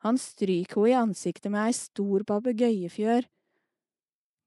[0.03, 3.29] Han stryker henne i ansiktet med ei stor papegøyefjør.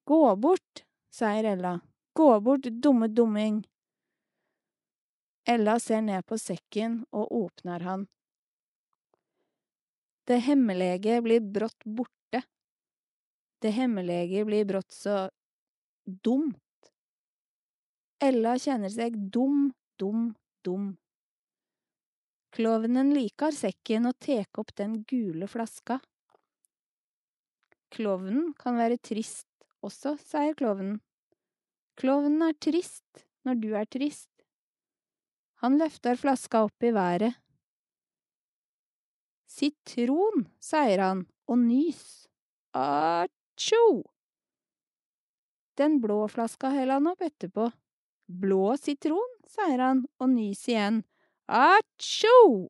[0.05, 1.79] Gå bort, sier Ella.
[2.13, 3.63] Gå bort, dumme dumming.
[5.47, 8.05] Ella ser ned på sekken og åpner han.
[10.25, 12.41] Det hemmelige blir brått borte.
[13.61, 15.29] Det hemmelige blir brått så
[16.05, 16.89] dumt.
[18.23, 19.69] Ella kjenner seg dum,
[20.01, 20.31] dum,
[20.65, 20.95] dum.
[22.55, 25.99] Klovnen liker sekken og tek opp den gule flaska.
[27.93, 29.49] Klovnen kan være trist
[29.85, 31.01] også, sier klovnen.
[31.99, 34.31] Klovnen er trist når du er trist.
[35.61, 37.35] Han løfter flaska opp i været.
[39.45, 42.27] Sitron, sier han og nys.
[42.75, 44.03] Atsjo!
[45.75, 47.69] Den blå flaska heller han opp etterpå.
[48.25, 51.03] Blå sitron, sier han og nys igjen.
[51.45, 52.69] Atsjo!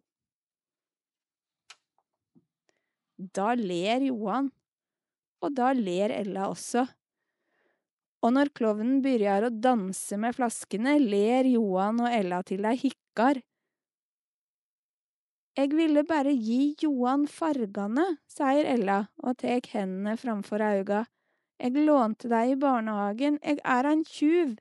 [3.15, 4.49] Da ler Johan,
[5.39, 6.83] og da ler Ella også.
[8.25, 13.39] Og når klovnen begynner å danse med flaskene, ler Johan og Ella til de hikker.
[15.55, 21.05] Jeg ville bare gi Johan fargene, sier Ella og tek hendene framfor auga.
[21.63, 24.57] Jeg lånte deg i barnehagen, jeg er en tjuv.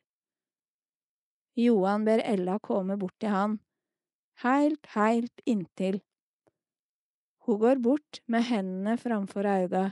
[1.58, 3.58] Johan ber Ella komme bort til han,
[4.44, 5.98] heilt, heilt inntil.
[7.42, 9.90] Hun går bort med hendene framfor auga,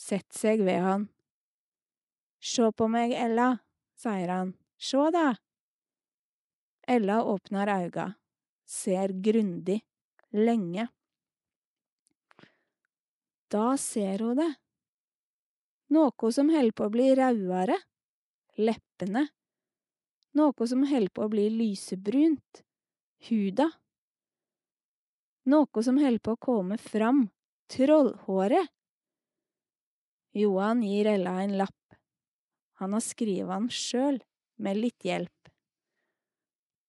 [0.00, 1.04] Sett seg ved han.
[2.42, 3.52] Sjå på meg, Ella,
[4.00, 5.28] sier han, sjå da.
[6.88, 8.08] Ella åpner auga,
[8.74, 9.80] ser grundig,
[10.34, 10.88] lenge.
[13.54, 14.50] Da ser hun det.
[15.94, 17.76] Noe som holder på å bli rødere,
[18.58, 19.28] leppene.
[20.34, 22.64] Noe som holder på å bli lysebrunt,
[23.28, 23.68] huda.
[25.46, 27.28] Noe som holder på å komme fram.
[27.70, 28.72] Trollhåret.
[30.34, 31.96] Johan gir Ella en lapp.
[32.82, 34.18] Han har skrevet han sjøl,
[34.58, 35.50] med litt hjelp.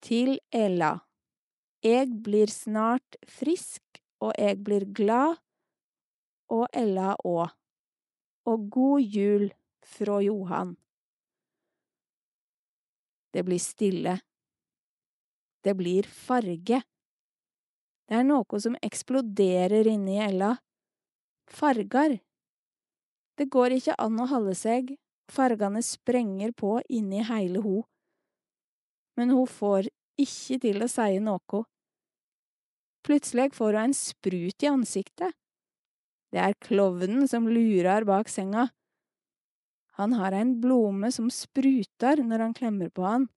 [0.02, 1.05] Til Ella.
[1.86, 5.36] Jeg blir snart frisk, og jeg blir glad,
[6.50, 7.52] og Ella òg.
[8.50, 9.44] Og god jul
[9.86, 10.72] fra Johan.
[13.30, 14.16] Det blir stille.
[15.62, 16.80] Det blir farge.
[18.06, 20.56] Det er noe som eksploderer inni Ella.
[21.46, 22.16] Fargar.
[23.36, 24.94] Det går ikke an å holde seg,
[25.30, 27.84] fargene sprenger på inni heile ho.
[29.18, 31.66] Men hun får ikke til å si noe.
[33.06, 35.36] Plutselig får hun en sprut i ansiktet.
[36.34, 38.66] Det er klovnen som lurer bak senga.
[39.96, 43.28] Han har en blomme som spruter når han klemmer på han.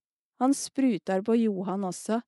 [0.42, 2.20] Han spruter på Johan også.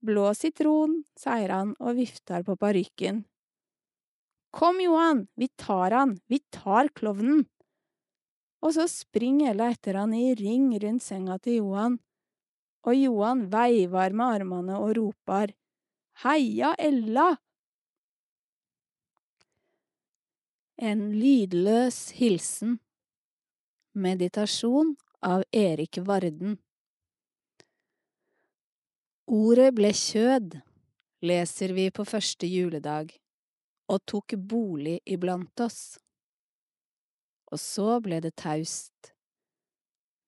[0.00, 3.20] Blå sitron, sier han og vifter på parykken.
[4.50, 7.44] Kom, Johan, vi tar han, vi tar klovnen.
[8.64, 12.00] Og så springer Ella etter han i ring rundt senga til Johan,
[12.88, 15.52] og Johan veiver med armene og roper
[16.20, 17.36] Heia Ella!
[20.76, 22.74] En lydløs hilsen.
[23.96, 24.90] Meditasjon
[25.24, 26.58] av Erik Varden.
[29.32, 30.60] Ordet ble kjød,
[31.24, 33.16] leser vi på første juledag,
[33.88, 35.96] og tok bolig iblant oss.
[37.48, 39.14] Og så ble det taust.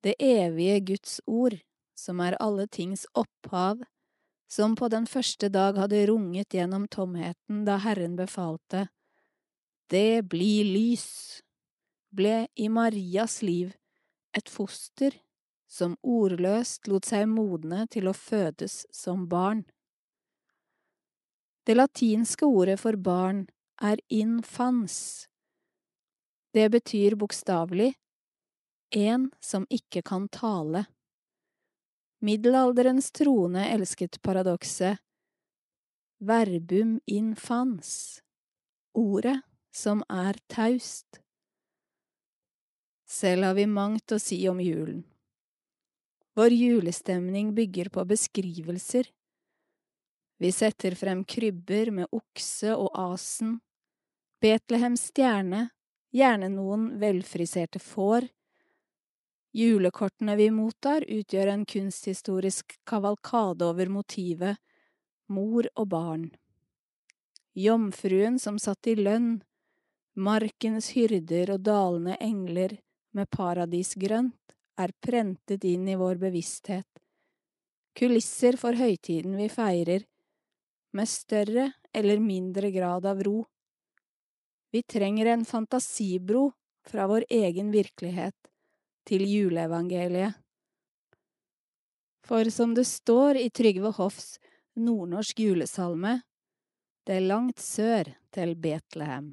[0.00, 1.60] Det evige Guds ord,
[1.92, 3.84] som er alle tings opphav,
[4.52, 8.86] som på den første dag hadde runget gjennom tomheten da Herren befalte,
[9.89, 11.40] det blir lys,
[12.12, 13.72] ble i Marias liv
[14.36, 15.16] et foster
[15.72, 19.64] som ordløst lot seg modne til å fødes som barn.
[21.64, 23.47] Det latinske ordet for barn
[23.81, 25.28] er infans.
[26.52, 27.92] Det betyr bokstavelig
[28.92, 30.84] en som ikke kan tale.
[32.23, 35.01] Middelalderens troende elsket paradokset
[36.23, 38.23] verbum infans,
[38.94, 39.41] ordet
[39.75, 41.18] som er taust.
[43.10, 45.02] Selv har vi mangt å si om julen.
[46.39, 49.10] Vår julestemning bygger på beskrivelser.
[50.39, 53.59] Vi setter frem krybber med okse og asen,
[54.42, 55.68] Betlehems stjerne,
[56.10, 58.25] gjerne noen velfriserte får.
[59.52, 64.56] Julekortene vi mottar, utgjør en kunsthistorisk kavalkade over motivet
[65.28, 66.31] mor og barn.
[67.52, 69.42] Jomfruen som satt i lønn,
[70.16, 72.78] markens hyrder og dalende engler
[73.12, 76.89] med paradisgrønt er prentet inn i vår bevissthet,
[77.92, 80.06] kulisser for høytiden vi feirer,
[80.97, 83.42] med større eller mindre grad av ro.
[84.72, 86.47] Vi trenger en fantasibro
[86.89, 88.51] fra vår egen virkelighet
[89.08, 90.39] til juleevangeliet.
[92.22, 94.39] For som det står i Trygve Hoffs
[94.78, 96.20] nordnorsk julesalme,
[97.06, 99.32] det er langt sør til Betlehem.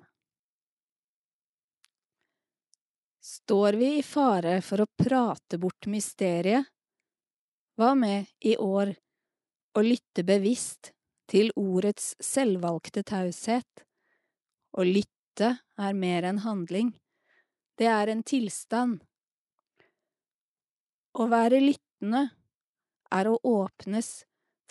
[3.21, 6.65] Står vi i fare for å prate bort mysteriet?
[7.77, 8.95] Hva med i år
[9.77, 10.91] å lytte bevisst
[11.29, 13.85] til ordets selvvalgte taushet?
[14.73, 16.89] Å lytte er mer enn handling,
[17.79, 19.05] det er en tilstand.
[21.19, 22.29] Å være lyttende
[23.11, 24.21] er å åpnes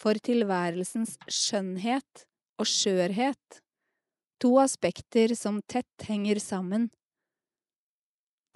[0.00, 2.24] for tilværelsens skjønnhet
[2.56, 3.58] og skjørhet,
[4.40, 6.88] to aspekter som tett henger sammen.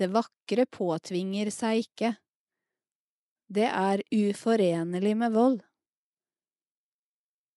[0.01, 2.15] Det vakre påtvinger seg ikke.
[3.53, 5.61] Det er uforenlig med vold.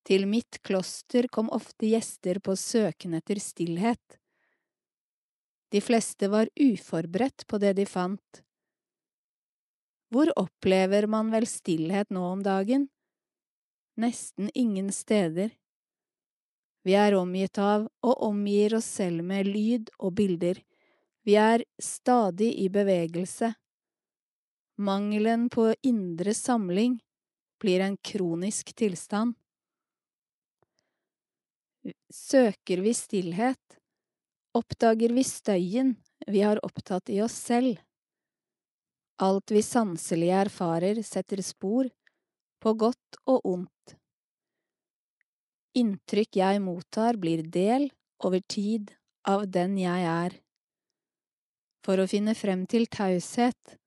[0.05, 4.19] Til mitt kloster kom ofte gjester på søken etter stillhet.
[5.72, 8.44] De fleste var uforberedt på det de fant.
[10.14, 12.88] Hvor opplever man vel stillhet nå om dagen?
[13.98, 15.53] Nesten ingen steder.
[16.85, 20.59] Vi er omgitt av og omgir oss selv med lyd og bilder.
[21.25, 23.56] Vi er stadig i bevegelse.
[24.77, 27.00] Mangelen på indre samling
[27.64, 29.34] blir en kronisk tilstand.
[32.14, 33.80] Søker vi stillhet,
[34.53, 35.95] oppdager vi støyen
[36.27, 37.80] vi har opptatt i oss selv.
[39.24, 41.88] Alt vi sanselig erfarer, setter spor,
[42.60, 43.95] på godt og ondt.
[45.76, 47.90] Inntrykk jeg mottar, blir del,
[48.24, 48.92] over tid,
[49.27, 50.35] av den jeg er.
[51.85, 53.77] For å finne frem til taushet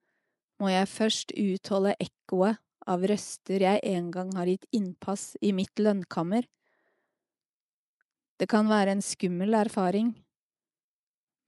[0.63, 5.77] må jeg først utholde ekkoet av røster jeg en gang har gitt innpass i mitt
[5.83, 6.47] lønnkammer,
[8.39, 10.13] Det kan være en skummel erfaring.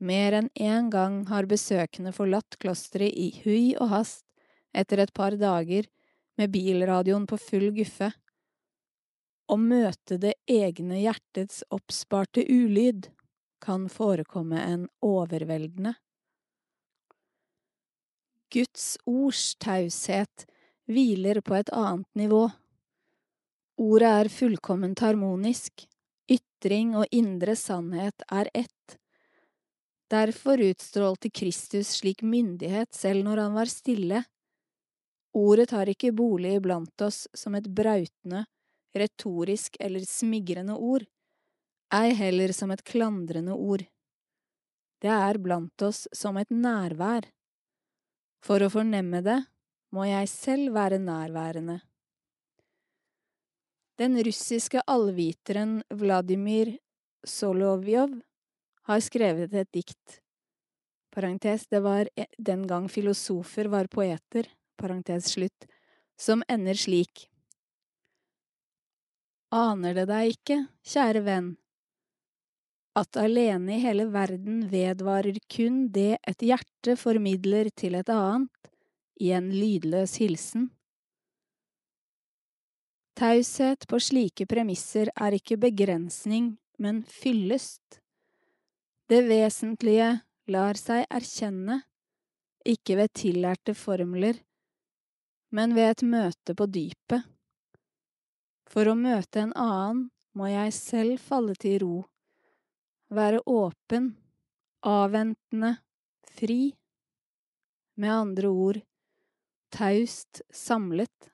[0.01, 4.25] Mer enn én gang har besøkende forlatt klosteret i hui og hast
[4.73, 5.89] etter et par dager
[6.41, 8.09] med bilradioen på full guffe.
[9.51, 13.11] Å møte det egne hjertets oppsparte ulyd
[13.61, 15.93] kan forekomme en overveldende.
[18.51, 20.47] Guds ords taushet
[20.91, 22.47] hviler på et annet nivå.
[23.81, 25.85] Ordet er fullkomment harmonisk,
[26.31, 28.97] ytring og indre sannhet er ett.
[30.11, 34.25] Derfor utstrålte Kristus slik myndighet selv når han var stille.
[35.39, 38.43] Ordet tar ikke bolig iblant oss som et brautende,
[38.99, 41.05] retorisk eller smigrende ord,
[41.95, 43.85] ei heller som et klandrende ord.
[45.01, 47.29] Det er blant oss som et nærvær.
[48.43, 49.39] For å fornemme det
[49.95, 51.79] må jeg selv være nærværende.
[54.01, 56.73] Den russiske allviteren Vladimir
[57.27, 58.17] Solovjov
[58.91, 60.21] har skrevet et dikt.
[61.15, 64.47] Parentes, det var e- den gang filosofer var poeter,
[64.79, 65.67] parentes slutt,
[66.19, 67.27] som ender slik.
[69.51, 71.55] Aner det deg ikke, kjære venn,
[72.99, 78.71] at alene i hele verden vedvarer kun det et hjerte formidler til et annet
[79.21, 80.69] i en lydløs hilsen?
[83.21, 88.00] Taushet på slike premisser er ikke begrensning, men fyllest.
[89.11, 90.11] Det vesentlige
[90.55, 91.81] lar seg erkjenne,
[92.63, 94.37] ikke ved tillærte formler,
[95.51, 97.25] men ved et møte på dypet.
[98.71, 100.05] For å møte en annen
[100.39, 101.97] må jeg selv falle til ro,
[103.11, 104.13] være åpen,
[104.87, 105.73] avventende,
[106.31, 106.61] fri,
[107.99, 108.79] med andre ord,
[109.75, 111.33] taust samlet.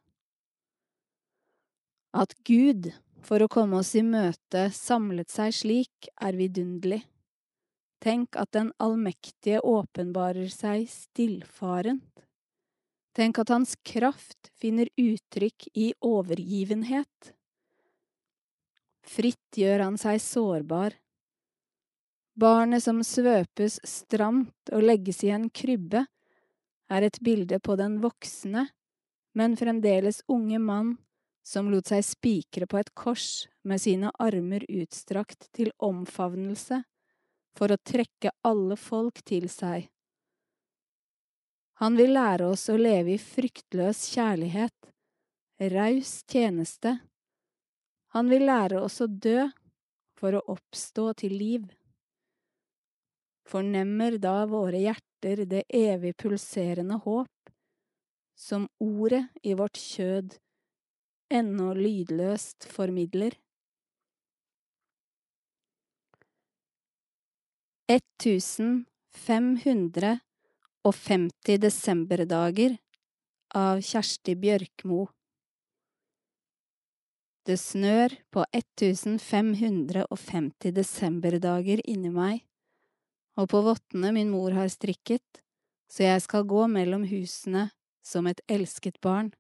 [2.16, 2.88] At Gud,
[3.20, 7.02] for å komme oss i møte, samlet seg slik, er vidunderlig.
[8.02, 12.26] Tenk at den allmektige åpenbarer seg stillfarent.
[13.16, 17.33] Tenk at hans kraft finner uttrykk i overgivenhet.
[19.07, 20.99] Fritt gjør han seg sårbar.
[22.36, 26.05] Barnet som svøpes stramt og legges i en krybbe,
[26.92, 28.66] er et bilde på den voksne,
[29.33, 30.92] men fremdeles unge mann
[31.47, 36.83] som lot seg spikre på et kors med sine armer utstrakt til omfavnelse
[37.56, 39.88] for å trekke alle folk til seg.
[41.80, 44.92] Han vil lære oss å leve i fryktløs kjærlighet,
[45.72, 46.94] raus tjeneste.
[48.16, 49.44] Han vil lære oss å dø
[50.16, 51.66] for å oppstå til liv.
[53.46, 57.52] Fornemmer da våre hjerter det evig pulserende håp,
[58.36, 60.38] som ordet i vårt kjød
[61.32, 63.36] ennå lydløst formidler?
[67.86, 70.18] 1550
[71.62, 72.74] desemberdager
[73.55, 75.06] av Kjersti Bjørkmo
[77.47, 82.42] Det snør på 1550 desemberdager inni meg,
[83.39, 85.23] og på vottene min mor har strikket,
[85.86, 87.70] så jeg skal gå mellom husene
[88.02, 89.31] som et elsket barn.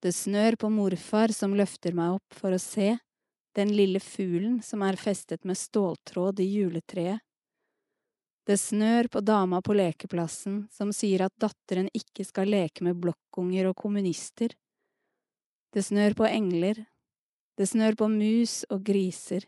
[0.00, 2.96] Det snør på morfar som løfter meg opp for å se
[3.54, 7.22] den lille fuglen som er festet med ståltråd i juletreet.
[8.44, 13.70] Det snør på dama på lekeplassen som sier at datteren ikke skal leke med blokkunger
[13.70, 14.52] og kommunister.
[15.72, 16.82] Det snør på engler.
[17.56, 19.46] Det snør på mus og griser.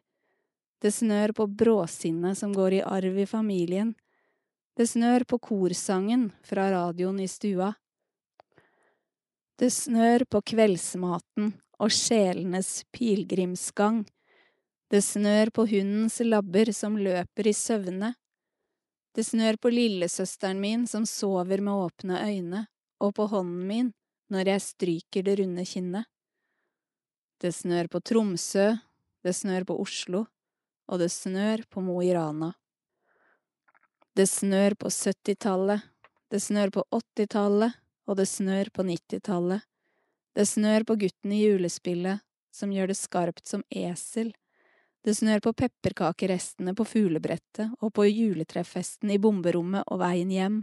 [0.80, 3.92] Det snør på bråsinnet som går i arv i familien.
[4.76, 7.74] Det snør på korsangen fra radioen i stua.
[9.56, 14.04] Det snør på kveldsmaten og sjelenes pilegrimsgang.
[14.90, 18.14] Det snør på hundens labber som løper i søvne.
[19.16, 22.66] Det snør på lillesøsteren min som sover med åpne øyne,
[23.00, 23.92] og på hånden min
[24.32, 26.06] når jeg stryker det runde kinnet.
[27.40, 28.72] Det snør på Tromsø,
[29.24, 30.24] det snør på Oslo,
[30.88, 32.52] og det snør på Mo i Rana.
[34.16, 35.82] Det snør på 70-tallet,
[36.32, 39.64] det snør på 80-tallet, og det snør på 90-tallet.
[40.36, 42.20] Det snør på gutten i julespillet,
[42.52, 44.34] som gjør det skarpt som esel.
[45.00, 50.58] Det snør på pepperkakerestene på fuglebrettet og på juletreffesten i bomberommet og veien hjem.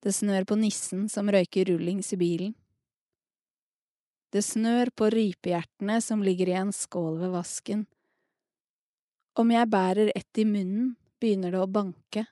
[0.00, 2.52] Det snør på nissen som røyker rullings i bilen.
[4.30, 7.82] Det snør på rypehjertene som ligger i en skål ved vasken.
[9.34, 12.28] Om jeg bærer ett i munnen, begynner det å banke.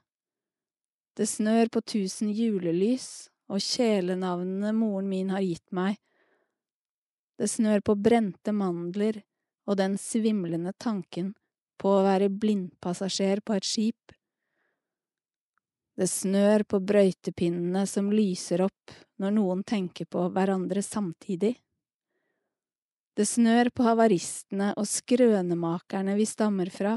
[1.19, 5.97] Det snør på tusen julelys og kjælenavnene moren min har gitt meg.
[7.39, 9.23] Det snør på brente mandler
[9.69, 11.35] og den svimlende tanken
[11.79, 14.15] på å være blindpassasjer på et skip.
[15.99, 21.57] Det snør på brøytepinnene som lyser opp når noen tenker på hverandre samtidig.
[23.19, 26.95] Det snør på havaristene og skrønemakerne vi stammer fra.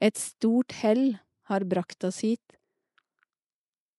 [0.00, 1.18] Et stort hell
[1.50, 2.57] har brakt oss hit.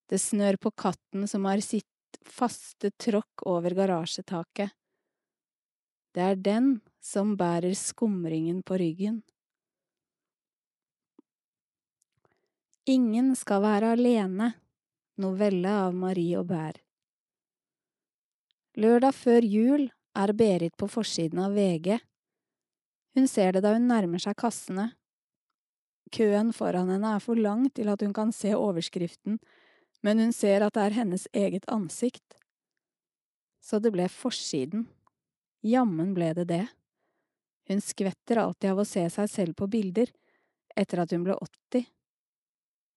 [0.10, 1.86] Det snør på katten som har sitt
[2.26, 4.74] faste tråkk over garasjetaket.
[6.14, 6.70] Det er den
[7.06, 9.22] som bærer skumringen på ryggen.
[12.90, 14.54] Ingen skal være alene.
[15.20, 16.80] Novelle av Marie Aubert.
[18.80, 21.98] Lørdag før jul er Berit på forsiden av VG.
[23.18, 24.94] Hun ser det da hun nærmer seg kassene.
[26.16, 29.38] Køen foran henne er for lang til at hun kan se overskriften,
[30.06, 32.38] men hun ser at det er hennes eget ansikt.
[33.60, 34.88] Så det ble forsiden.
[35.66, 36.66] Jammen ble det det.
[37.70, 40.10] Hun skvetter alltid av å se seg selv på bilder,
[40.80, 41.86] etter at hun ble 80.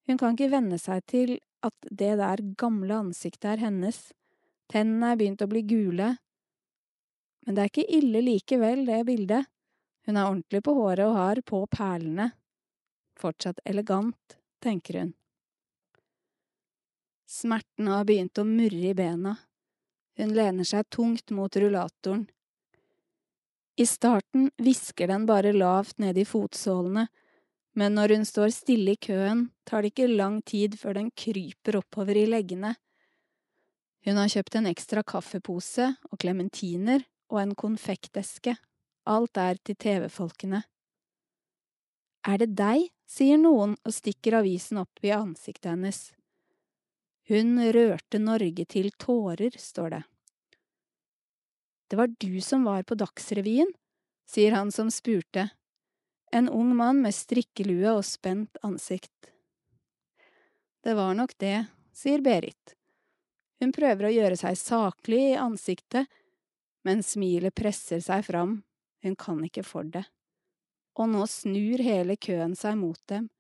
[0.08, 4.10] Hun kan ikke venne seg til at det der gamle ansiktet er hennes,
[4.72, 6.14] tennene er begynt å bli gule.
[7.44, 9.50] Men det er ikke ille likevel, det bildet.
[10.06, 12.30] Hun er ordentlig på håret og har på perlene.
[13.18, 15.12] Fortsatt elegant, tenker hun.
[17.32, 19.38] Smerten har begynt å murre i bena.
[20.20, 22.26] Hun lener seg tungt mot rullatoren.
[23.80, 27.06] I starten hvisker den bare lavt ned i fotsålene,
[27.72, 31.80] men når hun står stille i køen, tar det ikke lang tid før den kryper
[31.80, 32.74] oppover i leggene.
[34.04, 38.58] Hun har kjøpt en ekstra kaffepose og klementiner og en konfekteske.
[39.08, 40.66] Alt er til TV-folkene.
[42.28, 42.90] Er det deg?
[43.12, 46.10] sier noen og stikker avisen opp i ansiktet hennes.
[47.32, 50.02] Hun rørte Norge til tårer, står det.
[51.88, 53.70] Det var du som var på Dagsrevyen,
[54.28, 55.46] sier han som spurte,
[56.28, 59.32] en ung mann med strikkelue og spent ansikt.
[60.84, 62.76] Det var nok det, sier Berit.
[63.64, 66.12] Hun prøver å gjøre seg saklig i ansiktet,
[66.84, 68.58] men smilet presser seg fram,
[69.00, 70.04] hun kan ikke for det.
[71.00, 73.32] Og nå snur hele køen seg mot dem.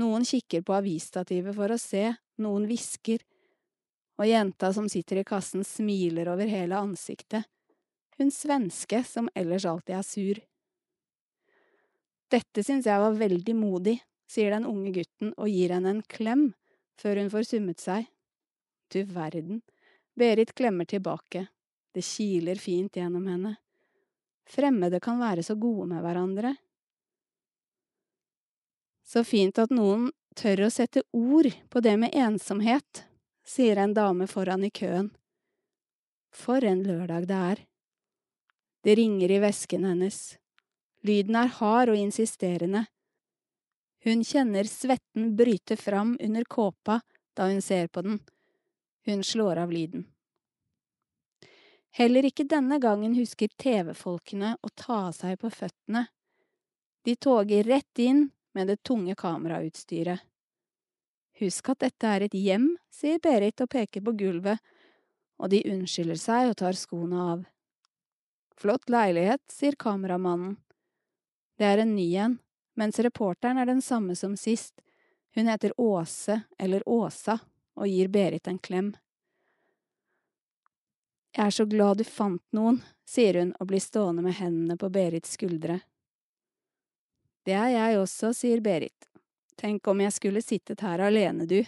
[0.00, 2.06] Noen kikker på avisstativet for å se,
[2.40, 3.20] noen hvisker,
[4.20, 7.44] og jenta som sitter i kassen smiler over hele ansiktet,
[8.18, 10.40] hun svenske som ellers alltid er sur.
[12.32, 13.98] Dette syns jeg var veldig modig,
[14.30, 16.52] sier den unge gutten og gir henne en klem
[17.00, 18.06] før hun får summet seg.
[18.92, 19.60] Du verden,
[20.14, 21.46] Berit klemmer tilbake,
[21.92, 23.54] det kiler fint gjennom henne.
[24.48, 26.52] Fremmede kan være så gode med hverandre.
[29.12, 30.06] Så fint at noen
[30.38, 33.02] tør å sette ord på det med ensomhet,
[33.44, 35.10] sier en dame foran i køen.
[36.32, 37.60] For en lørdag det er.
[38.82, 40.38] Det ringer i vesken hennes.
[41.04, 42.86] Lyden er hard og insisterende.
[44.02, 47.02] Hun kjenner svetten bryte fram under kåpa
[47.36, 48.20] da hun ser på den.
[49.04, 50.06] Hun slår av lyden.
[51.92, 56.06] Heller ikke denne gangen husker TV-folkene å ta seg på føttene.
[57.04, 60.20] De toger rett inn med det tunge kamerautstyret.
[61.40, 64.60] Husk at dette er et hjem, sier Berit og peker på gulvet,
[65.40, 67.44] og de unnskylder seg og tar skoene av.
[68.58, 70.58] Flott leilighet, sier kameramannen.
[71.58, 72.36] Det er en ny en,
[72.78, 74.84] mens reporteren er den samme som sist.
[75.34, 77.38] Hun heter Åse, eller Åsa,
[77.74, 78.92] og gir Berit en klem.
[81.32, 84.90] Jeg er så glad du fant noen, sier hun og blir stående med hendene på
[84.92, 85.80] Berits skuldre.
[87.42, 89.08] Det er jeg også, sier Berit.
[89.58, 91.60] Tenk om jeg skulle sittet her alene, du.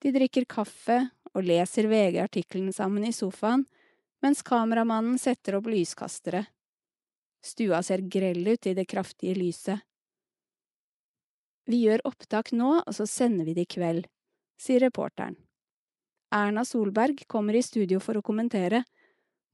[0.00, 1.02] De drikker kaffe
[1.34, 3.66] og leser VG-artikkelen sammen i sofaen,
[4.22, 6.44] mens kameramannen setter opp lyskastere.
[7.42, 9.80] Stua ser grell ut i det kraftige lyset.
[11.70, 14.06] Vi gjør opptak nå, og så sender vi det i kveld,
[14.60, 15.36] sier reporteren.
[16.34, 18.84] Erna Solberg kommer i studio for å kommentere.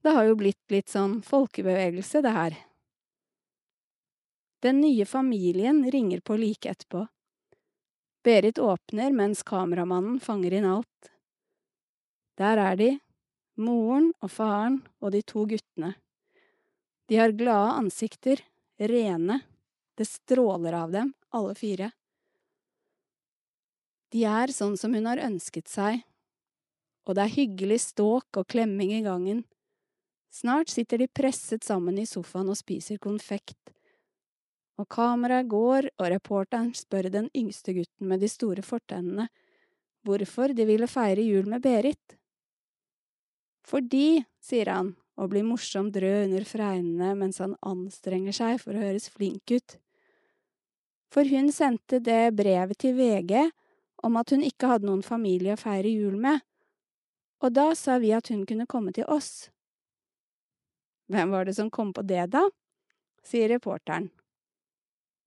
[0.03, 2.57] Det har jo blitt litt sånn folkebevegelse, det her.
[4.59, 7.07] Den nye familien ringer på like etterpå.
[8.23, 11.11] Berit åpner mens kameramannen fanger inn alt.
[12.37, 12.89] Der er de,
[13.55, 15.93] moren og faren og de to guttene.
[17.07, 18.41] De har glade ansikter,
[18.77, 19.39] rene,
[19.97, 21.91] det stråler av dem, alle fire.
[24.11, 26.01] De er sånn som hun har ønsket seg,
[27.07, 29.45] og det er hyggelig ståk og klemming i gangen.
[30.33, 33.76] Snart sitter de presset sammen i sofaen og spiser konfekt.
[34.77, 39.27] Og kameraet går, og reporteren spør den yngste gutten med de store fortennene
[40.07, 42.15] hvorfor de ville feire jul med Berit.
[43.67, 48.83] Fordi, sier han og blir morsomt rød under fregnene mens han anstrenger seg for å
[48.85, 49.77] høres flink ut.
[51.11, 53.49] For hun sendte det brevet til VG
[54.05, 56.43] om at hun ikke hadde noen familie å feire jul med,
[57.41, 59.49] og da sa vi at hun kunne komme til oss.
[61.11, 62.43] Hvem var det som kom på det, da?
[63.27, 64.09] sier reporteren.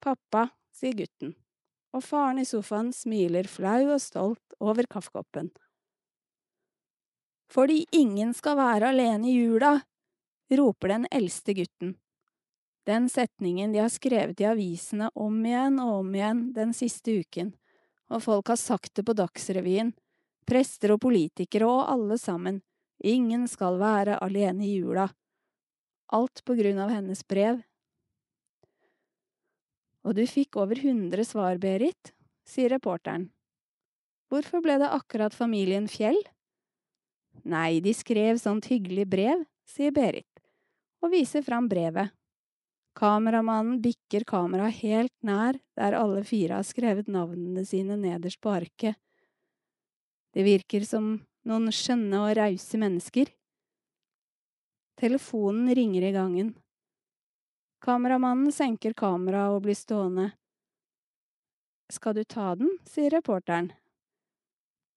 [0.01, 1.35] Pappa, sier gutten,
[1.93, 5.51] og faren i sofaen smiler flau og stolt over kaffekoppen.
[7.51, 9.75] Fordi ingen skal være alene i jula,
[10.57, 11.97] roper den eldste gutten.
[12.87, 17.53] Den setningen de har skrevet i avisene om igjen og om igjen den siste uken,
[18.11, 19.93] og folk har sagt det på Dagsrevyen,
[20.49, 22.63] prester og politikere og alle sammen,
[22.99, 25.11] ingen skal være alene i jula.
[26.11, 27.61] Alt på grunn av hennes brev.
[30.07, 32.15] Og du fikk over hundre svar, Berit,
[32.49, 33.29] sier reporteren.
[34.31, 36.19] Hvorfor ble det akkurat familien Fjell?
[37.45, 40.43] Nei, de skrev sånt hyggelig brev, sier Berit,
[41.03, 42.13] og viser fram brevet.
[42.97, 48.99] Kameramannen bikker kameraet helt nær der alle fire har skrevet navnene sine nederst på arket.
[50.35, 51.13] Det virker som
[51.47, 53.31] noen skjønne og rause mennesker.
[55.01, 56.53] Telefonen ringer i gangen.
[57.81, 60.27] Kameramannen senker kameraet og blir stående.
[61.91, 63.73] Skal du ta den, sier reporteren.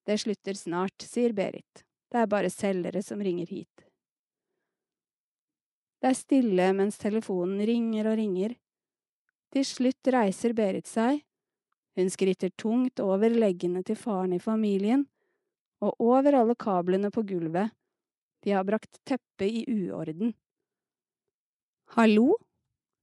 [0.03, 1.85] Det slutter snart, sier Berit.
[2.11, 3.85] Det er bare selgere som ringer hit.
[6.03, 8.57] Det er stille mens telefonen ringer og ringer.
[9.55, 11.23] Til slutt reiser Berit seg.
[11.95, 15.05] Hun skritter tungt over leggene til faren i familien,
[15.79, 17.71] og over alle kablene på gulvet.
[18.43, 20.33] De har brakt teppet i uorden.
[21.95, 22.33] Hallo?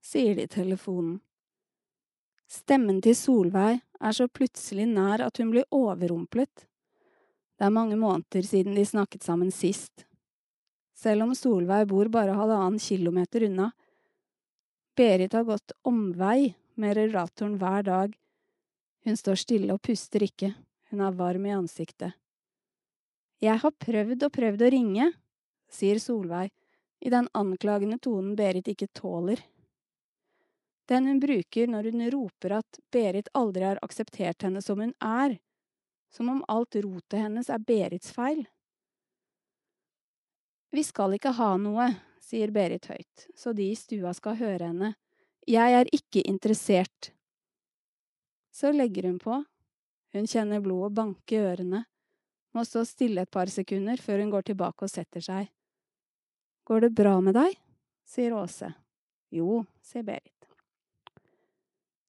[0.00, 1.18] Sier de i telefonen.
[2.50, 6.66] Stemmen til Solveig er så plutselig nær at hun blir overrumplet.
[7.60, 10.06] Det er mange måneder siden de snakket sammen sist.
[10.96, 13.70] Selv om Solveig bor bare halvannen kilometer unna.
[14.96, 18.16] Berit har gått omvei med rullatoren hver dag.
[19.04, 20.50] Hun står stille og puster ikke,
[20.90, 22.16] hun er varm i ansiktet.
[23.40, 25.06] Jeg har prøvd og prøvd å ringe,
[25.72, 26.50] sier Solveig
[27.00, 29.40] i den anklagende tonen Berit ikke tåler.
[30.90, 35.36] Den hun bruker når hun roper at Berit aldri har akseptert henne som hun er,
[36.10, 38.42] som om alt rotet hennes er Berits feil.
[40.74, 41.86] Vi skal ikke ha noe,
[42.22, 44.92] sier Berit høyt, så de i stua skal høre henne.
[45.46, 47.12] Jeg er ikke interessert.
[48.50, 49.40] Så legger hun på.
[50.10, 51.84] Hun kjenner blodet banke i ørene,
[52.50, 55.50] må stå stille et par sekunder før hun går tilbake og setter seg.
[56.66, 57.54] Går det bra med deg?
[58.10, 58.72] sier Åse.
[59.30, 60.49] Jo, sier Berit.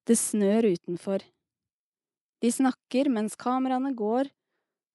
[0.08, 1.24] Det snør utenfor.
[2.42, 4.32] De snakker mens kameraene går,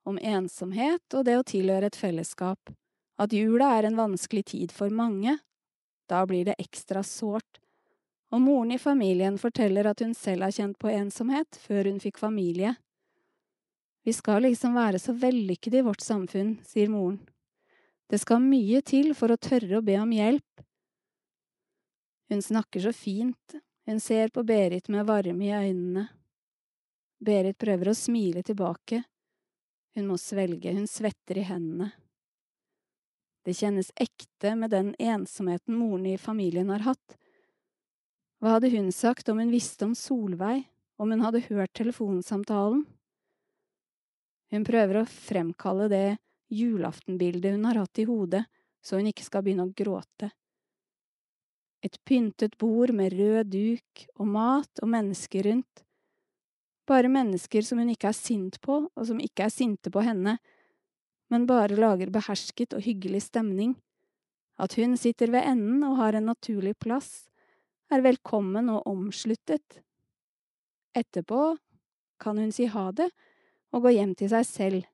[0.06, 2.72] om ensomhet og det å tilhøre et fellesskap,
[3.18, 5.38] at jula er en vanskelig tid for mange,
[6.10, 7.60] da blir det ekstra sårt,
[8.34, 12.18] og moren i familien forteller at hun selv har kjent på ensomhet før hun fikk
[12.18, 12.74] familie.
[14.06, 17.18] Vi skal liksom være så vellykkede i vårt samfunn, sier moren.
[18.06, 20.66] Det skal mye til for å tørre å be om hjelp.
[22.30, 23.56] Hun snakker så fint,
[23.86, 26.08] hun ser på Berit med varme i øynene.
[27.18, 29.02] Berit prøver å smile tilbake.
[29.94, 31.92] Hun må svelge, hun svetter i hendene.
[33.46, 37.16] Det kjennes ekte med den ensomheten moren i familien har hatt.
[38.42, 40.66] Hva hadde hun sagt om hun visste om Solveig,
[40.98, 42.82] om hun hadde hørt telefonsamtalen?
[44.50, 46.06] Hun prøver å fremkalle det
[46.52, 48.42] julaftenbildet hun har hatt i hodet,
[48.82, 50.32] så hun ikke skal begynne å gråte.
[51.86, 55.82] Et pyntet bord med rød duk og mat og mennesker rundt.
[56.86, 60.36] Bare mennesker som hun ikke er sint på, og som ikke er sinte på henne,
[61.30, 63.74] men bare lager behersket og hyggelig stemning.
[64.58, 67.28] At hun sitter ved enden og har en naturlig plass,
[67.90, 69.82] er velkommen og omsluttet.
[70.96, 71.56] Etterpå
[72.22, 73.10] kan hun si ha det
[73.74, 74.88] og gå hjem til seg selv.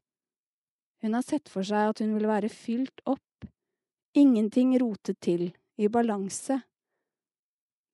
[1.01, 3.47] Hun har sett for seg at hun vil være fylt opp,
[4.19, 5.49] ingenting rotet til,
[5.81, 6.61] i balanse.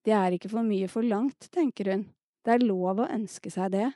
[0.08, 2.06] Det er ikke for mye forlangt, tenker hun,
[2.40, 3.90] det er lov å ønske seg det.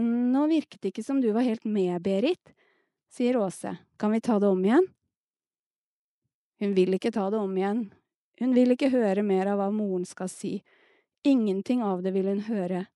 [0.00, 2.54] Nå virket det ikke som du var helt med, Berit,
[3.12, 4.88] sier Åse, kan vi ta det om igjen?
[6.64, 7.84] Hun vil ikke ta det om igjen,
[8.40, 10.62] hun vil ikke høre mer av hva moren skal si,
[11.20, 12.86] ingenting av det vil hun høre.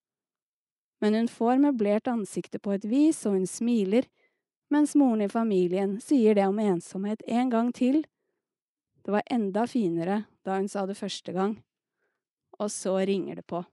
[1.05, 4.09] Men hun får møblert ansiktet på et vis, og hun smiler,
[4.73, 8.07] mens moren i familien sier det om ensomhet en gang til.
[9.05, 11.57] Det var enda finere da hun sa det første gang.
[12.61, 13.65] Og så ringer det på.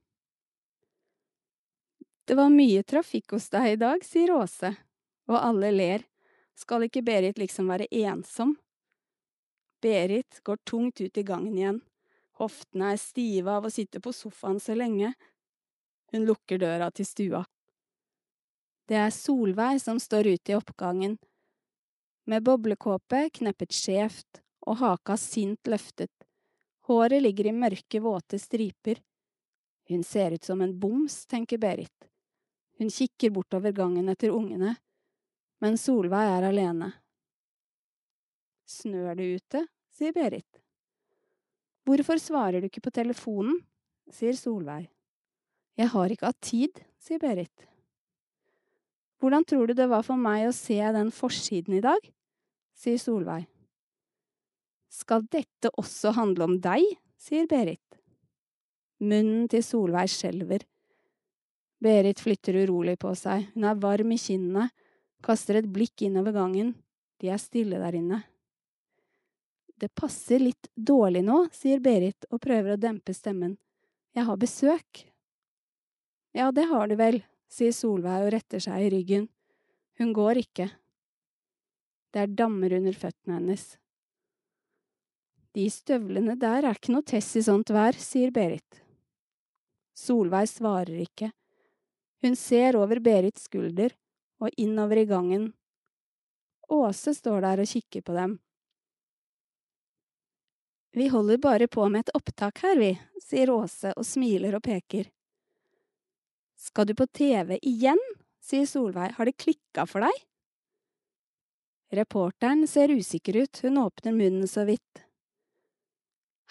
[2.24, 4.72] Det var mye trafikk hos deg i dag, sier Åse,
[5.28, 6.04] og alle ler.
[6.58, 8.54] Skal ikke Berit liksom være ensom?
[9.82, 11.80] Berit går tungt ut i gangen igjen.
[12.38, 15.12] Hoftene er stive av å sitte på sofaen så lenge.
[16.12, 17.42] Hun lukker døra til stua.
[18.88, 21.18] Det er Solveig som står ute i oppgangen,
[22.26, 26.12] med boblekåpe kneppet skjevt og haka sint løftet.
[26.92, 28.98] Håret ligger i mørke, våte striper.
[29.88, 32.08] Hun ser ut som en boms, tenker Berit.
[32.78, 34.74] Hun kikker bortover gangen etter ungene,
[35.64, 36.90] men Solveig er alene.
[38.68, 39.62] Snør det ute?
[39.92, 40.60] sier Berit.
[41.88, 43.62] Hvorfor svarer du ikke på telefonen?
[44.12, 44.90] sier Solveig.
[45.80, 47.68] Jeg har ikke hatt tid, sier Berit.
[49.22, 52.04] Hvordan tror du det var for meg å se den forsiden i dag?
[52.76, 53.48] sier Solveig.
[54.92, 56.84] Skal dette også handle om deg?
[57.22, 57.80] sier Berit.
[59.02, 60.66] Munnen til Solveig skjelver.
[61.82, 64.68] Berit flytter urolig på seg, hun er varm i kinnene,
[65.22, 66.74] kaster et blikk innover gangen,
[67.22, 68.20] de er stille der inne.
[69.82, 73.56] Det passer litt dårlig nå, sier Berit og prøver å dempe stemmen.
[74.14, 75.04] Jeg har besøk.
[76.36, 79.26] Ja, det har du vel, sier Solveig og retter seg i ryggen.
[79.98, 80.68] Hun går ikke.
[82.12, 83.72] Det er dammer under føttene hennes.
[85.52, 88.80] De støvlene der er ikke noe tess i sånt vær, sier Berit.
[89.92, 91.28] Solveig svarer ikke.
[92.22, 93.92] Hun ser over Berits skulder
[94.40, 95.50] og innover i gangen.
[96.72, 98.38] Åse står der og kikker på dem.
[100.92, 105.08] Vi holder bare på med et opptak her, vi, sier Åse og smiler og peker.
[106.56, 108.00] Skal du på TV igjen?
[108.42, 110.16] sier Solveig, har det klikka for deg?
[111.92, 115.04] Reporteren ser usikker ut, hun åpner munnen så vidt.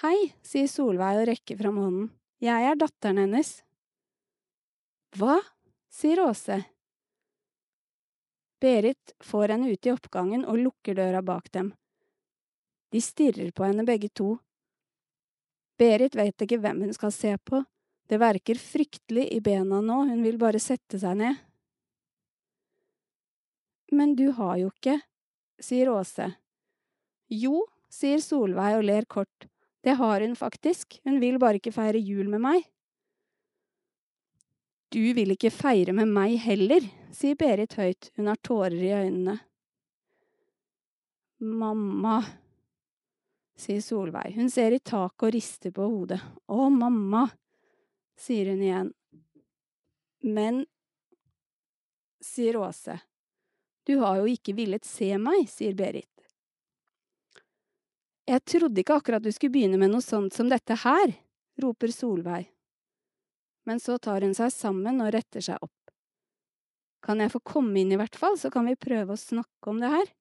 [0.02, 2.06] Hei, sier Solveig og rekker fram hånden,
[2.42, 3.52] jeg er datteren hennes.
[5.14, 5.36] Hva?
[5.94, 6.56] sier Åse.
[8.58, 11.70] Berit får henne ut i oppgangen og lukker døra bak dem.
[12.90, 14.32] De stirrer på henne begge to.
[15.78, 17.62] Berit vet ikke hvem hun skal se på,
[18.10, 21.46] det verker fryktelig i bena nå, hun vil bare sette seg ned.
[23.94, 24.98] Men du har jo ikke,
[25.62, 26.32] sier Åse.
[27.30, 29.52] Jo, sier Solveig og ler kort,
[29.82, 32.66] det har hun faktisk, hun vil bare ikke feire jul med meg.
[34.92, 36.86] Du vil ikke feire med meg heller,
[37.16, 39.38] sier Berit høyt, hun har tårer i øynene.
[41.42, 42.20] Mamma,
[43.58, 46.20] sier Solveig, hun ser i taket og rister på hodet.
[46.46, 47.24] Å, mamma,
[48.20, 48.92] sier hun igjen.
[50.28, 50.66] Men,
[52.22, 53.00] sier Åse,
[53.88, 56.11] du har jo ikke villet se meg, sier Berit.
[58.32, 61.12] Jeg trodde ikke akkurat du skulle begynne med noe sånt som dette her,
[61.60, 62.46] roper Solveig.
[63.68, 65.92] Men så tar hun seg sammen og retter seg opp.
[67.04, 69.82] Kan jeg få komme inn i hvert fall, så kan vi prøve å snakke om
[69.82, 70.14] det her?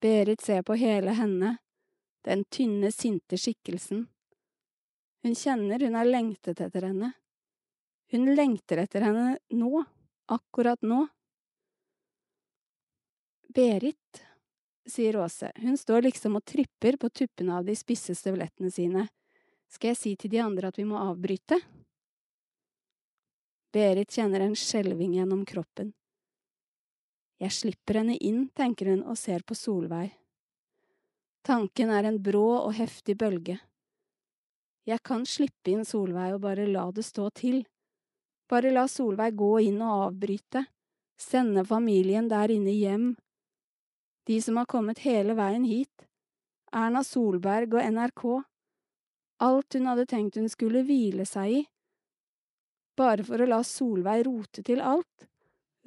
[0.00, 1.56] Berit ser på hele henne,
[2.28, 4.06] den tynne, sinte skikkelsen.
[5.24, 7.12] Hun kjenner hun har lengtet etter henne.
[8.12, 9.84] Hun lengter etter henne nå,
[10.28, 11.06] akkurat nå.
[13.54, 14.24] Berit,
[14.90, 19.06] sier Åse, hun står liksom og tripper på tuppene av de spisse støvlettene sine.
[19.70, 21.60] Skal jeg si til de andre at vi må avbryte?
[23.70, 25.92] Berit kjenner en skjelving gjennom kroppen.
[27.40, 30.10] Jeg slipper henne inn, tenker hun og ser på Solveig.
[31.46, 33.56] Tanken er en brå og heftig bølge.
[34.84, 37.62] Jeg kan slippe inn Solveig og bare la det stå til.
[38.50, 40.66] Bare la Solveig gå inn og avbryte,
[41.16, 43.10] sende familien der inne hjem.
[44.26, 46.06] De som har kommet hele veien hit.
[46.72, 48.24] Erna Solberg og NRK.
[49.40, 51.60] Alt hun hadde tenkt hun skulle hvile seg i.
[53.00, 55.26] Bare for å la Solveig rote til alt.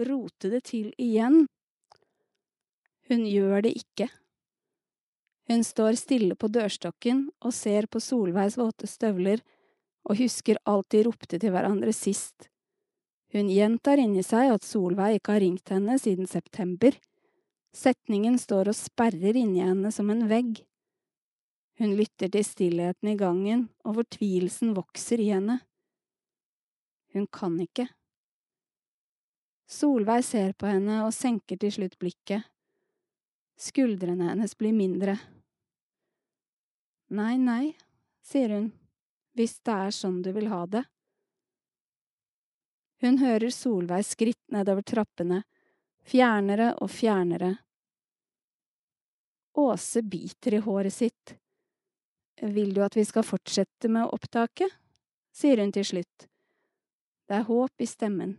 [0.02, 1.46] Rote det til igjen.
[3.10, 4.10] Hun gjør det ikke.
[5.52, 9.44] Hun står stille på dørstokken og ser på Solveigs våte støvler
[10.08, 12.50] og husker alt de ropte til hverandre sist.
[13.34, 16.96] Hun gjentar inni seg at Solveig ikke har ringt henne siden september.
[17.74, 20.62] Setningen står og sperrer inni henne som en vegg.
[21.82, 25.58] Hun lytter til stillheten i gangen, og fortvilelsen vokser i henne.
[27.14, 27.88] Hun kan ikke.
[29.70, 32.46] Solveig ser på henne og senker til slutt blikket.
[33.58, 35.18] Skuldrene hennes blir mindre.
[37.14, 37.74] Nei, nei,
[38.26, 38.70] sier hun,
[39.38, 40.84] hvis det er sånn du vil ha det.
[43.04, 45.42] Hun hører Solveigs skritt nedover trappene,
[46.04, 47.56] fjernere og fjernere.
[49.54, 51.36] Åse biter i håret sitt.
[52.42, 54.72] Vil du at vi skal fortsette med opptaket?
[55.34, 56.28] sier hun til slutt.
[57.26, 58.36] Det er håp i stemmen.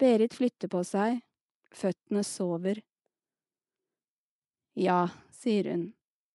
[0.00, 1.20] Berit flytter på seg,
[1.70, 2.80] føttene sover.
[4.74, 5.04] Ja,
[5.34, 5.84] sier hun,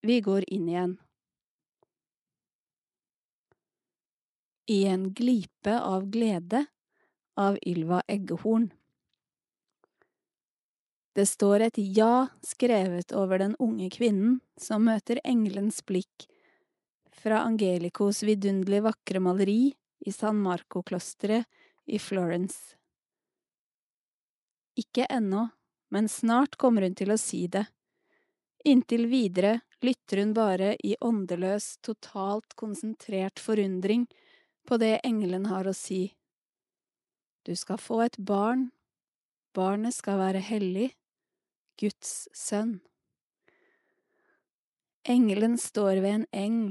[0.06, 0.94] vi går inn igjen.
[4.70, 6.64] I en glipe av glede
[7.36, 8.70] av Ylva Eggehorn.
[11.16, 16.26] Det står et ja skrevet over den unge kvinnen som møter engelens blikk
[17.16, 19.70] fra Angelicos vidunderlig vakre maleri
[20.04, 21.48] i San Marco-klosteret
[21.88, 22.76] i Florence.
[24.76, 25.46] Ikke ennå,
[25.88, 27.64] men snart kommer hun til å si det.
[28.68, 34.04] Inntil videre lytter hun bare i åndeløs, totalt konsentrert forundring
[34.68, 36.10] på det engelen har å si.
[37.48, 38.68] Du skal få et barn,
[39.56, 40.92] barnet skal være hellig,
[41.76, 42.78] Guds sønn.
[45.06, 46.62] Engelen står ved en eng,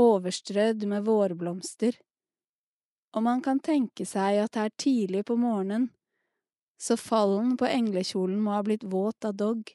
[0.00, 1.98] overstrødd med vårblomster,
[3.14, 5.90] og man kan tenke seg at det er tidlig på morgenen,
[6.80, 9.70] så fallen på englekjolen må ha blitt våt av dogg.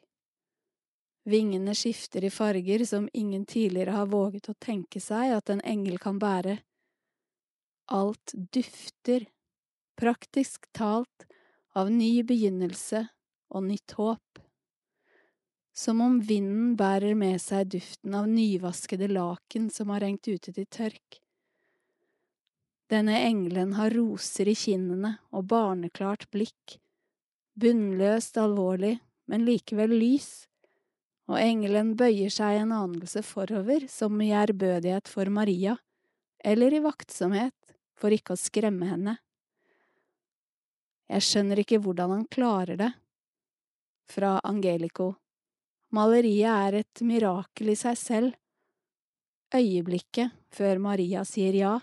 [1.30, 6.02] Vingene skifter i farger som ingen tidligere har våget å tenke seg at en engel
[6.02, 6.58] kan bære.
[7.96, 9.30] Alt dufter,
[9.96, 11.30] praktisk talt,
[11.78, 13.06] av ny begynnelse
[13.50, 14.42] og nytt håp.
[15.76, 20.68] Som om vinden bærer med seg duften av nyvaskede laken som har hengt ute til
[20.68, 21.20] tørk.
[22.90, 26.80] Denne engelen har roser i kinnene og barneklart blikk,
[27.60, 28.98] bunnløst alvorlig,
[29.30, 30.50] men likevel lys,
[31.30, 35.76] og engelen bøyer seg en anelse forover som i ærbødighet for Maria,
[36.42, 39.20] eller i vaktsomhet for ikke å skremme henne.
[41.10, 42.90] Jeg skjønner ikke hvordan han klarer det.
[44.10, 45.14] Fra Angelico.
[45.94, 48.34] Maleriet er et mirakel i seg selv.
[49.54, 51.76] Øyeblikket før Maria sier ja.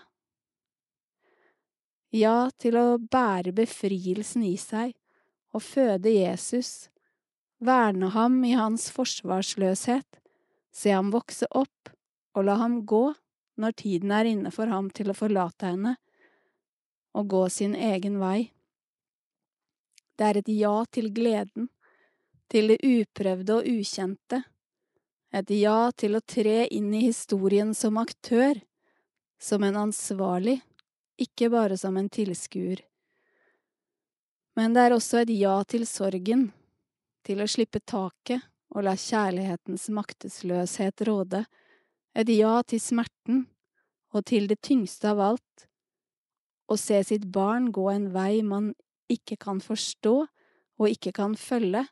[2.15, 4.93] Ja til å bære befrielsen i seg
[5.55, 6.87] og føde Jesus,
[7.59, 10.19] verne ham i hans forsvarsløshet,
[10.71, 11.91] se ham vokse opp
[12.37, 13.09] og la ham gå
[13.57, 15.95] når tiden er inne for ham til å forlate henne
[17.17, 18.51] og gå sin egen vei.
[20.17, 21.67] Det er et ja til gleden,
[22.51, 24.41] til det uprøvde og ukjente,
[25.35, 28.59] et ja til å tre inn i historien som aktør,
[29.37, 30.61] som en ansvarlig,
[31.19, 32.81] ikke bare som en tilskuer.
[34.57, 36.47] Men det er også et ja til sorgen,
[37.27, 38.41] til å slippe taket
[38.73, 41.43] og la kjærlighetens maktesløshet råde,
[42.17, 43.45] et ja til smerten,
[44.15, 45.67] og til det tyngste av alt,
[46.67, 48.71] å se sitt barn gå en vei man
[49.11, 50.15] ikke kan forstå
[50.77, 51.85] og ikke kan følge.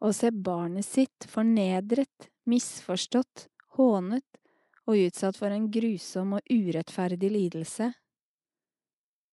[0.00, 4.40] Å se barnet sitt fornedret, misforstått, hånet
[4.88, 7.90] og utsatt for en grusom og urettferdig lidelse.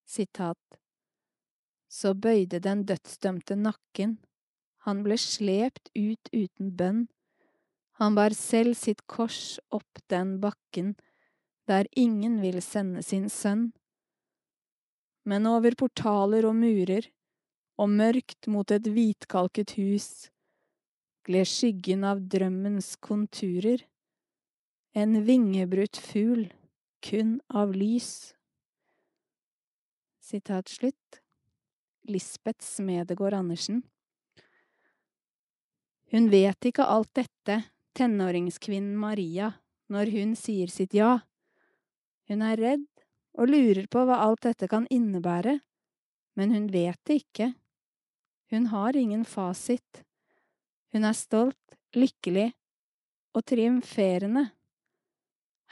[0.08, 0.80] Sitat.
[1.88, 4.18] Så bøyde den dødsdømte nakken,
[4.84, 7.08] han ble slept ut uten bønn,
[7.98, 10.94] han bar selv sitt kors opp den bakken
[11.68, 13.72] der ingen vil sende sin sønn.
[15.28, 17.08] Men over portaler og murer,
[17.78, 20.30] og mørkt mot et hvitkalket hus,
[21.28, 23.84] gled skyggen av drømmens konturer,
[24.96, 26.48] en vingebrutt fugl,
[27.04, 28.34] kun av lys.
[30.24, 31.22] Sitat slutt.
[32.08, 33.82] Lisbeth Smedegård Andersen.
[36.08, 37.60] Hun vet ikke alt dette,
[38.00, 39.52] tenåringskvinnen Maria,
[39.92, 41.18] når hun sier sitt ja.
[42.32, 42.88] Hun er redd
[43.36, 45.60] og lurer på hva alt dette kan innebære,
[46.40, 47.52] men hun vet det ikke.
[48.52, 50.07] Hun har ingen fasit.
[50.94, 52.52] Hun er stolt, lykkelig
[53.36, 54.48] og triumferende.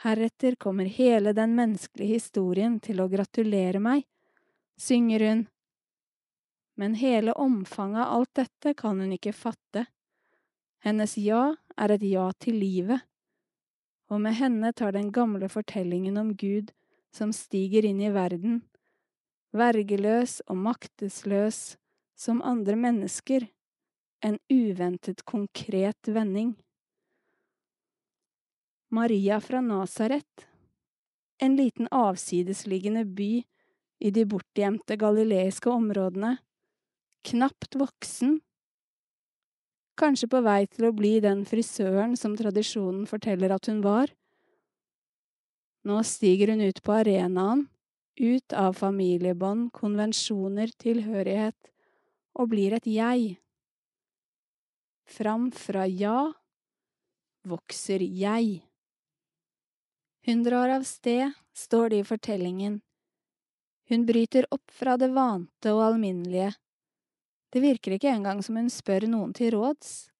[0.04, 4.04] Heretter kommer hele den menneskelige historien til å gratulere meg,
[4.76, 5.44] synger hun.
[6.76, 9.86] Men hele omfanget av alt dette kan hun ikke fatte.
[10.84, 13.00] Hennes ja er et ja til livet,
[14.12, 16.70] og med henne tar den gamle fortellingen om Gud
[17.16, 18.60] som stiger inn i verden,
[19.56, 21.78] vergeløs og maktesløs
[22.16, 23.48] som andre mennesker,
[24.24, 26.54] en uventet konkret vending.
[28.88, 30.46] Maria fra Nasaret,
[31.42, 33.44] en liten avsidesliggende by
[33.98, 36.36] i de bortgjemte galileiske områdene,
[37.26, 38.38] knapt voksen,
[39.98, 44.12] kanskje på vei til å bli den frisøren som tradisjonen forteller at hun var.
[45.86, 47.66] Nå stiger hun ut på arenaen,
[48.16, 51.56] ut av familiebånd, konvensjoner, tilhørighet,
[52.36, 53.36] og blir et jeg.
[55.06, 56.32] Fram fra ja
[57.46, 58.64] vokser jeg.
[60.26, 62.80] Hun drar av sted, står det i fortellingen.
[63.88, 66.50] Hun bryter opp fra det vante og alminnelige.
[67.54, 70.10] Det virker ikke engang som hun spør noen til råds,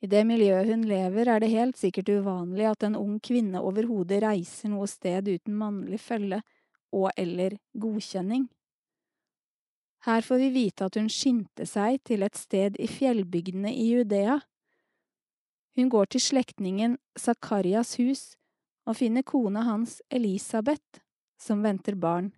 [0.00, 4.20] I det miljøet hun lever, er det helt sikkert uvanlig at en ung kvinne overhodet
[4.22, 6.38] reiser noe sted uten mannlig følge
[6.94, 8.46] og eller godkjenning.
[10.06, 14.38] Her får vi vite at hun skyndte seg til et sted i fjellbygdene i Judea.
[15.78, 18.22] Hun går til slektningen Zakarias hus
[18.88, 21.02] og finner kona hans Elisabeth,
[21.38, 22.32] som venter barn.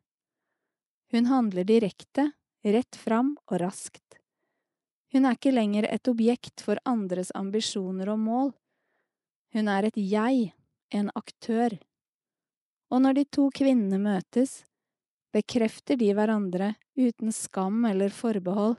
[1.12, 2.30] Hun handler direkte,
[2.64, 4.18] rett fram og raskt.
[5.12, 8.50] Hun er ikke lenger et objekt for andres ambisjoner og mål.
[9.54, 10.52] Hun er et jeg,
[10.94, 11.74] en aktør.
[12.90, 14.60] Og når de to kvinnene møtes,
[15.34, 18.78] bekrefter de hverandre uten skam eller forbehold.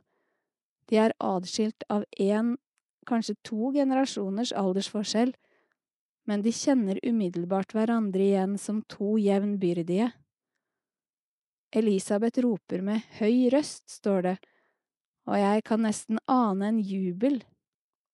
[0.90, 2.58] De er adskilt av én,
[3.08, 5.34] kanskje to generasjoners aldersforskjell,
[6.28, 10.12] men de kjenner umiddelbart hverandre igjen som to jevnbyrdige.
[11.72, 14.36] Elisabeth roper med høy røst, står det,
[15.30, 17.40] og jeg kan nesten ane en jubel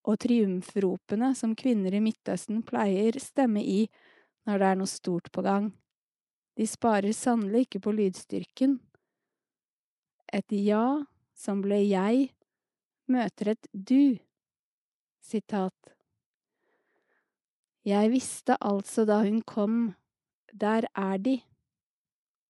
[0.08, 3.88] og triumfropene som kvinner i Midtøsten pleier stemme i
[4.48, 5.72] når det er noe stort på gang.
[6.58, 8.80] De sparer sannelig ikke på lydstyrken.
[10.34, 11.04] Et ja
[11.38, 12.32] som ble jeg,
[13.08, 14.18] møter et du.
[15.22, 15.94] Sitat.
[17.88, 19.94] Jeg visste altså da hun kom,
[20.52, 21.38] der er de,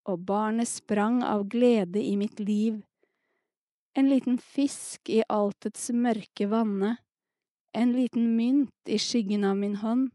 [0.08, 2.80] og barnet sprang av glede i mitt liv
[3.98, 6.98] en liten fisk i altets mørke vanne,
[7.74, 10.11] en liten mynt i skyggen av min hånd.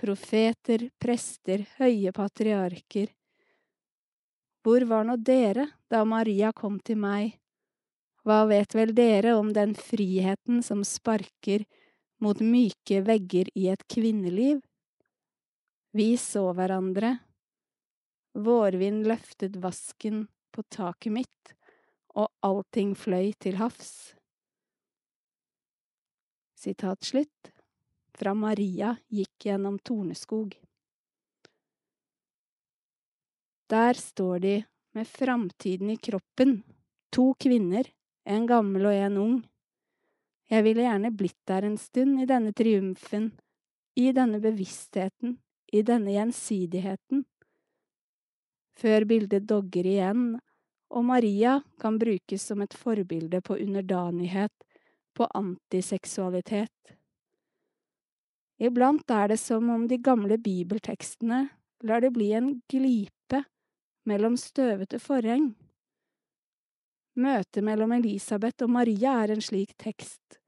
[0.00, 3.10] Profeter, prester, høye patriarker.
[4.64, 7.34] Hvor var nå dere da Maria kom til meg?
[8.24, 11.66] Hva vet vel dere om den friheten som sparker
[12.24, 14.62] mot myke vegger i et kvinneliv?
[15.92, 17.18] Vi så hverandre.
[18.40, 21.56] Vårvind løftet vasken på taket mitt
[22.16, 24.14] og allting fløy til havs.
[26.56, 27.59] Sitat slutt.
[28.20, 30.58] Fra Maria gikk gjennom torneskog.
[33.72, 34.54] Der står de
[34.92, 36.58] med framtiden i kroppen,
[37.08, 37.88] to kvinner,
[38.24, 39.38] en gammel og en ung.
[40.52, 43.30] Jeg ville gjerne blitt der en stund, i denne triumfen,
[43.96, 45.38] i denne bevisstheten,
[45.72, 47.24] i denne gjensidigheten.
[48.76, 50.26] Før bildet dogger igjen
[50.90, 54.52] og Maria kan brukes som et forbilde på underdanighet,
[55.14, 56.96] på antiseksualitet.
[58.60, 61.46] Iblant er det som om de gamle bibeltekstene
[61.88, 63.40] lar det bli en glipe
[64.04, 65.54] mellom støvete forheng.
[67.16, 70.38] Møtet mellom Elisabeth og Maria er en slik tekst.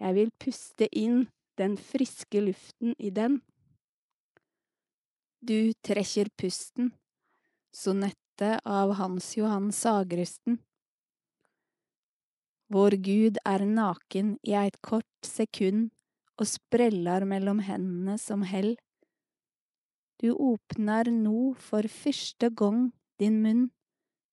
[0.00, 1.26] Jeg vil puste inn
[1.60, 3.42] den friske luften i den.
[5.44, 6.94] Du trekker pusten.
[7.72, 10.58] Sonette av Hans Johan Sagrusten.
[12.72, 15.90] Vår Gud er naken i eit kort sekund
[16.40, 18.74] og sprellar mellom hendene som hell.
[20.22, 23.64] Du åpnar no for første gong din munn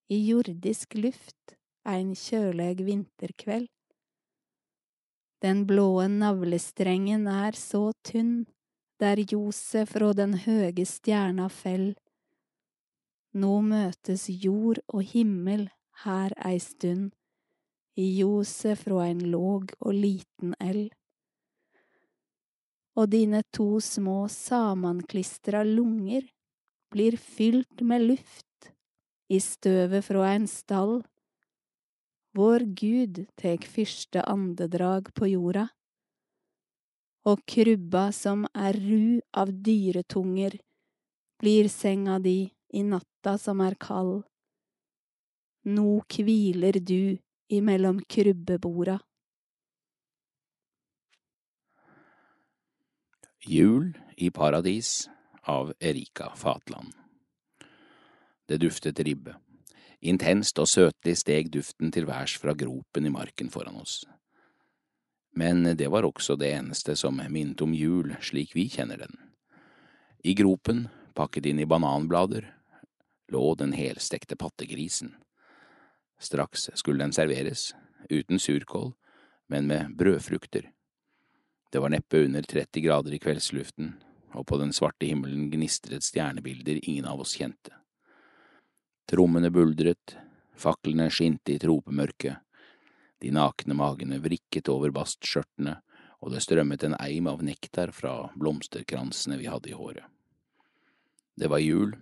[0.10, 1.56] i jordisk luft
[1.86, 3.69] ein kjøleg vinterkveld.
[5.40, 8.45] Den blåe navlestrengen er så tynn,
[9.00, 11.94] der Josef fra den høge stjerna fell
[13.34, 15.68] nå møtes jord og himmel
[16.03, 17.11] her ei stund,
[18.00, 20.94] i ljoset fra ein låg og liten eld.
[22.98, 26.26] Og dine to små samanklistra lunger
[26.90, 28.72] blir fylt med luft
[29.30, 31.00] i støvet fra ein stall.
[32.38, 35.68] Vår Gud tek fyrste andedrag på jorda.
[37.30, 40.56] Og krubba som er ru av dyretunger,
[41.40, 44.24] blir senga di i natta som er kald.
[45.66, 47.18] Nå kviler du
[47.51, 49.00] imellom krybbebora.
[53.48, 55.09] Jul i paradis
[55.42, 56.93] av Erika Fatland.
[58.45, 59.35] Det duftet ribbe.
[60.01, 64.01] Intenst og søtlig steg duften til værs fra gropen i marken foran oss.
[65.32, 69.16] Men det var også det eneste som minnet om jul slik vi kjenner den.
[70.19, 72.43] I gropen, pakket inn i bananblader,
[73.32, 75.14] lå den helstekte pattegrisen.
[76.19, 77.72] Straks skulle den serveres,
[78.11, 78.92] uten surkål,
[79.48, 80.74] men med brødfrukter.
[81.69, 83.93] Det var neppe under 30 grader i kveldsluften,
[84.33, 87.75] og på den svarte himmelen gnistret stjernebilder ingen av oss kjente.
[89.09, 90.15] Trommene buldret,
[90.57, 92.41] faklene skinte i tropemørket,
[93.19, 95.80] de nakne magene vrikket over bastskjørtene,
[96.19, 100.06] og det strømmet en eim av nektar fra blomsterkransene vi hadde i håret.
[101.39, 101.93] Det var jul,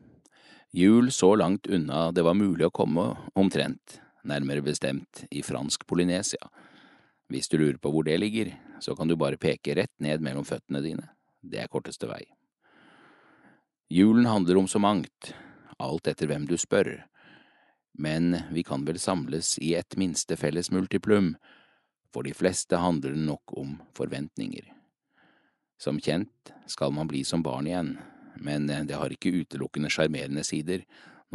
[0.71, 3.05] Jul så langt unna det var mulig å komme,
[3.39, 6.49] omtrent, nærmere bestemt i fransk Polynesia.
[7.27, 10.45] Hvis du lurer på hvor det ligger, så kan du bare peke rett ned mellom
[10.47, 11.09] føttene dine.
[11.43, 12.23] Det er korteste vei.
[13.91, 15.33] Julen handler om så mangt,
[15.79, 17.05] alt etter hvem du spør,
[17.97, 21.35] men vi kan vel samles i et minste felles multiplum,
[22.13, 24.65] for de fleste handler det nok om forventninger.
[25.79, 27.95] Som kjent skal man bli som barn igjen,
[28.37, 30.83] men det har ikke utelukkende sjarmerende sider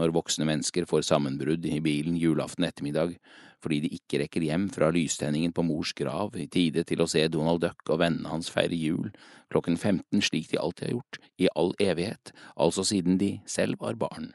[0.00, 3.16] når voksne mennesker får sammenbrudd i bilen julaften ettermiddag
[3.62, 7.22] fordi de ikke rekker hjem fra lystenningen på mors grav i tide til å se
[7.30, 9.12] Donald Duck og vennene hans feire jul
[9.52, 13.98] klokken 15 slik de alltid har gjort, i all evighet, altså siden de selv var
[14.00, 14.32] barn.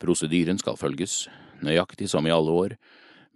[0.00, 1.24] Prosedyren skal følges,
[1.64, 2.76] nøyaktig som i alle år,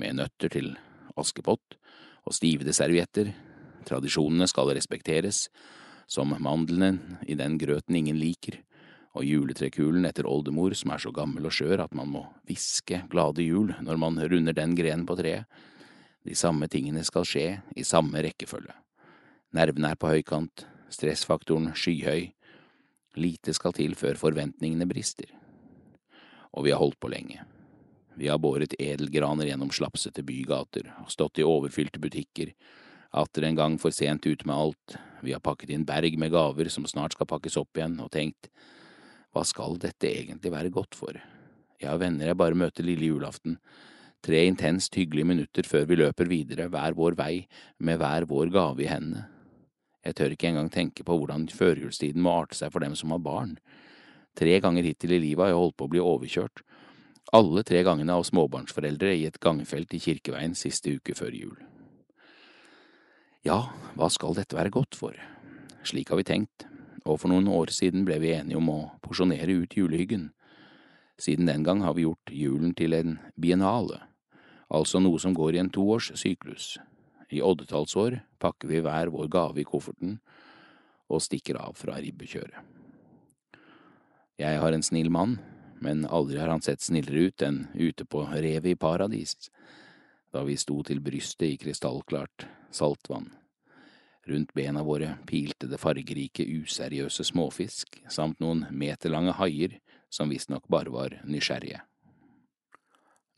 [0.01, 0.75] med nøtter til
[1.21, 1.79] Askepott
[2.25, 3.33] og stivede servietter,
[3.89, 5.49] tradisjonene skal respekteres,
[6.07, 8.61] som mandlene i den grøten ingen liker,
[9.15, 13.47] og juletrekulen etter oldemor som er så gammel og skjør at man må hviske glade
[13.47, 15.47] jul når man runder den grenen på treet.
[16.25, 18.75] De samme tingene skal skje i samme rekkefølge.
[19.55, 22.31] Nervene er på høykant, stressfaktoren skyhøy.
[23.21, 25.29] Lite skal til før forventningene brister.
[26.57, 27.45] Og vi har holdt på lenge.
[28.19, 32.53] Vi har båret edelgraner gjennom slapsete bygater, stått i overfylte butikker,
[33.15, 36.71] atter en gang for sent ute med alt, vi har pakket inn berg med gaver
[36.71, 38.51] som snart skal pakkes opp igjen, og tenkt,
[39.35, 41.19] hva skal dette egentlig være godt for?
[41.81, 43.59] Jeg har venner jeg bare møter lille julaften,
[44.25, 47.47] tre intenst hyggelige minutter før vi løper videre hver vår vei
[47.83, 49.27] med hver vår gave i hendene.
[50.05, 53.23] Jeg tør ikke engang tenke på hvordan førjulstiden må arte seg for dem som har
[53.25, 53.55] barn.
[54.37, 56.61] Tre ganger hittil i livet har jeg holdt på å bli overkjørt,
[57.35, 61.57] alle tre gangene av småbarnsforeldre i et gangfelt i Kirkeveien siste uke før jul.
[63.45, 63.59] Ja,
[63.97, 65.17] hva skal dette være godt for?
[65.85, 66.69] Slik har vi tenkt,
[67.05, 70.31] og for noen år siden ble vi enige om å porsjonere ut julehyggen.
[71.21, 74.01] Siden den gang har vi gjort julen til en biennale,
[74.73, 76.79] altså noe som går i en toårssyklus.
[77.31, 80.19] I oddetallsår pakker vi hver vår gave i kofferten
[81.13, 82.73] og stikker av fra ribbekjøret.
[84.41, 85.37] Jeg har en snill mann,
[85.85, 89.37] men aldri har han sett snillere ut enn ute på revet i paradis,
[90.35, 93.29] da vi sto til brystet i krystallklart saltvann.
[94.27, 99.77] Rundt bena våre pilte det fargerike, useriøse småfisk, samt noen meterlange haier
[100.09, 101.83] som visstnok bare var nysgjerrige.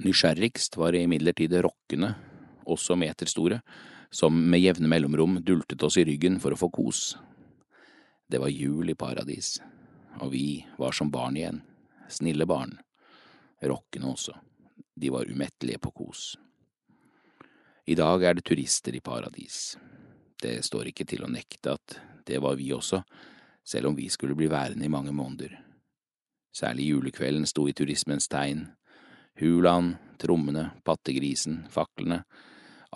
[0.05, 2.13] Nysgjerrigst var imidlertid rokkene,
[2.67, 3.63] også meterstore,
[4.11, 7.17] som med jevne mellomrom dultet oss i ryggen for å få kos.
[8.29, 9.57] Det var jul i paradis,
[10.21, 11.63] og vi var som barn igjen,
[12.09, 12.77] snille barn.
[13.63, 14.37] Rokkene også,
[14.95, 16.35] de var umettelige på kos.
[17.87, 19.77] I dag er det turister i paradis.
[20.43, 23.03] Det står ikke til å nekte at det var vi også,
[23.65, 25.55] selv om vi skulle bli værende i mange måneder.
[26.57, 28.67] Særlig julekvelden sto i turismens tegn.
[29.41, 32.23] Hulaen, trommene, pattegrisen, faklene,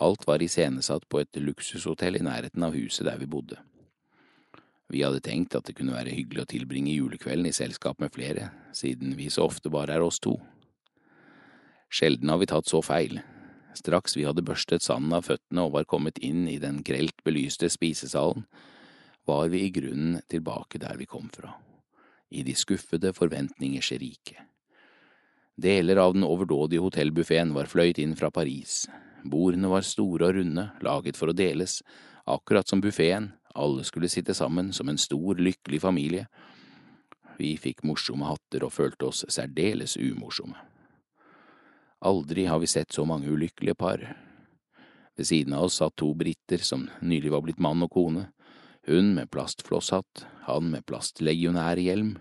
[0.01, 3.59] alt var iscenesatt på et luksushotell i nærheten av huset der vi bodde.
[4.91, 8.49] Vi hadde tenkt at det kunne være hyggelig å tilbringe julekvelden i selskap med flere,
[8.75, 10.33] siden vi så ofte bare er oss to.
[11.91, 13.21] Sjelden har vi tatt så feil.
[13.77, 17.69] Straks vi hadde børstet sanden av føttene og var kommet inn i den grelt belyste
[17.71, 18.45] spisesalen,
[19.25, 21.53] var vi i grunnen tilbake der vi kom fra,
[22.29, 24.47] i de skuffede forventningers rike.
[25.61, 28.87] Deler av den overdådige hotellbuffeen var fløyt inn fra Paris.
[29.23, 31.81] Bordene var store og runde, laget for å deles,
[32.25, 36.25] akkurat som buffeen, alle skulle sitte sammen som en stor, lykkelig familie.
[37.37, 40.70] Vi fikk morsomme hatter og følte oss særdeles umorsomme.
[42.01, 44.01] Aldri har vi sett så mange ulykkelige par.
[45.17, 48.31] Ved siden av oss satt to briter som nylig var blitt mann og kone,
[48.89, 52.15] hun med plastflosshatt, han med plastlegionærhjelm.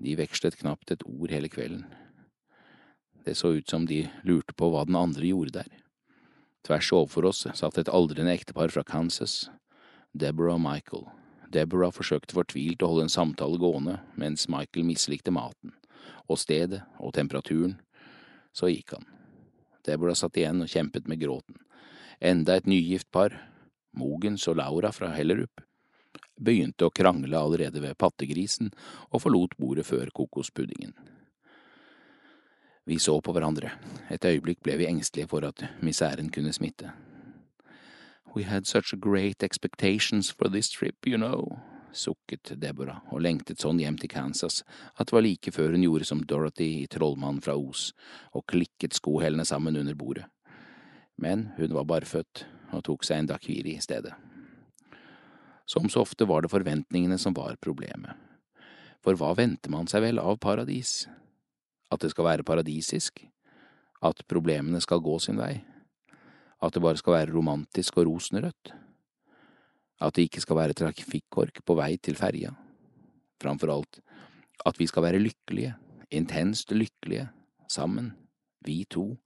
[0.00, 1.86] De vekslet knapt et ord hele kvelden.
[3.24, 5.72] Det så ut som de lurte på hva den andre gjorde der.
[6.68, 9.48] Tvers overfor oss satt et aldrende ektepar fra Kansas,
[10.12, 11.06] Deborah og Michael.
[11.48, 15.72] Deborah forsøkte fortvilt å holde en samtale gående, mens Michael mislikte maten,
[16.28, 17.78] og stedet og temperaturen.
[18.52, 19.06] Så gikk han.
[19.86, 21.56] Deborah satt igjen og kjempet med gråten.
[22.20, 23.32] Enda et nygift par,
[23.96, 25.62] Mogens og Laura fra Hellerup,
[26.40, 28.72] begynte å krangle allerede ved pattegrisen
[29.10, 30.94] og forlot bordet før kokospuddingen.
[32.88, 33.70] Vi så på hverandre.
[34.10, 36.92] Et øyeblikk ble vi engstelige for at miseren kunne smitte.
[38.34, 41.58] We had such great expectations for this trip, you know,
[41.96, 44.62] sukket Deborah og lengtet sånn hjem til Kansas
[44.94, 47.90] at det var like før hun gjorde som Dorothy i Trollmannen fra Os
[48.36, 50.26] og klikket skohælene sammen under bordet.
[51.20, 54.14] Men hun var barføtt og tok seg en dakiri i stedet.
[55.68, 58.16] Som så ofte var det forventningene som var problemet.
[59.04, 61.04] For hva venter man seg vel av paradis?
[61.90, 63.22] At det skal være paradisisk?
[64.02, 65.60] At problemene skal gå sin vei?
[66.60, 68.72] At det bare skal være romantisk og rosenrødt?
[70.00, 72.54] At det ikke skal være trafikkork på vei til ferja.
[73.40, 74.00] Framfor alt
[74.66, 75.74] at vi skal være lykkelige,
[76.10, 77.28] intenst lykkelige,
[77.68, 78.12] sammen,
[78.64, 79.16] vi to.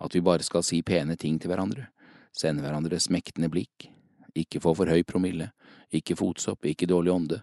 [0.00, 1.88] At vi bare skal si pene ting til hverandre,
[2.32, 3.88] sende hverandre smektende blikk,
[4.34, 5.50] ikke få for høy promille,
[5.92, 7.40] ikke fotsopp, ikke dårlig ånde.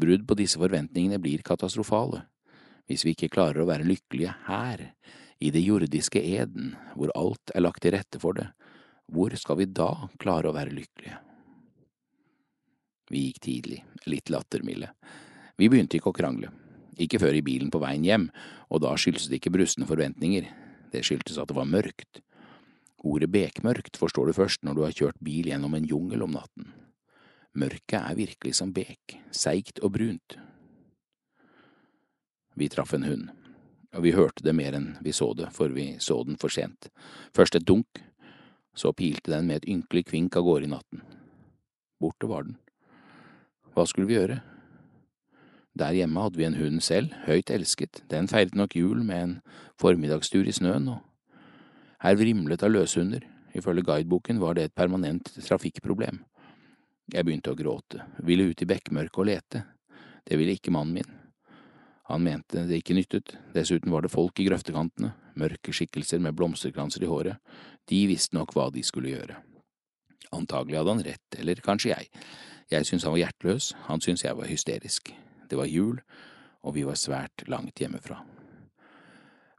[0.00, 2.22] Brudd på disse forventningene blir katastrofale.
[2.88, 4.92] Hvis vi ikke klarer å være lykkelige her,
[5.40, 8.50] i det jordiske eden, hvor alt er lagt til rette for det,
[9.10, 11.16] hvor skal vi da klare å være lykkelige?
[13.10, 14.92] Vi gikk tidlig, litt lattermilde.
[15.58, 16.52] Vi begynte ikke å krangle,
[17.00, 18.28] ikke før i bilen på veien hjem,
[18.70, 20.46] og da skyldtes det ikke brustne forventninger,
[20.92, 22.22] det skyldtes at det var mørkt.
[23.02, 26.70] Ordet bekmørkt forstår du først når du har kjørt bil gjennom en jungel om natten.
[27.58, 30.36] Mørket er virkelig som bek, seigt og brunt.
[32.54, 33.30] Vi traff en hund,
[33.96, 36.90] og vi hørte det mer enn vi så det, for vi så den for sent.
[37.34, 38.02] Først et dunk,
[38.76, 41.02] så pilte den med et ynkelig kvink av gårde i natten.
[42.00, 42.58] Borte var den.
[43.80, 44.42] Hva skulle vi gjøre?
[45.80, 49.30] Der hjemme hadde vi en hund selv, høyt elsket, den feiret nok jul med en
[49.80, 50.98] formiddagstur i snøen, og
[52.04, 53.24] her vrimlet av løshunder,
[53.56, 56.18] ifølge guideboken var det et permanent trafikkproblem.
[57.14, 59.62] Jeg begynte å gråte, ville ut i bekmørket og lete,
[60.28, 61.16] det ville ikke mannen min.
[62.12, 67.08] Han mente det ikke nyttet, dessuten var det folk i grøftekantene, mørke skikkelser med blomsterkranser
[67.08, 67.40] i håret,
[67.88, 69.40] de visste nok hva de skulle gjøre.
[70.36, 72.12] Antagelig hadde han rett, eller kanskje jeg.
[72.70, 75.10] Jeg syntes han var hjerteløs, han syntes jeg var hysterisk.
[75.50, 75.98] Det var jul,
[76.62, 78.20] og vi var svært langt hjemmefra.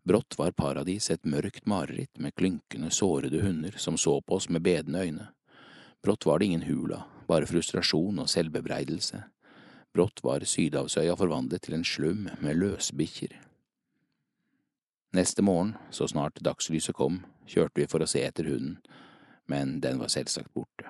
[0.08, 4.64] Brått var paradis et mørkt mareritt med klynkende, sårede hunder som så på oss med
[4.66, 5.28] bedende øyne.
[6.02, 9.22] Brått var det ingen hula, bare frustrasjon og selvbebreidelse.
[9.94, 13.36] Brått var Sydhavsøya forvandlet til en slum med løsbikkjer.
[15.14, 18.80] Neste morgen, så snart dagslyset kom, kjørte vi for å se etter hunden,
[19.52, 20.88] men den var selvsagt borte.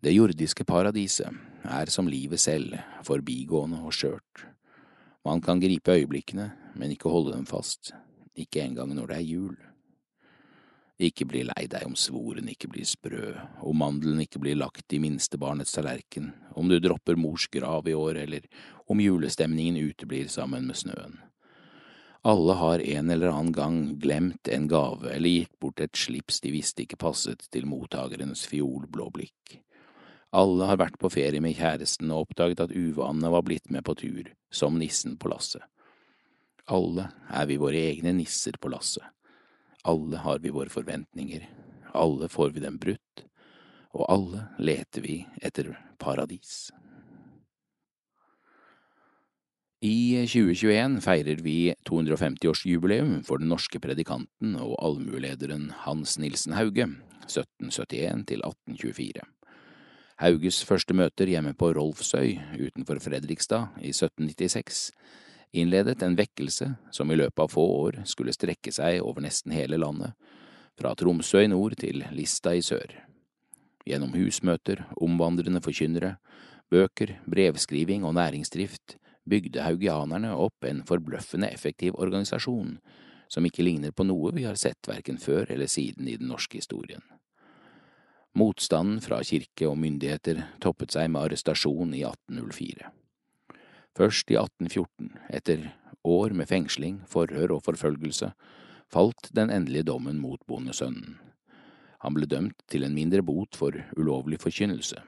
[0.00, 1.28] Det jordiske paradiset
[1.68, 2.72] er som livet selv,
[3.04, 4.46] forbigående og skjørt.
[5.28, 7.92] Man kan gripe øyeblikkene, men ikke holde dem fast,
[8.32, 9.58] ikke engang når det er jul.
[10.96, 15.04] Ikke bli lei deg om svoren ikke blir sprø, om mandelen ikke blir lagt i
[15.04, 18.48] minstebarnets tallerken, om du dropper mors grav i år, eller
[18.88, 21.20] om julestemningen uteblir sammen med snøen.
[22.24, 26.56] Alle har en eller annen gang glemt en gave eller gitt bort et slips de
[26.56, 29.60] visste ikke passet til mottagerens fiolblå blikk.
[30.30, 33.96] Alle har vært på ferie med kjæresten og oppdaget at uvanene var blitt med på
[33.98, 35.64] tur, som nissen på lasset.
[36.70, 39.02] Alle er vi våre egne nisser på lasset.
[39.90, 41.46] Alle har vi våre forventninger,
[41.96, 43.24] alle får vi dem brutt,
[43.96, 46.68] og alle leter vi etter paradis.
[49.80, 56.84] I 2021 feirer vi 250-årsjubileum for den norske predikanten og allmuelederen Hans Nilsen Hauge,
[57.24, 59.24] 1771 til 1824.
[60.20, 64.90] Hauges første møter hjemme på Rolfsøy utenfor Fredrikstad i 1796
[65.56, 69.78] innledet en vekkelse som i løpet av få år skulle strekke seg over nesten hele
[69.80, 70.12] landet,
[70.76, 72.92] fra Tromsø i nord til Lista i sør.
[73.88, 76.18] Gjennom husmøter, omvandrende forkynnere,
[76.70, 82.76] bøker, brevskriving og næringsdrift bygde haugianerne opp en forbløffende effektiv organisasjon
[83.30, 86.60] som ikke ligner på noe vi har sett verken før eller siden i den norske
[86.60, 87.02] historien.
[88.38, 92.92] Motstanden fra kirke og myndigheter toppet seg med arrestasjon i 1804.
[93.98, 95.64] Først i 1814, etter
[96.06, 98.30] år med fengsling, forhør og forfølgelse,
[98.90, 101.18] falt den endelige dommen mot bondesønnen.
[102.00, 105.02] Han ble dømt til en mindre bot for ulovlig forkynnelse.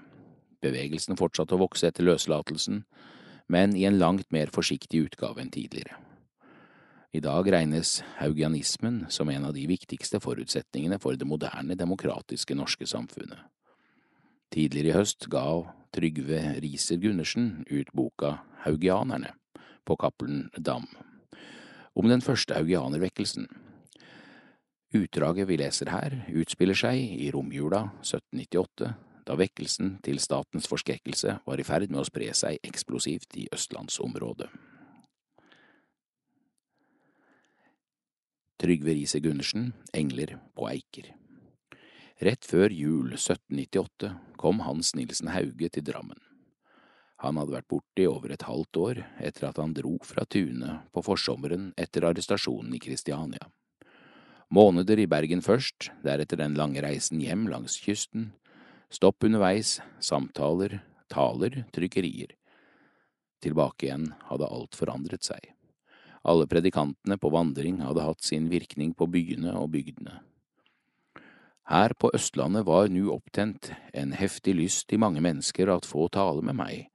[0.62, 2.82] Bevegelsen fortsatte å vokse etter løslatelsen,
[3.48, 5.96] men i en langt mer forsiktig utgave enn tidligere.
[7.12, 12.88] I dag regnes haugianismen som en av de viktigste forutsetningene for det moderne, demokratiske norske
[12.88, 13.36] samfunnet.
[14.52, 15.44] Tidligere i høst ga
[15.92, 19.34] Trygve Riiser Gundersen ut boka Haugianerne
[19.84, 20.88] på Cappelen Dam,
[21.92, 23.44] om den første haugianervekkelsen.
[24.96, 28.92] Utdraget vi leser her, utspiller seg i romjula 1798,
[29.28, 34.48] da vekkelsen til statens forskrekkelse var i ferd med å spre seg eksplosivt i østlandsområdet.
[38.62, 41.08] Trygve Riise Gundersen, Engler på Eiker.
[42.22, 46.20] Rett før jul 1798 kom Hans Nilsen Hauge til Drammen.
[47.24, 50.84] Han hadde vært borte i over et halvt år etter at han dro fra tunet
[50.94, 53.48] på forsommeren etter arrestasjonen i Kristiania.
[54.54, 58.28] Måneder i Bergen først, deretter den lange reisen hjem langs kysten,
[58.94, 62.36] stopp underveis, samtaler, taler, trykkerier.
[63.42, 65.50] Tilbake igjen hadde alt forandret seg.
[66.22, 70.20] Alle predikantene på vandring hadde hatt sin virkning på byene og bygdene.
[71.70, 76.42] Her på Østlandet var nu opptent en heftig lyst i mange mennesker at få tale
[76.42, 76.88] med meg,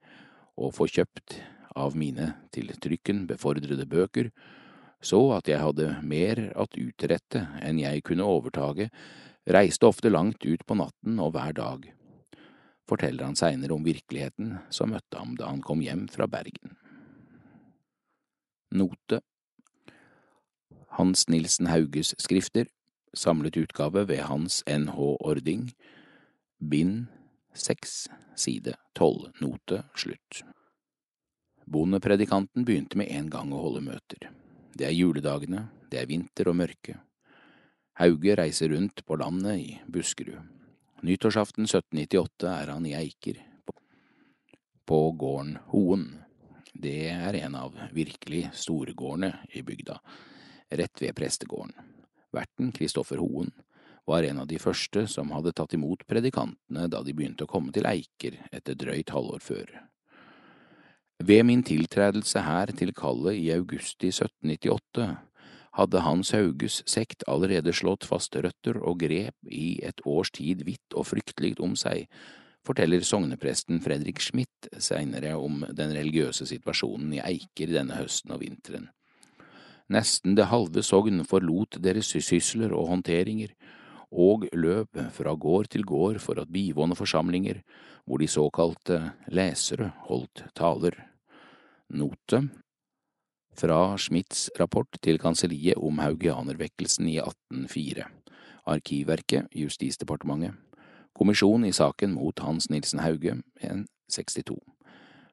[0.56, 1.38] og få kjøpt
[1.78, 4.30] av mine til trykken befordrede bøker,
[5.00, 8.88] så at jeg hadde mer at utrette enn jeg kunne overtage,
[9.48, 11.86] reiste ofte langt ut på natten og hver dag.
[12.88, 16.76] Forteller han seinere om virkeligheten som møtte ham da han kom hjem fra Bergen.
[18.70, 19.20] Note
[20.98, 22.66] Hans Nilsen Hauges skrifter,
[23.12, 25.70] samlet utgave ved Hans NH Ording,
[26.58, 27.06] bind
[27.54, 30.42] seks, side tolv, note slutt.
[31.64, 34.30] Bondepredikanten begynte med en gang å holde møter.
[34.74, 36.98] Det er juledagene, det er vinter og mørke.
[37.98, 40.42] Hauge reiser rundt på landet i Buskerud.
[41.06, 43.38] Nyttårsaften 1798 er han i Eiker,
[44.88, 46.08] på gården Hoen.
[46.74, 49.98] Det er en av virkelig storgårdene i bygda,
[50.70, 51.74] rett ved prestegården.
[52.34, 53.52] Verten, Kristoffer Hoen,
[54.08, 57.72] var en av de første som hadde tatt imot predikantene da de begynte å komme
[57.76, 59.72] til Eiker etter drøyt halvår før.
[61.18, 65.08] Ved min tiltredelse her til kallet i august i 1798
[65.78, 70.94] hadde Hans Hauges sekt allerede slått fast røtter og grep i et års tid vidt
[70.94, 72.06] og fryktelig om seg,
[72.66, 78.88] forteller sognepresten Fredrik Schmidt seinere om den religiøse situasjonen i Eiker denne høsten og vinteren.
[79.88, 83.54] Nesten det halve sogn forlot deres sysler og håndteringer,
[84.08, 87.60] og løp fra gård til gård for at bivåne forsamlinger,
[88.04, 90.96] hvor de såkalte lesere holdt taler.
[91.88, 92.42] Note
[93.58, 98.06] fra Schmidts rapport til kanselliet om haugianervekkelsen i 1804.
[98.68, 100.67] Arkivverket, Justisdepartementet.
[101.16, 104.58] Kommisjon i saken mot Hans Nilsen Hauge, 162.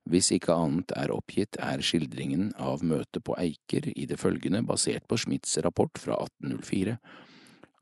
[0.06, 5.08] Hvis ikke annet er oppgitt, er skildringen av møtet på Eiker i det følgende basert
[5.10, 6.98] på Schmidts rapport fra 1804.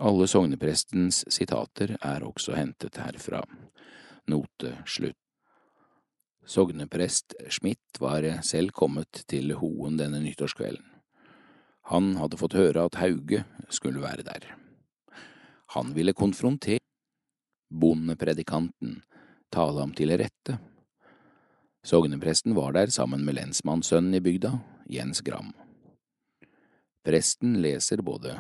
[0.04, 3.44] Alle sogneprestens sitater er også hentet herfra.
[4.32, 5.20] Note slutt.
[6.44, 10.90] Sogneprest Schmidt var selv kommet til Hoen denne nyttårskvelden.
[11.92, 14.48] Han hadde fått høre at Hauge skulle være der.
[15.76, 16.84] Han ville konfrontere
[17.74, 19.02] bondepredikanten,
[19.54, 20.58] tale ham til rette.
[21.84, 24.54] Sognepresten var der sammen med lensmannssønnen i bygda,
[24.90, 25.52] Jens Gram.
[27.04, 28.38] Presten leser både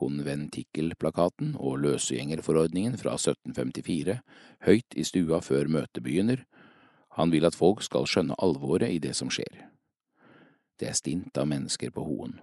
[0.00, 4.16] konventikkelplakaten og løsgjengerforordningen fra 1754
[4.64, 6.46] høyt i stua før møtet begynner,
[7.18, 9.66] han vil at folk skal skjønne alvoret i det som skjer.
[10.80, 12.38] Det er stint av mennesker på Hoen.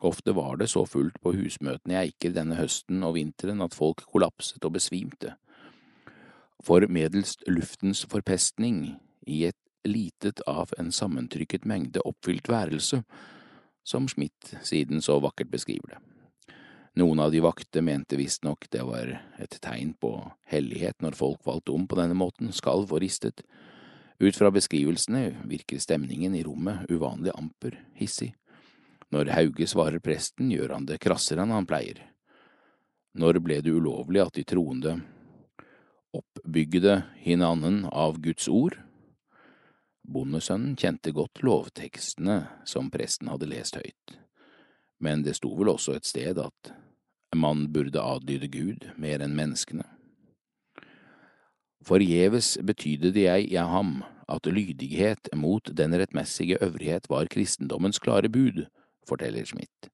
[0.00, 4.04] Ofte var det så fullt på husmøtene i Eiker denne høsten og vinteren at folk
[4.12, 5.34] kollapset og besvimte.
[6.66, 8.96] For medelst luftens forpestning
[9.30, 13.04] i et litet av en sammentrykket mengde oppfylt værelse,
[13.86, 16.00] som Schmidt siden så vakkert beskriver det.
[16.98, 20.10] Noen av de vakte mente visstnok det var et tegn på
[20.50, 23.44] hellighet når folk falt om på denne måten, skalv og ristet.
[24.18, 28.32] Ut fra beskrivelsene virker stemningen i rommet uvanlig amper, hissig.
[29.14, 32.00] Når Hauge svarer presten, gjør han det krassere enn han pleier.
[33.14, 34.96] Når ble det ulovlig at de troende
[36.16, 38.78] oppbygde hinannen av Guds ord?
[40.06, 42.38] Bondesønnen kjente godt lovtekstene
[42.68, 44.18] som presten hadde lest høyt,
[45.02, 46.72] men det sto vel også et sted at
[47.36, 49.84] man burde adlyde Gud mer enn menneskene.
[51.86, 58.64] Forgjeves betydde jeg i ham at lydighet mot den rettmessige øvrighet var kristendommens klare bud,
[59.08, 59.90] forteller Schmidt.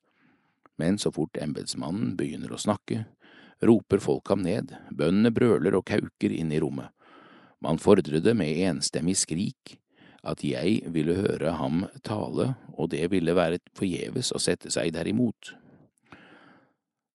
[0.78, 3.05] Men så fort embetsmannen begynner å snakke,
[3.63, 6.91] roper folk ham ned, bøndene brøler og kauker inn i rommet.
[7.63, 9.77] Man fordrede med enstemmig skrik
[10.23, 15.55] at jeg ville høre ham tale, og det ville være forgjeves å sette seg derimot.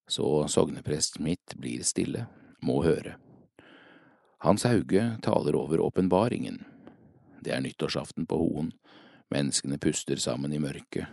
[0.08, 2.27] Så sogneprest mitt blir stille,
[2.64, 3.17] må høre.
[4.43, 6.61] Hans Hauge taler over åpenbaringen.
[7.43, 8.72] Det er nyttårsaften på Hoen.
[9.34, 11.08] Menneskene puster sammen i mørket.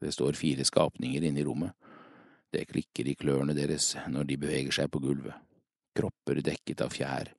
[0.00, 1.74] Det står fire skapninger inne i rommet.
[2.50, 5.36] Det klikker i klørne deres når de beveger seg på gulvet.
[5.94, 7.30] Kropper dekket av fjær,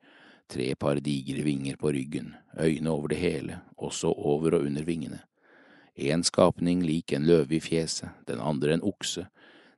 [0.52, 5.22] tre par digre vinger på ryggen, øyne over det hele, også over og under vingene.
[5.96, 9.26] En skapning lik en løve i fjeset, den andre en okse,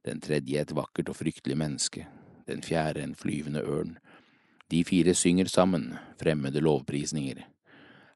[0.05, 2.05] den tredje et vakkert og fryktelig menneske,
[2.47, 3.97] den fjerde en flyvende ørn.
[4.71, 7.41] De fire synger sammen, fremmede lovprisninger.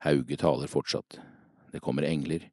[0.05, 1.19] Hauge taler fortsatt.
[1.73, 2.49] Det kommer engler,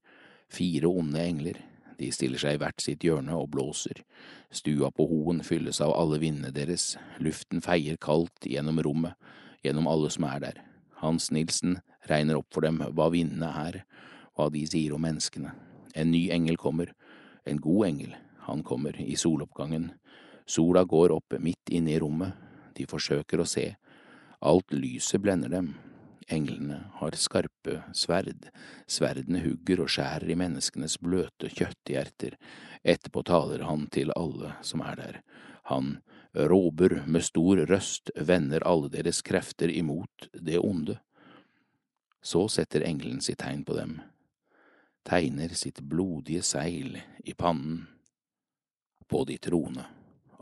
[0.48, 1.60] fire onde engler.
[1.98, 4.02] De stiller seg i hvert sitt hjørne og blåser.
[4.54, 6.94] Stua på Hoen fylles av alle vindene deres.
[7.22, 9.14] Luften feier kaldt gjennom rommet,
[9.64, 10.60] gjennom alle som er der.
[11.02, 11.78] Hans Nilsen
[12.10, 13.82] regner opp for dem hva vindene er,
[14.34, 15.54] hva de sier om menneskene.
[15.94, 16.90] En ny engel kommer,
[17.46, 18.14] en god engel.
[18.48, 19.92] Han kommer i soloppgangen.
[20.46, 22.34] Sola går opp midt inne i rommet.
[22.74, 23.76] de forsøker å se.
[24.42, 25.68] Alt lyset blender dem.
[26.32, 28.48] Englene har skarpe sverd,
[28.86, 32.36] sverdene hugger og skjærer i menneskenes bløte kjøtthjerter.
[32.84, 35.20] Etterpå taler han til alle som er der.
[35.70, 35.98] Han
[36.34, 40.98] råber med stor røst, vender alle deres krefter imot det onde.
[42.24, 43.98] Så setter engelen sitt tegn på dem,
[45.04, 47.84] tegner sitt blodige seil i pannen
[49.08, 49.84] på de troende.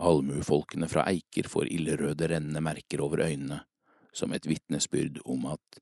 [0.03, 3.61] Allmuefolkene fra Eiker får ildrøde rennende merker over øynene,
[4.13, 5.81] som et vitnesbyrd om at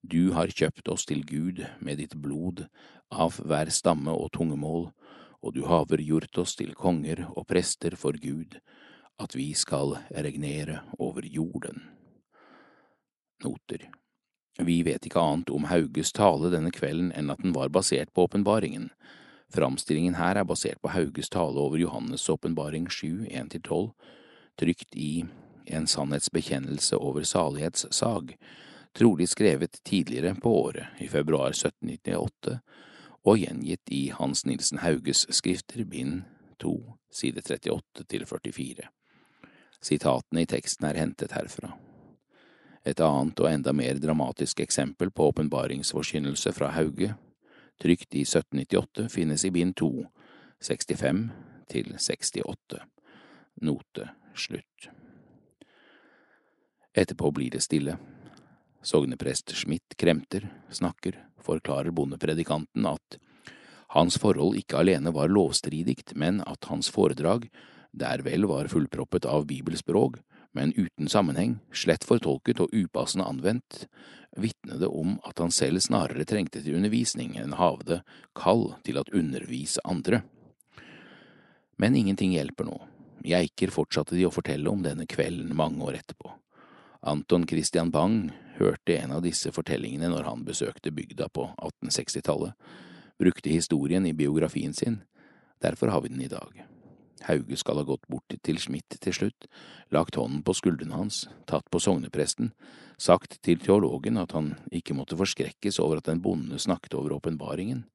[0.00, 2.64] du har kjøpt oss til Gud med ditt blod
[3.12, 4.88] av hver stamme og tungemål,
[5.40, 8.56] og du haver gjort oss til konger og prester for Gud,
[9.20, 11.84] at vi skal regnere over jorden.
[13.44, 13.90] Noter
[14.60, 18.26] Vi vet ikke annet om Hauges tale denne kvelden enn at den var basert på
[18.28, 18.90] åpenbaringen.
[19.52, 23.92] Framstillingen her er basert på Hauges tale over Johannes' åpenbaring 7, 1–12,
[24.60, 25.24] trykt i
[25.72, 28.36] En sannhetsbekjennelse over salighetssag,
[28.92, 32.58] trolig skrevet tidligere på året, i februar 1798,
[33.22, 36.22] og gjengitt i Hans Nilsen Hauges skrifter, bind
[36.58, 36.74] 2,
[37.12, 38.88] side 38 til 44.
[39.80, 41.72] Sitatene i teksten er hentet herfra.
[42.84, 47.14] Et annet og enda mer dramatisk eksempel på åpenbaringsforkynnelse fra Hauge,
[47.80, 49.92] trykt i 1798, finnes i bind 2,
[50.66, 51.28] 65
[51.70, 52.82] til 68.
[53.62, 54.90] Note slutt.
[56.94, 57.96] Etterpå blir det stille.
[58.82, 63.18] Sogneprest Schmidt kremter, snakker, forklarer bondepredikanten at
[63.94, 67.48] hans forhold ikke alene var lovstridigt, men at hans foredrag,
[67.92, 70.20] der vel var fullproppet av bibelspråk,
[70.54, 73.86] men uten sammenheng, slett fortolket og upassende anvendt,
[74.38, 78.02] vitnede om at han selv snarere trengte til undervisning enn havde
[78.38, 80.22] kall til at undervise andre.
[81.78, 82.78] Men ingenting hjelper nå.
[83.26, 86.30] Jeg Eiker fortsatte de å fortelle om denne kvelden mange år etterpå.
[87.00, 92.52] Anton Christian Bang hørte en av disse fortellingene når han besøkte bygda på 1860-tallet,
[93.20, 95.00] brukte historien i biografien sin,
[95.64, 96.66] derfor har vi den i dag.
[97.24, 99.48] Hauge skal ha gått bort til Schmidt til slutt,
[99.92, 102.52] lagt hånden på skuldrene hans, tatt på sognepresten,
[103.00, 107.86] sagt til teologen at han ikke måtte forskrekkes over at en bonde snakket over åpenbaringen.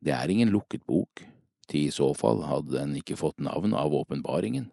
[0.00, 1.24] Det er ingen lukket bok,
[1.68, 4.70] til i så fall hadde den ikke fått navn av åpenbaringen.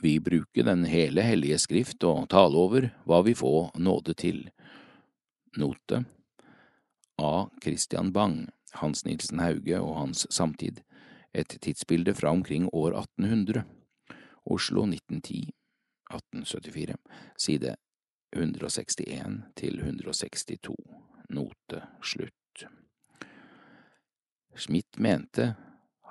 [0.00, 4.46] Vi bruker den hele hellige skrift og tale over hva vi får nåde til.
[5.56, 6.04] Note.
[7.20, 7.48] A.
[7.62, 8.48] Christian Bang,
[8.80, 10.80] Hans Nilsen Hauge og hans samtid,
[11.34, 13.64] et tidsbilde fra omkring år 1800,
[14.44, 15.52] Oslo 1910,
[16.10, 16.96] 1874,
[17.38, 17.76] side
[18.36, 20.76] 161 til 162,
[21.30, 21.82] note.
[22.02, 22.66] Slutt.
[24.56, 25.54] Schmidt mente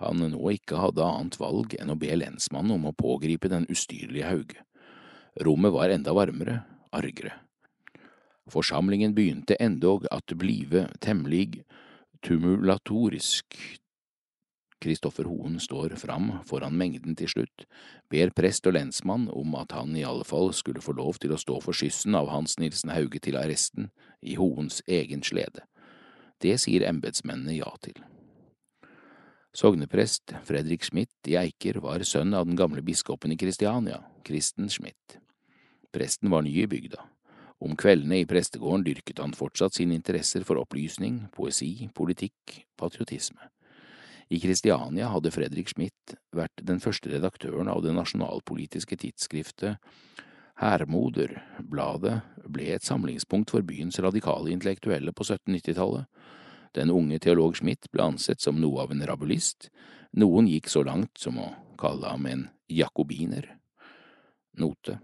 [0.01, 4.27] han nå ikke hadde annet valg enn å be lensmannen om å pågripe den ustyrlige
[4.29, 4.65] Hauge.
[5.39, 7.37] Rommet var enda varmere, argere.
[8.51, 11.63] Forsamlingen begynte endog at blive temmelig
[12.25, 13.55] tumulatorisk.
[14.81, 17.65] Kristoffer Hoen står fram foran mengden til slutt,
[18.09, 21.39] ber prest og lensmann om at han i alle fall skulle få lov til å
[21.39, 25.67] stå for skyssen av Hans Nilsen Hauge til arresten i Hoens egen slede.
[26.41, 28.01] Det sier embetsmennene ja til.
[29.53, 35.17] Sogneprest Fredrik Schmidt i Eiker var sønn av den gamle biskopen i Kristiania, Kristen Schmidt.
[35.91, 37.03] Presten var ny i bygda.
[37.59, 43.51] Om kveldene i prestegården dyrket han fortsatt sine interesser for opplysning, poesi, politikk, patriotisme.
[44.31, 49.83] I Kristiania hadde Fredrik Schmidt vært den første redaktøren av det nasjonalpolitiske tidsskriftet
[50.61, 51.41] Hermoder.
[51.59, 56.07] Bladet ble et samlingspunkt for byens radikale intellektuelle på 1790-tallet.
[56.75, 59.69] Den unge teolog Schmidt ble ansett som noe av en rabulist,
[60.15, 63.47] noen gikk så langt som å kalle ham en jakobiner.
[64.59, 64.99] Note.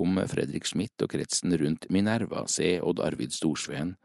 [0.00, 3.96] Om Fredrik Schmidt og kretsen rundt Minerva, se Odd Arvid Storsveen,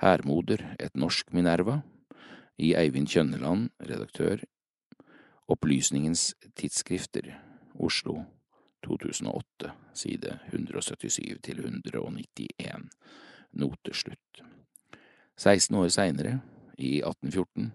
[0.00, 1.82] Hermoder, et norsk Minerva,
[2.58, 4.42] i Eivind Kjønneland, redaktør,
[5.48, 7.30] Opplysningens tidsskrifter,
[7.80, 8.18] Oslo,
[8.84, 12.88] 2008, side 177 til 191,
[13.56, 14.47] note slutt.
[15.38, 16.38] 16 år seinere,
[16.78, 17.70] i 1814,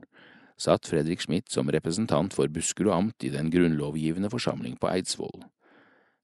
[0.59, 5.45] satt Fredrik Schmidt som representant for Buskerud amt i den grunnlovgivende forsamling på Eidsvoll.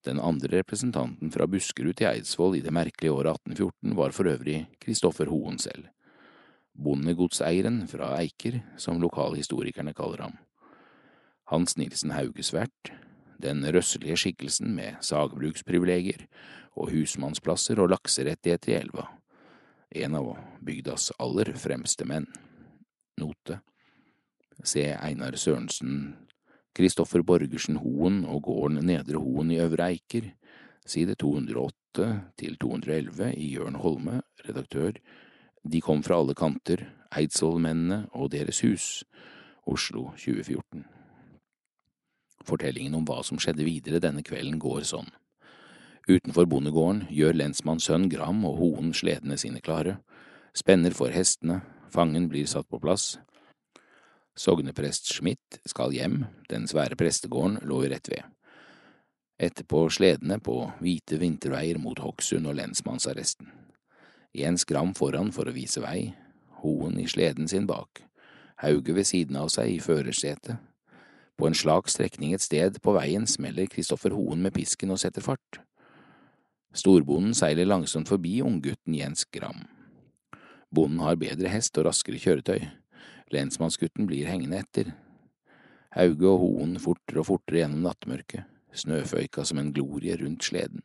[0.03, 4.65] Den andre representanten fra Buskerud til Eidsvoll i det merkelige året 1814 var for øvrig
[4.83, 5.87] Kristoffer Hoen selv.
[6.75, 10.37] Bondegodseieren fra Eiker, som lokalhistorikerne kaller ham.
[11.51, 12.93] Hans Nilsen Haugesvert,
[13.39, 16.27] den røsselige skikkelsen med sagbruksprivilegier
[16.75, 19.07] og husmannsplasser og lakserettigheter i elva
[19.89, 22.27] en av bygdas aller fremste menn.
[23.19, 23.59] Note
[24.63, 26.15] Se Einar Sørensen
[26.75, 30.29] Kristoffer Borgersen Hoen og gården Nedre Hoen i Øvre Eiker,
[30.85, 32.05] side 208
[32.39, 34.93] til 211 i Jørn Holme, redaktør.
[35.63, 39.03] De kom fra alle kanter, Eidsvollmennene og deres hus,
[39.67, 40.85] Oslo 2014.
[42.47, 45.09] Fortellingen om hva som skjedde videre denne kvelden går sånn.
[46.09, 49.99] Utenfor bondegården gjør lensmanns sønn Gram og Hoen sledene sine klare,
[50.57, 51.59] spenner for hestene,
[51.93, 53.19] fangen blir satt på plass.
[54.33, 58.25] Sogneprest Schmidt skal hjem, den svære prestegården lå rett ved.
[59.37, 63.53] Etterpå sledene på hvite vinterveier mot Hokksund og lensmannsarresten.
[64.33, 66.15] Jens Gram foran for å vise vei,
[66.63, 68.01] Hoen i sleden sin bak,
[68.65, 70.57] Hauge ved siden av seg i førersetet.
[71.37, 75.23] På en slak strekning et sted på veien smeller Kristoffer Hoen med pisken og setter
[75.23, 75.61] fart.
[76.75, 79.63] Storbonden seiler langsomt forbi unggutten Jens Gram.
[80.69, 82.61] Bonden har bedre hest og raskere kjøretøy.
[83.33, 84.91] Lensmannsgutten blir hengende etter.
[85.95, 88.45] Hauge og Hoen fortere og fortere gjennom nattmørket,
[88.77, 90.83] snøføyka som en glorie rundt sleden.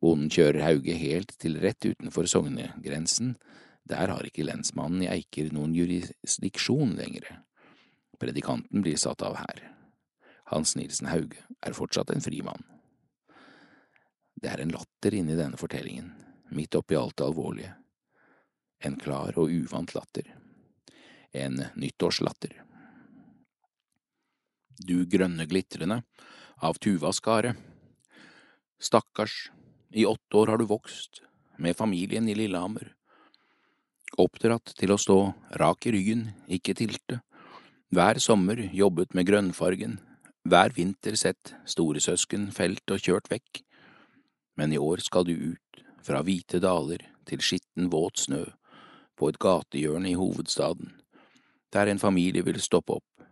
[0.00, 3.36] Bonden kjører Hauge helt til rett utenfor sognegrensen.
[3.84, 7.28] Der har ikke lensmannen i Eiker noen jurisdiksjon lenger.
[8.20, 9.66] Predikanten blir satt av her.
[10.48, 12.64] Hans Nilsen Hauge er fortsatt en fri mann.
[14.44, 16.10] Det er en latter inni denne fortellingen,
[16.52, 17.70] midt oppi alt det alvorlige.
[18.84, 20.26] En klar og uvant latter.
[21.32, 22.52] En nyttårslatter.
[24.84, 26.02] Du grønne glitrende
[26.60, 27.54] av Tuva Skare.
[28.76, 29.48] Stakkars,
[29.96, 31.22] i åtte år har du vokst,
[31.56, 32.92] med familien i Lillehammer.
[34.20, 35.20] Oppdratt til å stå
[35.56, 37.22] rak i ryggen, ikke tilte.
[37.96, 40.02] Hver sommer jobbet med grønnfargen,
[40.44, 43.64] hver vinter sett storesøsken felt og kjørt vekk.
[44.56, 48.44] Men i år skal du ut, fra hvite daler til skitten våt snø,
[49.16, 50.92] på et gatehjørne i hovedstaden,
[51.72, 53.26] der en familie vil stoppe opp,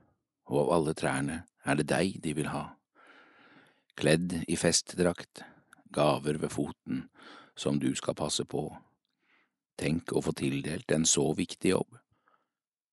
[0.50, 2.64] og av alle trærne er det deg de vil ha.
[3.98, 5.44] Kledd i festdrakt,
[5.92, 7.06] gaver ved foten,
[7.54, 8.64] som du skal passe på.
[9.78, 11.98] Tenk å få tildelt en så viktig jobb.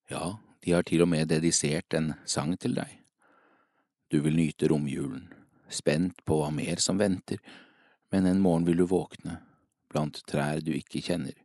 [0.09, 2.91] Ja, de har til og med dedisert en sang til deg.
[4.09, 5.29] Du vil nyte romjulen,
[5.69, 7.39] spent på hva mer som venter,
[8.11, 9.37] men en morgen vil du våkne,
[9.89, 11.35] blant trær du ikke kjenner,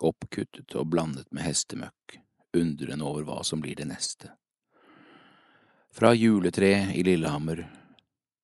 [0.00, 2.20] oppkuttet og blandet med hestemøkk,
[2.56, 4.32] undrende over hva som blir det neste.
[5.90, 7.64] Fra juletre i Lillehammer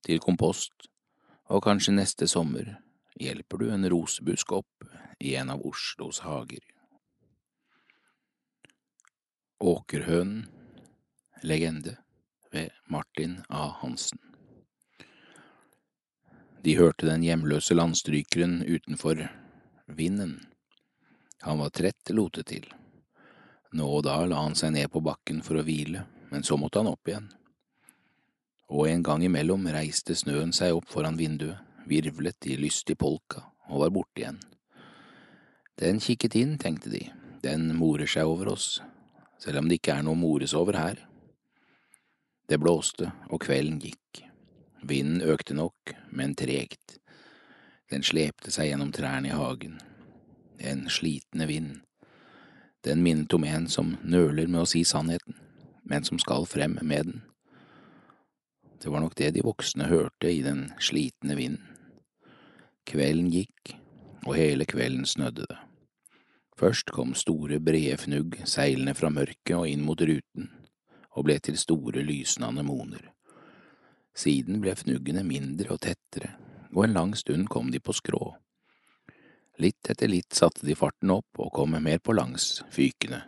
[0.06, 0.88] til kompost,
[1.46, 2.74] og kanskje neste sommer
[3.20, 4.88] hjelper du en rosebusk opp
[5.22, 6.64] i en av Oslos hager.
[9.62, 10.44] Åkerhønen,
[11.42, 11.96] legende
[12.52, 13.70] ved Martin A.
[13.80, 14.20] Hansen.
[16.66, 19.20] De hørte den hjemløse landstrykeren utenfor
[19.86, 20.40] vinden.
[21.46, 22.64] Han var trett, lotet til.
[23.70, 26.82] Nå og da la han seg ned på bakken for å hvile, men så måtte
[26.82, 27.30] han opp igjen.
[28.74, 33.84] Og en gang imellom reiste snøen seg opp foran vinduet, virvlet i lystig polka og
[33.84, 34.42] var borte igjen.
[35.78, 37.04] Den kikket inn, tenkte de,
[37.46, 38.80] den morer seg over oss,
[39.38, 40.98] selv om det ikke er noe mores over her.
[42.50, 44.25] Det blåste, og kvelden gikk.
[44.86, 46.98] Vinden økte nok, men tregt.
[47.90, 49.80] Den slepte seg gjennom trærne i hagen.
[50.58, 51.72] En slitende vind.
[52.86, 55.34] Den minnet om en som nøler med å si sannheten,
[55.82, 57.22] men som skal frem med den.
[58.82, 61.72] Det var nok det de voksne hørte i den slitne vinden.
[62.86, 63.72] Kvelden gikk,
[64.22, 65.58] og hele kvelden snødde det.
[66.56, 70.52] Først kom store, brede fnugg seilende fra mørket og inn mot ruten,
[71.18, 73.15] og ble til store, lysende anemoner.
[74.16, 76.32] Siden ble fnuggene mindre og tettere,
[76.72, 78.32] og en lang stund kom de på skrå.
[79.60, 83.22] Litt etter litt satte de farten opp og kom mer på langs, fykende.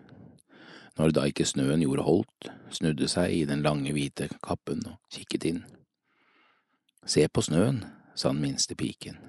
[0.99, 5.47] Når da ikke snøen gjorde holdt, snudde seg i den lange, hvite kappen og kikket
[5.49, 5.61] inn.
[7.09, 7.85] Se på snøen,
[8.19, 9.21] sa den minste piken.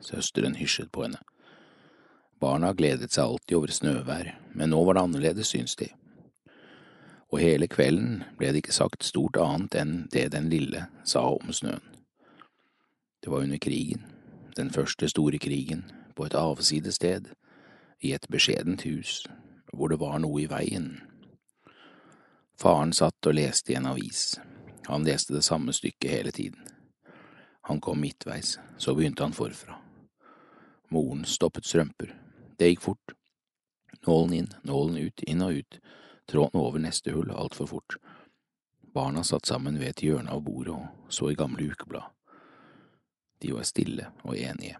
[0.00, 1.20] Søsteren hysjet på henne.
[2.40, 5.90] Barna gledet seg alltid over snøvær, men nå var det annerledes, syns de.
[7.30, 11.52] Og hele kvelden ble det ikke sagt stort annet enn det den lille sa om
[11.54, 11.84] snøen.
[13.20, 14.06] Det var under krigen,
[14.56, 15.84] den første store krigen,
[16.16, 17.28] på et avsides sted,
[18.00, 19.26] i et beskjedent hus,
[19.72, 20.94] hvor det var noe i veien.
[22.60, 24.40] Faren satt og leste i en avis.
[24.88, 26.64] Han leste det samme stykket hele tiden.
[27.68, 29.76] Han kom midtveis, så begynte han forfra.
[30.90, 32.14] Moren stoppet strømper.
[32.58, 33.14] Det gikk fort.
[34.06, 35.78] Nålen inn, nålen ut, inn og ut,
[36.30, 37.96] tråden over neste hull altfor fort.
[38.94, 42.06] Barna satt sammen ved et hjørne av bordet og så i gamle ukeblad.
[43.42, 44.78] De var stille og enige.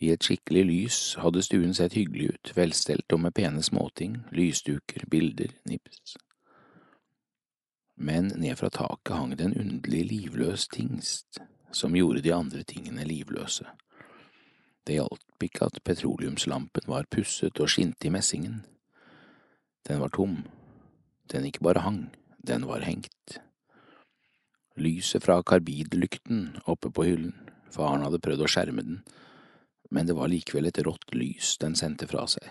[0.00, 5.04] I et skikkelig lys hadde stuen sett hyggelig ut, velstelt og med pene småting, lysduker,
[5.10, 6.16] bilder, nips.
[8.00, 13.04] Men ned fra taket hang det en underlig livløs tingst som gjorde de andre tingene
[13.04, 13.66] livløse.
[14.86, 18.62] Det hjalp ikke at petroleumslampen var pusset og skinte i messingen.
[19.88, 20.42] Den var tom.
[21.30, 22.02] Den ikke bare hang,
[22.38, 23.40] den var hengt.
[24.76, 27.34] Lyset fra karbidlykten oppe på hyllen,
[27.72, 29.02] faren hadde prøvd å skjerme den,
[29.90, 32.46] men det var likevel et rått lys den sendte fra seg.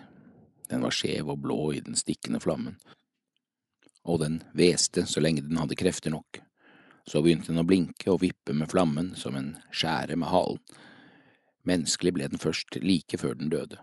[0.69, 2.77] Den var skjev og blå i den stikkende flammen,
[4.06, 6.41] og den hveste så lenge den hadde krefter nok.
[7.09, 10.61] Så begynte den å blinke og vippe med flammen som en skjære med halen.
[11.66, 13.80] Menneskelig ble den først like før den døde.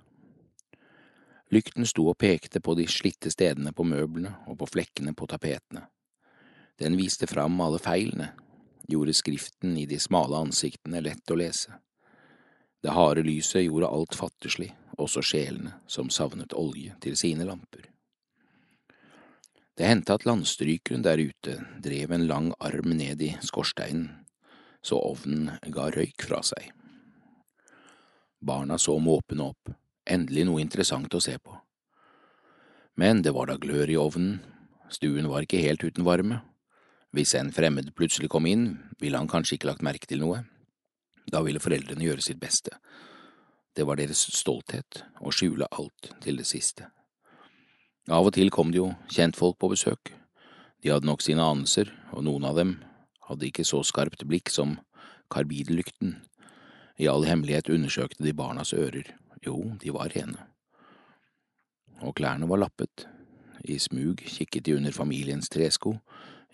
[1.54, 5.84] Lykten sto og pekte på de slitte stedene på møblene og på flekkene på tapetene.
[6.76, 8.32] Den viste fram alle feilene,
[8.88, 11.78] gjorde skriften i de smale ansiktene lett å lese.
[12.82, 17.88] Det harde lyset gjorde alt fattigslig, også sjelene som savnet olje til sine lamper.
[19.76, 24.08] Det hendte at landstrykeren der ute drev en lang arm ned i skorsteinen,
[24.82, 26.70] så ovnen ga røyk fra seg.
[28.40, 29.72] Barna så måpende opp,
[30.06, 31.54] endelig noe interessant å se på.
[32.96, 34.38] Men det var da glør i ovnen,
[34.88, 36.40] stuen var ikke helt uten varme.
[37.12, 38.70] Hvis en fremmed plutselig kom inn,
[39.00, 40.42] ville han kanskje ikke lagt merke til noe.
[41.32, 42.78] Da ville foreldrene gjøre sitt beste.
[43.76, 46.88] Det var deres stolthet å skjule alt til det siste.
[48.08, 50.12] Av og til kom det jo kjentfolk på besøk.
[50.80, 52.76] De hadde nok sine anelser, og noen av dem
[53.26, 54.76] hadde ikke så skarpt blikk som
[55.34, 56.14] karbidlykten.
[57.02, 59.10] I all hemmelighet undersøkte de barnas ører.
[59.46, 60.48] Jo, de var rene.
[62.02, 63.06] Og klærne var lappet.
[63.64, 65.96] I smug kikket de under familiens tresko.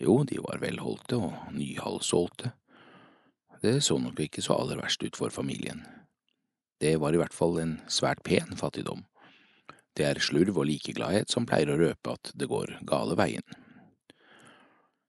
[0.01, 2.53] Jo, de var velholdte og nyhalvsålte.
[3.63, 5.83] Det så nok ikke så aller verst ut for familien.
[6.81, 9.05] Det var i hvert fall en svært pen fattigdom.
[9.95, 13.45] Det er slurv og likegladhet som pleier å røpe at det går gale veien.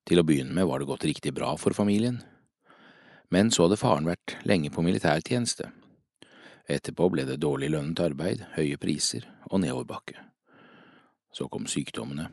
[0.04, 2.20] Til å begynne med var det gått riktig bra for familien,
[3.32, 5.70] men så hadde faren vært lenge på militærtjeneste.
[6.68, 10.17] Etterpå ble det dårlig lønnet arbeid, høye priser og nedoverbakke.
[11.34, 12.31] Så kom sykdommene.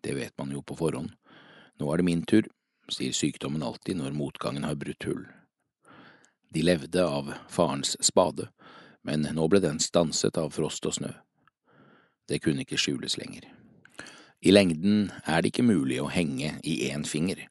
[0.00, 1.12] Det vet man jo på forhånd.
[1.80, 2.48] Nå er det min tur,
[2.88, 5.24] sier sykdommen alltid når motgangen har brutt hull.
[6.54, 8.48] De levde av farens spade,
[9.02, 11.10] men nå ble den stanset av frost og snø.
[12.28, 13.50] Det kunne ikke skjules lenger.
[14.44, 17.42] I lengden er det ikke mulig å henge i én finger.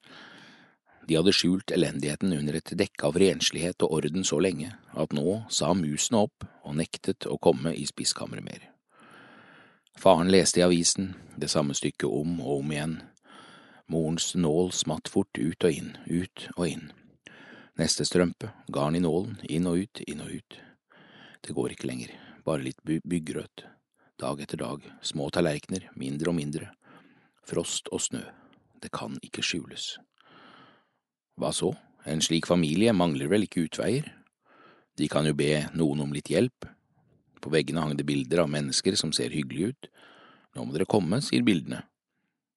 [1.07, 5.43] De hadde skjult elendigheten under et dekke av renslighet og orden så lenge at nå
[5.51, 8.69] sa musene opp og nektet å komme i spiskammeret mer.
[9.99, 12.95] Faren leste i avisen, det samme stykket om og om igjen.
[13.91, 16.87] Morens nål smatt fort ut og inn, ut og inn.
[17.77, 20.59] Neste strømpe, garn i nålen, inn og ut, inn og ut.
[21.43, 22.15] Det går ikke lenger,
[22.45, 23.65] bare litt by byggrøt.
[24.21, 26.71] Dag etter dag, små tallerkener, mindre og mindre.
[27.43, 28.23] Frost og snø.
[28.79, 29.97] Det kan ikke skjules.
[31.39, 31.71] Hva så,
[32.05, 34.05] en slik familie mangler vel ikke utveier?
[34.99, 36.67] De kan jo be noen om litt hjelp.
[37.41, 39.89] På veggene hang det bilder av mennesker som ser hyggelige ut.
[40.53, 41.81] Nå må dere komme, sier bildene.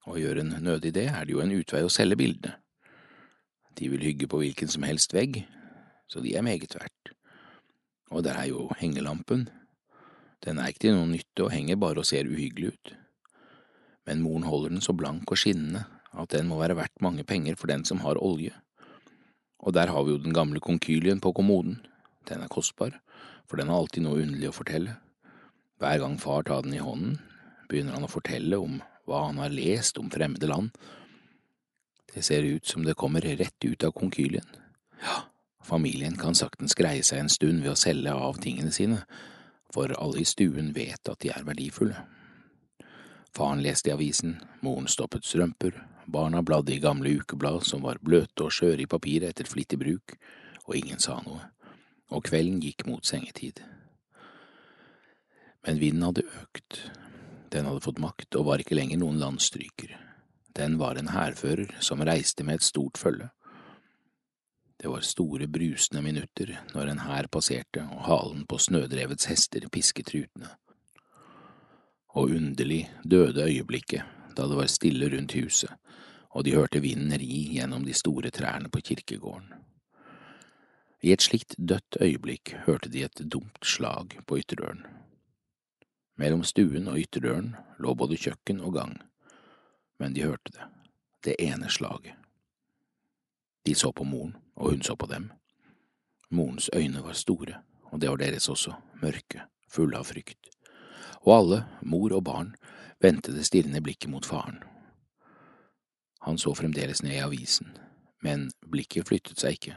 [0.06, 2.58] Og gjør en nødig det, er det jo en utvei å selge bildene.
[3.76, 5.42] De vil hygge på hvilken som helst vegg,
[6.08, 7.10] så de er meget verdt.
[8.12, 9.48] Og der er jo hengelampen.
[10.44, 12.94] Den er ikke til noen nytte og henger bare og ser uhyggelig ut.
[14.06, 15.84] Men moren holder den så blank og skinnende
[16.16, 18.55] at den må være verdt mange penger for den som har olje.
[19.58, 21.80] Og der har vi jo den gamle konkylien på kommoden.
[22.28, 23.00] Den er kostbar,
[23.46, 24.98] for den har alltid noe underlig å fortelle.
[25.80, 27.18] Hver gang far tar den i hånden,
[27.68, 30.70] begynner han å fortelle om hva han har lest om fremmede land.
[32.14, 34.46] Det ser ut som det kommer rett ut av konkylien.
[35.02, 35.26] Ja,
[35.62, 39.02] familien kan saktens greie seg en stund ved å selge av tingene sine,
[39.74, 42.06] for alle i stuen vet at de er verdifulle.
[43.36, 45.76] Faren leste i avisen, moren stoppet strømper,
[46.06, 50.16] barna bladde i gamle ukeblad som var bløte og skjøre i papiret etter flittig bruk,
[50.66, 51.42] og ingen sa noe,
[52.14, 53.62] og kvelden gikk mot sengetid.
[55.66, 56.80] Men vinden hadde økt,
[57.50, 59.96] den hadde fått makt og var ikke lenger noen landstryker,
[60.56, 63.28] den var en hærfører som reiste med et stort følge.
[64.76, 70.12] Det var store brusende minutter når en hær passerte og halen på snødrevets hester pisket
[70.14, 70.50] rutene.
[72.16, 74.04] Og underlig døde øyeblikket
[74.36, 75.72] da det var stille rundt huset
[76.36, 79.55] og de hørte vinden ri gjennom de store trærne på kirkegården.
[81.00, 84.84] I et slikt dødt øyeblikk hørte de et dumt slag på ytterdøren.
[86.20, 88.94] Mellom stuen og ytterdøren lå både kjøkken og gang,
[89.98, 90.68] men de hørte det,
[91.24, 92.12] det ene slaget.
[93.66, 95.31] De så på moren, og hun så på dem.
[96.31, 100.52] Morens øyne var store, og det var deres også, mørke, fulle av frykt.
[101.24, 102.55] Og alle, mor og barn,
[103.00, 104.60] vendte det stirrende blikket mot faren.
[106.26, 107.68] Han så fremdeles ned i avisen,
[108.22, 109.76] men blikket flyttet seg ikke,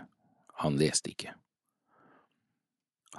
[0.64, 1.36] han leste ikke.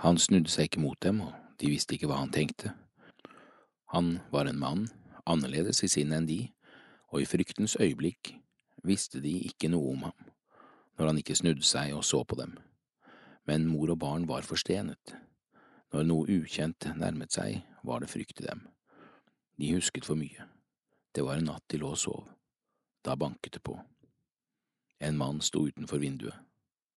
[0.03, 2.73] Han snudde seg ikke mot dem, og de visste ikke hva han tenkte.
[3.95, 4.89] Han var en mann,
[5.31, 6.41] annerledes i sinnet enn de,
[7.15, 8.33] og i fryktens øyeblikk
[8.83, 10.27] visste de ikke noe om ham,
[10.99, 12.59] når han ikke snudde seg og så på dem.
[13.47, 15.15] Men mor og barn var forstenet.
[15.95, 18.67] Når noe ukjent nærmet seg, var det frykt i dem.
[19.55, 20.51] De husket for mye.
[21.15, 22.29] Det var en natt de lå og sov.
[23.03, 23.81] Da banket det på.
[24.99, 26.35] En mann sto utenfor vinduet.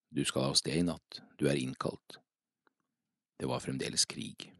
[0.09, 2.19] Du skal av sted i natt, du er innkalt.
[3.39, 4.51] Det var fremdeles krig.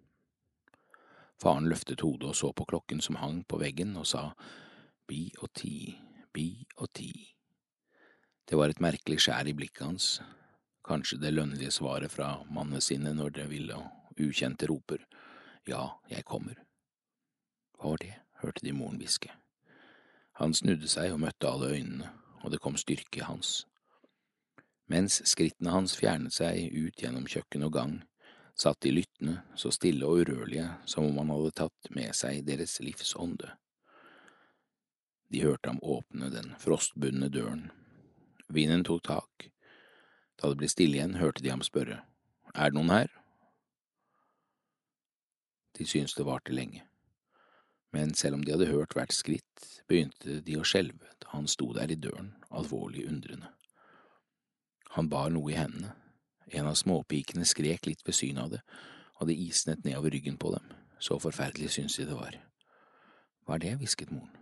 [1.42, 4.32] Faren løftet hodet og så på klokken som hang på veggen, og sa
[5.08, 5.94] bi og ti,
[6.34, 6.48] bi
[6.80, 7.12] og ti.
[8.50, 10.08] Det var et merkelig skjær i blikket hans,
[10.84, 15.06] kanskje det lønnlige svaret fra mannesinnet når det ville og ukjente roper
[15.68, 16.58] ja, jeg kommer.
[17.78, 19.32] Hva var det, hørte de moren hviske.
[20.40, 22.10] Han snudde seg og møtte alle øynene,
[22.42, 23.64] og det kom styrke i hans.
[24.90, 27.94] Mens skrittene hans fjernet seg ut gjennom kjøkken og gang,
[28.56, 32.80] satt de lyttende, så stille og urørlige som om han hadde tatt med seg deres
[32.84, 33.54] livsånde.
[35.34, 37.72] De hørte ham åpne den frostbundne døren.
[38.54, 39.50] Vinden tok tak.
[40.38, 42.04] Da det ble stille igjen, hørte de ham spørre,
[42.54, 43.10] Er det noen her?
[45.74, 46.84] De syntes det varte lenge.
[47.94, 51.70] Men selv om de hadde hørt hvert skritt, begynte de å skjelve da han sto
[51.76, 53.52] der i døren, alvorlig undrende.
[54.98, 55.94] Han bar noe i hendene.
[56.54, 58.62] En av småpikene skrek litt ved synet av det,
[59.22, 60.74] og det isnet nedover ryggen på dem.
[61.00, 62.38] Så forferdelig syntes de det var.
[63.46, 63.74] Hva er det?
[63.82, 64.38] hvisket moren.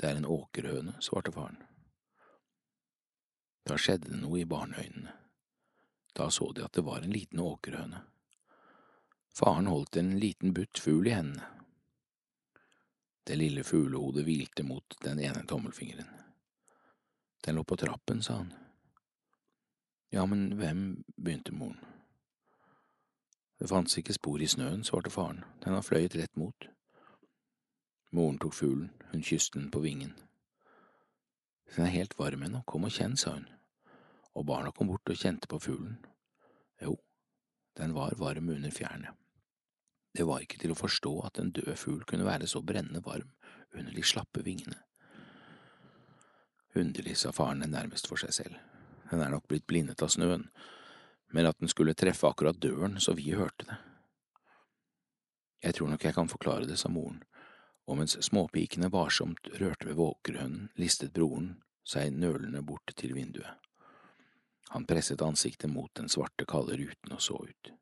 [0.00, 1.60] Det er en åkerhøne, svarte faren.
[3.68, 5.12] Da skjedde det noe i barneøynene.
[6.16, 8.02] Da så de at det var en liten åkerhøne.
[9.32, 11.46] Faren holdt en liten butt fugl i hendene.
[13.26, 16.08] Det lille fuglehodet hvilte mot den ene tommelfingeren.
[17.44, 18.52] Den lå på trappen, sa han.
[20.10, 21.78] Ja, men hvem, begynte moren.
[23.58, 26.66] Det fantes ikke spor i snøen, svarte faren, den har fløyet rett mot.
[28.12, 30.12] Moren tok fuglen, hun kysste den på vingen.
[31.76, 33.46] Den er helt varm ennå, kom og kjenn, sa hun,
[34.34, 35.96] og barna kom bort og kjente på fuglen.
[36.82, 36.98] Jo,
[37.78, 39.14] den var varm under fjærene.
[40.12, 43.30] Det var ikke til å forstå at en død fugl kunne være så brennende varm
[43.72, 44.76] under de slappe vingene.
[46.76, 48.60] Underlig, sa faren den nærmest for seg selv,
[49.10, 50.46] den er nok blitt blindet av snøen,
[51.32, 53.76] men at den skulle treffe akkurat døren så vi hørte det.
[55.62, 57.20] Jeg tror nok jeg kan forklare det, sa moren,
[57.86, 61.54] og mens småpikene varsomt rørte ved våkerhønen, listet broren
[61.86, 63.60] seg nølende bort til vinduet.
[64.72, 67.72] Han presset ansiktet mot den svarte, kalde ruten og så ut.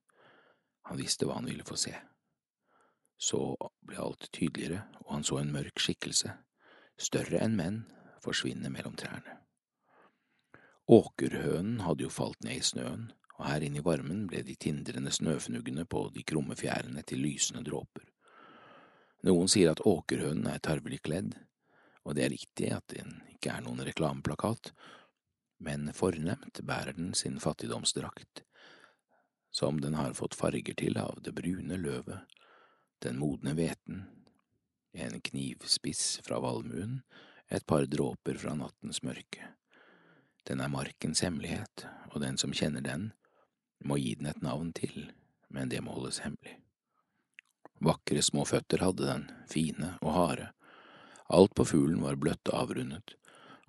[0.91, 1.95] Han visste hva han ville få se.
[3.21, 3.41] Så
[3.85, 6.33] ble alt tydeligere, og han så en mørk skikkelse,
[6.97, 7.83] større enn menn,
[8.25, 9.37] forsvinne mellom trærne.
[10.91, 15.13] Åkerhønen hadde jo falt ned i snøen, og her inne i varmen ble de tindrende
[15.15, 18.09] snøfnuggene på de krumme fjærene til lysende dråper.
[19.29, 21.37] Noen sier at åkerhønen er tarvelig kledd,
[22.05, 24.73] og det er riktig at den ikke er noen reklameplakat,
[25.61, 28.43] men fornemt bærer den sin fattigdomsdrakt,
[29.53, 32.25] som den har fått farger til av det brune løvet,
[33.05, 34.05] den modne hveten,
[34.93, 37.01] en knivspiss fra valmuen,
[37.49, 39.49] et par dråper fra nattens mørke.
[40.47, 43.11] Den er markens hemmelighet, og den som kjenner den,
[43.85, 45.11] må gi den et navn til,
[45.49, 46.59] men det må holdes hemmelig.
[47.81, 50.51] Vakre små føtter hadde den, fine og harde.
[51.33, 53.17] Alt på fuglen var bløtt og avrundet,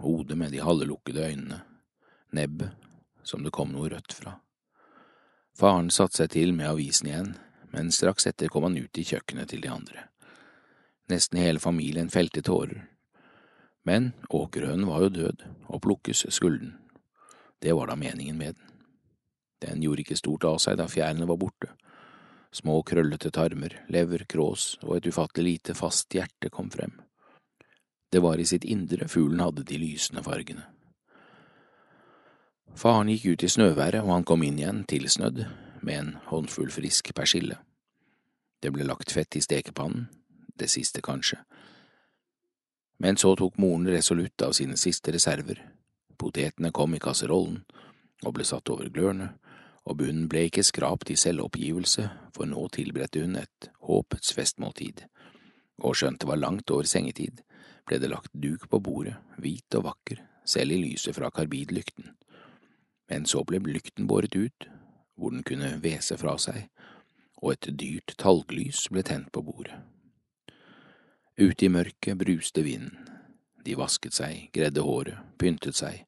[0.02, 1.62] hodet med de halvlukkede øynene,
[2.36, 2.76] nebbet
[3.24, 4.40] som det kom noe rødt fra.
[5.58, 7.34] Faren satte seg til med avisen igjen,
[7.72, 10.08] men straks etter kom han ut i kjøkkenet til de andre.
[11.12, 12.86] Nesten hele familien felte tårer.
[13.84, 16.74] Men åkerhønen var jo død, og plukkes skulle den.
[17.62, 18.68] Det var da meningen med den.
[19.62, 21.70] Den gjorde ikke stort av seg da fjærene var borte.
[22.52, 26.98] Små krøllete tarmer, lever, krås og et ufattelig lite fast hjerte kom frem.
[28.12, 30.66] Det var i sitt indre fuglen hadde de lysende fargene.
[32.76, 35.46] Faren gikk ut i snøværet, og han kom inn igjen tilsnødd,
[35.82, 37.58] med en håndfull frisk persille.
[38.62, 40.08] Det ble lagt fett i stekepannen,
[40.56, 41.40] det siste kanskje.
[43.02, 45.64] Men så tok moren resolutt av sine siste reserver.
[46.18, 47.64] Potetene kom i kasserollen
[48.22, 49.32] og ble satt over glørne,
[49.90, 52.04] og bunnen ble ikke skrapt i selvoppgivelse,
[52.36, 55.08] for nå tilberedte hun et håpets festmåltid.
[55.82, 57.42] Og skjønt det var langt over sengetid,
[57.90, 62.14] ble det lagt duk på bordet, hvit og vakker, selv i lyset fra karbidlykten.
[63.10, 64.70] Men så ble lykten båret ut,
[65.22, 66.66] hvor den kunne hvese fra seg,
[67.42, 69.78] og et dyrt talglys ble tent på bordet.
[71.38, 72.98] Ute i mørket bruste vinden.
[73.62, 76.08] De vasket seg, gredde håret, pyntet seg,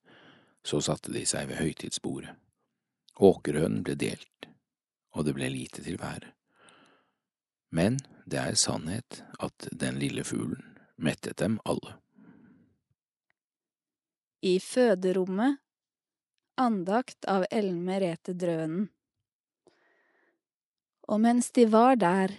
[0.66, 2.34] så satte de seg ved høytidsbordet.
[3.22, 4.48] Åkerhønen ble delt,
[5.14, 6.32] og det ble lite til været.
[7.70, 10.66] Men det er sannhet at den lille fuglen
[10.98, 12.00] mettet dem alle.
[14.42, 15.62] I føderommet
[16.58, 18.90] andakt av Ellen Merete Drønen.
[21.08, 22.32] Og mens de var der,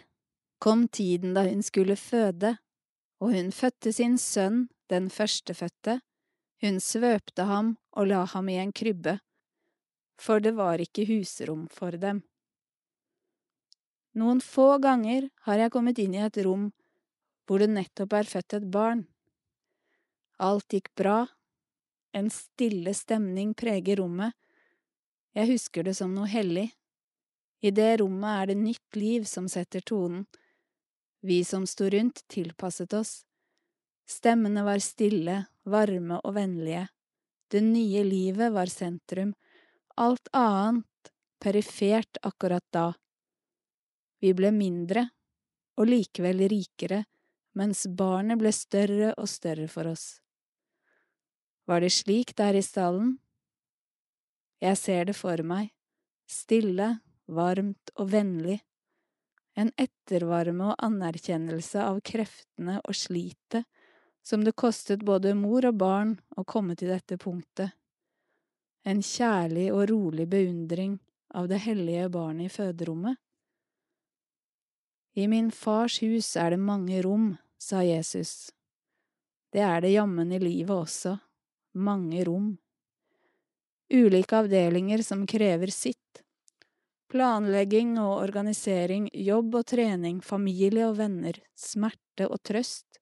[0.58, 2.56] kom tiden da hun skulle føde,
[3.20, 6.00] og hun fødte sin sønn, den førstefødte,
[6.64, 9.18] hun svøpte ham og la ham i en krybbe,
[10.20, 12.22] for det var ikke husrom for dem.
[14.14, 16.70] Noen få ganger har jeg kommet inn i et rom
[17.44, 19.02] hvor det nettopp er født et barn.
[20.40, 21.24] Alt gikk bra,
[22.14, 24.32] en stille stemning preger rommet,
[25.34, 26.68] jeg husker det som noe hellig.
[27.64, 30.26] I det rommet er det nytt liv som setter tonen.
[31.24, 33.22] Vi som sto rundt, tilpasset oss.
[34.04, 36.82] Stemmene var stille, varme og vennlige.
[37.48, 39.32] Det nye livet var sentrum,
[39.96, 42.90] alt annet perifert akkurat da.
[44.20, 45.06] Vi ble mindre,
[45.80, 47.04] og likevel rikere,
[47.56, 50.20] mens barnet ble større og større for oss.
[51.64, 53.16] Var det slik der i stallen?
[54.60, 55.72] Jeg ser det for meg,
[56.28, 56.92] stille,
[57.26, 58.60] varmt og vennlig,
[59.54, 63.64] en ettervarme og anerkjennelse av kreftene og slitet
[64.24, 67.74] som det kostet både mor og barn å komme til dette punktet,
[68.84, 70.96] en kjærlig og rolig beundring
[71.34, 73.16] av det hellige barnet i føderommet.
[75.14, 78.50] I min fars hus er det mange rom, sa Jesus.
[79.52, 81.14] Det er det jammen i livet også,
[81.78, 82.54] mange rom.
[83.92, 86.23] Ulike avdelinger som krever sitt.
[87.12, 92.98] Planlegging og organisering, jobb og trening, familie og venner, smerte og trøst,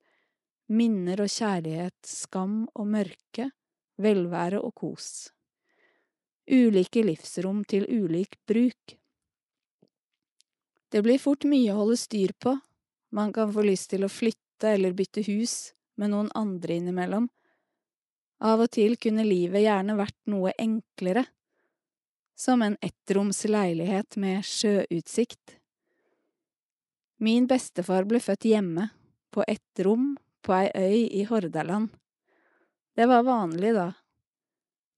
[0.72, 3.50] minner og kjærlighet, skam og mørke,
[4.02, 5.30] velvære og kos.
[6.50, 8.96] Ulike livsrom til ulik bruk.
[10.92, 12.56] Det blir fort mye å holde styr på,
[13.12, 17.28] man kan få lyst til å flytte eller bytte hus med noen andre innimellom.
[18.42, 21.24] Av og til kunne livet gjerne vært noe enklere,
[22.34, 25.58] som en ettroms leilighet med sjøutsikt.
[27.22, 28.88] Min bestefar ble født hjemme,
[29.30, 31.92] på ett rom, på ei øy i Hordaland.
[32.96, 33.92] Det var vanlig da.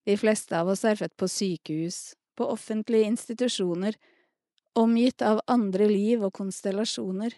[0.05, 3.95] De fleste av oss er født på sykehus, på offentlige institusjoner,
[4.75, 7.33] omgitt av andre liv og konstellasjoner.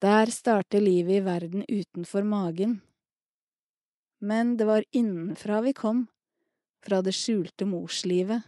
[0.00, 2.80] Der starter livet i verden utenfor magen.
[4.20, 6.06] Men det var innenfra vi kom,
[6.84, 8.42] fra det skjulte morslivet.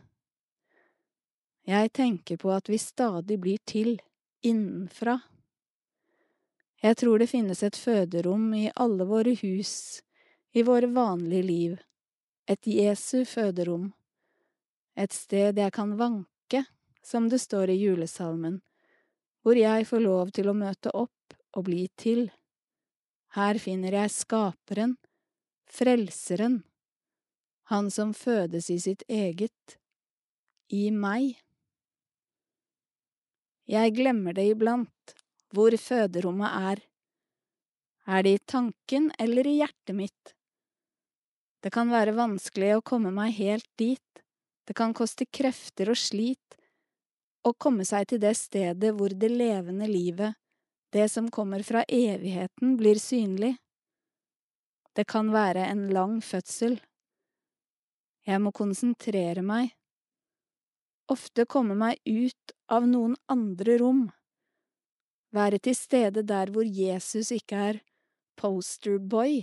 [1.68, 4.00] Jeg tenker på at vi stadig blir til,
[4.42, 5.20] innenfra.
[6.82, 10.02] Jeg tror det finnes et føderom i alle våre hus,
[10.52, 11.76] i våre vanlige liv,
[12.50, 13.92] et Jesu føderom,
[14.98, 16.64] et sted jeg kan vanke,
[17.02, 18.58] som det står i julesalmen,
[19.42, 22.26] hvor jeg får lov til å møte opp og bli til.
[23.38, 24.96] Her finner jeg Skaperen,
[25.70, 26.64] Frelseren,
[27.72, 29.78] Han som fødes i sitt eget,
[30.68, 31.38] i meg.
[33.64, 35.14] Jeg glemmer det iblant,
[35.56, 36.82] hvor føderommet er.
[38.04, 40.34] Er det i tanken eller i hjertet mitt?
[41.64, 44.22] Det kan være vanskelig å komme meg helt dit,
[44.68, 46.58] det kan koste krefter og slit
[47.42, 50.36] å komme seg til det stedet hvor det levende livet,
[50.92, 53.56] det som kommer fra evigheten, blir synlig.
[54.92, 56.76] Det kan være en lang fødsel.
[58.22, 59.72] Jeg må konsentrere meg,
[61.10, 64.04] ofte komme meg ut av noen andre rom,
[65.34, 67.80] være til stede der hvor Jesus ikke er
[68.38, 69.40] posterboy,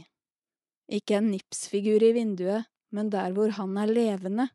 [0.89, 4.47] ikke en nipsfigur i vinduet, men der hvor han er levende.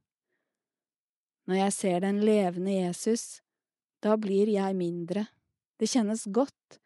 [1.45, 3.43] Når jeg ser den levende Jesus,
[4.03, 5.27] da blir jeg mindre,
[5.79, 6.81] det kjennes godt,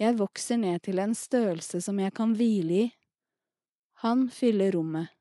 [0.00, 2.90] jeg vokser ned til en størrelse som jeg kan hvile i.
[4.00, 5.12] Han fyller rommet.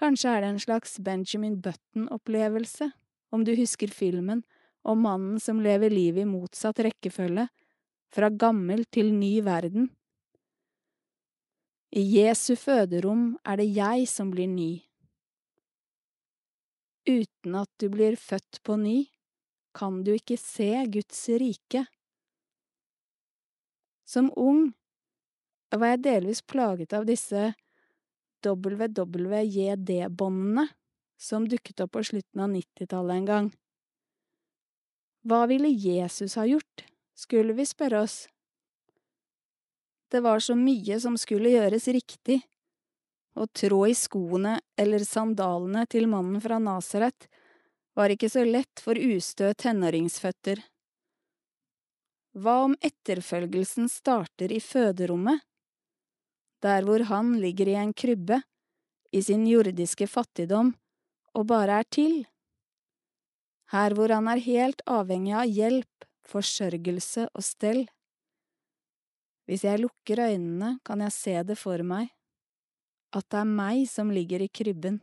[0.00, 2.88] Kanskje er det en slags Benjamin Button-opplevelse,
[3.36, 4.40] om du husker filmen
[4.80, 7.50] om mannen som lever livet i motsatt rekkefølge,
[8.10, 9.90] fra gammel til ny verden.
[11.92, 14.72] I Jesu føderom er det jeg som blir ny.
[17.04, 18.98] Uten at du blir født på ny,
[19.76, 21.84] kan du ikke se Guds rike.
[24.08, 24.70] Som ung
[25.70, 27.50] var jeg delvis plaget av disse
[28.46, 30.68] WWJD-båndene
[31.20, 33.48] som dukket opp på slutten av nittitallet en gang.
[35.28, 38.28] Hva ville Jesus ha gjort, skulle vi spørre oss.
[40.10, 42.40] Det var så mye som skulle gjøres riktig.
[43.36, 47.28] Å trå i skoene eller sandalene til mannen fra Nasaret
[47.94, 50.58] var ikke så lett for ustø tenåringsføtter.
[52.40, 55.42] Hva om etterfølgelsen starter i føderommet,
[56.62, 58.40] der hvor han ligger i en krybbe,
[59.12, 60.74] i sin jordiske fattigdom,
[61.34, 62.26] og bare er til?
[63.70, 67.84] Her hvor han er helt avhengig av hjelp, forsørgelse og stell.
[69.46, 72.10] Hvis jeg lukker øynene, kan jeg se det for meg,
[73.10, 75.00] at det er meg som ligger i krybben.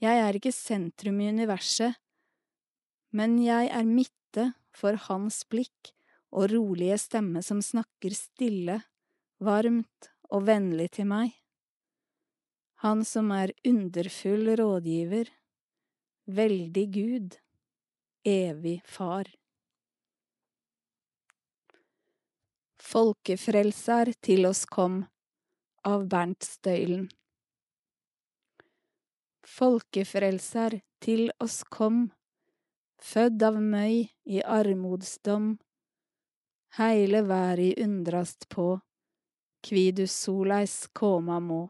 [0.00, 1.98] Jeg er ikke sentrum i universet,
[3.12, 5.92] men jeg er midte for hans blikk
[6.32, 8.78] og rolige stemme som snakker stille,
[9.42, 11.34] varmt og vennlig til meg.
[12.84, 15.30] Han som er underfull rådgiver,
[16.30, 17.36] veldig Gud,
[18.24, 19.30] evig Far.
[22.88, 25.02] Folkefrelser til oss kom,
[25.84, 27.08] av Bernt Støylen.
[29.48, 32.08] Folkefrelser til oss kom,
[33.02, 35.56] fødd av møy i armodsdom,
[36.78, 38.76] heile verda undrast på,
[39.64, 41.62] kvi du soleis koma må.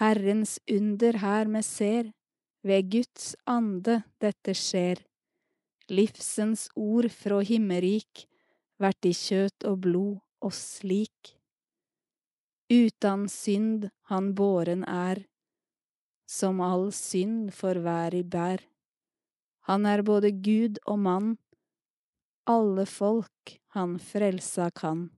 [0.00, 2.12] Herrens under her me ser,
[2.62, 5.00] ved Guds ande dette skjer.
[5.90, 8.26] Livsens ord frå himmerik
[8.80, 11.34] vert i kjøt og blod oss lik.
[12.70, 15.24] Utan synd han båren er,
[16.30, 17.74] som all synd for
[18.14, 18.60] i bær.
[19.66, 21.38] Han er både Gud og mann,
[22.46, 25.10] alle folk han frelsa kan.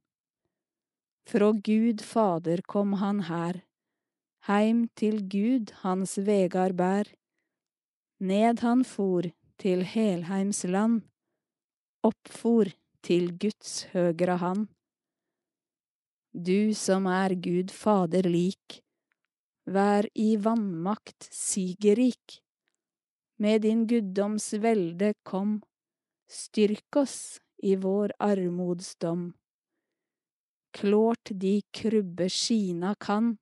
[1.29, 3.63] Frå Gud Fader kom han her,
[4.49, 7.09] heim til Gud hans vegar bær.
[8.21, 9.29] Ned han for
[9.63, 11.03] til Helheims land,
[12.03, 12.73] oppfor
[13.07, 14.69] til Guds høgra hand.
[16.33, 18.81] Du som er Gud Fader lik,
[19.67, 22.41] vær i vannmakt sigerik.
[23.39, 25.61] Med din guddoms velde kom,
[26.31, 29.31] styrk oss i vår armodsdom.
[30.73, 33.37] Klårt de krubbe skina kan,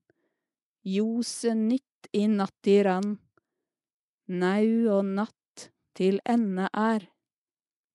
[0.83, 3.15] ljose nytt i natt i rann.
[4.26, 7.07] Nau og natt til ende er,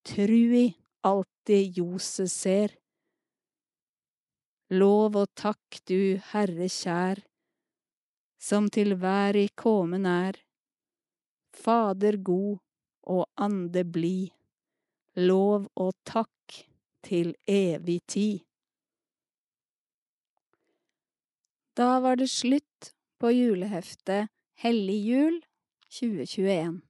[0.08, 0.66] trui
[1.04, 2.76] alltid ljose ser.
[4.72, 7.22] Lov og takk du Herre kjær,
[8.42, 10.40] som til verda komen er.
[11.56, 12.58] Fader god
[13.16, 14.34] og Ande blid,
[15.16, 16.66] lov og takk
[17.06, 18.42] til evig tid.
[21.76, 24.32] Da var det slutt på juleheftet
[24.64, 25.42] Hellig jul
[25.92, 26.82] 2021.